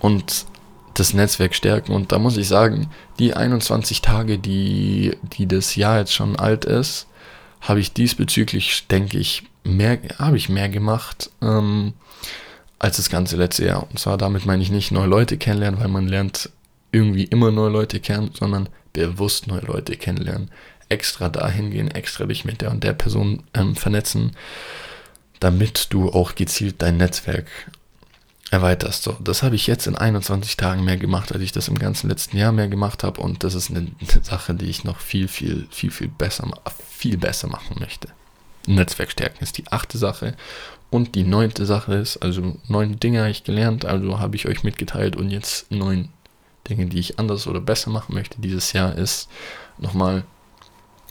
und 0.00 0.46
das 0.94 1.12
Netzwerk 1.12 1.54
stärken. 1.54 1.92
Und 1.92 2.12
da 2.12 2.18
muss 2.18 2.38
ich 2.38 2.48
sagen, 2.48 2.88
die 3.18 3.34
21 3.34 4.00
Tage, 4.00 4.38
die, 4.38 5.14
die 5.36 5.46
das 5.46 5.76
Jahr 5.76 5.98
jetzt 5.98 6.14
schon 6.14 6.34
alt 6.36 6.64
ist, 6.64 7.08
habe 7.60 7.78
ich 7.78 7.92
diesbezüglich, 7.92 8.86
denke 8.88 9.18
ich, 9.18 9.42
mehr, 9.64 9.98
habe 10.18 10.38
ich 10.38 10.48
mehr 10.48 10.70
gemacht 10.70 11.30
ähm, 11.42 11.92
als 12.78 12.96
das 12.96 13.10
ganze 13.10 13.36
letzte 13.36 13.66
Jahr. 13.66 13.86
Und 13.90 13.98
zwar 13.98 14.16
damit 14.16 14.46
meine 14.46 14.62
ich 14.62 14.70
nicht 14.70 14.92
neue 14.92 15.08
Leute 15.08 15.36
kennenlernen, 15.36 15.78
weil 15.78 15.88
man 15.88 16.08
lernt 16.08 16.48
irgendwie 16.90 17.24
immer 17.24 17.50
neue 17.50 17.70
Leute 17.70 18.00
kennen, 18.00 18.30
sondern 18.32 18.70
bewusst 18.94 19.46
neue 19.46 19.60
Leute 19.60 19.98
kennenlernen. 19.98 20.50
extra 20.88 21.28
dahin 21.28 21.70
gehen, 21.70 21.90
extra 21.90 22.24
dich 22.24 22.46
mit 22.46 22.62
der 22.62 22.70
und 22.70 22.82
der 22.82 22.94
Person 22.94 23.42
ähm, 23.52 23.76
vernetzen, 23.76 24.32
damit 25.42 25.88
du 25.92 26.10
auch 26.10 26.34
gezielt 26.34 26.76
dein 26.78 26.96
Netzwerk 26.98 27.46
erweiterst. 28.50 29.02
So, 29.02 29.16
das 29.18 29.42
habe 29.42 29.56
ich 29.56 29.66
jetzt 29.66 29.86
in 29.86 29.96
21 29.96 30.56
Tagen 30.56 30.84
mehr 30.84 30.98
gemacht, 30.98 31.32
als 31.32 31.42
ich 31.42 31.52
das 31.52 31.68
im 31.68 31.78
ganzen 31.78 32.08
letzten 32.08 32.36
Jahr 32.36 32.52
mehr 32.52 32.68
gemacht 32.68 33.02
habe. 33.02 33.20
Und 33.20 33.42
das 33.44 33.54
ist 33.54 33.70
eine, 33.70 33.88
Sache, 34.22 34.54
die 34.54 34.66
ich 34.66 34.84
noch 34.84 35.00
viel, 35.00 35.26
viel, 35.26 35.66
viel, 35.70 35.90
viel 35.90 36.08
besser, 36.08 36.48
viel 36.90 37.16
besser 37.16 37.48
machen 37.48 37.76
möchte. 37.80 38.08
Netzwerk 38.66 39.10
stärken 39.10 39.42
ist 39.42 39.58
die 39.58 39.66
achte 39.68 39.98
Sache. 39.98 40.36
Und 40.90 41.14
die 41.14 41.24
neunte 41.24 41.64
Sache 41.64 41.94
ist, 41.94 42.18
also 42.18 42.58
neun 42.68 43.00
Dinge 43.00 43.20
habe 43.20 43.30
ich 43.30 43.44
gelernt, 43.44 43.86
also 43.86 44.20
habe 44.20 44.36
ich 44.36 44.46
euch 44.46 44.62
mitgeteilt 44.62 45.16
und 45.16 45.30
jetzt 45.30 45.70
neun 45.72 46.10
Dinge, 46.68 46.86
die 46.86 47.00
ich 47.00 47.18
anders 47.18 47.46
oder 47.46 47.60
besser 47.60 47.90
machen 47.90 48.14
möchte 48.14 48.40
dieses 48.40 48.74
Jahr, 48.74 48.94
ist 48.94 49.28
nochmal 49.78 50.24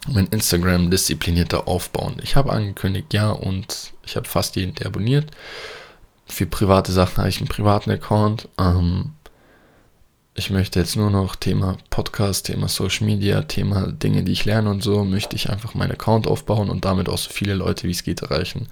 mein 0.07 0.27
Instagram 0.27 0.89
disziplinierter 0.89 1.67
aufbauen. 1.67 2.17
Ich 2.23 2.35
habe 2.35 2.51
angekündigt, 2.51 3.13
ja, 3.13 3.29
und 3.29 3.93
ich 4.05 4.15
habe 4.15 4.27
fast 4.27 4.55
jeden 4.55 4.73
der 4.75 4.87
abonniert. 4.87 5.31
Für 6.25 6.45
private 6.45 6.91
Sachen 6.91 7.17
habe 7.17 7.29
ich 7.29 7.37
einen 7.37 7.47
privaten 7.47 7.91
Account. 7.91 8.47
Ähm, 8.59 9.11
ich 10.33 10.49
möchte 10.49 10.79
jetzt 10.79 10.95
nur 10.95 11.11
noch 11.11 11.35
Thema 11.35 11.77
Podcast, 11.89 12.47
Thema 12.47 12.67
Social 12.67 13.05
Media, 13.05 13.41
Thema 13.43 13.91
Dinge, 13.91 14.23
die 14.23 14.31
ich 14.31 14.45
lerne 14.45 14.69
und 14.69 14.81
so, 14.81 15.03
möchte 15.03 15.35
ich 15.35 15.49
einfach 15.49 15.75
meinen 15.75 15.91
Account 15.91 16.25
aufbauen 16.25 16.69
und 16.69 16.85
damit 16.85 17.09
auch 17.09 17.17
so 17.17 17.29
viele 17.29 17.53
Leute 17.53 17.87
wie 17.87 17.91
es 17.91 18.03
geht 18.03 18.21
erreichen 18.21 18.67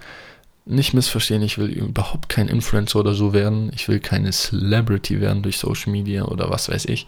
nicht 0.70 0.94
missverstehen, 0.94 1.42
ich 1.42 1.58
will 1.58 1.68
überhaupt 1.68 2.28
kein 2.28 2.48
Influencer 2.48 3.00
oder 3.00 3.14
so 3.14 3.32
werden. 3.32 3.70
Ich 3.74 3.88
will 3.88 3.98
keine 3.98 4.30
Celebrity 4.30 5.20
werden 5.20 5.42
durch 5.42 5.58
Social 5.58 5.90
Media 5.90 6.24
oder 6.24 6.50
was 6.50 6.68
weiß 6.68 6.86
ich. 6.86 7.06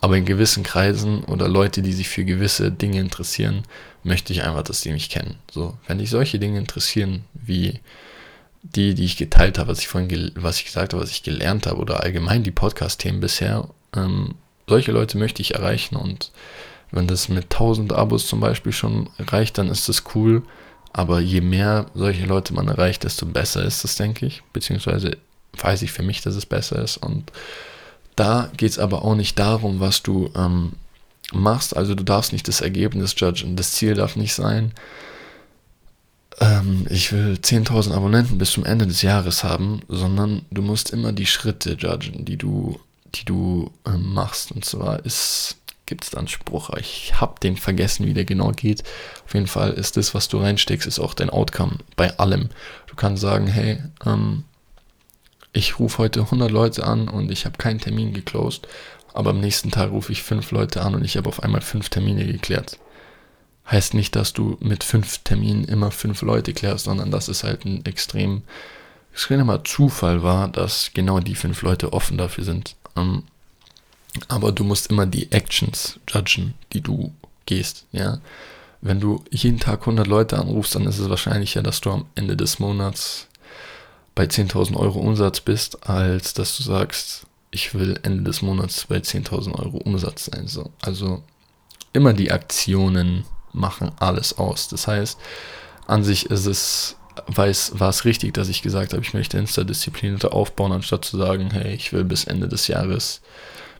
Aber 0.00 0.16
in 0.16 0.24
gewissen 0.24 0.62
Kreisen 0.62 1.24
oder 1.24 1.48
Leute, 1.48 1.82
die 1.82 1.92
sich 1.92 2.08
für 2.08 2.24
gewisse 2.24 2.70
Dinge 2.70 3.00
interessieren, 3.00 3.62
möchte 4.02 4.32
ich 4.32 4.42
einfach, 4.42 4.62
dass 4.62 4.82
die 4.82 4.92
mich 4.92 5.08
kennen. 5.08 5.36
So, 5.50 5.76
wenn 5.86 5.98
dich 5.98 6.10
solche 6.10 6.38
Dinge 6.38 6.58
interessieren, 6.58 7.24
wie 7.32 7.80
die, 8.62 8.94
die 8.94 9.04
ich 9.04 9.16
geteilt 9.16 9.58
habe, 9.58 9.70
was 9.70 9.80
ich 9.80 9.88
vorhin, 9.88 10.32
was 10.36 10.58
ich 10.58 10.66
gesagt 10.66 10.92
habe, 10.92 11.02
was 11.02 11.10
ich 11.10 11.22
gelernt 11.22 11.66
habe 11.66 11.80
oder 11.80 12.02
allgemein 12.02 12.42
die 12.42 12.50
Podcast-Themen 12.50 13.20
bisher, 13.20 13.68
ähm, 13.94 14.34
solche 14.66 14.92
Leute 14.92 15.18
möchte 15.18 15.42
ich 15.42 15.54
erreichen 15.54 15.96
und 15.96 16.32
wenn 16.90 17.06
das 17.06 17.28
mit 17.28 17.44
1000 17.44 17.92
Abos 17.92 18.26
zum 18.26 18.40
Beispiel 18.40 18.72
schon 18.72 19.10
reicht, 19.18 19.58
dann 19.58 19.68
ist 19.68 19.88
das 19.88 20.04
cool. 20.14 20.42
Aber 20.92 21.18
je 21.18 21.40
mehr 21.40 21.86
solche 21.94 22.24
Leute 22.24 22.54
man 22.54 22.68
erreicht, 22.68 23.02
desto 23.02 23.26
besser 23.26 23.64
ist 23.64 23.84
es, 23.84 23.96
denke 23.96 24.26
ich. 24.26 24.42
Beziehungsweise 24.52 25.16
weiß 25.58 25.82
ich 25.82 25.90
für 25.90 26.04
mich, 26.04 26.20
dass 26.20 26.36
es 26.36 26.46
besser 26.46 26.80
ist. 26.80 26.98
Und 26.98 27.32
da 28.16 28.50
geht 28.56 28.70
es 28.70 28.78
aber 28.78 29.04
auch 29.04 29.14
nicht 29.14 29.38
darum, 29.38 29.80
was 29.80 30.02
du 30.02 30.30
ähm, 30.36 30.72
machst. 31.32 31.76
Also 31.76 31.94
du 31.94 32.04
darfst 32.04 32.32
nicht 32.32 32.48
das 32.48 32.60
Ergebnis 32.60 33.14
judgen. 33.16 33.56
Das 33.56 33.72
Ziel 33.72 33.94
darf 33.94 34.16
nicht 34.16 34.34
sein, 34.34 34.72
ähm, 36.40 36.86
ich 36.90 37.12
will 37.12 37.38
10.000 37.40 37.92
Abonnenten 37.92 38.38
bis 38.38 38.52
zum 38.52 38.64
Ende 38.64 38.86
des 38.86 39.02
Jahres 39.02 39.44
haben, 39.44 39.80
sondern 39.88 40.42
du 40.50 40.62
musst 40.62 40.90
immer 40.90 41.12
die 41.12 41.26
Schritte 41.26 41.74
judgen, 41.74 42.24
die 42.24 42.36
du, 42.36 42.80
die 43.14 43.24
du 43.24 43.70
ähm, 43.86 44.12
machst. 44.12 44.52
Und 44.52 44.64
zwar 44.64 45.04
ist 45.04 45.56
gibt 45.86 46.04
es 46.04 46.10
da 46.10 46.18
einen 46.18 46.28
Spruch. 46.28 46.70
Ich 46.78 47.20
habe 47.20 47.38
den 47.40 47.58
vergessen, 47.58 48.06
wie 48.06 48.14
der 48.14 48.24
genau 48.24 48.52
geht. 48.52 48.82
Auf 49.26 49.34
jeden 49.34 49.46
Fall 49.46 49.72
ist 49.72 49.98
das, 49.98 50.14
was 50.14 50.28
du 50.28 50.38
reinsteckst, 50.38 50.86
ist 50.86 50.98
auch 50.98 51.12
dein 51.12 51.28
Outcome 51.28 51.76
bei 51.94 52.16
allem. 52.18 52.48
Du 52.86 52.94
kannst 52.96 53.20
sagen, 53.20 53.46
hey, 53.46 53.82
ähm, 54.06 54.44
ich 55.54 55.78
rufe 55.78 55.98
heute 55.98 56.20
100 56.20 56.50
Leute 56.50 56.84
an 56.84 57.08
und 57.08 57.30
ich 57.30 57.46
habe 57.46 57.56
keinen 57.56 57.80
Termin 57.80 58.12
geclosed, 58.12 58.68
aber 59.14 59.30
am 59.30 59.40
nächsten 59.40 59.70
Tag 59.70 59.90
rufe 59.90 60.12
ich 60.12 60.22
fünf 60.22 60.50
Leute 60.50 60.82
an 60.82 60.94
und 60.94 61.04
ich 61.04 61.16
habe 61.16 61.28
auf 61.28 61.42
einmal 61.42 61.62
fünf 61.62 61.88
Termine 61.88 62.26
geklärt. 62.26 62.78
Heißt 63.70 63.94
nicht, 63.94 64.14
dass 64.16 64.32
du 64.32 64.58
mit 64.60 64.84
fünf 64.84 65.18
Terminen 65.18 65.64
immer 65.64 65.90
fünf 65.90 66.20
Leute 66.20 66.52
klärst, 66.52 66.84
sondern 66.84 67.10
dass 67.10 67.28
es 67.28 67.44
halt 67.44 67.64
ein 67.64 67.84
extrem, 67.86 68.42
extremer 69.12 69.64
Zufall 69.64 70.22
war, 70.22 70.48
dass 70.48 70.90
genau 70.92 71.20
die 71.20 71.36
fünf 71.36 71.62
Leute 71.62 71.92
offen 71.92 72.18
dafür 72.18 72.44
sind. 72.44 72.74
Ähm, 72.96 73.22
aber 74.28 74.52
du 74.52 74.64
musst 74.64 74.88
immer 74.88 75.06
die 75.06 75.30
Actions 75.32 75.98
judgen, 76.08 76.54
die 76.72 76.80
du 76.80 77.12
gehst, 77.46 77.86
ja. 77.92 78.18
Wenn 78.80 79.00
du 79.00 79.24
jeden 79.30 79.60
Tag 79.60 79.80
100 79.80 80.06
Leute 80.06 80.38
anrufst, 80.38 80.74
dann 80.74 80.86
ist 80.86 80.98
es 80.98 81.08
wahrscheinlicher, 81.08 81.62
dass 81.62 81.80
du 81.80 81.90
am 81.90 82.04
Ende 82.16 82.36
des 82.36 82.58
Monats 82.58 83.28
bei 84.14 84.24
10.000 84.24 84.76
Euro 84.76 85.00
Umsatz 85.00 85.40
bist, 85.40 85.88
als 85.88 86.34
dass 86.34 86.56
du 86.56 86.62
sagst, 86.62 87.26
ich 87.50 87.74
will 87.74 87.98
Ende 88.02 88.24
des 88.24 88.42
Monats 88.42 88.86
bei 88.86 88.96
10.000 88.96 89.54
Euro 89.58 89.78
Umsatz 89.78 90.26
sein. 90.26 90.46
So. 90.46 90.70
Also 90.82 91.22
immer 91.92 92.12
die 92.12 92.32
Aktionen 92.32 93.24
machen 93.52 93.92
alles 93.98 94.38
aus. 94.38 94.68
Das 94.68 94.86
heißt, 94.86 95.18
an 95.86 96.04
sich 96.04 96.26
ist 96.26 96.46
es, 96.46 96.96
weiß, 97.28 97.78
war 97.78 97.88
es 97.88 98.04
richtig, 98.04 98.34
dass 98.34 98.48
ich 98.48 98.62
gesagt 98.62 98.92
habe, 98.92 99.02
ich 99.02 99.14
möchte 99.14 99.38
Insta-Disziplinierter 99.38 100.32
aufbauen, 100.32 100.72
anstatt 100.72 101.04
zu 101.04 101.16
sagen, 101.16 101.50
hey, 101.50 101.74
ich 101.74 101.92
will 101.92 102.04
bis 102.04 102.24
Ende 102.24 102.48
des 102.48 102.66
Jahres 102.66 103.20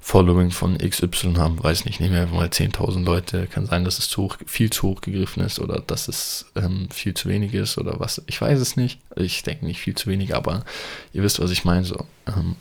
Following 0.07 0.51
von 0.51 0.77
XY 0.77 1.37
haben, 1.39 1.65
weiß 1.65 1.87
nicht, 1.87 1.99
nehmen 1.99 2.13
wir 2.13 2.27
mal 2.27 2.49
10.000 2.49 3.07
Leute, 3.07 3.47
kann 3.47 3.65
sein, 3.65 3.87
dass 3.87 3.99
es 3.99 4.11
zu 4.11 4.25
hoch, 4.25 4.37
viel 4.45 4.69
zu 4.69 4.83
hoch 4.83 5.01
gegriffen 5.01 5.43
ist 5.43 5.59
oder 5.59 5.81
dass 5.81 6.09
es 6.09 6.45
ähm, 6.57 6.89
viel 6.91 7.15
zu 7.15 7.31
wenig 7.31 7.55
ist 7.55 7.79
oder 7.79 7.99
was, 8.01 8.21
ich 8.27 8.39
weiß 8.39 8.61
es 8.61 8.77
nicht, 8.77 9.01
ich 9.17 9.43
denke 9.45 9.65
nicht 9.65 9.81
viel 9.81 9.95
zu 9.95 10.11
wenig, 10.11 10.37
aber 10.37 10.67
ihr 11.15 11.23
wisst, 11.23 11.41
was 11.41 11.51
ich 11.51 11.65
meine, 11.65 11.87
so 11.87 12.05
ähm, 12.27 12.57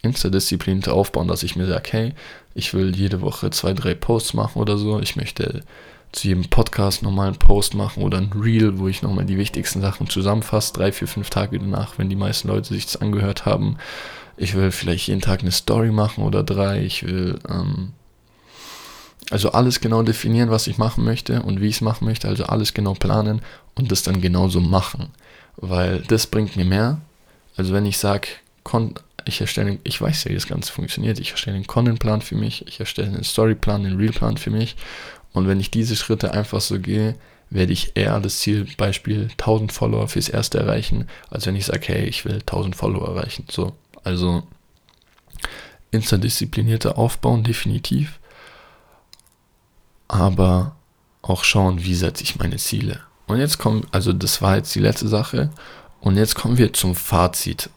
Insta-Disziplin 0.00 0.82
aufbauen, 0.86 1.28
dass 1.28 1.42
ich 1.42 1.54
mir 1.54 1.66
sage, 1.66 1.90
hey, 1.92 2.14
ich 2.54 2.72
will 2.72 2.96
jede 2.96 3.20
Woche 3.20 3.50
zwei, 3.50 3.74
drei 3.74 3.92
Posts 3.92 4.32
machen 4.32 4.58
oder 4.58 4.78
so, 4.78 5.00
ich 5.00 5.16
möchte 5.16 5.62
zu 6.12 6.28
jedem 6.28 6.48
Podcast 6.48 7.02
nochmal 7.02 7.26
einen 7.26 7.36
Post 7.36 7.74
machen 7.74 8.02
oder 8.02 8.16
ein 8.16 8.32
Reel, 8.32 8.78
wo 8.78 8.88
ich 8.88 9.02
nochmal 9.02 9.26
die 9.26 9.36
wichtigsten 9.36 9.82
Sachen 9.82 10.08
zusammenfasse, 10.08 10.72
drei, 10.72 10.92
vier, 10.92 11.08
fünf 11.08 11.28
Tage 11.28 11.58
danach, 11.58 11.98
wenn 11.98 12.08
die 12.08 12.16
meisten 12.16 12.48
Leute 12.48 12.72
sich 12.72 12.86
das 12.86 13.02
angehört 13.02 13.44
haben 13.44 13.76
ich 14.40 14.54
will 14.54 14.70
vielleicht 14.70 15.08
jeden 15.08 15.20
Tag 15.20 15.40
eine 15.40 15.52
Story 15.52 15.90
machen 15.90 16.24
oder 16.24 16.42
drei. 16.42 16.82
Ich 16.82 17.06
will 17.06 17.38
ähm, 17.46 17.92
also 19.30 19.52
alles 19.52 19.80
genau 19.80 20.02
definieren, 20.02 20.50
was 20.50 20.66
ich 20.66 20.78
machen 20.78 21.04
möchte 21.04 21.42
und 21.42 21.60
wie 21.60 21.68
ich 21.68 21.76
es 21.76 21.80
machen 21.82 22.06
möchte. 22.06 22.26
Also 22.26 22.44
alles 22.44 22.72
genau 22.72 22.94
planen 22.94 23.42
und 23.74 23.92
das 23.92 24.02
dann 24.02 24.22
genauso 24.22 24.60
machen. 24.60 25.10
Weil 25.56 26.00
das 26.08 26.26
bringt 26.26 26.56
mir 26.56 26.64
mehr. 26.64 27.02
Also 27.54 27.74
wenn 27.74 27.84
ich 27.84 27.98
sage, 27.98 28.28
ich 29.26 29.42
erstelle, 29.42 29.78
ich 29.84 30.00
weiß 30.00 30.24
ja, 30.24 30.30
wie 30.30 30.36
das 30.36 30.46
Ganze 30.46 30.72
funktioniert. 30.72 31.20
Ich 31.20 31.32
erstelle 31.32 31.56
einen 31.56 31.66
Content-Plan 31.66 32.22
für 32.22 32.34
mich, 32.34 32.66
ich 32.66 32.80
erstelle 32.80 33.08
einen 33.08 33.24
Story-Plan, 33.24 33.84
einen 33.84 33.98
Real-Plan 33.98 34.38
für 34.38 34.50
mich. 34.50 34.74
Und 35.34 35.48
wenn 35.48 35.60
ich 35.60 35.70
diese 35.70 35.96
Schritte 35.96 36.32
einfach 36.32 36.62
so 36.62 36.80
gehe, 36.80 37.14
werde 37.50 37.74
ich 37.74 37.92
eher 37.94 38.18
das 38.20 38.38
Ziel, 38.38 38.66
Beispiel 38.78 39.28
1000 39.32 39.70
Follower 39.70 40.08
fürs 40.08 40.30
erste 40.30 40.58
erreichen, 40.58 41.08
als 41.28 41.46
wenn 41.46 41.56
ich 41.56 41.66
sage, 41.66 41.88
hey, 41.88 42.04
ich 42.06 42.24
will 42.24 42.36
1000 42.36 42.74
Follower 42.74 43.08
erreichen. 43.08 43.44
So, 43.50 43.74
also 44.04 44.42
interdisziplinierter 45.90 46.98
aufbauen, 46.98 47.44
definitiv. 47.44 48.20
Aber 50.08 50.76
auch 51.22 51.44
schauen, 51.44 51.84
wie 51.84 51.94
setze 51.94 52.24
ich 52.24 52.38
meine 52.38 52.56
Ziele. 52.56 53.00
Und 53.26 53.38
jetzt 53.38 53.58
kommen, 53.58 53.86
also 53.92 54.12
das 54.12 54.42
war 54.42 54.56
jetzt 54.56 54.74
die 54.74 54.80
letzte 54.80 55.08
Sache. 55.08 55.50
Und 56.00 56.16
jetzt 56.16 56.34
kommen 56.34 56.58
wir 56.58 56.72
zum 56.72 56.94
Fazit. 56.94 57.70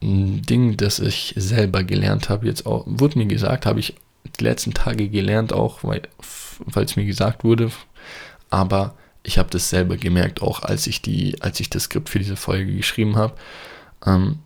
Ein 0.00 0.42
Ding, 0.42 0.76
das 0.76 0.98
ich 0.98 1.34
selber 1.36 1.84
gelernt 1.84 2.28
habe, 2.28 2.46
jetzt 2.46 2.66
auch, 2.66 2.84
wurde 2.86 3.18
mir 3.18 3.26
gesagt, 3.26 3.66
habe 3.66 3.80
ich 3.80 3.94
die 4.38 4.44
letzten 4.44 4.72
Tage 4.72 5.08
gelernt, 5.08 5.52
auch 5.52 5.82
weil 5.82 6.02
es 6.74 6.96
mir 6.96 7.04
gesagt 7.04 7.44
wurde. 7.44 7.70
Aber 8.50 8.94
ich 9.22 9.38
habe 9.38 9.50
das 9.50 9.68
selber 9.68 9.96
gemerkt, 9.96 10.42
auch 10.42 10.62
als 10.62 10.86
ich 10.86 11.02
die, 11.02 11.40
als 11.42 11.60
ich 11.60 11.70
das 11.70 11.84
Skript 11.84 12.08
für 12.08 12.18
diese 12.18 12.36
Folge 12.36 12.74
geschrieben 12.74 13.16
habe. 13.16 13.34
Ähm, 14.04 14.38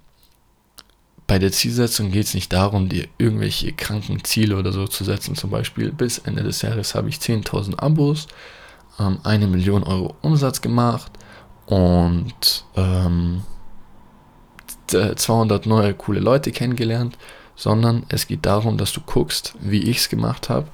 bei 1.27 1.39
der 1.39 1.51
Zielsetzung 1.51 2.13
geht 2.13 2.27
es 2.27 2.35
nicht 2.35 2.53
darum, 2.53 2.89
dir 2.89 3.09
irgendwelche 3.19 3.73
kranken 3.73 4.23
Ziele 4.23 4.57
oder 4.57 4.73
so 4.73 4.87
zu 4.87 5.05
setzen. 5.05 5.35
Zum 5.35 5.51
Beispiel 5.51 5.91
bis 5.91 6.19
Ende 6.19 6.43
des 6.43 6.63
Jahres 6.63 6.95
habe 6.95 7.09
ich 7.09 7.17
10.000 7.17 7.79
Abos, 7.79 8.29
ähm, 8.99 9.19
eine 9.25 9.49
Million 9.49 9.83
Euro 9.83 10.15
Umsatz 10.23 10.61
gemacht 10.61 11.11
und 11.67 12.65
ähm, 12.77 13.43
200 14.89 15.67
neue 15.67 15.95
coole 15.95 16.21
Leute 16.21 16.53
kennengelernt, 16.53 17.19
sondern 17.57 18.05
es 18.09 18.29
geht 18.29 18.47
darum, 18.47 18.79
dass 18.79 18.93
du 18.93 19.01
guckst, 19.01 19.55
wie 19.61 19.83
ich 19.83 19.99
es 19.99 20.09
gemacht 20.09 20.49
habe, 20.49 20.69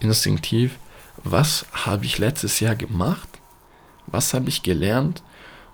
instinktiv, 0.00 0.78
was 1.22 1.66
habe 1.72 2.06
ich 2.06 2.18
letztes 2.18 2.60
Jahr 2.60 2.76
gemacht, 2.76 3.28
was 4.06 4.32
habe 4.32 4.48
ich 4.48 4.62
gelernt 4.62 5.22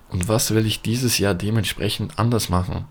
und 0.09 0.27
was 0.27 0.51
will 0.51 0.65
ich 0.65 0.81
dieses 0.81 1.19
Jahr 1.19 1.35
dementsprechend 1.35 2.19
anders 2.19 2.49
machen. 2.49 2.85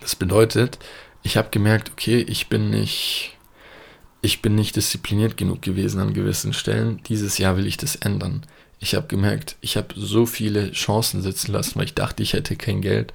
Das 0.00 0.14
bedeutet, 0.16 0.78
ich 1.22 1.36
habe 1.36 1.50
gemerkt, 1.50 1.90
okay, 1.90 2.18
ich 2.20 2.48
bin 2.48 2.70
nicht, 2.70 3.36
ich 4.22 4.42
bin 4.42 4.54
nicht 4.54 4.76
diszipliniert 4.76 5.36
genug 5.36 5.62
gewesen 5.62 6.00
an 6.00 6.14
gewissen 6.14 6.52
Stellen. 6.52 7.00
Dieses 7.08 7.38
Jahr 7.38 7.56
will 7.56 7.66
ich 7.66 7.76
das 7.76 7.96
ändern. 7.96 8.42
Ich 8.78 8.94
habe 8.94 9.08
gemerkt, 9.08 9.56
ich 9.60 9.76
habe 9.76 9.88
so 9.94 10.24
viele 10.24 10.72
Chancen 10.72 11.20
sitzen 11.20 11.52
lassen, 11.52 11.76
weil 11.76 11.86
ich 11.86 11.94
dachte, 11.94 12.22
ich 12.22 12.32
hätte 12.32 12.56
kein 12.56 12.80
Geld, 12.80 13.12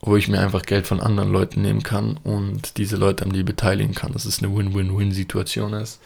wo 0.00 0.16
ich 0.16 0.28
mir 0.28 0.40
einfach 0.40 0.62
Geld 0.62 0.86
von 0.86 1.00
anderen 1.00 1.32
Leuten 1.32 1.62
nehmen 1.62 1.82
kann 1.82 2.18
und 2.22 2.76
diese 2.76 2.96
Leute 2.96 3.24
an 3.24 3.32
die 3.32 3.42
beteiligen 3.42 3.94
kann, 3.94 4.12
dass 4.12 4.24
es 4.24 4.42
eine 4.42 4.54
Win-Win-Win-Situation 4.54 5.72
ist. 5.72 6.00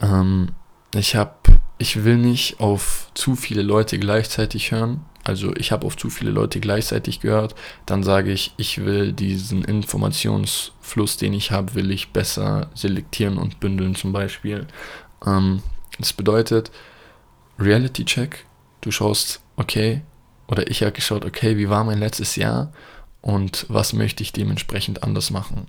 Ähm, 0.00 0.48
ich 0.94 1.14
habe 1.14 1.34
ich 1.78 2.04
will 2.04 2.16
nicht 2.16 2.60
auf 2.60 3.10
zu 3.14 3.36
viele 3.36 3.62
Leute 3.62 3.98
gleichzeitig 3.98 4.70
hören. 4.70 5.04
Also 5.26 5.52
ich 5.56 5.72
habe 5.72 5.84
auf 5.84 5.96
zu 5.96 6.08
viele 6.08 6.30
Leute 6.30 6.60
gleichzeitig 6.60 7.18
gehört. 7.18 7.56
Dann 7.84 8.04
sage 8.04 8.30
ich, 8.30 8.54
ich 8.58 8.84
will 8.84 9.12
diesen 9.12 9.64
Informationsfluss, 9.64 11.16
den 11.16 11.32
ich 11.32 11.50
habe, 11.50 11.74
will 11.74 11.90
ich 11.90 12.12
besser 12.12 12.70
selektieren 12.76 13.36
und 13.36 13.58
bündeln 13.58 13.96
zum 13.96 14.12
Beispiel. 14.12 14.68
Ähm, 15.26 15.64
das 15.98 16.12
bedeutet, 16.12 16.70
Reality 17.58 18.04
Check, 18.04 18.46
du 18.82 18.92
schaust, 18.92 19.40
okay, 19.56 20.02
oder 20.46 20.70
ich 20.70 20.82
habe 20.82 20.92
geschaut, 20.92 21.24
okay, 21.24 21.56
wie 21.56 21.68
war 21.68 21.82
mein 21.82 21.98
letztes 21.98 22.36
Jahr 22.36 22.72
und 23.20 23.66
was 23.68 23.94
möchte 23.94 24.22
ich 24.22 24.30
dementsprechend 24.30 25.02
anders 25.02 25.32
machen. 25.32 25.66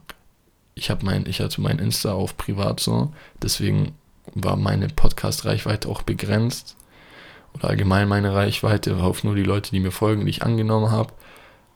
Ich 0.76 0.92
habe 0.92 1.04
mein, 1.04 1.26
ich 1.26 1.42
hatte 1.42 1.62
mein 1.62 1.80
Insta 1.80 2.12
auf 2.12 2.38
privat 2.38 2.80
so, 2.80 3.12
deswegen 3.42 3.96
war 4.36 4.56
meine 4.56 4.90
Podcast-Reichweite 4.90 5.90
auch 5.90 6.04
begrenzt. 6.04 6.76
Oder 7.58 7.70
allgemein 7.70 8.08
meine 8.08 8.34
Reichweite 8.34 8.96
auf 8.98 9.24
nur 9.24 9.36
die 9.36 9.44
Leute, 9.44 9.72
die 9.72 9.80
mir 9.80 9.92
folgen, 9.92 10.26
die 10.26 10.30
ich 10.30 10.44
angenommen 10.44 10.92
habe. 10.92 11.14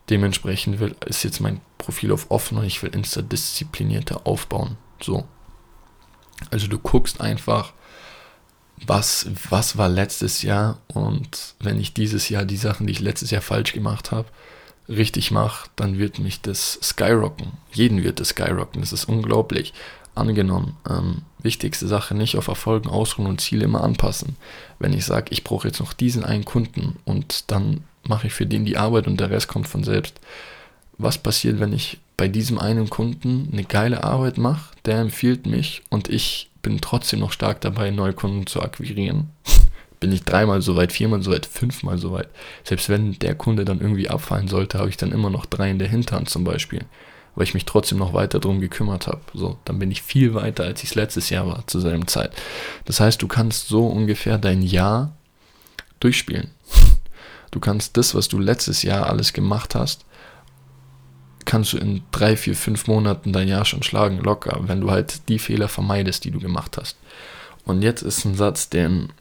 Dementsprechend 0.09 0.79
will, 0.79 0.95
ist 1.05 1.23
jetzt 1.23 1.39
mein 1.39 1.61
Profil 1.77 2.11
auf 2.11 2.29
offen 2.29 2.57
und 2.57 2.65
ich 2.65 2.81
will 2.83 2.93
Insta 2.93 3.21
disziplinierter 3.21 4.27
aufbauen. 4.27 4.77
So. 5.01 5.25
Also 6.49 6.67
du 6.67 6.77
guckst 6.77 7.21
einfach, 7.21 7.73
was, 8.85 9.27
was 9.49 9.77
war 9.77 9.89
letztes 9.89 10.41
Jahr 10.41 10.79
und 10.87 11.55
wenn 11.59 11.79
ich 11.79 11.93
dieses 11.93 12.29
Jahr 12.29 12.45
die 12.45 12.57
Sachen, 12.57 12.87
die 12.87 12.93
ich 12.93 12.99
letztes 12.99 13.31
Jahr 13.31 13.41
falsch 13.41 13.73
gemacht 13.73 14.11
habe, 14.11 14.27
richtig 14.87 15.31
mache, 15.31 15.69
dann 15.75 15.97
wird 15.97 16.19
mich 16.19 16.41
das 16.41 16.79
skyrocken. 16.81 17.53
Jeden 17.71 18.03
wird 18.03 18.19
das 18.19 18.29
skyrocken. 18.29 18.81
Das 18.81 18.91
ist 18.91 19.05
unglaublich 19.05 19.73
angenommen, 20.15 20.75
ähm, 20.89 21.21
wichtigste 21.41 21.87
Sache, 21.87 22.15
nicht 22.15 22.37
auf 22.37 22.47
Erfolgen 22.47 22.89
ausruhen 22.89 23.27
und 23.27 23.41
Ziele 23.41 23.65
immer 23.65 23.83
anpassen. 23.83 24.35
Wenn 24.79 24.93
ich 24.93 25.05
sage, 25.05 25.27
ich 25.31 25.43
brauche 25.43 25.67
jetzt 25.67 25.79
noch 25.79 25.93
diesen 25.93 26.23
einen 26.23 26.45
Kunden 26.45 26.97
und 27.05 27.51
dann 27.51 27.83
mache 28.07 28.27
ich 28.27 28.33
für 28.33 28.45
den 28.45 28.65
die 28.65 28.77
Arbeit 28.77 29.07
und 29.07 29.19
der 29.19 29.29
Rest 29.29 29.47
kommt 29.47 29.67
von 29.67 29.83
selbst. 29.83 30.19
Was 30.97 31.17
passiert, 31.17 31.59
wenn 31.59 31.73
ich 31.73 31.99
bei 32.17 32.27
diesem 32.27 32.59
einen 32.59 32.89
Kunden 32.89 33.49
eine 33.51 33.63
geile 33.63 34.03
Arbeit 34.03 34.37
mache, 34.37 34.71
der 34.85 34.99
empfiehlt 34.99 35.45
mich 35.47 35.81
und 35.89 36.09
ich 36.09 36.49
bin 36.61 36.81
trotzdem 36.81 37.19
noch 37.19 37.31
stark 37.31 37.61
dabei, 37.61 37.89
neue 37.91 38.13
Kunden 38.13 38.45
zu 38.47 38.61
akquirieren? 38.61 39.29
bin 39.99 40.11
ich 40.11 40.23
dreimal 40.23 40.61
so 40.61 40.75
weit, 40.75 40.91
viermal 40.91 41.21
so 41.21 41.31
weit, 41.31 41.45
fünfmal 41.45 41.97
so 41.97 42.11
weit. 42.11 42.27
Selbst 42.63 42.89
wenn 42.89 43.13
der 43.19 43.35
Kunde 43.35 43.65
dann 43.65 43.79
irgendwie 43.79 44.09
abfallen 44.09 44.47
sollte, 44.47 44.79
habe 44.79 44.89
ich 44.89 44.97
dann 44.97 45.11
immer 45.11 45.29
noch 45.29 45.45
drei 45.45 45.69
in 45.69 45.79
der 45.79 45.87
Hinterhand 45.87 46.29
zum 46.29 46.43
Beispiel 46.43 46.81
weil 47.35 47.43
ich 47.45 47.53
mich 47.53 47.65
trotzdem 47.65 47.97
noch 47.97 48.13
weiter 48.13 48.39
darum 48.39 48.59
gekümmert 48.59 49.07
habe. 49.07 49.21
So, 49.33 49.57
dann 49.65 49.79
bin 49.79 49.91
ich 49.91 50.01
viel 50.01 50.33
weiter, 50.33 50.63
als 50.63 50.83
ich 50.83 50.89
es 50.89 50.95
letztes 50.95 51.29
Jahr 51.29 51.47
war, 51.47 51.65
zur 51.67 51.81
selben 51.81 52.07
Zeit. 52.07 52.33
Das 52.85 52.99
heißt, 52.99 53.21
du 53.21 53.27
kannst 53.27 53.67
so 53.67 53.87
ungefähr 53.87 54.37
dein 54.37 54.61
Jahr 54.61 55.13
durchspielen. 55.99 56.51
Du 57.51 57.59
kannst 57.59 57.97
das, 57.97 58.15
was 58.15 58.29
du 58.29 58.39
letztes 58.39 58.81
Jahr 58.81 59.07
alles 59.07 59.33
gemacht 59.33 59.75
hast, 59.75 60.05
kannst 61.45 61.73
du 61.73 61.77
in 61.77 62.01
drei, 62.11 62.37
vier, 62.37 62.55
fünf 62.55 62.87
Monaten 62.87 63.33
dein 63.33 63.47
Jahr 63.47 63.65
schon 63.65 63.83
schlagen, 63.83 64.19
locker, 64.19 64.59
wenn 64.63 64.79
du 64.79 64.89
halt 64.89 65.27
die 65.27 65.39
Fehler 65.39 65.67
vermeidest, 65.67 66.23
die 66.23 66.31
du 66.31 66.39
gemacht 66.39 66.77
hast. 66.77 66.97
Und 67.65 67.81
jetzt 67.81 68.03
ist 68.03 68.25
ein 68.25 68.35
Satz, 68.35 68.69
den 68.69 69.11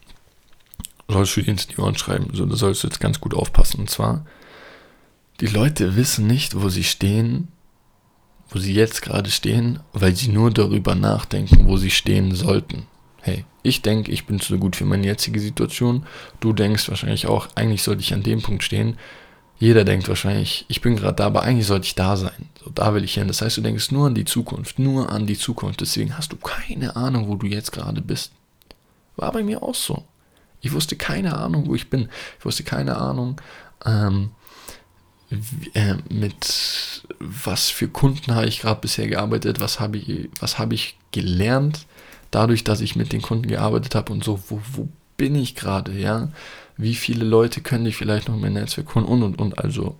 sollst 1.08 1.36
du 1.36 1.42
dir 1.42 1.50
ins 1.50 1.66
die 1.66 1.78
Ohren 1.78 1.96
schreiben. 1.96 2.28
So, 2.32 2.46
da 2.46 2.56
sollst 2.56 2.82
du 2.82 2.86
jetzt 2.86 3.00
ganz 3.00 3.20
gut 3.20 3.34
aufpassen. 3.34 3.80
Und 3.80 3.90
zwar, 3.90 4.24
die 5.40 5.46
Leute 5.46 5.96
wissen 5.96 6.26
nicht, 6.26 6.60
wo 6.60 6.68
sie 6.68 6.84
stehen, 6.84 7.48
wo 8.50 8.58
sie 8.58 8.74
jetzt 8.74 9.02
gerade 9.02 9.30
stehen, 9.30 9.80
weil 9.92 10.14
sie 10.14 10.28
nur 10.28 10.50
darüber 10.50 10.94
nachdenken, 10.94 11.66
wo 11.66 11.76
sie 11.76 11.90
stehen 11.90 12.34
sollten. 12.34 12.86
Hey, 13.22 13.44
ich 13.62 13.82
denke, 13.82 14.10
ich 14.10 14.26
bin 14.26 14.40
zu 14.40 14.58
gut 14.58 14.76
für 14.76 14.84
meine 14.84 15.06
jetzige 15.06 15.40
Situation. 15.40 16.06
Du 16.40 16.52
denkst 16.52 16.88
wahrscheinlich 16.88 17.26
auch, 17.26 17.48
eigentlich 17.54 17.82
sollte 17.82 18.02
ich 18.02 18.14
an 18.14 18.22
dem 18.22 18.42
Punkt 18.42 18.62
stehen. 18.62 18.96
Jeder 19.58 19.84
denkt 19.84 20.08
wahrscheinlich, 20.08 20.64
ich 20.68 20.80
bin 20.80 20.96
gerade 20.96 21.16
da, 21.16 21.26
aber 21.26 21.42
eigentlich 21.42 21.66
sollte 21.66 21.84
ich 21.84 21.94
da 21.94 22.16
sein. 22.16 22.48
So, 22.64 22.70
da 22.70 22.94
will 22.94 23.04
ich 23.04 23.14
hin. 23.14 23.28
Das 23.28 23.42
heißt, 23.42 23.58
du 23.58 23.60
denkst 23.60 23.90
nur 23.90 24.06
an 24.06 24.14
die 24.14 24.24
Zukunft, 24.24 24.78
nur 24.78 25.10
an 25.10 25.26
die 25.26 25.36
Zukunft. 25.36 25.82
Deswegen 25.82 26.16
hast 26.16 26.32
du 26.32 26.36
keine 26.36 26.96
Ahnung, 26.96 27.28
wo 27.28 27.34
du 27.34 27.46
jetzt 27.46 27.70
gerade 27.70 28.00
bist. 28.00 28.32
War 29.16 29.32
bei 29.32 29.42
mir 29.42 29.62
auch 29.62 29.74
so. 29.74 30.04
Ich 30.62 30.72
wusste 30.72 30.96
keine 30.96 31.36
Ahnung, 31.36 31.66
wo 31.66 31.74
ich 31.74 31.90
bin. 31.90 32.08
Ich 32.38 32.44
wusste 32.44 32.64
keine 32.64 32.96
Ahnung, 32.96 33.38
ähm, 33.84 34.30
äh, 35.74 35.94
mit 36.08 37.02
was 37.20 37.70
für 37.70 37.88
Kunden 37.88 38.34
habe 38.34 38.46
ich 38.46 38.60
gerade 38.60 38.80
bisher 38.80 39.06
gearbeitet, 39.06 39.60
was 39.60 39.78
habe 39.78 39.98
ich, 39.98 40.28
was 40.40 40.58
habe 40.58 40.74
ich 40.74 40.96
gelernt, 41.12 41.86
dadurch, 42.30 42.64
dass 42.64 42.80
ich 42.80 42.96
mit 42.96 43.12
den 43.12 43.22
Kunden 43.22 43.48
gearbeitet 43.48 43.94
habe 43.94 44.12
und 44.12 44.24
so, 44.24 44.40
wo, 44.48 44.60
wo 44.72 44.88
bin 45.16 45.34
ich 45.34 45.54
gerade, 45.54 45.92
ja? 45.98 46.30
Wie 46.76 46.94
viele 46.94 47.24
Leute 47.24 47.60
können 47.60 47.86
ich 47.86 47.96
vielleicht 47.96 48.28
noch 48.28 48.36
in 48.36 48.40
mein 48.40 48.54
Netzwerk 48.54 48.94
holen 48.94 49.04
und 49.04 49.22
und 49.22 49.38
und. 49.38 49.58
Also, 49.58 49.96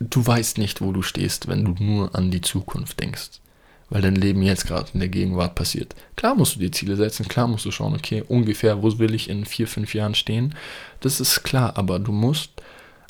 du 0.00 0.26
weißt 0.26 0.58
nicht, 0.58 0.80
wo 0.80 0.90
du 0.92 1.02
stehst, 1.02 1.48
wenn 1.48 1.64
du 1.64 1.84
nur 1.84 2.14
an 2.14 2.30
die 2.30 2.40
Zukunft 2.40 2.98
denkst. 2.98 3.40
Weil 3.88 4.02
dein 4.02 4.16
Leben 4.16 4.42
jetzt 4.42 4.66
gerade 4.66 4.90
in 4.94 5.00
der 5.00 5.08
Gegenwart 5.10 5.54
passiert. 5.54 5.94
Klar 6.16 6.34
musst 6.34 6.56
du 6.56 6.60
dir 6.60 6.72
Ziele 6.72 6.96
setzen, 6.96 7.28
klar 7.28 7.46
musst 7.46 7.66
du 7.66 7.70
schauen, 7.70 7.94
okay, 7.94 8.24
ungefähr, 8.26 8.82
wo 8.82 8.98
will 8.98 9.14
ich 9.14 9.28
in 9.28 9.44
vier, 9.44 9.68
fünf 9.68 9.94
Jahren 9.94 10.14
stehen. 10.14 10.54
Das 11.00 11.20
ist 11.20 11.44
klar, 11.44 11.76
aber 11.76 11.98
du 11.98 12.10
musst 12.10 12.50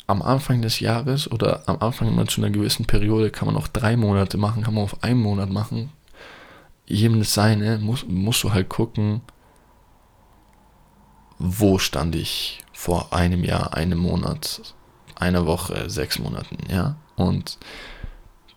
am 0.07 0.21
Anfang 0.21 0.61
des 0.61 0.79
Jahres 0.79 1.29
oder 1.29 1.63
am 1.67 1.77
Anfang 1.81 2.07
immer 2.07 2.25
zu 2.25 2.41
einer 2.41 2.49
gewissen 2.49 2.85
Periode 2.85 3.29
kann 3.29 3.45
man 3.45 3.57
auch 3.57 3.67
drei 3.67 3.97
Monate 3.97 4.37
machen, 4.37 4.63
kann 4.63 4.73
man 4.73 4.85
auf 4.85 5.03
einen 5.03 5.19
Monat 5.19 5.49
machen. 5.49 5.91
Jedem 6.85 7.19
das 7.19 7.33
seine, 7.33 7.77
muss, 7.79 8.05
musst 8.07 8.41
du 8.43 8.53
halt 8.53 8.69
gucken, 8.69 9.21
wo 11.37 11.77
stand 11.77 12.15
ich 12.15 12.63
vor 12.71 13.13
einem 13.13 13.43
Jahr, 13.43 13.73
einem 13.73 13.99
Monat, 13.99 14.73
einer 15.15 15.45
Woche, 15.45 15.89
sechs 15.89 16.17
Monaten, 16.19 16.57
ja. 16.71 16.95
Und 17.17 17.57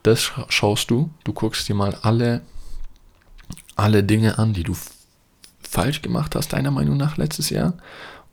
das 0.05 0.31
schaust 0.49 0.91
du, 0.91 1.11
du 1.25 1.33
guckst 1.33 1.69
dir 1.69 1.75
mal 1.75 1.97
alle, 2.03 2.43
alle 3.75 4.05
Dinge 4.05 4.39
an, 4.39 4.53
die 4.53 4.63
du 4.63 4.77
falsch 5.61 6.01
gemacht 6.01 6.37
hast, 6.37 6.53
deiner 6.53 6.71
Meinung 6.71 6.97
nach 6.97 7.17
letztes 7.17 7.51
Jahr, 7.51 7.75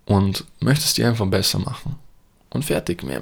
und 0.06 0.46
möchtest 0.60 0.98
die 0.98 1.04
einfach 1.04 1.26
besser 1.26 1.60
machen 1.60 1.96
und 2.50 2.66
fertig. 2.66 3.04
Mehr 3.04 3.22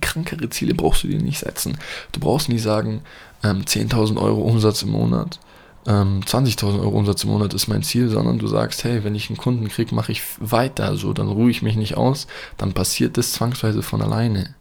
krankere 0.00 0.48
Ziele 0.50 0.74
brauchst 0.74 1.04
du 1.04 1.08
dir 1.08 1.20
nicht 1.20 1.38
setzen. 1.38 1.78
Du 2.12 2.20
brauchst 2.20 2.48
nie 2.48 2.58
sagen, 2.58 3.02
ähm, 3.42 3.64
10.000 3.64 4.20
Euro 4.20 4.42
Umsatz 4.42 4.82
im 4.82 4.90
Monat, 4.90 5.38
ähm, 5.86 6.22
20.000 6.24 6.80
Euro 6.80 6.96
Umsatz 6.96 7.24
im 7.24 7.30
Monat 7.30 7.52
ist 7.52 7.68
mein 7.68 7.82
Ziel, 7.82 8.08
sondern 8.08 8.38
du 8.38 8.46
sagst, 8.46 8.84
hey, 8.84 9.04
wenn 9.04 9.14
ich 9.14 9.28
einen 9.28 9.36
Kunden 9.36 9.68
kriege, 9.68 9.94
mache 9.94 10.12
ich 10.12 10.22
weiter, 10.38 10.96
so, 10.96 11.12
dann 11.12 11.28
ruhe 11.28 11.50
ich 11.50 11.62
mich 11.62 11.76
nicht 11.76 11.96
aus, 11.96 12.26
dann 12.56 12.72
passiert 12.72 13.18
das 13.18 13.32
zwangsweise 13.32 13.82
von 13.82 14.00
alleine. 14.00 14.54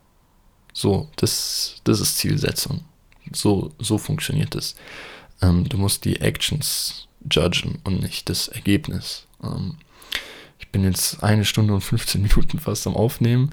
So, 0.73 1.07
das, 1.15 1.75
das 1.85 2.01
ist 2.01 2.17
Zielsetzung. 2.17 2.81
So, 3.31 3.71
so 3.79 3.97
funktioniert 3.97 4.55
es. 4.55 4.75
Ähm, 5.41 5.69
du 5.69 5.77
musst 5.77 6.03
die 6.03 6.19
Actions 6.19 7.07
judgen 7.31 7.79
und 7.85 8.01
nicht 8.01 8.29
das 8.29 8.49
Ergebnis. 8.49 9.27
Ähm, 9.41 9.77
ich 10.59 10.69
bin 10.69 10.83
jetzt 10.83 11.23
eine 11.23 11.45
Stunde 11.45 11.73
und 11.73 11.81
15 11.81 12.21
Minuten 12.21 12.59
fast 12.59 12.85
am 12.85 12.95
Aufnehmen 12.95 13.51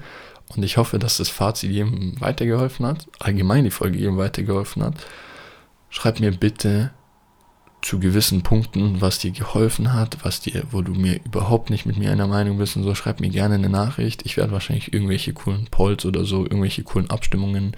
und 0.55 0.63
ich 0.63 0.77
hoffe, 0.77 0.99
dass 0.99 1.17
das 1.17 1.29
Fazit 1.29 1.71
jedem 1.71 2.19
weitergeholfen 2.19 2.85
hat, 2.85 3.07
allgemein 3.19 3.63
die 3.63 3.71
Folge 3.71 3.97
jedem 3.97 4.17
weitergeholfen 4.17 4.83
hat. 4.83 4.95
Schreib 5.89 6.19
mir 6.19 6.31
bitte 6.31 6.91
zu 7.81 7.99
gewissen 7.99 8.43
Punkten, 8.43 9.01
was 9.01 9.19
dir 9.19 9.31
geholfen 9.31 9.93
hat, 9.93 10.17
was 10.23 10.39
dir, 10.39 10.63
wo 10.71 10.81
du 10.81 10.93
mir 10.93 11.19
überhaupt 11.25 11.69
nicht 11.69 11.85
mit 11.85 11.97
mir 11.97 12.11
einer 12.11 12.27
Meinung 12.27 12.57
bist 12.57 12.75
und 12.75 12.83
so, 12.83 12.93
schreib 12.93 13.19
mir 13.19 13.29
gerne 13.29 13.55
eine 13.55 13.69
Nachricht. 13.69 14.23
Ich 14.25 14.37
werde 14.37 14.51
wahrscheinlich 14.51 14.93
irgendwelche 14.93 15.33
coolen 15.33 15.65
Polls 15.71 16.05
oder 16.05 16.23
so, 16.23 16.43
irgendwelche 16.43 16.83
coolen 16.83 17.09
Abstimmungen 17.09 17.75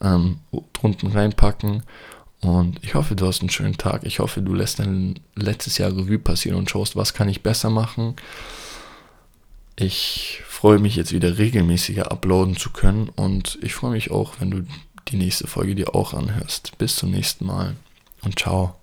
ähm, 0.00 0.40
drunten 0.74 1.10
reinpacken. 1.10 1.82
Und 2.40 2.84
ich 2.84 2.94
hoffe, 2.94 3.16
du 3.16 3.26
hast 3.26 3.40
einen 3.40 3.50
schönen 3.50 3.78
Tag. 3.78 4.04
Ich 4.04 4.18
hoffe, 4.18 4.42
du 4.42 4.52
lässt 4.52 4.78
dein 4.78 5.18
letztes 5.34 5.78
Jahr 5.78 5.90
Revue 5.90 6.18
passieren 6.18 6.58
und 6.58 6.70
schaust, 6.70 6.94
was 6.94 7.14
kann 7.14 7.28
ich 7.28 7.42
besser 7.42 7.70
machen. 7.70 8.14
Ich 9.76 10.42
freue 10.56 10.78
mich 10.78 10.96
jetzt 10.96 11.12
wieder 11.12 11.36
regelmäßiger 11.36 12.10
uploaden 12.10 12.56
zu 12.56 12.70
können 12.70 13.10
und 13.14 13.58
ich 13.60 13.74
freue 13.74 13.90
mich 13.90 14.10
auch, 14.10 14.40
wenn 14.40 14.50
du 14.50 14.66
die 15.08 15.16
nächste 15.16 15.46
Folge 15.46 15.74
dir 15.74 15.94
auch 15.94 16.14
anhörst. 16.14 16.78
Bis 16.78 16.96
zum 16.96 17.10
nächsten 17.10 17.44
Mal 17.44 17.76
und 18.22 18.38
ciao. 18.38 18.74